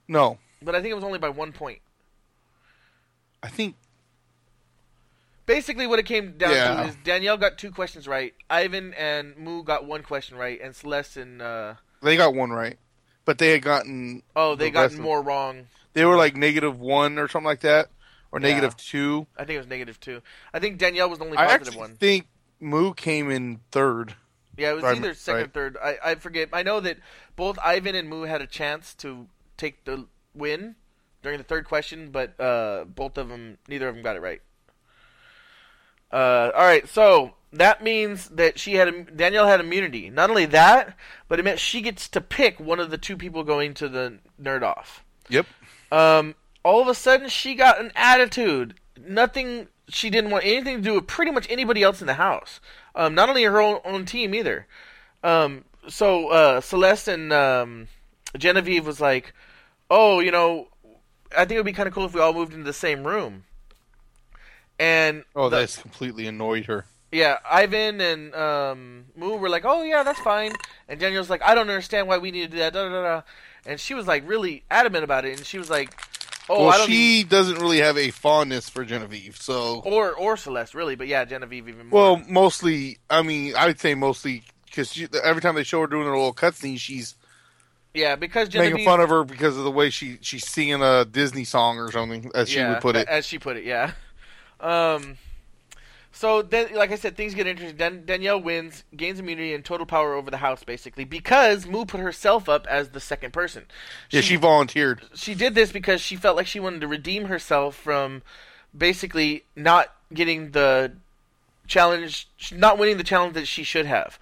No, 0.08 0.38
but 0.62 0.74
I 0.74 0.80
think 0.82 0.92
it 0.92 0.94
was 0.94 1.04
only 1.04 1.18
by 1.18 1.28
one 1.30 1.52
point. 1.52 1.80
I 3.42 3.48
think 3.48 3.74
Basically, 5.46 5.86
what 5.86 6.00
it 6.00 6.06
came 6.06 6.36
down 6.36 6.50
Yeah. 6.50 6.82
to 6.82 6.88
is 6.88 6.96
Danielle 7.04 7.36
got 7.36 7.56
two 7.56 7.70
questions 7.70 8.08
right. 8.08 8.34
Ivan 8.50 8.92
and 8.94 9.36
Moo 9.36 9.62
got 9.62 9.84
one 9.84 10.02
question 10.02 10.36
right, 10.36 10.60
and 10.60 10.74
Celeste 10.74 11.18
and 11.18 11.40
uh, 11.40 11.74
they 12.02 12.16
got 12.16 12.34
one 12.34 12.50
right, 12.50 12.76
but 13.24 13.38
they 13.38 13.50
had 13.52 13.62
gotten 13.62 14.22
oh, 14.34 14.56
they 14.56 14.66
The 14.66 14.70
got 14.72 14.80
rest 14.82 14.94
of- 14.94 15.00
more 15.00 15.22
wrong. 15.22 15.68
They 15.96 16.04
were 16.04 16.16
like 16.16 16.36
negative 16.36 16.78
one 16.78 17.18
or 17.18 17.26
something 17.26 17.46
like 17.46 17.60
that, 17.60 17.88
or 18.30 18.38
Yeah. 18.38 18.48
negative 18.48 18.76
two. 18.76 19.26
I 19.34 19.44
think 19.44 19.56
it 19.56 19.60
was 19.60 19.66
negative 19.66 19.98
two. 19.98 20.20
I 20.52 20.58
think 20.58 20.76
Danielle 20.76 21.08
was 21.08 21.18
the 21.18 21.24
only 21.24 21.38
one. 21.38 21.46
I 21.46 21.58
one. 21.74 21.96
think 21.96 22.26
Moo 22.60 22.92
came 22.92 23.30
in 23.30 23.60
third. 23.70 24.14
Yeah, 24.58 24.72
it 24.72 24.74
was 24.74 24.84
either 24.84 25.14
second 25.14 25.38
or 25.38 25.42
right. 25.44 25.52
third. 25.54 25.76
I, 25.82 25.96
I 26.04 26.14
forget. 26.16 26.50
I 26.52 26.62
know 26.62 26.80
that 26.80 26.98
both 27.34 27.58
Ivan 27.64 27.94
and 27.94 28.10
Moo 28.10 28.22
had 28.22 28.42
a 28.42 28.46
chance 28.46 28.94
to 28.96 29.26
take 29.56 29.86
the 29.86 30.06
win 30.34 30.76
during 31.22 31.38
the 31.38 31.44
third 31.44 31.64
question, 31.64 32.10
but 32.10 32.38
uh, 32.38 32.84
both 32.84 33.16
of 33.16 33.30
them, 33.30 33.56
neither 33.66 33.88
of 33.88 33.94
them 33.94 34.04
got 34.04 34.16
it 34.16 34.20
right. 34.20 34.42
Uh, 36.12 36.50
all 36.54 36.64
right, 36.64 36.86
so 36.86 37.32
that 37.54 37.82
means 37.82 38.28
that 38.28 38.58
she 38.58 38.74
had 38.74 39.16
Danielle 39.16 39.46
had 39.48 39.60
immunity. 39.60 40.10
Not 40.10 40.28
only 40.28 40.44
that, 40.44 40.94
but 41.26 41.38
it 41.38 41.42
meant 41.44 41.58
she 41.58 41.80
gets 41.80 42.06
to 42.10 42.20
pick 42.20 42.60
one 42.60 42.80
of 42.80 42.90
the 42.90 42.98
two 42.98 43.16
people 43.16 43.44
going 43.44 43.72
to 43.74 43.88
the 43.88 44.18
nerd 44.40 44.62
off. 44.62 45.02
Yep. 45.30 45.46
Um, 45.92 46.34
all 46.64 46.80
of 46.82 46.88
a 46.88 46.94
sudden, 46.94 47.28
she 47.28 47.54
got 47.54 47.80
an 47.80 47.92
attitude. 47.94 48.74
Nothing. 49.06 49.68
She 49.88 50.10
didn't 50.10 50.30
want 50.30 50.44
anything 50.44 50.78
to 50.78 50.82
do 50.82 50.94
with 50.94 51.06
pretty 51.06 51.30
much 51.30 51.46
anybody 51.48 51.82
else 51.82 52.00
in 52.00 52.06
the 52.08 52.14
house. 52.14 52.60
Um, 52.94 53.14
not 53.14 53.28
only 53.28 53.44
her 53.44 53.60
own, 53.60 53.80
own 53.84 54.04
team 54.04 54.34
either. 54.34 54.66
Um, 55.22 55.64
so 55.88 56.28
uh, 56.28 56.60
Celeste 56.60 57.08
and 57.08 57.32
um, 57.32 57.88
Genevieve 58.36 58.84
was 58.86 59.00
like, 59.00 59.32
"Oh, 59.90 60.18
you 60.20 60.32
know, 60.32 60.68
I 61.36 61.44
think 61.44 61.52
it 61.52 61.56
would 61.58 61.66
be 61.66 61.72
kind 61.72 61.86
of 61.86 61.94
cool 61.94 62.04
if 62.06 62.14
we 62.14 62.20
all 62.20 62.32
moved 62.32 62.52
into 62.52 62.64
the 62.64 62.72
same 62.72 63.06
room. 63.06 63.44
And 64.78 65.24
Oh, 65.34 65.48
the- 65.48 65.58
that's 65.58 65.76
completely 65.78 66.26
annoyed 66.26 66.66
her. 66.66 66.86
yeah, 67.12 67.38
Ivan 67.48 68.00
and 68.00 68.34
um, 68.34 69.04
Moo 69.16 69.36
were 69.36 69.48
like, 69.48 69.64
"Oh 69.64 69.82
yeah, 69.82 70.02
that's 70.02 70.20
fine," 70.20 70.52
and 70.88 70.98
Daniel's 71.00 71.30
like, 71.30 71.42
"I 71.42 71.54
don't 71.54 71.68
understand 71.70 72.08
why 72.08 72.18
we 72.18 72.30
need 72.30 72.42
to 72.42 72.48
do 72.48 72.58
that." 72.58 72.72
Da, 72.74 72.82
da, 72.82 72.90
da, 72.90 73.02
da. 73.02 73.22
And 73.66 73.80
she 73.80 73.94
was 73.94 74.06
like 74.06 74.28
really 74.28 74.64
adamant 74.70 75.04
about 75.04 75.24
it, 75.24 75.36
and 75.36 75.46
she 75.46 75.58
was 75.58 75.68
like, 75.68 75.90
"Oh, 76.48 76.64
I 76.64 76.68
well, 76.68 76.78
don't." 76.78 76.88
she 76.88 77.24
doesn't 77.24 77.58
really 77.58 77.78
have 77.78 77.98
a 77.98 78.10
fondness 78.10 78.68
for 78.68 78.84
Genevieve, 78.84 79.36
so 79.36 79.82
or 79.84 80.12
or 80.12 80.36
Celeste 80.36 80.74
really, 80.74 80.94
but 80.94 81.06
yeah, 81.08 81.24
Genevieve 81.24 81.68
even 81.68 81.88
more. 81.88 82.00
well, 82.00 82.22
mostly. 82.28 82.98
I 83.10 83.22
mean, 83.22 83.54
I 83.56 83.66
would 83.66 83.80
say 83.80 83.94
mostly 83.94 84.44
because 84.66 84.96
every 85.22 85.42
time 85.42 85.54
they 85.54 85.64
show 85.64 85.80
her 85.80 85.86
doing 85.86 86.04
her 86.04 86.16
little 86.16 86.34
cutscene, 86.34 86.78
she's 86.78 87.16
yeah, 87.96 88.14
because 88.14 88.48
Genevieve 88.50 88.74
making 88.74 88.84
fun 88.84 89.00
of 89.00 89.08
her 89.08 89.24
because 89.24 89.56
of 89.56 89.64
the 89.64 89.70
way 89.70 89.90
she 89.90 90.18
she's 90.20 90.46
singing 90.46 90.82
a 90.82 91.04
Disney 91.04 91.44
song 91.44 91.78
or 91.78 91.90
something, 91.90 92.30
as 92.34 92.50
she 92.50 92.58
yeah, 92.58 92.70
would 92.70 92.80
put 92.80 92.94
it. 92.94 93.08
as 93.08 93.26
she 93.26 93.38
put 93.38 93.56
it, 93.56 93.64
yeah. 93.64 93.92
Um, 94.60 95.16
so 96.16 96.40
then, 96.40 96.74
like 96.74 96.90
I 96.92 96.94
said, 96.94 97.14
things 97.14 97.34
get 97.34 97.46
interesting. 97.46 97.76
Dan- 97.76 98.06
Danielle 98.06 98.40
wins, 98.40 98.84
gains 98.96 99.20
immunity 99.20 99.52
and 99.52 99.62
total 99.62 99.84
power 99.84 100.14
over 100.14 100.30
the 100.30 100.38
house, 100.38 100.64
basically, 100.64 101.04
because 101.04 101.66
Moo 101.66 101.84
put 101.84 102.00
herself 102.00 102.48
up 102.48 102.66
as 102.68 102.88
the 102.88 103.00
second 103.00 103.34
person. 103.34 103.66
yeah, 104.10 104.22
she 104.22 104.36
volunteered. 104.36 105.02
she 105.14 105.34
did 105.34 105.54
this 105.54 105.72
because 105.72 106.00
she 106.00 106.16
felt 106.16 106.34
like 106.34 106.46
she 106.46 106.58
wanted 106.58 106.80
to 106.80 106.88
redeem 106.88 107.26
herself 107.26 107.76
from 107.76 108.22
basically 108.76 109.44
not 109.54 109.92
getting 110.14 110.52
the 110.52 110.92
challenge, 111.66 112.28
not 112.50 112.78
winning 112.78 112.96
the 112.96 113.04
challenge 113.04 113.34
that 113.34 113.46
she 113.46 113.62
should 113.62 113.84
have. 113.84 114.18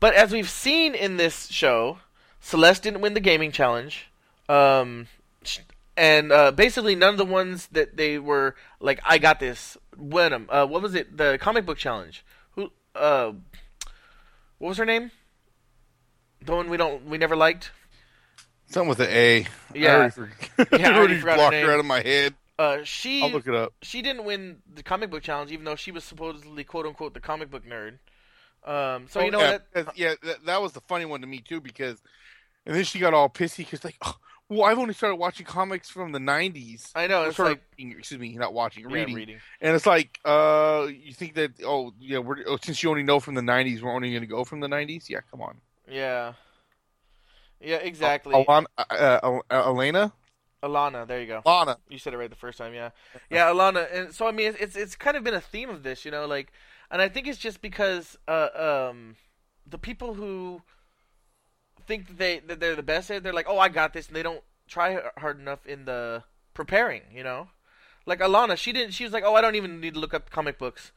But 0.00 0.14
as 0.14 0.32
we've 0.32 0.50
seen 0.50 0.96
in 0.96 1.16
this 1.16 1.46
show, 1.46 1.98
Celeste 2.40 2.82
didn't 2.82 3.02
win 3.02 3.14
the 3.14 3.20
gaming 3.20 3.52
challenge. 3.52 4.08
Um, 4.48 5.06
and 5.96 6.32
uh, 6.32 6.52
basically, 6.52 6.94
none 6.94 7.10
of 7.10 7.18
the 7.18 7.24
ones 7.24 7.68
that 7.72 7.96
they 7.96 8.18
were 8.18 8.54
like, 8.80 9.00
"I 9.04 9.18
got 9.18 9.40
this," 9.40 9.76
win 9.96 10.32
them. 10.32 10.46
Uh, 10.50 10.66
what 10.66 10.82
was 10.82 10.94
it? 10.94 11.16
The 11.16 11.38
comic 11.40 11.64
book 11.66 11.78
challenge. 11.78 12.24
Who? 12.54 12.70
Uh, 12.94 13.32
what 14.58 14.68
was 14.68 14.78
her 14.78 14.84
name? 14.86 15.10
The 16.44 16.52
one 16.54 16.68
we 16.70 16.76
don't, 16.76 17.04
we 17.06 17.18
never 17.18 17.36
liked. 17.36 17.70
Something 18.68 18.88
with 18.88 19.00
an 19.00 19.08
A. 19.10 19.46
Yeah. 19.74 19.92
I 19.92 19.94
already, 19.96 20.32
Yeah, 20.80 20.88
I 20.90 20.96
already 20.98 21.14
her 21.18 21.34
blocked 21.34 21.52
name. 21.52 21.66
her 21.66 21.72
out 21.72 21.80
of 21.80 21.86
my 21.86 22.00
head. 22.00 22.34
Uh, 22.58 22.78
she 22.84 23.22
I'll 23.22 23.30
look 23.30 23.46
it 23.46 23.54
up. 23.54 23.74
she 23.82 24.00
didn't 24.00 24.24
win 24.24 24.58
the 24.74 24.82
comic 24.82 25.10
book 25.10 25.22
challenge, 25.22 25.52
even 25.52 25.64
though 25.66 25.76
she 25.76 25.90
was 25.92 26.04
supposedly 26.04 26.64
quote 26.64 26.86
unquote 26.86 27.12
the 27.14 27.20
comic 27.20 27.50
book 27.50 27.64
nerd. 27.66 27.98
Um, 28.64 29.06
so 29.10 29.20
you 29.20 29.30
know 29.30 29.38
Oh, 29.40 29.42
yeah, 29.42 29.58
that 29.74 29.96
yeah, 29.98 30.14
that, 30.22 30.46
that 30.46 30.62
was 30.62 30.72
the 30.72 30.80
funny 30.80 31.04
one 31.04 31.20
to 31.20 31.26
me 31.26 31.38
too 31.40 31.60
because, 31.60 32.02
and 32.64 32.74
then 32.74 32.84
she 32.84 32.98
got 32.98 33.12
all 33.12 33.28
pissy 33.28 33.58
because 33.58 33.84
like, 33.84 33.96
oh, 34.02 34.16
well, 34.48 34.64
I've 34.64 34.78
only 34.78 34.94
started 34.94 35.16
watching 35.16 35.46
comics 35.46 35.88
from 35.88 36.12
the 36.12 36.18
'90s. 36.18 36.92
I 36.94 37.06
know 37.06 37.24
it's 37.24 37.38
like 37.38 37.62
reading- 37.78 37.98
excuse 37.98 38.20
me, 38.20 38.34
not 38.36 38.54
watching, 38.54 38.88
yeah, 38.88 38.94
reading. 38.94 39.14
reading. 39.14 39.38
And 39.60 39.74
it's 39.74 39.86
like, 39.86 40.20
uh, 40.24 40.88
you 40.88 41.12
think 41.12 41.34
that? 41.34 41.52
Oh, 41.64 41.92
yeah, 41.98 42.18
we're 42.18 42.44
oh, 42.46 42.58
since 42.62 42.82
you 42.82 42.90
only 42.90 43.02
know 43.02 43.20
from 43.20 43.34
the 43.34 43.40
'90s, 43.40 43.82
we're 43.82 43.94
only 43.94 44.10
going 44.10 44.22
to 44.22 44.26
go 44.26 44.44
from 44.44 44.60
the 44.60 44.68
'90s. 44.68 45.08
Yeah, 45.08 45.20
come 45.30 45.42
on. 45.42 45.56
Yeah, 45.88 46.34
yeah, 47.60 47.76
exactly. 47.76 48.34
Alana, 48.34 48.66
uh, 48.78 49.40
uh, 49.50 49.70
Elena, 49.70 50.12
Alana, 50.62 51.06
there 51.06 51.20
you 51.20 51.26
go. 51.26 51.42
Lana. 51.44 51.78
You 51.88 51.98
said 51.98 52.14
it 52.14 52.18
right 52.18 52.30
the 52.30 52.36
first 52.36 52.58
time, 52.58 52.74
yeah, 52.74 52.90
yeah, 53.30 53.46
Alana. 53.46 53.92
And 53.92 54.14
so 54.14 54.26
I 54.26 54.32
mean, 54.32 54.48
it's 54.48 54.58
it's, 54.58 54.76
it's 54.76 54.96
kind 54.96 55.16
of 55.16 55.24
been 55.24 55.34
a 55.34 55.40
theme 55.40 55.70
of 55.70 55.82
this, 55.82 56.04
you 56.04 56.10
know, 56.10 56.26
like, 56.26 56.52
and 56.90 57.00
I 57.00 57.08
think 57.08 57.26
it's 57.26 57.38
just 57.38 57.60
because 57.60 58.16
uh, 58.28 58.88
um, 58.90 59.16
the 59.66 59.78
people 59.78 60.14
who 60.14 60.62
think 61.86 62.08
that 62.08 62.18
they 62.18 62.38
that 62.40 62.60
they're 62.60 62.76
the 62.76 62.82
best 62.82 63.10
at, 63.10 63.22
they're 63.22 63.32
like, 63.32 63.48
oh, 63.48 63.58
I 63.58 63.68
got 63.68 63.92
this, 63.92 64.08
and 64.08 64.16
they 64.16 64.22
don't 64.22 64.42
try 64.66 65.00
hard 65.18 65.38
enough 65.38 65.64
in 65.66 65.84
the 65.84 66.24
preparing, 66.54 67.02
you 67.12 67.22
know. 67.22 67.48
Like 68.04 68.20
Alana, 68.20 68.56
she 68.56 68.72
didn't. 68.72 68.92
She 68.92 69.04
was 69.04 69.12
like, 69.12 69.24
oh, 69.24 69.34
I 69.34 69.40
don't 69.40 69.54
even 69.56 69.80
need 69.80 69.94
to 69.94 70.00
look 70.00 70.14
up 70.14 70.30
comic 70.30 70.58
books, 70.58 70.92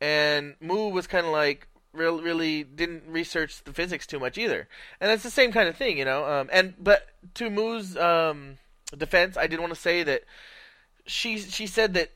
and 0.00 0.56
Moo 0.60 0.88
was 0.88 1.06
kind 1.06 1.26
of 1.26 1.32
like. 1.32 1.66
Real, 1.92 2.22
really 2.22 2.62
didn't 2.62 3.02
research 3.08 3.64
the 3.64 3.72
physics 3.72 4.06
too 4.06 4.20
much 4.20 4.38
either, 4.38 4.68
and 5.00 5.10
it's 5.10 5.24
the 5.24 5.28
same 5.30 5.50
kind 5.50 5.68
of 5.68 5.74
thing, 5.74 5.98
you 5.98 6.04
know. 6.04 6.24
Um, 6.24 6.48
and 6.52 6.74
but 6.78 7.08
to 7.34 7.50
Moo's 7.50 7.96
um, 7.96 8.58
defense, 8.96 9.36
I 9.36 9.48
did 9.48 9.58
want 9.58 9.74
to 9.74 9.80
say 9.80 10.04
that 10.04 10.22
she 11.04 11.38
she 11.38 11.66
said 11.66 11.94
that 11.94 12.12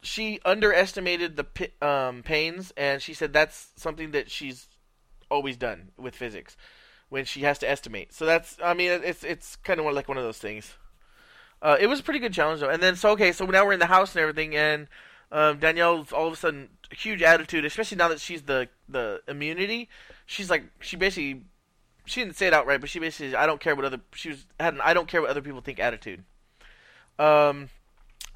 she 0.00 0.38
underestimated 0.44 1.36
the 1.36 1.70
um, 1.84 2.22
panes, 2.22 2.72
and 2.76 3.02
she 3.02 3.14
said 3.14 3.32
that's 3.32 3.70
something 3.74 4.12
that 4.12 4.30
she's 4.30 4.68
always 5.28 5.56
done 5.56 5.90
with 5.98 6.14
physics 6.14 6.56
when 7.08 7.24
she 7.24 7.42
has 7.42 7.58
to 7.58 7.68
estimate. 7.68 8.12
So 8.12 8.26
that's 8.26 8.56
I 8.62 8.74
mean 8.74 8.90
it's 9.04 9.24
it's 9.24 9.56
kind 9.56 9.80
of 9.80 9.86
like 9.92 10.08
one 10.08 10.18
of 10.18 10.24
those 10.24 10.38
things. 10.38 10.74
Uh, 11.60 11.76
it 11.80 11.88
was 11.88 12.00
a 12.00 12.02
pretty 12.02 12.20
good 12.20 12.32
challenge 12.32 12.60
though. 12.60 12.68
And 12.68 12.82
then 12.82 12.96
so 12.96 13.10
okay, 13.10 13.32
so 13.32 13.44
now 13.46 13.64
we're 13.64 13.72
in 13.72 13.80
the 13.80 13.86
house 13.86 14.14
and 14.14 14.22
everything, 14.22 14.54
and 14.54 14.88
um, 15.32 15.58
Danielle's 15.58 16.12
all 16.12 16.26
of 16.26 16.32
a 16.32 16.36
sudden 16.36 16.68
huge 16.90 17.22
attitude, 17.22 17.64
especially 17.64 17.96
now 17.96 18.08
that 18.08 18.20
she's 18.20 18.42
the 18.42 18.68
the 18.88 19.22
immunity. 19.28 19.88
She's 20.26 20.50
like 20.50 20.64
she 20.80 20.96
basically 20.96 21.42
she 22.04 22.22
didn't 22.22 22.36
say 22.36 22.46
it 22.46 22.54
outright, 22.54 22.80
but 22.80 22.90
she 22.90 22.98
basically 22.98 23.34
I 23.34 23.46
don't 23.46 23.60
care 23.60 23.74
what 23.74 23.84
other 23.84 24.00
she 24.14 24.30
was 24.30 24.46
had 24.58 24.74
an 24.74 24.80
I 24.82 24.94
don't 24.94 25.08
care 25.08 25.20
what 25.20 25.30
other 25.30 25.42
people 25.42 25.60
think 25.60 25.80
attitude. 25.80 26.24
Um, 27.18 27.70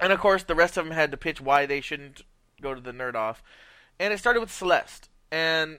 and 0.01 0.12
of 0.12 0.19
course 0.19 0.43
the 0.43 0.55
rest 0.55 0.77
of 0.77 0.85
them 0.85 0.94
had 0.94 1.11
to 1.12 1.16
pitch 1.16 1.40
why 1.40 1.66
they 1.66 1.81
shouldn't 1.81 2.23
go 2.61 2.74
to 2.74 2.81
the 2.81 2.93
nerd 2.93 3.15
off, 3.15 3.43
and 3.99 4.12
it 4.12 4.19
started 4.19 4.40
with 4.40 4.53
Celeste, 4.53 5.09
and 5.31 5.78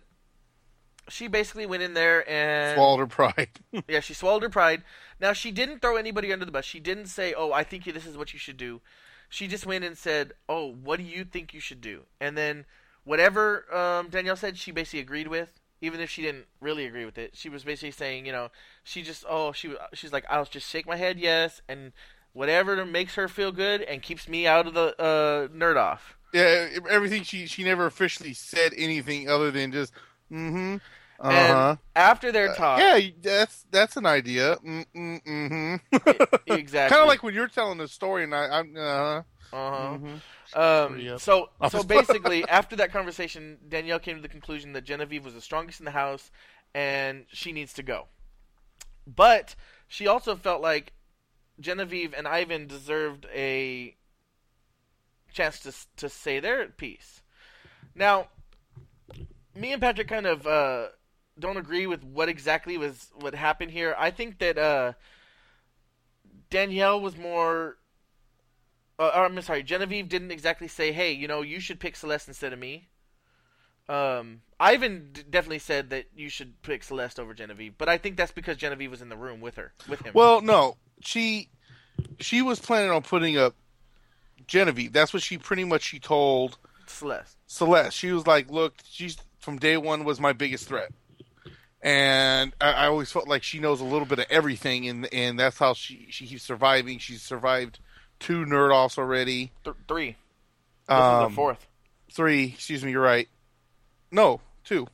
she 1.10 1.28
basically 1.28 1.66
went 1.66 1.84
in 1.84 1.94
there 1.94 2.28
and 2.30 2.76
Swallowed 2.76 3.00
her 3.00 3.08
pride. 3.08 3.50
yeah, 3.88 4.00
she 4.00 4.14
swallowed 4.14 4.44
her 4.44 4.50
pride. 4.50 4.84
Now 5.20 5.34
she 5.34 5.52
didn't 5.52 5.82
throw 5.82 5.98
anybody 5.98 6.32
under 6.32 6.46
the 6.46 6.52
bus. 6.52 6.66
She 6.66 6.80
didn't 6.80 7.08
say, 7.08 7.34
"Oh, 7.34 7.52
I 7.52 7.64
think 7.64 7.86
this 7.86 8.06
is 8.06 8.18
what 8.18 8.34
you 8.34 8.40
should 8.40 8.58
do." 8.58 8.82
She 9.30 9.48
just 9.48 9.66
went 9.66 9.84
and 9.84 9.98
said, 9.98 10.34
"Oh, 10.48 10.68
what 10.72 10.98
do 10.98 11.04
you 11.04 11.24
think 11.24 11.54
you 11.54 11.60
should 11.60 11.82
do?" 11.82 12.04
And 12.20 12.38
then 12.38 12.66
whatever 13.04 13.66
um, 13.76 14.10
Danielle 14.10 14.36
said, 14.36 14.58
she 14.58 14.72
basically 14.72 15.00
agreed 15.00 15.28
with, 15.28 15.60
even 15.82 16.00
if 16.00 16.10
she 16.10 16.22
didn't 16.22 16.46
really 16.62 16.86
agree 16.86 17.06
with 17.06 17.18
it. 17.18 17.36
She 17.36 17.50
was 17.50 17.64
basically 17.64 17.92
saying, 17.92 18.26
you 18.26 18.32
know, 18.32 18.50
she 18.84 19.02
just 19.02 19.26
oh 19.30 19.52
she 19.52 19.76
she's 19.94 20.14
like, 20.14 20.26
"I'll 20.30 20.46
just 20.46 20.70
shake 20.70 20.88
my 20.88 20.96
head 20.98 21.20
yes," 21.20 21.62
and 21.68 21.92
whatever 22.34 22.86
makes 22.86 23.16
her 23.16 23.28
feel 23.28 23.52
good 23.52 23.82
and 23.82 24.02
keeps 24.02 24.28
me 24.28 24.48
out 24.48 24.68
of 24.68 24.74
the 24.74 25.00
uh, 25.00 25.48
nerd 25.50 25.78
off. 25.78 26.18
yeah, 26.34 26.68
everything 26.90 27.24
she 27.24 27.46
she 27.46 27.64
never 27.64 27.86
officially 27.86 28.34
said 28.34 28.74
anything 28.76 29.30
other 29.30 29.52
than 29.52 29.72
just 29.72 29.94
mm-hmm. 30.32 30.78
Uh 31.20 31.30
And 31.32 31.48
huh. 31.54 31.76
after 31.96 32.32
their 32.32 32.54
talk, 32.54 32.80
yeah, 32.80 33.00
that's 33.22 33.66
that's 33.72 33.96
an 33.98 34.06
idea. 34.06 34.58
Mm 34.58 34.86
mm 34.94 35.80
exactly, 36.48 36.90
Kind 36.90 37.02
of 37.02 37.08
like 37.08 37.24
when 37.24 37.34
you're 37.34 37.48
telling 37.48 37.80
a 37.80 37.88
story, 37.88 38.24
and 38.24 38.34
I, 38.36 38.60
I'm 38.60 38.76
uh 38.76 39.22
uh-huh. 39.54 39.98
Mhm. 39.98 40.22
Um, 40.56 40.94
Hurry 40.94 41.20
so 41.20 41.50
so 41.70 41.84
basically, 41.98 42.48
after 42.48 42.76
that 42.78 42.92
conversation, 42.92 43.58
Danielle 43.68 44.00
came 44.00 44.16
to 44.16 44.22
the 44.22 44.28
conclusion 44.28 44.74
that 44.74 44.84
Genevieve 44.84 45.24
was 45.24 45.34
the 45.36 45.42
strongest 45.42 45.80
in 45.80 45.86
the 45.86 45.92
house, 45.92 46.32
and 46.74 47.26
she 47.30 47.52
needs 47.52 47.74
to 47.74 47.84
go. 47.84 48.08
But 49.06 49.56
she 49.88 50.08
also 50.08 50.36
felt 50.36 50.62
like 50.62 50.94
Genevieve 51.60 52.14
and 52.14 52.28
Ivan 52.28 52.68
deserved 52.68 53.28
a 53.34 53.96
chance 55.32 55.60
to 55.62 55.74
to 55.98 56.10
say 56.10 56.40
their 56.40 56.68
piece. 56.68 57.22
Now, 57.96 58.28
me 59.56 59.74
and 59.74 59.82
Patrick 59.82 60.08
kind 60.08 60.26
of 60.26 60.46
uh, 60.48 60.88
don't 61.40 61.58
agree 61.58 61.88
with 61.88 62.04
what 62.04 62.30
exactly 62.30 62.78
was 62.78 63.10
what 63.16 63.36
happened 63.36 63.72
here. 63.72 63.96
I 63.98 64.12
think 64.12 64.40
that 64.40 64.58
uh, 64.58 64.94
Danielle 66.50 67.00
was 67.00 67.18
more 67.18 67.78
uh, 69.00 69.12
or, 69.16 69.26
I'm 69.26 69.42
sorry, 69.42 69.64
Genevieve 69.64 70.08
didn't 70.08 70.32
exactly 70.32 70.68
say, 70.68 70.92
"Hey, 70.92 71.12
you 71.12 71.28
know, 71.28 71.42
you 71.42 71.60
should 71.60 71.80
pick 71.80 71.96
Celeste 71.96 72.28
instead 72.28 72.54
of 72.54 72.60
me." 72.60 72.90
Um, 73.90 74.42
Ivan 74.60 75.10
d- 75.12 75.24
definitely 75.30 75.60
said 75.60 75.90
that 75.90 76.06
you 76.16 76.30
should 76.30 76.62
pick 76.62 76.84
Celeste 76.84 77.20
over 77.20 77.34
Genevieve, 77.34 77.78
but 77.78 77.90
I 77.90 77.98
think 77.98 78.16
that's 78.16 78.32
because 78.32 78.56
Genevieve 78.56 78.92
was 78.92 79.02
in 79.02 79.10
the 79.10 79.18
room 79.18 79.42
with 79.42 79.56
her, 79.56 79.74
with 79.90 80.02
him. 80.02 80.14
Well, 80.14 80.42
no, 80.42 80.78
she 81.02 81.50
she 82.20 82.42
was 82.42 82.60
planning 82.60 82.92
on 82.92 83.02
putting 83.02 83.38
up 83.38 83.56
Genevieve. 84.48 84.94
That's 84.94 85.14
what 85.14 85.24
she 85.24 85.38
pretty 85.38 85.64
much 85.64 85.82
she 85.82 86.00
told 86.00 86.58
Celeste. 86.86 87.38
Celeste. 87.48 87.98
She 87.98 88.12
was 88.12 88.28
like, 88.28 88.50
"Look, 88.52 88.76
she's 88.88 89.18
from 89.44 89.58
day 89.60 89.78
one 89.78 90.04
was 90.04 90.20
my 90.20 90.34
biggest 90.34 90.68
threat." 90.68 90.90
And 91.82 92.54
I, 92.62 92.72
I 92.72 92.88
always 92.88 93.12
felt 93.12 93.28
like 93.28 93.44
she 93.44 93.60
knows 93.60 93.82
a 93.82 93.84
little 93.86 94.06
bit 94.08 94.20
of 94.20 94.26
everything, 94.30 94.88
and 94.88 95.14
and 95.14 95.38
that's 95.40 95.58
how 95.58 95.74
she 95.74 96.08
she 96.10 96.26
keeps 96.28 96.44
surviving. 96.44 96.98
She's 97.00 97.22
survived 97.22 97.80
two 98.20 98.46
nerd 98.46 98.72
offs 98.74 98.98
already. 98.98 99.52
Th- 99.64 99.76
three. 99.88 100.16
This 100.88 100.98
is 100.98 101.04
Um, 101.04 101.30
the 101.32 101.36
fourth. 101.36 101.68
Three, 102.12 102.46
excuse 102.46 102.84
me, 102.86 102.92
you're 102.92 103.02
right. 103.02 103.28
No, 104.12 104.40
two. 104.64 104.88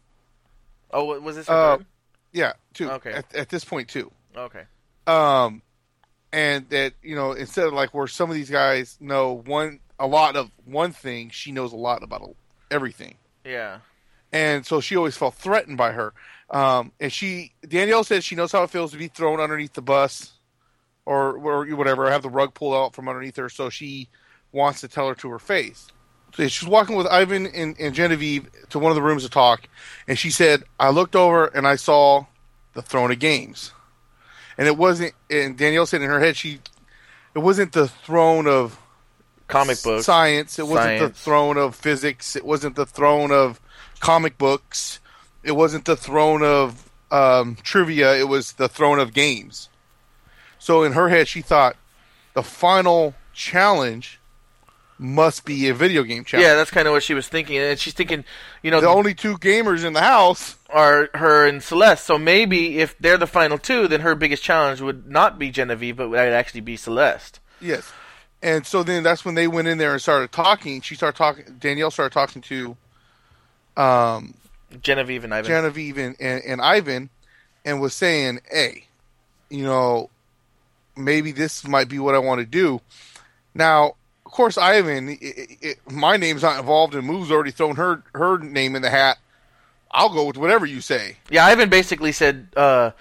Oh, 0.92 1.20
was 1.20 1.36
this 1.36 1.50
uh, 1.50 1.78
third? 1.78 1.86
Yeah, 2.32 2.54
two. 2.74 2.90
Okay. 2.90 3.12
At, 3.12 3.36
at 3.36 3.50
this 3.50 3.64
point, 3.66 3.90
two. 3.90 4.12
Okay. 4.36 4.64
Um, 5.06 5.62
and 6.32 6.68
that 6.70 6.94
you 7.04 7.16
know, 7.16 7.34
instead 7.34 7.66
of 7.68 7.74
like 7.74 7.94
where 7.94 8.08
some 8.08 8.30
of 8.30 8.36
these 8.36 8.50
guys 8.50 8.98
know 9.00 9.34
one 9.46 9.80
a 10.00 10.08
lot 10.08 10.36
of 10.36 10.50
one 10.66 10.92
thing, 10.92 11.30
she 11.30 11.52
knows 11.52 11.72
a 11.74 11.76
lot 11.78 12.02
about 12.04 12.36
everything, 12.72 13.16
Yeah. 13.44 13.80
And 14.32 14.66
so 14.66 14.82
she 14.82 14.96
always 14.96 15.18
felt 15.18 15.36
threatened 15.36 15.78
by 15.78 15.92
her. 15.92 16.14
Um, 16.50 16.92
and 17.00 17.12
she 17.12 17.54
Danielle 17.68 18.04
said 18.04 18.24
she 18.24 18.36
knows 18.36 18.52
how 18.52 18.64
it 18.64 18.70
feels 18.70 18.92
to 18.92 18.98
be 18.98 19.08
thrown 19.08 19.40
underneath 19.40 19.74
the 19.74 19.82
bus 19.82 20.32
or 21.06 21.38
or 21.38 21.66
whatever, 21.76 22.10
have 22.10 22.24
the 22.24 22.30
rug 22.30 22.54
pulled 22.54 22.76
out 22.76 22.94
from 22.94 23.08
underneath 23.08 23.38
her, 23.38 23.50
so 23.50 23.70
she 23.70 24.08
wants 24.52 24.82
to 24.82 24.88
tell 24.88 25.08
her 25.08 25.16
to 25.16 25.30
her 25.30 25.40
face. 25.40 25.88
So 26.36 26.48
she's 26.48 26.68
walking 26.68 26.96
with 26.96 27.08
Ivan 27.08 27.48
and, 27.48 27.76
and 27.80 27.96
Genevieve 27.96 28.48
to 28.70 28.80
one 28.80 28.92
of 28.92 28.96
the 28.96 29.02
rooms 29.02 29.24
to 29.24 29.30
talk, 29.30 29.68
and 30.08 30.18
she 30.18 30.30
said, 30.30 30.64
"I 30.80 30.90
looked 30.90 31.16
over 31.16 31.46
and 31.46 31.68
I 31.68 31.76
saw 31.76 32.26
the 32.74 32.82
Throne 32.82 33.12
of 33.12 33.20
Games." 33.20 33.72
and 34.60 34.68
it 34.68 34.78
wasn't. 34.78 35.14
And 35.32 35.58
Danielle 35.58 35.88
said 35.88 36.02
in 36.02 36.10
her 36.10 36.20
head, 36.20 36.36
she, 36.36 36.60
it 37.34 37.40
wasn't 37.40 37.72
the 37.72 37.88
throne 37.88 38.46
of 38.46 38.78
Comic 39.48 39.82
books. 39.82 40.06
science. 40.06 40.60
It 40.60 40.68
wasn't 40.68 41.00
the 41.00 41.10
throne 41.10 41.58
of 41.58 41.76
physics. 41.76 42.36
It 42.36 42.46
wasn't 42.46 42.76
the 42.76 42.86
throne 42.86 43.32
of 43.32 43.62
comic 44.00 44.38
books. 44.38 45.00
It 45.44 45.54
wasn't 45.54 45.86
the 45.86 45.96
throne 45.96 46.44
of 46.44 46.90
um, 47.12 47.58
trivia. 47.64 48.16
It 48.18 48.28
was 48.28 48.54
the 48.54 48.68
throne 48.68 49.00
of 49.00 49.14
games. 49.14 49.70
So 50.58 50.84
in 50.84 50.94
her 50.94 51.10
head, 51.10 51.28
she 51.28 51.42
thought 51.42 51.76
the 52.34 52.44
final 52.44 53.16
challenge 53.34 54.20
must 54.98 55.46
be 55.46 55.70
a 55.70 55.74
video 55.74 56.04
game 56.04 56.26
challenge. 56.26 56.46
Yeah, 56.46 56.56
that's 56.56 56.72
kind 56.72 56.88
of 56.88 56.92
what 56.94 57.04
she 57.04 57.14
was 57.14 57.28
thinking, 57.28 57.58
and 57.58 57.80
she's 57.80 57.94
thinking, 57.94 58.26
you 58.62 58.70
know, 58.70 58.82
the 58.82 58.88
only 58.88 59.14
two 59.14 59.38
gamers 59.38 59.86
in 59.86 59.94
the 59.94 60.02
house. 60.02 60.58
are 60.70 61.10
her 61.14 61.48
and 61.48 61.64
Celeste. 61.64 62.06
So 62.06 62.18
maybe 62.18 62.80
if 62.80 62.98
they're 63.00 63.18
the 63.18 63.28
final 63.28 63.58
two, 63.58 63.88
then 63.88 64.02
her 64.02 64.14
biggest 64.14 64.44
challenge 64.44 64.82
would 64.82 65.10
not 65.10 65.40
be 65.40 65.52
Genevieve, 65.52 65.98
but 65.98 66.10
would 66.10 66.20
actually 66.20 66.62
be 66.62 66.76
Celeste. 66.76 67.40
Yes. 67.62 67.92
And 68.42 68.66
so 68.66 68.84
then 68.84 69.04
that's 69.04 69.26
when 69.26 69.36
they 69.36 69.48
went 69.48 69.68
in 69.68 69.78
there 69.78 69.94
and 69.94 70.02
started 70.02 70.32
talking. 70.32 70.82
She 70.82 70.96
started 70.96 71.18
talking. 71.18 71.58
Danielle 71.60 71.92
started 71.92 72.14
talking 72.14 72.42
to 72.44 72.78
um, 73.80 74.34
Genevieve 74.82 75.24
and 75.24 75.34
Ivan. 75.34 75.48
Genevieve 75.48 75.98
and, 75.98 76.16
and, 76.20 76.44
and 76.44 76.62
Ivan 76.62 77.10
and 77.66 77.82
was 77.82 77.94
saying, 77.94 78.42
hey, 78.52 78.86
you 79.50 79.64
know, 79.64 80.10
maybe 80.96 81.32
this 81.32 81.68
might 81.68 81.90
be 81.90 82.00
what 82.00 82.16
I 82.16 82.20
want 82.20 82.40
to 82.40 82.46
do. 82.46 82.82
Now, 83.56 83.96
of 84.26 84.32
course, 84.32 84.58
Ivan, 84.58 85.10
it, 85.10 85.58
it, 85.62 85.92
my 85.92 86.18
name's 86.18 86.44
not 86.44 86.60
involved 86.60 86.94
and 86.94 87.08
Moo's 87.08 87.32
already 87.32 87.52
thrown 87.52 87.78
her, 87.78 88.04
her 88.14 88.38
name 88.38 88.76
in 88.76 88.82
the 88.82 88.90
hat. 88.90 89.18
I'll 89.92 90.14
go 90.14 90.26
with 90.26 90.38
whatever 90.38 90.66
you 90.66 90.82
say. 90.82 91.18
Yeah, 91.32 91.46
Ivan 91.46 91.70
basically 91.70 92.12
said. 92.12 92.48
Uh, 92.56 92.92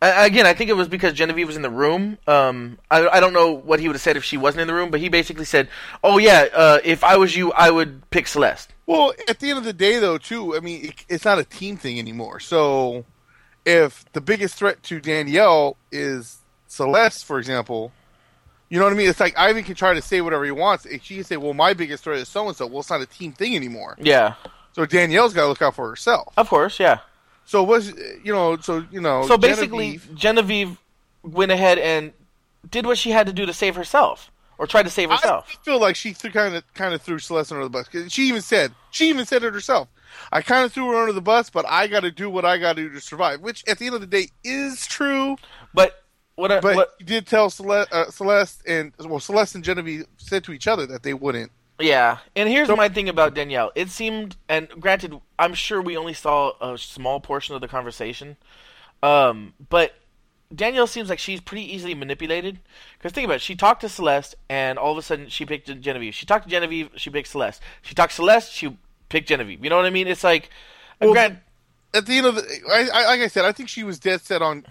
again, 0.00 0.46
I 0.46 0.54
think 0.54 0.70
it 0.70 0.74
was 0.74 0.88
because 0.88 1.12
Genevieve 1.12 1.46
was 1.46 1.56
in 1.56 1.62
the 1.62 1.70
room. 1.70 2.16
Um, 2.26 2.78
I, 2.90 3.06
I 3.08 3.20
don't 3.20 3.34
know 3.34 3.52
what 3.52 3.80
he 3.80 3.88
would 3.88 3.94
have 3.94 4.00
said 4.00 4.16
if 4.16 4.24
she 4.24 4.38
wasn't 4.38 4.62
in 4.62 4.68
the 4.68 4.74
room, 4.74 4.90
but 4.90 5.00
he 5.00 5.10
basically 5.10 5.44
said, 5.44 5.68
"Oh 6.02 6.16
yeah, 6.16 6.46
uh, 6.54 6.78
if 6.82 7.04
I 7.04 7.16
was 7.16 7.36
you, 7.36 7.52
I 7.52 7.70
would 7.70 8.08
pick 8.10 8.26
Celeste." 8.26 8.72
Well, 8.90 9.12
at 9.28 9.38
the 9.38 9.50
end 9.50 9.58
of 9.58 9.64
the 9.64 9.72
day, 9.72 9.98
though, 9.98 10.18
too, 10.18 10.56
I 10.56 10.60
mean, 10.60 10.86
it, 10.86 11.04
it's 11.08 11.24
not 11.24 11.38
a 11.38 11.44
team 11.44 11.76
thing 11.76 11.98
anymore. 11.98 12.40
So, 12.40 13.04
if 13.64 14.04
the 14.12 14.20
biggest 14.20 14.54
threat 14.56 14.82
to 14.84 15.00
Danielle 15.00 15.76
is 15.92 16.38
Celeste, 16.66 17.24
for 17.24 17.38
example, 17.38 17.92
you 18.68 18.78
know 18.78 18.84
what 18.84 18.92
I 18.92 18.96
mean? 18.96 19.08
It's 19.08 19.20
like 19.20 19.36
Ivan 19.38 19.64
can 19.64 19.74
try 19.74 19.94
to 19.94 20.02
say 20.02 20.20
whatever 20.20 20.44
he 20.44 20.50
wants. 20.50 20.86
She 21.02 21.16
can 21.16 21.24
say, 21.24 21.36
"Well, 21.36 21.54
my 21.54 21.72
biggest 21.74 22.04
threat 22.04 22.18
is 22.18 22.28
so 22.28 22.46
and 22.48 22.56
so." 22.56 22.66
Well, 22.66 22.80
it's 22.80 22.90
not 22.90 23.00
a 23.00 23.06
team 23.06 23.32
thing 23.32 23.56
anymore. 23.56 23.96
Yeah, 24.00 24.34
So 24.72 24.86
Danielle's 24.86 25.34
got 25.34 25.42
to 25.42 25.48
look 25.48 25.62
out 25.62 25.74
for 25.74 25.88
herself. 25.88 26.32
of 26.36 26.48
course, 26.48 26.78
yeah. 26.80 26.98
So 27.44 27.62
was 27.64 27.88
you 28.22 28.32
know? 28.32 28.56
So 28.58 28.84
you 28.92 29.00
know. 29.00 29.26
So 29.26 29.36
basically, 29.36 29.98
Genevieve- 29.98 30.14
Genevieve 30.16 30.78
went 31.24 31.50
ahead 31.52 31.78
and 31.78 32.12
did 32.70 32.86
what 32.86 32.96
she 32.96 33.10
had 33.10 33.26
to 33.26 33.32
do 33.32 33.44
to 33.46 33.52
save 33.52 33.74
herself, 33.74 34.30
or 34.60 34.66
try 34.66 34.82
to 34.82 34.90
save 34.90 35.10
herself. 35.10 35.46
I 35.50 35.64
feel 35.64 35.80
like 35.80 35.96
she 35.96 36.12
threw, 36.12 36.30
kind 36.30 36.54
of 36.54 36.74
kind 36.74 36.92
of 36.92 37.00
threw 37.00 37.18
Celeste 37.18 37.50
under 37.52 37.64
the 37.64 37.70
bus. 37.70 37.88
She 38.12 38.24
even 38.28 38.42
said 38.42 38.72
she 38.90 39.08
even 39.08 39.24
said 39.24 39.42
it 39.42 39.54
herself. 39.54 39.88
I 40.30 40.42
kind 40.42 40.64
of 40.66 40.72
threw 40.72 40.88
her 40.90 40.96
under 40.96 41.12
the 41.14 41.22
bus, 41.22 41.48
but 41.50 41.64
I 41.66 41.86
got 41.86 42.00
to 42.00 42.10
do 42.10 42.28
what 42.28 42.44
I 42.44 42.58
got 42.58 42.76
to 42.76 42.82
do 42.82 42.90
to 42.90 43.00
survive. 43.00 43.40
Which, 43.40 43.64
at 43.66 43.78
the 43.78 43.86
end 43.86 43.94
of 43.94 44.00
the 44.02 44.06
day, 44.06 44.28
is 44.44 44.86
true. 44.86 45.36
But 45.72 46.04
what? 46.34 46.52
I, 46.52 46.60
But 46.60 46.76
what 46.76 46.90
you 47.00 47.06
did 47.06 47.26
tell 47.26 47.48
Celeste, 47.48 47.90
uh, 47.92 48.10
Celeste 48.10 48.62
and 48.68 48.92
well, 48.98 49.18
Celeste 49.18 49.54
and 49.54 49.64
Genevieve 49.64 50.04
said 50.18 50.44
to 50.44 50.52
each 50.52 50.68
other 50.68 50.84
that 50.86 51.02
they 51.02 51.14
wouldn't. 51.14 51.50
Yeah, 51.78 52.18
and 52.36 52.46
here's 52.46 52.68
So- 52.68 52.76
my 52.76 52.90
thing 52.90 53.08
about 53.08 53.32
Danielle. 53.32 53.72
It 53.74 53.88
seemed, 53.88 54.36
and 54.50 54.68
granted, 54.78 55.18
I'm 55.38 55.54
sure 55.54 55.80
we 55.80 55.96
only 55.96 56.12
saw 56.12 56.52
a 56.60 56.76
small 56.76 57.20
portion 57.20 57.54
of 57.54 57.62
the 57.62 57.68
conversation, 57.68 58.36
um, 59.02 59.54
but 59.70 59.94
Danielle 60.54 60.86
seems 60.86 61.08
like 61.08 61.18
she's 61.18 61.40
pretty 61.40 61.74
easily 61.74 61.94
manipulated. 61.94 62.58
Because 62.98 63.12
think 63.12 63.24
about 63.24 63.36
it, 63.36 63.40
she 63.42 63.54
talked 63.54 63.80
to 63.82 63.88
Celeste, 63.88 64.34
and 64.48 64.78
all 64.78 64.92
of 64.92 64.98
a 64.98 65.02
sudden 65.02 65.28
she 65.28 65.46
picked 65.46 65.66
Genevieve. 65.80 66.14
She 66.14 66.26
talked 66.26 66.44
to 66.44 66.50
Genevieve, 66.50 66.90
she 66.96 67.10
picked 67.10 67.28
Celeste. 67.28 67.62
She 67.82 67.94
talked 67.94 68.10
to 68.12 68.16
Celeste, 68.16 68.52
she 68.52 68.76
picked 69.08 69.28
Genevieve. 69.28 69.62
You 69.62 69.70
know 69.70 69.76
what 69.76 69.86
I 69.86 69.90
mean? 69.90 70.08
It's 70.08 70.24
like, 70.24 70.50
Well, 71.00 71.12
grant, 71.12 71.38
At 71.94 72.06
the 72.06 72.18
end 72.18 72.26
of 72.26 72.34
the, 72.34 72.42
I, 72.70 72.88
I, 72.92 73.04
like 73.06 73.20
I 73.20 73.28
said, 73.28 73.44
I 73.44 73.52
think 73.52 73.68
she 73.68 73.84
was 73.84 73.98
dead 73.98 74.20
set 74.22 74.42
on 74.42 74.64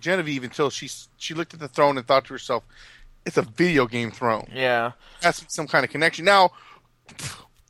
Genevieve 0.00 0.44
until 0.44 0.68
she 0.70 0.90
she 1.16 1.32
looked 1.34 1.54
at 1.54 1.60
the 1.60 1.68
throne 1.68 1.96
and 1.96 2.06
thought 2.06 2.26
to 2.26 2.34
herself, 2.34 2.62
"It's 3.24 3.38
a 3.38 3.42
video 3.42 3.86
game 3.86 4.10
throne. 4.10 4.46
yeah, 4.52 4.92
That's 5.22 5.42
some 5.48 5.66
kind 5.66 5.84
of 5.84 5.90
connection." 5.90 6.26
Now 6.26 6.50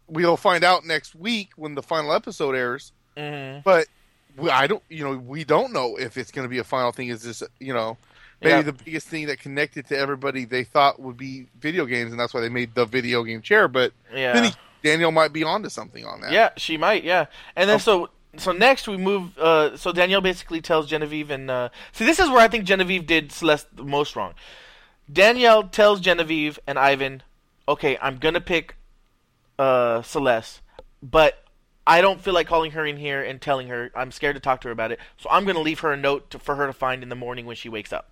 we'll 0.08 0.36
find 0.36 0.64
out 0.64 0.84
next 0.84 1.14
week 1.14 1.50
when 1.56 1.74
the 1.74 1.82
final 1.82 2.12
episode 2.12 2.54
airs. 2.56 2.92
hmm 3.16 3.58
But 3.64 3.86
I 4.50 4.66
don't, 4.66 4.82
you 4.88 5.04
know, 5.04 5.16
we 5.16 5.44
don't 5.44 5.72
know 5.72 5.96
if 5.96 6.16
it's 6.16 6.30
going 6.30 6.44
to 6.44 6.50
be 6.50 6.58
a 6.58 6.64
final 6.64 6.92
thing. 6.92 7.08
Is 7.08 7.22
this, 7.22 7.42
you 7.58 7.72
know, 7.72 7.96
maybe 8.42 8.56
Yeah. 8.56 8.62
the 8.62 8.72
biggest 8.72 9.08
thing 9.08 9.26
that 9.26 9.38
connected 9.40 9.86
to 9.88 9.96
everybody 9.98 10.44
they 10.44 10.64
thought 10.64 11.00
would 11.00 11.16
be 11.16 11.46
video 11.58 11.86
games, 11.86 12.10
and 12.10 12.20
that's 12.20 12.34
why 12.34 12.40
they 12.40 12.48
made 12.48 12.74
the 12.74 12.84
video 12.84 13.22
game 13.24 13.42
chair. 13.42 13.68
But 13.68 13.92
yeah. 14.14 14.32
then 14.34 14.44
he, 14.44 14.50
Daniel 14.82 15.10
might 15.12 15.32
be 15.32 15.42
onto 15.42 15.68
something 15.68 16.04
on 16.04 16.20
that. 16.20 16.32
Yeah, 16.32 16.50
she 16.56 16.76
might. 16.76 17.02
Yeah, 17.04 17.26
and 17.56 17.68
Oh. 17.68 17.72
then 17.72 17.80
so 17.80 18.10
so 18.36 18.52
next 18.52 18.86
we 18.86 18.98
move. 18.98 19.36
Uh, 19.38 19.76
so 19.78 19.92
Danielle 19.92 20.20
basically 20.20 20.60
tells 20.60 20.86
Genevieve, 20.86 21.30
and 21.30 21.50
uh, 21.50 21.70
see, 21.92 22.04
this 22.04 22.18
is 22.18 22.28
where 22.28 22.40
I 22.40 22.48
think 22.48 22.64
Genevieve 22.64 23.06
did 23.06 23.32
Celeste 23.32 23.74
the 23.74 23.84
most 23.84 24.14
wrong. 24.14 24.34
Danielle 25.10 25.62
tells 25.64 26.00
Genevieve 26.00 26.58
and 26.66 26.78
Ivan, 26.78 27.22
"Okay, 27.66 27.96
I'm 28.02 28.18
gonna 28.18 28.40
pick 28.42 28.76
uh, 29.58 30.02
Celeste, 30.02 30.60
but 31.02 31.42
I 31.86 32.00
don't 32.00 32.20
feel 32.20 32.34
like 32.34 32.46
calling 32.46 32.72
her 32.72 32.84
in 32.84 32.96
here 32.96 33.22
and 33.22 33.40
telling 33.40 33.68
her. 33.68 33.90
I'm 33.94 34.10
scared 34.10 34.36
to 34.36 34.40
talk 34.40 34.60
to 34.62 34.68
her 34.68 34.72
about 34.72 34.92
it, 34.92 34.98
so 35.18 35.28
I'm 35.30 35.44
gonna 35.44 35.60
leave 35.60 35.80
her 35.80 35.92
a 35.92 35.96
note 35.96 36.30
to, 36.30 36.38
for 36.38 36.56
her 36.56 36.66
to 36.66 36.72
find 36.72 37.02
in 37.02 37.08
the 37.08 37.14
morning 37.14 37.46
when 37.46 37.56
she 37.56 37.68
wakes 37.68 37.92
up." 37.92 38.10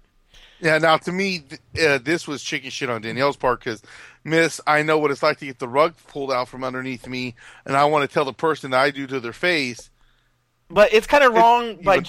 Yeah, 0.60 0.78
now 0.78 0.96
to 0.98 1.12
me, 1.12 1.40
th- 1.40 1.86
uh, 1.86 1.98
this 2.02 2.26
was 2.26 2.42
chicken 2.42 2.70
shit 2.70 2.88
on 2.88 3.02
Danielle's 3.02 3.36
part 3.36 3.60
because, 3.60 3.82
Miss, 4.22 4.60
I 4.66 4.82
know 4.82 4.98
what 4.98 5.10
it's 5.10 5.22
like 5.22 5.38
to 5.38 5.46
get 5.46 5.58
the 5.58 5.68
rug 5.68 5.94
pulled 6.08 6.32
out 6.32 6.48
from 6.48 6.64
underneath 6.64 7.06
me, 7.06 7.34
and 7.64 7.76
I 7.76 7.84
want 7.86 8.08
to 8.08 8.12
tell 8.12 8.24
the 8.24 8.32
person 8.32 8.70
that 8.70 8.80
I 8.80 8.90
do 8.90 9.06
to 9.06 9.20
their 9.20 9.32
face. 9.32 9.90
But 10.70 10.92
it's 10.92 11.06
kind 11.06 11.24
of 11.24 11.34
wrong 11.34 11.82
by 11.82 12.02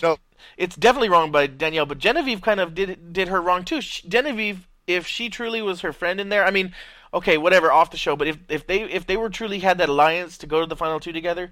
it's 0.57 0.75
definitely 0.75 1.09
wrong 1.09 1.31
by 1.31 1.47
Danielle, 1.47 1.85
but 1.85 1.97
Genevieve 1.97 2.41
kind 2.41 2.59
of 2.59 2.75
did 2.75 3.11
did 3.11 3.27
her 3.27 3.41
wrong 3.41 3.65
too. 3.65 3.81
She, 3.81 4.07
Genevieve, 4.07 4.67
if 4.87 5.07
she 5.07 5.29
truly 5.29 5.61
was 5.61 5.81
her 5.81 5.91
friend 5.91 6.21
in 6.21 6.29
there, 6.29 6.45
I 6.45 6.51
mean, 6.51 6.73
okay, 7.15 7.37
whatever, 7.39 7.71
off 7.71 7.89
the 7.91 7.97
show, 7.97 8.15
but 8.15 8.27
if 8.27 8.37
if 8.49 8.67
they 8.67 8.83
if 8.83 9.07
they 9.07 9.17
were 9.17 9.29
truly 9.29 9.59
had 9.59 9.79
that 9.79 9.89
alliance 9.89 10.37
to 10.39 10.47
go 10.47 10.59
to 10.59 10.67
the 10.67 10.75
final 10.75 10.99
two 10.99 11.11
together, 11.13 11.51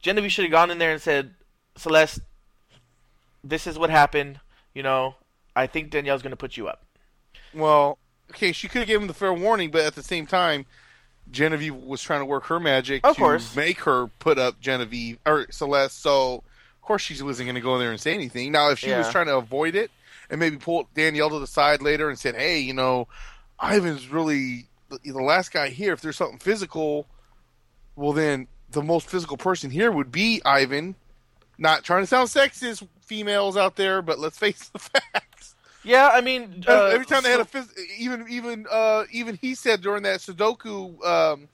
Genevieve 0.00 0.30
should 0.30 0.44
have 0.44 0.52
gone 0.52 0.70
in 0.70 0.78
there 0.78 0.92
and 0.92 1.02
said, 1.02 1.34
Celeste, 1.76 2.20
this 3.42 3.66
is 3.66 3.78
what 3.78 3.90
happened. 3.90 4.38
You 4.74 4.82
know, 4.82 5.16
I 5.56 5.66
think 5.66 5.90
Danielle's 5.90 6.22
going 6.22 6.30
to 6.30 6.36
put 6.36 6.56
you 6.56 6.68
up. 6.68 6.84
well, 7.54 7.98
okay, 8.30 8.52
she 8.52 8.68
could 8.68 8.80
have 8.80 8.86
given 8.86 9.02
him 9.02 9.08
the 9.08 9.14
fair 9.14 9.32
warning, 9.34 9.70
but 9.70 9.80
at 9.84 9.94
the 9.94 10.02
same 10.02 10.26
time, 10.26 10.66
Genevieve 11.30 11.74
was 11.74 12.02
trying 12.02 12.20
to 12.20 12.26
work 12.26 12.44
her 12.44 12.60
magic 12.60 13.04
Of 13.04 13.16
to 13.16 13.20
course. 13.20 13.56
make 13.56 13.80
her 13.80 14.06
put 14.18 14.38
up 14.38 14.60
Genevieve 14.60 15.18
or 15.26 15.46
Celeste. 15.50 16.00
So, 16.00 16.34
of 16.36 16.82
course, 16.82 17.02
she 17.02 17.20
wasn't 17.22 17.46
going 17.46 17.54
to 17.56 17.60
go 17.60 17.74
in 17.74 17.80
there 17.80 17.90
and 17.90 18.00
say 18.00 18.14
anything. 18.14 18.52
Now, 18.52 18.70
if 18.70 18.78
she 18.78 18.92
was 18.92 19.08
trying 19.10 19.26
to 19.26 19.36
avoid 19.36 19.74
it 19.74 19.90
and 20.30 20.38
maybe 20.38 20.56
pull 20.58 20.88
Danielle 20.94 21.30
to 21.30 21.38
the 21.38 21.46
side 21.46 21.82
later 21.82 22.08
and 22.08 22.18
said, 22.18 22.36
"Hey, 22.36 22.60
you 22.60 22.74
know, 22.74 23.08
Ivan's 23.62 24.08
really 24.08 24.67
the, 24.90 24.98
the 25.12 25.22
last 25.22 25.52
guy 25.52 25.68
here. 25.68 25.92
If 25.92 26.00
there's 26.00 26.16
something 26.16 26.38
physical, 26.38 27.06
well, 27.96 28.12
then 28.12 28.46
the 28.70 28.82
most 28.82 29.08
physical 29.08 29.36
person 29.36 29.70
here 29.70 29.90
would 29.90 30.10
be 30.12 30.40
Ivan." 30.44 30.94
Not 31.60 31.82
trying 31.82 32.02
to 32.02 32.06
sound 32.06 32.28
sexist, 32.28 32.86
females 33.00 33.56
out 33.56 33.74
there, 33.74 34.00
but 34.00 34.20
let's 34.20 34.38
face 34.38 34.68
the 34.68 34.78
facts. 34.78 35.56
Yeah, 35.82 36.08
I 36.12 36.20
mean, 36.20 36.62
uh, 36.68 36.84
Every 36.92 37.04
time 37.06 37.24
they 37.24 37.30
had 37.32 37.40
a 37.40 37.44
phys- 37.44 37.72
even 37.98 38.26
even 38.28 38.66
uh 38.70 39.04
even 39.10 39.36
he 39.40 39.54
said 39.56 39.80
during 39.80 40.04
that 40.04 40.20
Sudoku 40.20 41.04
um 41.04 41.48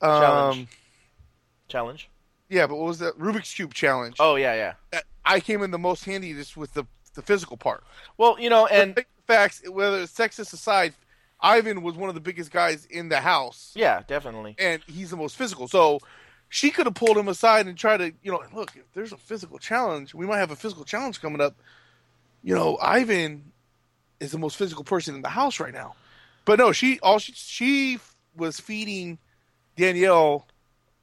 um 0.00 0.20
Challenge. 0.20 0.68
challenge. 1.68 2.10
yeah, 2.48 2.66
but 2.68 2.76
what 2.76 2.86
was 2.86 2.98
that 3.00 3.18
Rubik's 3.18 3.52
cube 3.54 3.74
challenge? 3.74 4.16
Oh 4.20 4.36
yeah, 4.36 4.74
yeah. 4.92 5.00
I 5.24 5.40
came 5.40 5.62
in 5.62 5.70
the 5.72 5.78
most 5.78 6.04
handy 6.04 6.32
just 6.34 6.56
with 6.56 6.74
the 6.74 6.84
the 7.14 7.22
physical 7.22 7.56
part. 7.56 7.82
Well, 8.18 8.38
you 8.38 8.50
know, 8.50 8.66
and 8.66 9.04
facts, 9.26 9.62
whether 9.68 9.98
it's 10.00 10.12
sexist 10.12 10.52
aside, 10.52 10.94
Ivan 11.44 11.82
was 11.82 11.94
one 11.94 12.08
of 12.08 12.14
the 12.14 12.22
biggest 12.22 12.50
guys 12.50 12.86
in 12.86 13.10
the 13.10 13.20
house, 13.20 13.72
yeah, 13.76 14.02
definitely. 14.06 14.56
and 14.58 14.82
he's 14.86 15.10
the 15.10 15.16
most 15.16 15.36
physical. 15.36 15.68
So 15.68 16.00
she 16.48 16.70
could 16.70 16.86
have 16.86 16.94
pulled 16.94 17.18
him 17.18 17.28
aside 17.28 17.66
and 17.66 17.76
tried 17.76 17.98
to, 17.98 18.12
you 18.22 18.32
know, 18.32 18.42
look, 18.54 18.72
if 18.74 18.90
there's 18.94 19.12
a 19.12 19.18
physical 19.18 19.58
challenge, 19.58 20.14
we 20.14 20.26
might 20.26 20.38
have 20.38 20.50
a 20.50 20.56
physical 20.56 20.84
challenge 20.84 21.20
coming 21.20 21.42
up. 21.42 21.54
You 22.42 22.54
know, 22.54 22.78
Ivan 22.80 23.52
is 24.20 24.32
the 24.32 24.38
most 24.38 24.56
physical 24.56 24.84
person 24.84 25.14
in 25.14 25.20
the 25.20 25.28
house 25.28 25.60
right 25.60 25.72
now. 25.72 25.94
But 26.46 26.58
no, 26.58 26.72
she 26.72 26.98
all 27.00 27.18
she 27.18 27.32
she 27.32 27.98
was 28.36 28.58
feeding 28.58 29.18
Danielle 29.76 30.46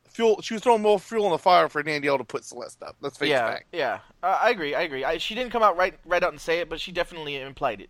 fuel. 0.08 0.42
She 0.42 0.56
was 0.56 0.64
throwing 0.64 0.82
more 0.82 1.00
fuel 1.00 1.26
on 1.26 1.32
the 1.32 1.38
fire 1.38 1.70
for 1.70 1.84
Danielle 1.84 2.18
to 2.18 2.24
put 2.24 2.46
Celeste 2.46 2.82
up. 2.84 2.96
Let's 3.00 3.18
face 3.18 3.30
yeah, 3.30 3.60
yeah. 3.72 4.00
Uh, 4.24 4.40
I 4.42 4.50
agree. 4.50 4.76
I 4.76 4.82
agree. 4.82 5.04
I, 5.04 5.18
she 5.18 5.36
didn't 5.36 5.52
come 5.52 5.64
out 5.64 5.78
right 5.78 6.00
right 6.06 6.24
out 6.24 6.32
and 6.32 6.42
say 6.42 6.60
it, 6.60 6.70
but 6.70 6.80
she 6.80 6.92
definitely 6.92 7.36
implied 7.38 7.82
it. 7.82 7.90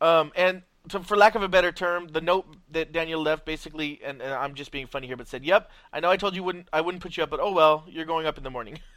Um, 0.00 0.32
and 0.36 0.62
to, 0.90 1.00
for 1.00 1.16
lack 1.16 1.34
of 1.34 1.42
a 1.42 1.48
better 1.48 1.72
term, 1.72 2.08
the 2.08 2.20
note 2.20 2.46
that 2.70 2.92
Daniel 2.92 3.20
left 3.20 3.44
basically, 3.44 4.00
and, 4.04 4.20
and 4.20 4.32
I'm 4.32 4.54
just 4.54 4.70
being 4.70 4.86
funny 4.86 5.06
here, 5.06 5.16
but 5.16 5.28
said, 5.28 5.44
"Yep, 5.44 5.70
I 5.92 6.00
know 6.00 6.10
I 6.10 6.16
told 6.16 6.34
you 6.34 6.42
wouldn't, 6.42 6.68
I 6.72 6.80
wouldn't 6.80 7.02
put 7.02 7.16
you 7.16 7.22
up, 7.22 7.30
but 7.30 7.40
oh 7.40 7.52
well, 7.52 7.84
you're 7.88 8.04
going 8.04 8.26
up 8.26 8.38
in 8.38 8.44
the 8.44 8.50
morning." 8.50 8.80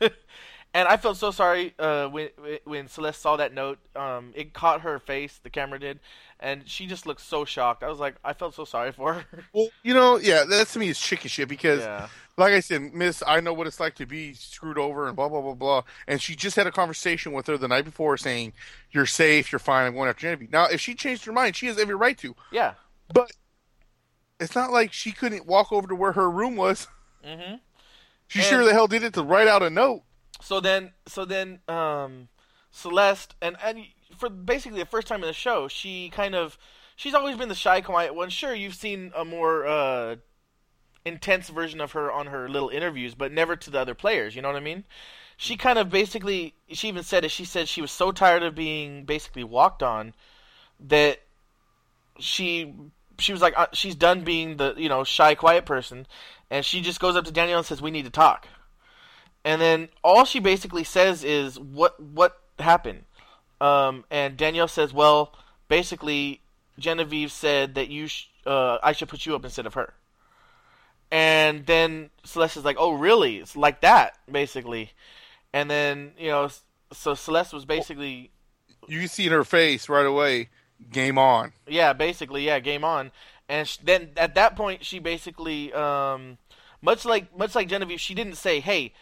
and 0.74 0.88
I 0.88 0.98
felt 0.98 1.18
so 1.18 1.32
sorry 1.32 1.74
uh, 1.80 2.07
when 2.07 2.30
when 2.64 2.88
Celeste 2.88 3.22
saw 3.22 3.38
that 3.38 3.53
note. 3.53 3.80
Um, 3.95 4.32
it 4.36 4.53
caught 4.53 4.82
her 4.82 4.99
face, 4.99 5.40
the 5.41 5.49
camera 5.49 5.80
did, 5.80 5.99
and 6.40 6.68
she 6.68 6.86
just 6.86 7.06
looked 7.06 7.22
so 7.22 7.45
shocked. 7.45 7.84
I 7.84 7.90
was 7.90 7.99
like, 7.99 8.16
I 8.24 8.34
felt 8.34 8.53
so 8.53 8.66
sorry 8.66 8.91
for 8.91 9.14
her. 9.14 9.26
Well, 9.53 9.70
you 9.84 9.94
know, 9.94 10.18
yeah, 10.18 10.44
that 10.45 10.68
to 10.68 10.80
me 10.80 10.90
is 10.90 10.99
chicken 10.99 11.30
shit 11.30 11.49
because, 11.49 11.82
yeah, 11.82 12.07
like 12.40 12.53
I 12.53 12.60
said, 12.61 12.94
Miss, 12.94 13.22
I 13.26 13.40
know 13.40 13.53
what 13.53 13.68
it's 13.68 13.80
like 13.80 13.95
to 13.95 14.06
be 14.06 14.34
screwed 14.34 14.78
over 14.78 15.07
and 15.07 15.16
blah 15.16 15.30
blah 15.30 15.41
blah 15.41 15.53
blah. 15.53 15.84
And 16.07 16.22
she 16.22 16.36
just 16.36 16.56
had 16.56 16.68
a 16.68 16.72
conversation 16.72 17.32
with 17.34 17.48
her 17.48 17.57
the 17.57 17.68
night 17.68 17.86
before, 17.86 18.18
saying, 18.18 18.53
"You're 18.91 19.06
safe, 19.06 19.52
you're 19.52 19.60
fine. 19.60 19.86
I'm 19.88 19.94
going 19.95 20.10
after 20.10 20.22
Genevieve." 20.22 20.52
Now, 20.52 20.66
if 20.66 20.80
she 20.82 20.95
changed 20.95 21.26
her 21.26 21.32
mind, 21.32 21.56
she 21.56 21.68
has 21.68 21.78
every 21.78 21.95
right 21.95 22.18
to. 22.20 22.36
yeah. 22.52 22.74
But 23.14 23.32
it's 24.40 24.56
not 24.56 24.72
like 24.72 24.94
she 24.94 25.11
couldn't 25.11 25.45
walk 25.45 25.72
over 25.72 25.88
to 25.88 25.95
where 25.95 26.11
her 26.14 26.30
room 26.30 26.56
was. 26.56 26.88
Mm-hmm. 27.26 27.56
She 28.28 28.40
And- 28.40 28.48
sure 28.48 28.64
the 28.64 28.74
hell 28.74 28.88
did 28.88 29.03
it 29.03 29.14
to 29.16 29.24
write 29.24 29.48
out 29.48 29.64
a 29.64 29.70
note. 29.70 30.03
So 30.41 30.60
then, 30.61 30.94
so 31.07 31.26
then, 31.26 31.60
um, 31.68 32.30
Celeste 32.72 33.36
and 33.41 33.57
and 33.64 33.80
for 34.18 34.30
basically 34.30 34.80
the 34.80 34.86
first 34.86 35.07
time 35.07 35.22
in 35.24 35.28
the 35.28 35.34
show, 35.34 35.68
she 35.68 36.10
kind 36.10 36.36
of 36.36 36.57
she's 36.95 37.14
always 37.16 37.36
been 37.36 37.49
the 37.49 37.56
shy, 37.56 37.82
quiet 37.82 38.14
one. 38.16 38.30
Sure, 38.30 38.53
you've 38.53 38.76
seen 38.76 39.11
a 39.16 39.26
more 39.26 39.66
uh, 39.66 40.16
intense 41.10 41.49
version 41.49 41.81
of 41.81 41.91
her 41.91 42.11
on 42.11 42.27
her 42.27 42.48
little 42.48 42.69
interviews, 42.69 43.15
but 43.15 43.31
never 43.31 43.56
to 43.57 43.69
the 43.69 43.80
other 43.80 43.94
players. 43.94 44.36
You 44.36 44.41
know 44.41 44.48
what 44.48 44.57
I 44.57 44.61
mean? 44.61 44.86
She 45.36 45.57
kind 45.57 45.77
of 45.77 45.90
basically, 45.90 46.53
she 46.69 46.88
even 46.88 47.03
said 47.03 47.26
it. 47.26 47.31
She 47.31 47.45
said 47.45 47.68
she 47.68 47.81
was 47.81 47.91
so 47.91 48.11
tired 48.11 48.44
of 48.44 48.56
being 48.56 49.03
basically 49.06 49.44
walked 49.44 49.84
on 49.84 50.14
that 50.80 51.19
she 52.19 52.73
she 53.18 53.34
was 53.34 53.41
like 53.41 53.53
uh, 53.57 53.68
she's 53.73 53.95
done 53.95 54.23
being 54.23 54.57
the 54.57 54.73
you 54.77 54.88
know 54.88 55.03
shy, 55.03 55.36
quiet 55.36 55.65
person, 55.65 56.07
and 56.49 56.65
she 56.65 56.81
just 56.81 56.99
goes 57.02 57.15
up 57.18 57.26
to 57.26 57.31
Danielle 57.31 57.60
and 57.60 57.68
says, 57.68 57.81
"We 57.81 57.91
need 57.91 58.06
to 58.06 58.11
talk." 58.11 58.48
and 59.45 59.61
then 59.61 59.90
all 60.03 60.26
she 60.26 60.40
basically 60.40 60.84
says 60.84 61.23
is 61.23 61.60
what 61.60 61.99
what 61.99 62.40
happened 62.60 63.03
um, 63.61 64.03
and 64.11 64.38
danielle 64.38 64.68
says 64.68 64.94
well 64.94 65.34
basically 65.68 66.41
genevieve 66.77 67.31
said 67.31 67.76
that 67.76 67.90
you 67.90 68.07
sh- 68.07 68.27
uh, 68.45 68.77
i 68.84 68.91
should 68.91 69.10
put 69.10 69.26
you 69.26 69.36
up 69.36 69.44
instead 69.44 69.65
of 69.65 69.73
her 69.73 69.94
and 71.11 71.65
then 71.65 72.10
celeste 72.23 72.57
is 72.57 72.65
like 72.65 72.77
oh 72.80 72.91
really 72.94 73.38
it's 73.38 73.56
like 73.56 73.81
that 73.81 74.18
basically 74.31 74.91
and 75.53 75.69
then 75.69 76.11
you 76.18 76.30
know 76.30 76.49
so 76.94 77.14
celeste 77.15 77.53
was 77.53 77.65
basically 77.65 78.31
You 78.88 78.99
can 78.99 79.07
see 79.07 79.26
in 79.27 79.31
her 79.31 79.44
face 79.44 79.90
right 79.90 80.06
away. 80.06 80.49
Game 80.91 81.18
on. 81.18 81.52
yeah 81.68 81.91
basically 81.94 82.45
yeah 82.45 82.60
game 82.60 82.84
on 82.86 83.11
and 83.49 83.68
sh- 83.68 83.77
then 83.84 84.11
at 84.15 84.36
that 84.36 84.56
point 84.56 84.86
she 84.86 84.99
basically 84.99 85.73
um, 85.73 86.38
much 86.81 87.03
like 87.06 87.36
much 87.38 87.53
like 87.56 87.68
genevieve 87.68 87.99
she 87.99 88.14
didn't 88.14 88.36
say 88.36 88.60
hey 88.61 88.94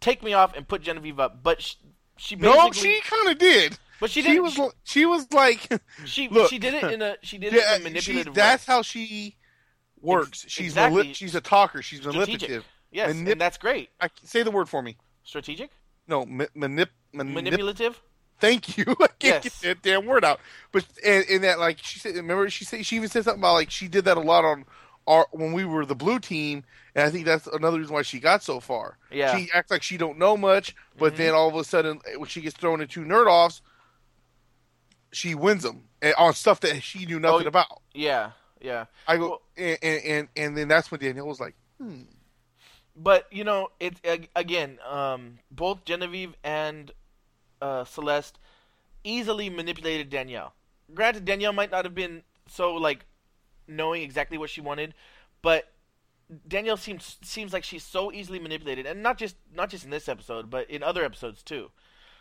take 0.00 0.22
me 0.22 0.32
off 0.34 0.56
and 0.56 0.66
put 0.66 0.82
genevieve 0.82 1.20
up 1.20 1.42
but 1.44 1.62
sh- 1.62 1.74
she 2.16 2.34
basically 2.34 2.58
No, 2.66 2.72
she 2.72 3.00
kind 3.02 3.28
of 3.28 3.38
did. 3.38 3.78
But 4.00 4.10
she 4.10 4.20
She 4.20 4.28
didn't. 4.28 4.42
was. 4.42 4.54
She, 4.54 4.68
She 4.84 5.06
was 5.06 5.32
like. 5.32 5.68
she, 6.04 6.28
look. 6.30 6.50
she 6.50 6.58
did 6.58 6.74
it 6.74 6.92
in 6.92 7.00
a 7.02 7.16
she 7.22 7.38
did 7.38 7.52
Yeah, 7.54 7.74
it 7.76 7.80
in 7.82 7.96
a 7.96 8.00
she, 8.00 8.12
manipulative 8.12 8.34
that's 8.34 8.66
way. 8.68 8.74
how 8.74 8.82
she 8.82 9.36
works. 10.00 10.44
Ex- 10.44 10.52
she's 10.52 10.66
exactly. 10.68 11.02
mali- 11.02 11.12
she's 11.14 11.34
a 11.34 11.40
talker. 11.40 11.82
She's 11.82 12.00
Strategic. 12.00 12.26
manipulative. 12.28 12.64
Yes, 12.92 13.14
manip- 13.14 13.32
and 13.32 13.40
that's 13.40 13.58
great. 13.58 13.90
I, 14.00 14.08
say 14.24 14.42
the 14.42 14.50
word 14.50 14.68
for 14.68 14.82
me. 14.82 14.96
Strategic, 15.24 15.70
No, 16.06 16.24
ma- 16.24 16.44
manip, 16.56 16.88
manip. 17.14 17.32
manipulative. 17.32 18.00
Thank 18.40 18.76
you. 18.78 18.84
I 19.00 19.06
can't 19.18 19.18
Yes. 19.22 19.42
get 19.44 19.52
that 19.62 19.82
damn 19.82 20.06
word 20.06 20.24
out. 20.24 20.40
But 20.72 20.84
and, 21.04 21.24
and 21.30 21.44
that 21.44 21.58
like 21.58 21.78
she 21.82 21.98
said. 21.98 22.14
Remember 22.14 22.48
she 22.50 22.64
said 22.64 22.84
she 22.86 22.96
even 22.96 23.08
said 23.08 23.24
something 23.24 23.40
about 23.40 23.54
like 23.54 23.70
she 23.70 23.88
did 23.88 24.04
that 24.04 24.16
a 24.16 24.20
lot 24.20 24.44
on 24.44 24.64
our 25.06 25.26
when 25.32 25.52
we 25.52 25.64
were 25.64 25.86
the 25.86 25.94
blue 25.94 26.18
team, 26.18 26.62
and 26.94 27.04
I 27.06 27.10
think 27.10 27.24
that's 27.24 27.46
another 27.46 27.78
reason 27.78 27.94
why 27.94 28.02
she 28.02 28.20
got 28.20 28.42
so 28.42 28.60
far. 28.60 28.98
Yeah. 29.10 29.36
She 29.36 29.48
acts 29.54 29.70
like 29.70 29.82
she 29.82 29.96
don't 29.96 30.18
know 30.18 30.36
much, 30.36 30.74
but 30.98 31.14
Mhm. 31.14 31.16
then 31.16 31.34
all 31.34 31.48
of 31.48 31.54
a 31.54 31.64
sudden 31.64 32.00
when 32.16 32.28
she 32.28 32.40
gets 32.40 32.56
thrown 32.56 32.80
into 32.80 33.04
nerd 33.04 33.26
offs, 33.26 33.62
she 35.12 35.34
wins 35.34 35.62
them 35.62 35.84
on 36.18 36.34
stuff 36.34 36.60
that 36.60 36.82
she 36.82 37.06
knew 37.06 37.18
nothing 37.18 37.46
Oh, 37.46 37.48
about. 37.48 37.82
Yeah, 37.94 38.32
yeah. 38.66 38.84
I 39.06 39.16
go 39.16 39.28
Well- 39.28 39.42
and, 39.56 39.78
and 39.82 40.28
and 40.36 40.56
then 40.56 40.68
that's 40.68 40.90
when 40.90 41.00
Danielle 41.00 41.26
was 41.26 41.40
like, 41.40 41.54
hmm. 41.80 42.02
But 42.96 43.26
you 43.30 43.44
know, 43.44 43.68
it 43.78 43.94
again. 44.34 44.78
Um, 44.88 45.38
both 45.50 45.84
Genevieve 45.84 46.34
and 46.42 46.90
uh, 47.60 47.84
Celeste 47.84 48.38
easily 49.04 49.50
manipulated 49.50 50.10
Danielle. 50.10 50.54
Granted, 50.94 51.24
Danielle 51.24 51.52
might 51.52 51.70
not 51.70 51.84
have 51.84 51.94
been 51.94 52.22
so 52.48 52.74
like 52.74 53.04
knowing 53.68 54.02
exactly 54.02 54.38
what 54.38 54.50
she 54.50 54.60
wanted, 54.60 54.94
but 55.42 55.72
Danielle 56.48 56.76
seems 56.76 57.18
seems 57.22 57.52
like 57.52 57.64
she's 57.64 57.84
so 57.84 58.10
easily 58.12 58.38
manipulated, 58.38 58.86
and 58.86 59.02
not 59.02 59.18
just 59.18 59.36
not 59.54 59.68
just 59.70 59.84
in 59.84 59.90
this 59.90 60.08
episode, 60.08 60.50
but 60.50 60.68
in 60.70 60.82
other 60.82 61.04
episodes 61.04 61.42
too. 61.42 61.70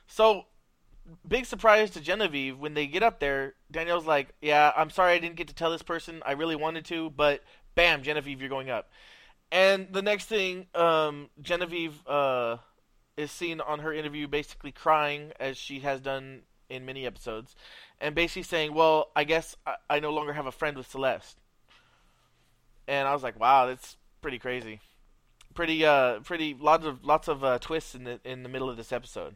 So, 0.07 0.45
big 1.27 1.45
surprise 1.45 1.91
to 1.91 2.01
Genevieve 2.01 2.57
when 2.57 2.73
they 2.73 2.87
get 2.87 3.03
up 3.03 3.19
there. 3.19 3.53
Danielle's 3.71 4.05
like, 4.05 4.29
"Yeah, 4.41 4.71
I'm 4.75 4.89
sorry 4.89 5.13
I 5.13 5.19
didn't 5.19 5.35
get 5.35 5.47
to 5.47 5.55
tell 5.55 5.71
this 5.71 5.81
person. 5.81 6.21
I 6.25 6.33
really 6.33 6.55
wanted 6.55 6.85
to, 6.85 7.09
but 7.09 7.43
bam, 7.75 8.03
Genevieve, 8.03 8.39
you're 8.39 8.49
going 8.49 8.69
up." 8.69 8.89
And 9.51 9.87
the 9.91 10.01
next 10.01 10.25
thing, 10.25 10.67
um, 10.73 11.29
Genevieve 11.41 12.05
uh, 12.07 12.57
is 13.17 13.31
seen 13.31 13.61
on 13.61 13.79
her 13.79 13.93
interview 13.93 14.27
basically 14.27 14.71
crying 14.71 15.31
as 15.39 15.57
she 15.57 15.79
has 15.81 16.01
done 16.01 16.41
in 16.69 16.85
many 16.85 17.05
episodes, 17.05 17.55
and 18.01 18.15
basically 18.15 18.43
saying, 18.43 18.73
"Well, 18.73 19.11
I 19.15 19.23
guess 19.23 19.55
I, 19.65 19.75
I 19.89 19.99
no 19.99 20.11
longer 20.11 20.33
have 20.33 20.47
a 20.47 20.51
friend 20.51 20.77
with 20.77 20.89
Celeste." 20.89 21.37
And 22.87 23.07
I 23.07 23.13
was 23.13 23.23
like, 23.23 23.39
"Wow, 23.39 23.67
that's 23.67 23.97
pretty 24.21 24.39
crazy." 24.39 24.81
Pretty, 25.53 25.85
uh, 25.85 26.19
pretty 26.19 26.53
lots 26.53 26.85
of 26.85 27.05
lots 27.05 27.27
of 27.29 27.43
uh, 27.43 27.59
twists 27.59 27.95
in 27.95 28.03
the 28.03 28.19
in 28.25 28.43
the 28.43 28.49
middle 28.49 28.69
of 28.69 28.75
this 28.75 28.91
episode. 28.91 29.35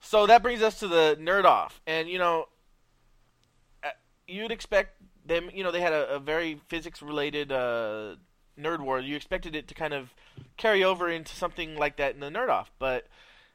So 0.00 0.26
that 0.26 0.42
brings 0.42 0.62
us 0.62 0.80
to 0.80 0.88
the 0.88 1.16
nerd 1.20 1.44
off, 1.44 1.80
and 1.86 2.08
you 2.08 2.18
know, 2.18 2.46
uh, 3.84 3.90
you'd 4.26 4.50
expect 4.50 4.96
them. 5.24 5.50
You 5.52 5.62
know, 5.62 5.70
they 5.70 5.80
had 5.80 5.92
a, 5.92 6.16
a 6.16 6.18
very 6.18 6.60
physics 6.68 7.02
related 7.02 7.52
uh, 7.52 8.16
nerd 8.58 8.80
war. 8.80 8.98
You 8.98 9.14
expected 9.14 9.54
it 9.54 9.68
to 9.68 9.74
kind 9.74 9.92
of 9.92 10.14
carry 10.56 10.82
over 10.82 11.08
into 11.08 11.36
something 11.36 11.76
like 11.76 11.96
that 11.96 12.14
in 12.14 12.20
the 12.20 12.30
nerd 12.30 12.48
off, 12.48 12.70
but 12.78 13.06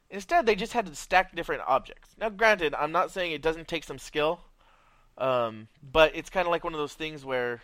instead 0.09 0.45
they 0.45 0.55
just 0.55 0.73
had 0.73 0.85
to 0.85 0.95
stack 0.95 1.35
different 1.35 1.63
objects. 1.67 2.09
Now, 2.17 2.29
granted, 2.29 2.75
I'm 2.75 2.91
not 2.91 3.11
saying 3.11 3.31
it 3.31 3.41
doesn't 3.41 3.67
take 3.67 3.83
some 3.83 3.97
skill, 3.97 4.39
um, 5.17 5.67
but 5.81 6.15
it's 6.15 6.29
kind 6.29 6.47
of 6.47 6.51
like 6.51 6.63
one 6.63 6.73
of 6.73 6.79
those 6.79 6.93
things 6.93 7.25
where. 7.25 7.61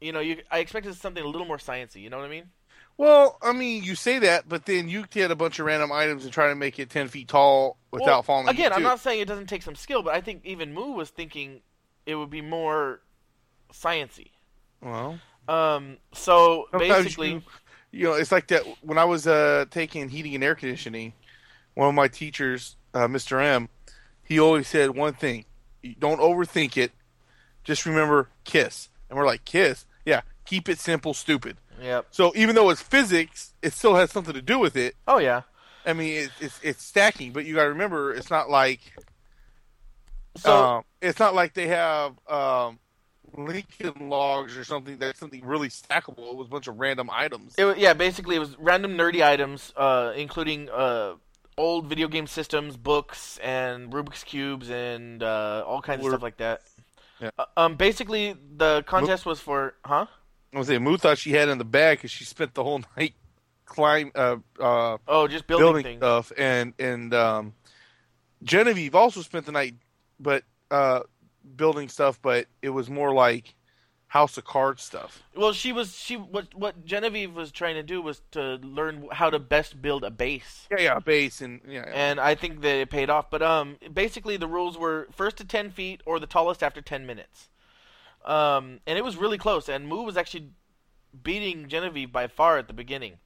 You 0.00 0.12
know, 0.12 0.20
you 0.20 0.42
I 0.50 0.58
expected 0.58 0.94
something 0.96 1.24
a 1.24 1.26
little 1.26 1.46
more 1.46 1.56
sciencey. 1.56 2.02
You 2.02 2.10
know 2.10 2.18
what 2.18 2.26
I 2.26 2.28
mean? 2.28 2.50
Well, 2.96 3.38
I 3.42 3.52
mean, 3.52 3.82
you 3.82 3.96
say 3.96 4.20
that, 4.20 4.48
but 4.48 4.66
then 4.66 4.88
you 4.88 5.04
get 5.10 5.30
a 5.30 5.34
bunch 5.34 5.58
of 5.58 5.66
random 5.66 5.90
items 5.90 6.24
and 6.24 6.32
try 6.32 6.48
to 6.48 6.54
make 6.54 6.78
it 6.78 6.90
ten 6.90 7.08
feet 7.08 7.28
tall 7.28 7.76
without 7.90 8.06
Well, 8.06 8.22
falling. 8.22 8.48
Again, 8.48 8.72
I'm 8.72 8.82
not 8.82 9.00
saying 9.00 9.20
it 9.20 9.26
doesn't 9.28 9.48
take 9.48 9.62
some 9.62 9.74
skill, 9.74 10.02
but 10.02 10.14
I 10.14 10.20
think 10.20 10.42
even 10.44 10.72
Moo 10.72 10.92
was 10.92 11.10
thinking 11.10 11.60
it 12.06 12.14
would 12.14 12.30
be 12.30 12.40
more 12.40 13.00
sciency. 13.72 14.30
Well, 14.80 15.18
Um, 15.48 15.98
so 16.12 16.68
basically, 16.78 17.30
you, 17.32 17.42
you 17.90 18.04
know, 18.04 18.12
it's 18.14 18.30
like 18.30 18.48
that 18.48 18.62
when 18.82 18.98
I 18.98 19.04
was 19.04 19.26
uh, 19.26 19.64
taking 19.70 20.08
heating 20.08 20.34
and 20.34 20.44
air 20.44 20.54
conditioning. 20.54 21.12
One 21.74 21.88
of 21.88 21.94
my 21.96 22.06
teachers, 22.06 22.76
uh, 22.94 23.08
Mr. 23.08 23.42
M, 23.42 23.68
he 24.22 24.38
always 24.38 24.68
said 24.68 24.90
one 24.90 25.14
thing: 25.14 25.44
don't 25.98 26.20
overthink 26.20 26.76
it. 26.76 26.92
Just 27.64 27.86
remember, 27.86 28.28
kiss. 28.44 28.90
And 29.08 29.18
we're 29.18 29.26
like, 29.26 29.44
kiss? 29.44 29.86
Yeah, 30.04 30.20
keep 30.44 30.68
it 30.68 30.78
simple, 30.78 31.14
stupid. 31.14 31.56
Yep. 31.82 32.06
So 32.10 32.32
even 32.36 32.54
though 32.54 32.70
it's 32.70 32.82
physics, 32.82 33.54
it 33.62 33.72
still 33.72 33.94
has 33.96 34.10
something 34.10 34.34
to 34.34 34.42
do 34.42 34.58
with 34.58 34.76
it. 34.76 34.94
Oh 35.06 35.18
yeah. 35.18 35.42
I 35.86 35.92
mean, 35.92 36.24
it, 36.24 36.30
it's 36.40 36.60
it's 36.62 36.84
stacking, 36.84 37.32
but 37.32 37.44
you 37.44 37.54
got 37.54 37.64
to 37.64 37.70
remember, 37.70 38.14
it's 38.14 38.30
not 38.30 38.48
like 38.50 38.80
So 40.36 40.64
um, 40.64 40.84
it's 41.00 41.18
not 41.18 41.34
like 41.34 41.54
they 41.54 41.68
have 41.68 42.14
um, 42.28 42.78
Lincoln 43.36 44.08
logs 44.08 44.56
or 44.56 44.64
something 44.64 44.98
that's 44.98 45.18
something 45.18 45.44
really 45.44 45.68
stackable. 45.68 46.30
It 46.30 46.36
was 46.36 46.46
a 46.46 46.50
bunch 46.50 46.66
of 46.66 46.78
random 46.78 47.08
items. 47.10 47.54
it 47.58 47.78
yeah, 47.78 47.92
basically 47.92 48.36
it 48.36 48.40
was 48.40 48.56
random 48.58 48.96
nerdy 48.96 49.24
items, 49.24 49.72
uh, 49.76 50.12
including 50.16 50.68
uh, 50.70 51.14
old 51.56 51.86
video 51.86 52.08
game 52.08 52.26
systems, 52.26 52.76
books, 52.76 53.38
and 53.42 53.92
Rubik's 53.92 54.24
cubes, 54.24 54.70
and 54.70 55.22
uh, 55.22 55.64
all 55.66 55.80
kinds 55.82 56.04
of 56.04 56.10
stuff 56.10 56.22
like 56.22 56.38
that. 56.38 56.62
Yeah. 57.20 57.30
Uh, 57.38 57.44
um, 57.56 57.76
basically 57.76 58.34
the 58.56 58.82
contest 58.86 59.24
was 59.24 59.40
for, 59.40 59.74
huh? 59.84 60.06
I 60.54 60.58
was 60.58 60.68
saying, 60.68 60.82
Moo 60.82 60.96
thought 60.96 61.18
she 61.18 61.32
had 61.32 61.48
in 61.48 61.58
the 61.58 61.64
bag 61.64 61.98
because 61.98 62.10
she 62.10 62.24
spent 62.24 62.54
the 62.54 62.62
whole 62.62 62.82
night 62.96 63.14
climb 63.66 64.12
uh, 64.14 64.36
uh, 64.60 64.98
Oh, 65.08 65.26
just 65.26 65.46
building, 65.46 65.64
building, 65.64 65.82
things. 65.84 65.98
stuff, 65.98 66.32
and 66.36 66.74
and 66.78 67.14
um, 67.14 67.54
Genevieve 68.42 68.94
also 68.94 69.20
spent 69.22 69.46
the 69.46 69.52
night, 69.52 69.74
but 70.20 70.44
uh, 70.70 71.00
building 71.56 71.88
stuff. 71.88 72.20
But 72.22 72.46
it 72.62 72.70
was 72.70 72.88
more 72.88 73.12
like 73.12 73.54
House 74.08 74.38
of 74.38 74.44
Cards 74.44 74.82
stuff. 74.82 75.22
Well, 75.34 75.52
she 75.52 75.72
was 75.72 75.96
she 75.96 76.16
what 76.16 76.54
what 76.54 76.84
Genevieve 76.84 77.34
was 77.34 77.50
trying 77.50 77.74
to 77.74 77.82
do 77.82 78.00
was 78.00 78.22
to 78.32 78.56
learn 78.62 79.08
how 79.10 79.28
to 79.30 79.38
best 79.40 79.82
build 79.82 80.04
a 80.04 80.10
base. 80.10 80.68
Yeah, 80.70 80.80
yeah, 80.80 80.96
a 80.96 81.00
base 81.00 81.40
and 81.40 81.60
yeah. 81.66 81.84
yeah. 81.86 81.92
And 81.92 82.20
I 82.20 82.34
think 82.36 82.60
that 82.60 82.76
it 82.76 82.90
paid 82.90 83.10
off. 83.10 83.28
But 83.28 83.42
um, 83.42 83.76
basically 83.92 84.36
the 84.36 84.46
rules 84.46 84.78
were 84.78 85.08
first 85.10 85.36
to 85.38 85.44
ten 85.44 85.70
feet 85.70 86.00
or 86.06 86.20
the 86.20 86.26
tallest 86.28 86.62
after 86.62 86.80
ten 86.80 87.06
minutes. 87.06 87.48
Um, 88.24 88.80
and 88.86 88.98
it 88.98 89.04
was 89.04 89.16
really 89.16 89.38
close. 89.38 89.68
And 89.68 89.86
Moo 89.88 90.02
was 90.02 90.16
actually 90.16 90.50
beating 91.22 91.68
Genevieve 91.68 92.12
by 92.12 92.26
far 92.26 92.58
at 92.58 92.66
the 92.66 92.72
beginning. 92.72 93.18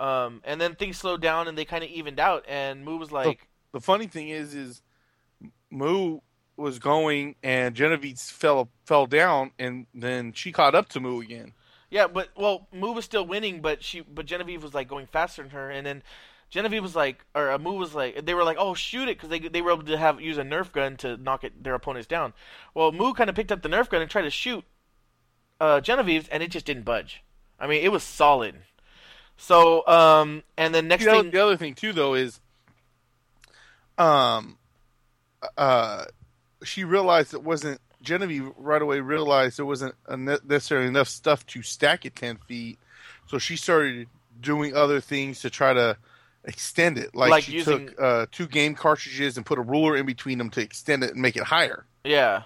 Um, 0.00 0.40
and 0.44 0.60
then 0.60 0.74
things 0.74 0.98
slowed 0.98 1.22
down 1.22 1.48
and 1.48 1.56
they 1.56 1.64
kind 1.64 1.84
of 1.84 1.90
evened 1.90 2.18
out. 2.18 2.44
And 2.48 2.84
Moo 2.84 2.96
was 2.96 3.12
like, 3.12 3.48
the 3.72 3.80
funny 3.80 4.06
thing 4.06 4.28
is, 4.28 4.54
is 4.54 4.82
Moo 5.70 6.18
was 6.56 6.78
going 6.78 7.36
and 7.42 7.74
Genevieve 7.74 8.18
fell 8.18 8.68
fell 8.84 9.06
down, 9.06 9.52
and 9.58 9.86
then 9.94 10.32
she 10.32 10.52
caught 10.52 10.74
up 10.74 10.88
to 10.90 11.00
Moo 11.00 11.20
again. 11.20 11.52
Yeah, 11.90 12.06
but 12.06 12.28
well, 12.36 12.68
Moo 12.72 12.92
was 12.92 13.04
still 13.04 13.26
winning, 13.26 13.60
but 13.60 13.82
she 13.82 14.00
but 14.00 14.26
Genevieve 14.26 14.62
was 14.62 14.74
like 14.74 14.88
going 14.88 15.06
faster 15.06 15.42
than 15.42 15.50
her, 15.50 15.70
and 15.70 15.86
then 15.86 16.02
Genevieve 16.52 16.82
was 16.82 16.94
like, 16.94 17.24
or 17.34 17.58
Moo 17.58 17.72
was 17.72 17.94
like, 17.94 18.26
they 18.26 18.34
were 18.34 18.44
like, 18.44 18.58
oh 18.60 18.74
shoot 18.74 19.08
it, 19.08 19.16
because 19.16 19.30
they 19.30 19.38
they 19.38 19.62
were 19.62 19.72
able 19.72 19.84
to 19.84 19.96
have 19.96 20.20
use 20.20 20.36
a 20.36 20.42
Nerf 20.42 20.70
gun 20.70 20.98
to 20.98 21.16
knock 21.16 21.44
it 21.44 21.64
their 21.64 21.74
opponents 21.74 22.06
down. 22.06 22.34
Well, 22.74 22.92
Moo 22.92 23.14
kind 23.14 23.30
of 23.30 23.34
picked 23.34 23.50
up 23.50 23.62
the 23.62 23.70
Nerf 23.70 23.88
gun 23.88 24.02
and 24.02 24.10
tried 24.10 24.22
to 24.22 24.30
shoot 24.30 24.62
uh, 25.62 25.80
Genevieve, 25.80 26.28
and 26.30 26.42
it 26.42 26.50
just 26.50 26.66
didn't 26.66 26.84
budge. 26.84 27.22
I 27.58 27.66
mean, 27.66 27.82
it 27.82 27.90
was 27.90 28.02
solid. 28.02 28.54
So, 29.38 29.86
um, 29.88 30.42
and 30.58 30.74
then 30.74 30.88
next 30.88 31.06
know, 31.06 31.22
thing, 31.22 31.30
the 31.30 31.42
other 31.42 31.56
thing 31.56 31.74
too, 31.74 31.94
though, 31.94 32.12
is, 32.12 32.38
um, 33.96 34.58
uh, 35.56 36.04
she 36.62 36.84
realized 36.84 37.32
it 37.32 37.42
wasn't 37.42 37.80
Genevieve 38.02 38.50
right 38.58 38.82
away 38.82 39.00
realized 39.00 39.56
there 39.56 39.64
wasn't 39.64 39.94
necessarily 40.06 40.88
enough 40.88 41.08
stuff 41.08 41.46
to 41.46 41.62
stack 41.62 42.04
at 42.04 42.14
ten 42.14 42.36
feet, 42.46 42.78
so 43.26 43.38
she 43.38 43.56
started 43.56 44.06
doing 44.38 44.76
other 44.76 45.00
things 45.00 45.40
to 45.40 45.48
try 45.48 45.72
to 45.72 45.96
extend 46.44 46.98
it. 46.98 47.14
Like, 47.14 47.30
Like 47.30 47.44
she 47.44 47.52
using- 47.52 47.88
took 47.88 48.00
uh, 48.00 48.26
two 48.32 48.46
game 48.46 48.74
cartridges 48.74 49.36
and 49.36 49.46
put 49.46 49.58
a 49.58 49.62
ruler 49.62 49.96
in 49.96 50.06
between 50.06 50.38
them 50.38 50.50
to 50.50 50.60
extend 50.60 51.02
it 51.04 51.10
and 51.12 51.20
make 51.22 51.36
it 51.36 51.44
higher. 51.44 51.86
Yeah. 52.04 52.42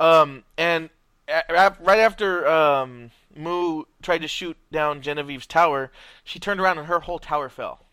Um, 0.00 0.44
and 0.56 0.90
a- 1.28 1.42
a- 1.48 1.76
right 1.80 1.98
after 1.98 2.46
um, 2.48 3.10
Moo 3.36 3.84
tried 4.02 4.22
to 4.22 4.28
shoot 4.28 4.56
down 4.70 5.00
Genevieve's 5.02 5.46
tower, 5.46 5.90
she 6.24 6.38
turned 6.38 6.60
around 6.60 6.78
and 6.78 6.86
her 6.86 7.00
whole 7.00 7.18
tower 7.18 7.48
fell. 7.48 7.84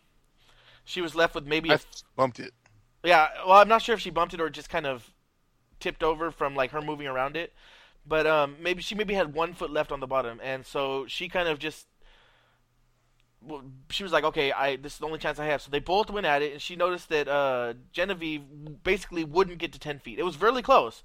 She 0.84 1.00
was 1.00 1.14
left 1.14 1.34
with 1.34 1.46
maybe 1.46 1.70
a 1.70 1.74
I 1.74 1.78
bumped 2.16 2.40
it. 2.40 2.52
yeah. 3.04 3.28
Well, 3.46 3.58
I'm 3.58 3.68
not 3.68 3.82
sure 3.82 3.94
if 3.94 4.00
she 4.00 4.10
bumped 4.10 4.34
it 4.34 4.40
or 4.40 4.50
just 4.50 4.68
kind 4.70 4.86
of 4.86 5.10
tipped 5.78 6.02
over 6.02 6.30
from 6.30 6.54
like 6.56 6.70
her 6.72 6.80
moving 6.82 7.06
around 7.06 7.36
it. 7.36 7.52
But 8.06 8.26
um, 8.26 8.56
maybe 8.60 8.82
she 8.82 8.94
maybe 8.94 9.14
had 9.14 9.34
one 9.34 9.52
foot 9.54 9.70
left 9.70 9.92
on 9.92 10.00
the 10.00 10.06
bottom, 10.06 10.40
and 10.42 10.64
so 10.66 11.06
she 11.06 11.28
kind 11.28 11.48
of 11.48 11.58
just. 11.58 11.86
She 13.90 14.02
was 14.02 14.12
like, 14.12 14.24
"Okay, 14.24 14.52
I 14.52 14.76
this 14.76 14.94
is 14.94 14.98
the 14.98 15.06
only 15.06 15.18
chance 15.18 15.38
I 15.38 15.46
have." 15.46 15.62
So 15.62 15.70
they 15.70 15.80
both 15.80 16.10
went 16.10 16.26
at 16.26 16.42
it, 16.42 16.52
and 16.52 16.62
she 16.62 16.76
noticed 16.76 17.08
that 17.08 17.28
uh, 17.28 17.74
Genevieve 17.92 18.42
basically 18.82 19.24
wouldn't 19.24 19.58
get 19.58 19.72
to 19.72 19.78
ten 19.78 19.98
feet. 19.98 20.18
It 20.18 20.24
was 20.24 20.40
really 20.40 20.62
close, 20.62 21.02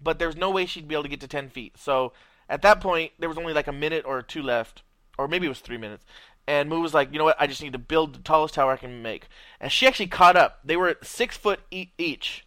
but 0.00 0.18
there's 0.18 0.36
no 0.36 0.50
way 0.50 0.66
she'd 0.66 0.88
be 0.88 0.94
able 0.94 1.04
to 1.04 1.08
get 1.08 1.20
to 1.20 1.28
ten 1.28 1.48
feet. 1.48 1.78
So 1.78 2.12
at 2.48 2.62
that 2.62 2.80
point, 2.80 3.12
there 3.18 3.28
was 3.28 3.38
only 3.38 3.52
like 3.52 3.68
a 3.68 3.72
minute 3.72 4.04
or 4.06 4.22
two 4.22 4.42
left, 4.42 4.82
or 5.16 5.28
maybe 5.28 5.46
it 5.46 5.50
was 5.50 5.60
three 5.60 5.78
minutes. 5.78 6.04
And 6.46 6.68
Moo 6.68 6.80
was 6.80 6.94
like, 6.94 7.12
"You 7.12 7.18
know 7.18 7.24
what? 7.24 7.40
I 7.40 7.46
just 7.46 7.62
need 7.62 7.72
to 7.72 7.78
build 7.78 8.14
the 8.14 8.20
tallest 8.20 8.54
tower 8.54 8.72
I 8.72 8.76
can 8.76 9.02
make." 9.02 9.28
And 9.60 9.72
she 9.72 9.86
actually 9.86 10.08
caught 10.08 10.36
up. 10.36 10.60
They 10.64 10.76
were 10.76 10.96
six 11.02 11.36
foot 11.36 11.60
e- 11.70 11.92
each, 11.98 12.46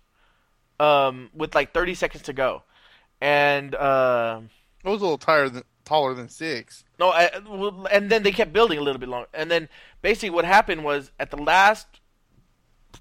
um, 0.80 1.30
with 1.34 1.56
like 1.56 1.74
30 1.74 1.96
seconds 1.96 2.24
to 2.24 2.34
go. 2.34 2.64
And 3.20 3.76
uh, 3.76 4.42
I 4.84 4.90
was 4.90 5.02
a 5.02 5.06
little 5.06 5.50
than 5.50 5.64
taller 5.86 6.14
than 6.14 6.30
six. 6.30 6.84
No, 7.02 7.10
I, 7.10 7.32
and 7.92 8.12
then 8.12 8.22
they 8.22 8.32
kept 8.32 8.54
building 8.54 8.78
a 8.78 8.82
little 8.82 9.00
bit 9.00 9.10
longer. 9.10 9.28
And 9.34 9.50
then 9.50 9.70
basically 10.04 10.30
what 10.30 10.46
happened 10.46 10.84
was 10.84 11.10
at 11.20 11.32
the 11.32 11.38
last 11.38 11.88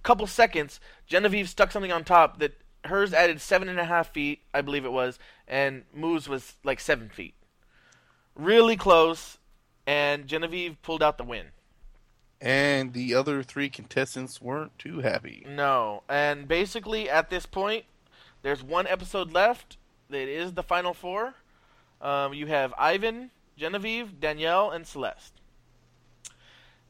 couple 0.02 0.27
seconds, 0.27 0.81
Genevieve 1.06 1.51
stuck 1.51 1.70
something 1.70 1.93
on 1.93 2.02
top 2.02 2.39
that 2.39 2.55
hers 2.86 3.12
added 3.12 3.43
seven 3.43 3.68
and 3.68 3.78
a 3.78 3.85
half 3.85 4.10
feet, 4.10 4.40
I 4.55 4.62
believe 4.62 4.86
it 4.86 4.93
was, 4.93 5.18
and 5.47 5.82
Moo's 5.94 6.31
was 6.31 6.55
like 6.64 6.81
seven 6.81 7.10
feet. 7.10 7.35
Really 8.35 8.74
close, 8.74 9.36
and 9.86 10.27
Genevieve 10.27 10.81
pulled 10.81 11.02
out 11.02 11.18
the 11.18 11.24
win. 11.24 11.48
And 12.40 12.94
the 12.94 13.14
other 13.14 13.43
three 13.43 13.68
contestants 13.68 14.40
weren't 14.40 14.78
too 14.78 15.01
happy. 15.01 15.44
No, 15.47 16.05
and 16.09 16.48
basically 16.48 17.10
at 17.10 17.28
this 17.28 17.44
point, 17.44 17.85
there's 18.40 18.62
one 18.62 18.86
episode 18.86 19.35
left. 19.35 19.77
That 20.09 20.27
is 20.27 20.55
the 20.55 20.62
final 20.62 20.94
four. 20.94 21.35
Um, 22.01 22.32
you 22.32 22.47
have 22.47 22.72
Ivan, 22.78 23.31
Genevieve, 23.60 24.18
Danielle, 24.18 24.70
and 24.70 24.86
Celeste. 24.86 25.34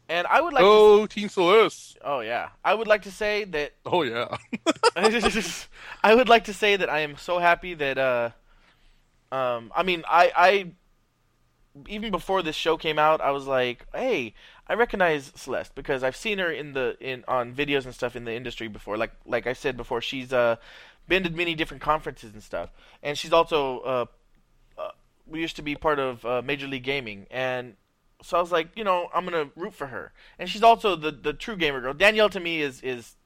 And 0.09 0.27
I 0.29 0.41
would 0.41 0.53
like. 0.53 0.63
To, 0.63 0.69
oh, 0.69 1.07
Team 1.07 1.29
Celeste. 1.29 1.99
oh 2.05 2.21
yeah, 2.21 2.51
I 2.65 2.75
would 2.75 2.87
like 2.87 3.03
to 3.03 3.11
say 3.11 3.45
that. 3.45 3.73
Oh 3.85 4.03
yeah. 4.03 4.37
I 6.05 6.15
would 6.15 6.29
like 6.29 6.45
to 6.45 6.55
say 6.55 6.77
that 6.77 6.89
I 6.89 7.01
am 7.01 7.17
so 7.17 7.39
happy 7.39 7.75
that. 7.75 7.99
Uh, 7.99 8.31
um, 9.33 9.73
I 9.75 9.83
mean, 9.85 10.03
I, 10.09 10.33
I 10.35 10.73
even 11.89 12.11
before 12.11 12.43
this 12.43 12.57
show 12.57 12.77
came 12.77 12.99
out, 12.99 13.21
I 13.21 13.31
was 13.31 13.47
like, 13.47 13.87
hey, 13.95 14.35
I 14.67 14.75
recognize 14.75 15.33
Celeste 15.37 15.75
because 15.75 16.03
I've 16.03 16.17
seen 16.17 16.39
her 16.39 16.51
in 16.51 16.73
the 16.73 16.97
in 17.01 17.25
on 17.29 17.55
videos 17.55 17.85
and 17.85 17.95
stuff 17.95 18.17
in 18.17 18.25
the 18.25 18.35
industry 18.35 18.69
before. 18.69 18.97
Like 18.97 19.13
like 19.27 19.47
I 19.47 19.53
said 19.53 19.77
before, 19.77 20.01
she's 20.01 20.33
uh 20.33 20.57
been 21.09 21.25
to 21.25 21.31
many 21.31 21.55
different 21.55 21.83
conferences 21.83 22.33
and 22.33 22.43
stuff, 22.43 22.71
and 23.03 23.17
she's 23.19 23.33
also 23.33 23.81
uh 23.81 24.05
we 25.31 25.41
used 25.41 25.57
to 25.57 25.63
be 25.63 25.75
part 25.75 25.99
of 25.99 26.25
uh, 26.25 26.43
Major 26.45 26.67
League 26.67 26.83
Gaming, 26.85 27.27
and 27.31 27.75
so 28.23 28.37
I 28.37 28.41
was 28.41 28.53
like, 28.53 28.69
you 28.77 28.85
know, 28.85 29.09
I'm 29.15 29.25
gonna 29.25 29.49
root 29.57 29.75
for 29.75 29.87
her, 29.89 30.13
and 30.39 30.49
she's 30.49 30.63
also 30.63 30.97
the 30.97 31.11
the 31.11 31.33
true 31.33 31.57
gamer 31.57 31.81
girl. 31.81 31.95
Danielle 31.95 32.29
to 32.31 32.41
me 32.41 32.61
is 32.61 32.81
is 32.83 33.17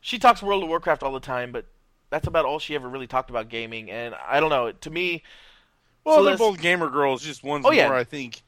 she 0.00 0.18
talks 0.18 0.42
World 0.42 0.62
of 0.62 0.68
Warcraft 0.68 1.02
all 1.02 1.12
the 1.12 1.20
time, 1.20 1.52
but 1.52 1.66
that's 2.10 2.26
about 2.26 2.44
all 2.44 2.58
she 2.58 2.74
ever 2.74 2.88
really 2.88 3.06
talked 3.06 3.30
about 3.30 3.48
gaming, 3.48 3.90
and 3.90 4.14
I 4.26 4.40
don't 4.40 4.50
know. 4.50 4.72
To 4.72 4.90
me, 4.90 5.22
Well, 6.04 6.16
Celeste- 6.16 6.38
they're 6.38 6.48
both 6.50 6.60
gamer 6.60 6.88
girls. 6.88 7.22
Just 7.22 7.44
one's 7.44 7.66
Oh, 7.66 7.70
yeah. 7.70 7.88
more, 7.88 7.96
I 7.96 8.04
think, 8.04 8.42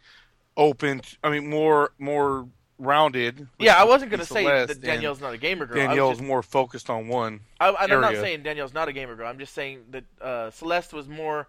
open. 0.57 1.03
I 1.23 1.31
mean, 1.31 1.49
more 1.51 1.93
more 1.99 2.49
rounded. 2.79 3.47
yeah, 3.59 3.75
I 3.75 3.85
wasn't 3.85 4.11
gonna 4.11 4.25
Celeste 4.25 4.71
say 4.71 4.75
that 4.75 4.81
Danielle's 4.81 5.21
not 5.21 5.35
a 5.35 5.39
gamer 5.39 5.67
girl. 5.67 5.77
Danielle's 5.77 6.17
just- 6.19 6.27
more 6.27 6.43
focused 6.43 6.89
on 6.89 7.09
one. 7.09 7.41
I, 7.61 7.75
I'm 7.79 7.91
not 8.01 8.15
saying 8.15 8.43
Danielle's 8.43 8.73
not 8.73 8.89
a 8.89 8.93
gamer 8.93 9.15
girl. 9.17 9.29
I'm 9.29 9.39
just 9.39 9.53
saying 9.55 9.85
that 9.91 10.05
uh, 10.21 10.51
Celeste 10.51 10.93
was 10.95 11.07
more 11.07 11.47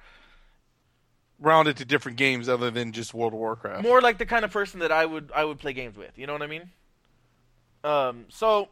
Rounded 1.41 1.75
to 1.77 1.85
different 1.85 2.17
games 2.17 2.47
other 2.47 2.69
than 2.71 2.91
just 2.91 3.13
World 3.13 3.33
of 3.33 3.39
Warcraft. 3.39 3.81
more 3.83 3.99
like 3.99 4.19
the 4.19 4.27
kind 4.27 4.45
of 4.45 4.51
person 4.51 4.79
that 4.79 4.91
I 4.91 5.05
would 5.05 5.31
I 5.35 5.43
would 5.43 5.57
play 5.59 5.73
games 5.73 5.97
with. 5.97 6.17
You 6.17 6.27
know 6.27 6.33
what 6.33 6.43
I 6.43 6.47
mean? 6.47 6.69
Um, 7.83 8.25
so 8.29 8.69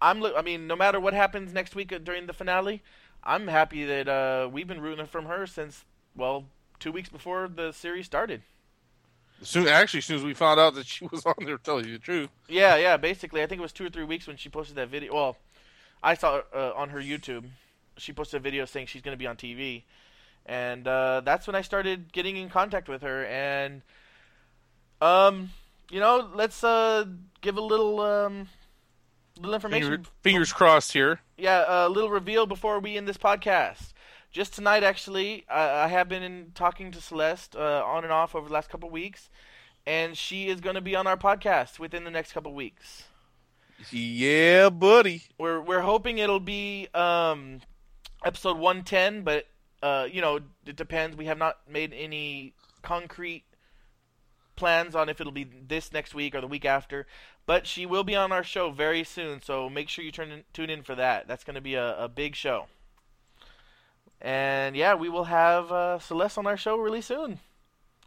I'm 0.00 0.24
I 0.24 0.42
mean, 0.42 0.66
no 0.66 0.76
matter 0.76 0.98
what 0.98 1.12
happens 1.12 1.52
next 1.52 1.74
week 1.74 1.92
during 2.04 2.26
the 2.26 2.32
finale, 2.32 2.82
I'm 3.22 3.48
happy 3.48 3.84
that 3.84 4.08
uh, 4.08 4.48
we've 4.50 4.66
been 4.66 4.80
rooting 4.80 5.06
from 5.06 5.26
her 5.26 5.46
since 5.46 5.84
well 6.16 6.46
two 6.80 6.90
weeks 6.90 7.10
before 7.10 7.48
the 7.48 7.72
series 7.72 8.06
started. 8.06 8.42
Soon, 9.42 9.68
actually, 9.68 9.98
as 9.98 10.06
soon 10.06 10.16
as 10.16 10.24
we 10.24 10.32
found 10.32 10.58
out 10.58 10.74
that 10.74 10.86
she 10.86 11.06
was 11.06 11.26
on 11.26 11.34
there, 11.44 11.58
telling 11.58 11.84
you 11.84 11.92
the 11.92 11.98
truth. 11.98 12.30
Yeah, 12.48 12.76
yeah. 12.76 12.96
Basically, 12.96 13.42
I 13.42 13.46
think 13.46 13.58
it 13.58 13.62
was 13.62 13.72
two 13.72 13.84
or 13.84 13.90
three 13.90 14.04
weeks 14.04 14.26
when 14.26 14.38
she 14.38 14.48
posted 14.48 14.76
that 14.76 14.88
video. 14.88 15.14
Well, 15.14 15.36
I 16.02 16.14
saw 16.14 16.40
uh, 16.54 16.72
on 16.74 16.88
her 16.90 17.00
YouTube, 17.00 17.44
she 17.98 18.12
posted 18.14 18.40
a 18.40 18.42
video 18.42 18.64
saying 18.64 18.86
she's 18.86 19.02
going 19.02 19.12
to 19.14 19.18
be 19.18 19.26
on 19.26 19.36
TV, 19.36 19.82
and 20.46 20.86
uh, 20.86 21.20
that's 21.24 21.46
when 21.46 21.56
I 21.56 21.60
started 21.60 22.12
getting 22.12 22.36
in 22.36 22.48
contact 22.48 22.88
with 22.88 23.02
her. 23.02 23.26
And, 23.26 23.82
um, 25.00 25.50
you 25.90 26.00
know, 26.00 26.30
let's 26.34 26.64
uh 26.64 27.04
give 27.40 27.56
a 27.56 27.60
little 27.60 28.00
um 28.00 28.48
little 29.38 29.54
information. 29.54 29.90
Finger, 29.90 30.08
fingers 30.22 30.52
crossed 30.52 30.92
here. 30.92 31.20
Yeah, 31.36 31.86
a 31.86 31.88
little 31.88 32.10
reveal 32.10 32.46
before 32.46 32.78
we 32.80 32.96
end 32.96 33.08
this 33.08 33.18
podcast. 33.18 33.92
Just 34.30 34.54
tonight, 34.54 34.82
actually, 34.82 35.44
I, 35.48 35.84
I 35.84 35.88
have 35.88 36.08
been 36.08 36.22
in, 36.22 36.52
talking 36.54 36.92
to 36.92 37.00
Celeste 37.00 37.56
uh, 37.56 37.82
on 37.84 38.04
and 38.04 38.12
off 38.12 38.34
over 38.34 38.48
the 38.48 38.54
last 38.54 38.68
couple 38.68 38.90
weeks, 38.90 39.30
and 39.86 40.16
she 40.16 40.48
is 40.48 40.60
going 40.60 40.74
to 40.74 40.80
be 40.80 40.94
on 40.94 41.06
our 41.06 41.16
podcast 41.16 41.78
within 41.78 42.04
the 42.04 42.10
next 42.10 42.32
couple 42.32 42.52
weeks. 42.54 43.04
Yeah, 43.90 44.70
buddy. 44.70 45.24
We're 45.38 45.60
we're 45.60 45.82
hoping 45.82 46.18
it'll 46.18 46.40
be 46.40 46.88
um, 46.94 47.60
episode 48.24 48.58
110, 48.58 49.22
but 49.22 49.46
uh, 49.86 50.08
you 50.10 50.20
know 50.20 50.40
it 50.66 50.76
depends. 50.76 51.16
We 51.16 51.26
have 51.26 51.38
not 51.38 51.58
made 51.68 51.92
any 51.92 52.54
concrete 52.82 53.44
plans 54.56 54.94
on 54.96 55.08
if 55.08 55.20
it'll 55.20 55.32
be 55.32 55.44
this 55.68 55.92
next 55.92 56.14
week 56.14 56.34
or 56.34 56.40
the 56.40 56.46
week 56.46 56.64
after. 56.64 57.06
But 57.44 57.66
she 57.66 57.86
will 57.86 58.02
be 58.02 58.16
on 58.16 58.32
our 58.32 58.42
show 58.42 58.70
very 58.70 59.04
soon, 59.04 59.40
so 59.40 59.68
make 59.68 59.88
sure 59.88 60.04
you 60.04 60.10
turn 60.10 60.32
in, 60.32 60.44
tune 60.52 60.70
in 60.70 60.82
for 60.82 60.96
that. 60.96 61.28
That's 61.28 61.44
going 61.44 61.54
to 61.54 61.60
be 61.60 61.74
a, 61.74 61.96
a 61.96 62.08
big 62.08 62.34
show. 62.34 62.66
And 64.20 64.74
yeah, 64.74 64.94
we 64.94 65.08
will 65.08 65.24
have 65.24 65.70
uh, 65.70 65.98
Celeste 66.00 66.38
on 66.38 66.46
our 66.46 66.56
show 66.56 66.76
really 66.76 67.02
soon. 67.02 67.38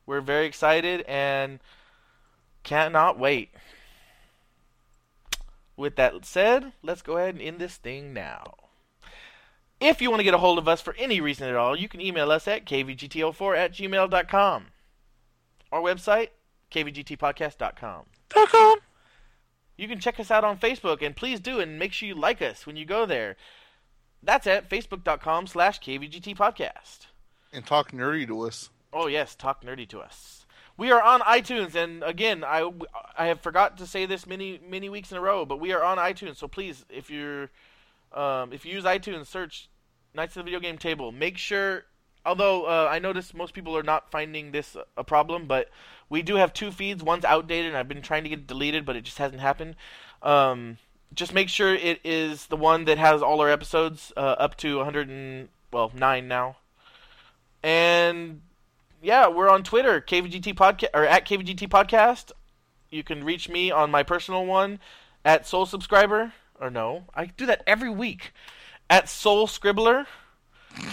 We're 0.05 0.21
very 0.21 0.45
excited 0.45 1.05
and 1.07 1.59
cannot 2.63 3.17
wait. 3.17 3.51
With 5.77 5.95
that 5.95 6.25
said, 6.25 6.73
let's 6.83 7.01
go 7.01 7.15
ahead 7.15 7.35
and 7.35 7.43
end 7.43 7.59
this 7.59 7.77
thing 7.77 8.13
now. 8.13 8.55
If 9.79 10.01
you 10.01 10.09
want 10.09 10.19
to 10.19 10.25
get 10.25 10.33
a 10.33 10.39
hold 10.39 10.57
of 10.57 10.67
us 10.67 10.81
for 10.81 10.93
any 10.97 11.21
reason 11.21 11.47
at 11.47 11.55
all, 11.55 11.77
you 11.77 11.87
can 11.87 12.01
email 12.01 12.31
us 12.31 12.47
at 12.47 12.65
kvgt04 12.65 13.57
at 13.57 13.73
gmail.com. 13.73 14.65
Our 15.71 15.81
website, 15.81 16.29
kvgtpodcast.com. 16.71 18.05
.com. 18.29 18.77
You 19.77 19.87
can 19.87 19.99
check 19.99 20.19
us 20.19 20.29
out 20.29 20.43
on 20.43 20.57
Facebook, 20.57 21.01
and 21.01 21.15
please 21.15 21.39
do, 21.39 21.59
and 21.59 21.79
make 21.79 21.93
sure 21.93 22.07
you 22.07 22.15
like 22.15 22.41
us 22.41 22.65
when 22.65 22.75
you 22.75 22.85
go 22.85 23.05
there. 23.05 23.37
That's 24.21 24.45
at 24.45 24.69
facebook.com 24.69 25.47
slash 25.47 25.79
kvgtpodcast. 25.79 27.07
And 27.53 27.65
talk 27.65 27.93
nerdy 27.93 28.27
to 28.27 28.41
us. 28.41 28.69
Oh 28.91 29.07
yes, 29.07 29.35
talk 29.35 29.63
nerdy 29.63 29.87
to 29.89 30.01
us. 30.01 30.45
We 30.75 30.91
are 30.91 31.01
on 31.01 31.21
iTunes, 31.21 31.75
and 31.75 32.03
again, 32.03 32.43
I, 32.43 32.69
I 33.17 33.27
have 33.27 33.41
forgot 33.41 33.77
to 33.77 33.87
say 33.87 34.05
this 34.05 34.27
many 34.27 34.59
many 34.67 34.89
weeks 34.89 35.11
in 35.11 35.17
a 35.17 35.21
row, 35.21 35.45
but 35.45 35.59
we 35.59 35.71
are 35.71 35.83
on 35.83 35.97
iTunes. 35.97 36.37
So 36.37 36.47
please, 36.47 36.85
if 36.89 37.09
you're 37.09 37.49
um, 38.13 38.53
if 38.53 38.65
you 38.65 38.73
use 38.73 38.83
iTunes, 38.83 39.27
search 39.27 39.69
Knights 40.13 40.35
of 40.35 40.41
the 40.41 40.43
Video 40.45 40.59
Game 40.59 40.77
Table. 40.77 41.11
Make 41.11 41.37
sure, 41.37 41.85
although 42.25 42.65
uh, 42.65 42.87
I 42.89 42.99
notice 42.99 43.33
most 43.33 43.53
people 43.53 43.77
are 43.77 43.83
not 43.83 44.11
finding 44.11 44.51
this 44.51 44.75
a 44.97 45.03
problem, 45.03 45.45
but 45.45 45.69
we 46.09 46.21
do 46.21 46.35
have 46.35 46.53
two 46.53 46.71
feeds. 46.71 47.03
One's 47.03 47.25
outdated, 47.25 47.67
and 47.67 47.77
I've 47.77 47.87
been 47.87 48.01
trying 48.01 48.23
to 48.23 48.29
get 48.29 48.39
it 48.39 48.47
deleted, 48.47 48.85
but 48.85 48.95
it 48.95 49.03
just 49.03 49.19
hasn't 49.19 49.41
happened. 49.41 49.75
Um, 50.21 50.77
just 51.13 51.33
make 51.33 51.49
sure 51.49 51.73
it 51.73 51.99
is 52.03 52.47
the 52.47 52.55
one 52.55 52.85
that 52.85 52.97
has 52.97 53.21
all 53.21 53.41
our 53.41 53.49
episodes 53.49 54.11
uh, 54.17 54.35
up 54.39 54.55
to 54.57 54.77
100 54.77 55.09
and 55.09 55.49
well 55.71 55.91
nine 55.95 56.27
now. 56.27 56.57
And 57.63 58.41
yeah, 59.01 59.27
we're 59.27 59.49
on 59.49 59.63
Twitter, 59.63 60.01
KVGT 60.01 60.55
podcast 60.55 60.89
or 60.93 61.05
at 61.05 61.27
KVGT 61.27 61.67
podcast. 61.67 62.31
You 62.89 63.03
can 63.03 63.23
reach 63.23 63.49
me 63.49 63.71
on 63.71 63.91
my 63.91 64.03
personal 64.03 64.45
one 64.45 64.79
at 65.23 65.45
Soul 65.47 65.65
Subscriber 65.65 66.33
or 66.59 66.69
no, 66.69 67.05
I 67.15 67.25
do 67.27 67.45
that 67.47 67.63
every 67.67 67.89
week 67.89 68.31
at 68.89 69.07
Soul 69.09 69.47
Scribbler. 69.47 70.05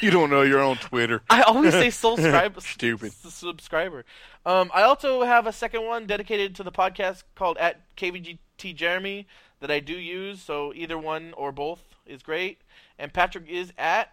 You 0.00 0.10
don't 0.10 0.30
know 0.30 0.42
your 0.42 0.58
own 0.58 0.78
Twitter. 0.78 1.22
I 1.30 1.42
always 1.42 1.72
say 1.74 1.90
Soul 1.90 2.16
Scribe- 2.16 2.60
Stupid. 2.60 3.12
s- 3.24 3.32
subscriber. 3.34 4.04
Um, 4.44 4.68
I 4.74 4.82
also 4.82 5.22
have 5.22 5.46
a 5.46 5.52
second 5.52 5.84
one 5.86 6.06
dedicated 6.06 6.56
to 6.56 6.64
the 6.64 6.72
podcast 6.72 7.22
called 7.36 7.56
at 7.58 7.80
KVGT 7.96 8.74
Jeremy 8.74 9.28
that 9.60 9.70
I 9.70 9.78
do 9.78 9.92
use. 9.96 10.42
So 10.42 10.72
either 10.74 10.98
one 10.98 11.34
or 11.36 11.52
both 11.52 11.84
is 12.04 12.20
great. 12.20 12.62
And 12.98 13.12
Patrick 13.12 13.48
is 13.48 13.72
at 13.78 14.12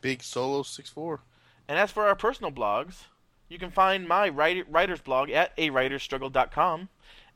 Big 0.00 0.20
Solo 0.20 0.64
six 0.64 0.90
four. 0.90 1.20
And 1.68 1.78
as 1.78 1.92
for 1.92 2.08
our 2.08 2.16
personal 2.16 2.50
blogs, 2.50 3.04
you 3.48 3.56
can 3.60 3.70
find 3.70 4.08
my 4.08 4.28
writer, 4.28 4.64
writer's 4.68 5.00
blog 5.00 5.30
at 5.30 5.56
awriterstruggle.com 5.56 6.88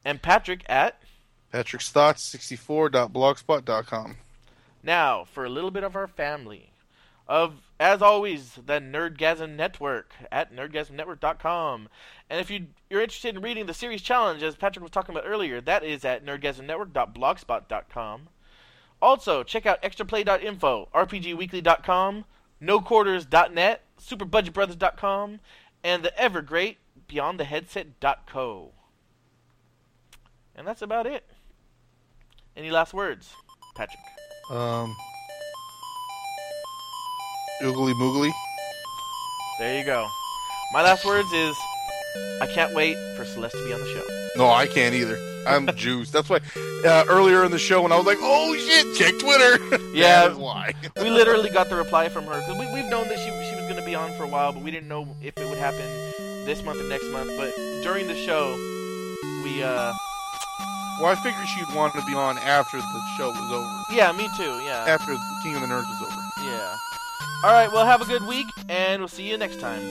and 0.05 0.21
Patrick 0.21 0.65
at. 0.69 1.01
Patrick's 1.53 1.91
Thoughts 1.91 2.35
64.blogspot.com. 2.35 4.17
Now, 4.83 5.25
for 5.25 5.45
a 5.45 5.51
little 5.51 5.71
bit 5.71 5.85
of 5.85 5.95
our 5.95 6.09
family. 6.09 6.71
Of, 7.29 7.71
as 7.79 8.03
always, 8.03 8.55
the 8.55 8.81
Nerdgasm 8.81 9.55
Network 9.55 10.13
at 10.33 10.53
nerdgasmnetwork.com. 10.55 11.89
And 12.29 12.41
if 12.41 12.51
you, 12.51 12.67
you're 12.91 13.03
interested 13.03 13.37
in 13.37 13.43
reading 13.43 13.67
the 13.67 13.75
series 13.75 14.03
challenge, 14.03 14.43
as 14.43 14.57
Patrick 14.57 14.83
was 14.83 14.91
talking 14.91 15.15
about 15.15 15.29
earlier, 15.29 15.61
that 15.61 15.85
is 15.85 16.05
at 16.05 16.27
nerdgasmnetwork.blogspot.com. 16.27 18.29
Also, 19.01 19.45
check 19.45 19.67
out 19.67 19.81
extraplay.info, 19.83 20.89
rpgweekly.com, 20.95 22.25
noquarters.net, 22.63 23.83
superbudgetbrothers.com, 24.01 25.41
and 25.85 26.03
the 26.03 26.19
ever 26.19 26.43
great 26.43 26.79
beyondtheheadset.co. 27.09 28.73
And 30.55 30.67
that's 30.67 30.83
about 30.83 31.07
it. 31.07 31.25
Any 32.57 32.71
last 32.71 32.93
words, 32.93 33.35
Patrick? 33.75 34.01
Um, 34.51 34.95
Oogly 37.63 37.95
Moogly. 37.95 38.31
There 39.59 39.79
you 39.79 39.85
go. 39.87 40.07
My 40.73 40.83
last 40.83 41.05
words 41.07 41.31
is 41.33 41.57
I 42.43 42.47
can't 42.55 42.75
wait 42.75 42.97
for 43.17 43.25
Celeste 43.25 43.57
to 43.57 43.65
be 43.65 43.73
on 43.73 43.81
the 43.81 43.87
show. 43.87 44.03
No, 44.37 44.51
I 44.51 44.67
can't 44.67 44.95
either. 44.95 45.19
I'm 45.47 45.67
juiced. 45.77 46.13
That's 46.13 46.29
why 46.29 46.41
uh, 46.85 47.05
earlier 47.09 47.45
in 47.45 47.51
the 47.51 47.59
show 47.59 47.83
when 47.83 47.93
I 47.93 47.97
was 47.97 48.07
like, 48.07 48.19
"Oh 48.21 48.55
shit, 48.57 48.95
check 48.97 49.19
Twitter." 49.19 49.59
Yeah. 49.93 50.33
Why. 50.35 50.73
We 51.03 51.11
literally 51.11 51.51
got 51.51 51.69
the 51.69 51.77
reply 51.77 52.09
from 52.09 52.25
her 52.25 52.39
because 52.41 52.59
we, 52.59 52.67
we've 52.73 52.91
known 52.91 53.09
that 53.09 53.19
she 53.19 53.25
she 53.25 53.55
was 53.57 53.65
going 53.65 53.77
to 53.77 53.85
be 53.85 53.95
on 53.95 54.11
for 54.15 54.25
a 54.25 54.29
while, 54.29 54.53
but 54.53 54.63
we 54.63 54.71
didn't 54.71 54.89
know 54.89 55.07
if 55.23 55.37
it 55.37 55.47
would 55.49 55.59
happen 55.59 55.81
this 56.47 56.63
month 56.65 56.81
or 56.81 56.85
next 56.89 57.07
month. 57.11 57.31
But 57.37 57.55
during 57.83 58.07
the 58.07 58.17
show, 58.17 58.55
we 59.45 59.63
uh 59.63 59.93
Well, 61.03 61.11
I 61.11 61.17
figured 61.17 61.49
she'd 61.49 61.75
want 61.75 61.95
to 61.95 62.03
be 62.07 62.15
on 62.15 62.39
after 62.39 62.77
the 62.79 63.01
show 63.17 63.31
was 63.31 63.51
over. 63.51 63.83
yeah, 63.91 64.13
me 64.13 64.29
too. 64.37 64.61
Yeah, 64.65 64.85
After 64.87 65.17
King 65.43 65.57
of 65.57 65.61
the 65.63 65.67
Nerds 65.67 65.89
was 65.89 66.01
over. 66.03 66.23
yeah. 66.49 66.77
All 67.45 67.53
right, 67.53 67.71
well, 67.73 67.85
have 67.85 68.01
a 68.03 68.05
good 68.05 68.23
week, 68.25 68.47
and 68.69 69.01
we'll 69.03 69.09
see 69.09 69.29
you 69.29 69.37
next 69.37 69.59
time. 69.59 69.83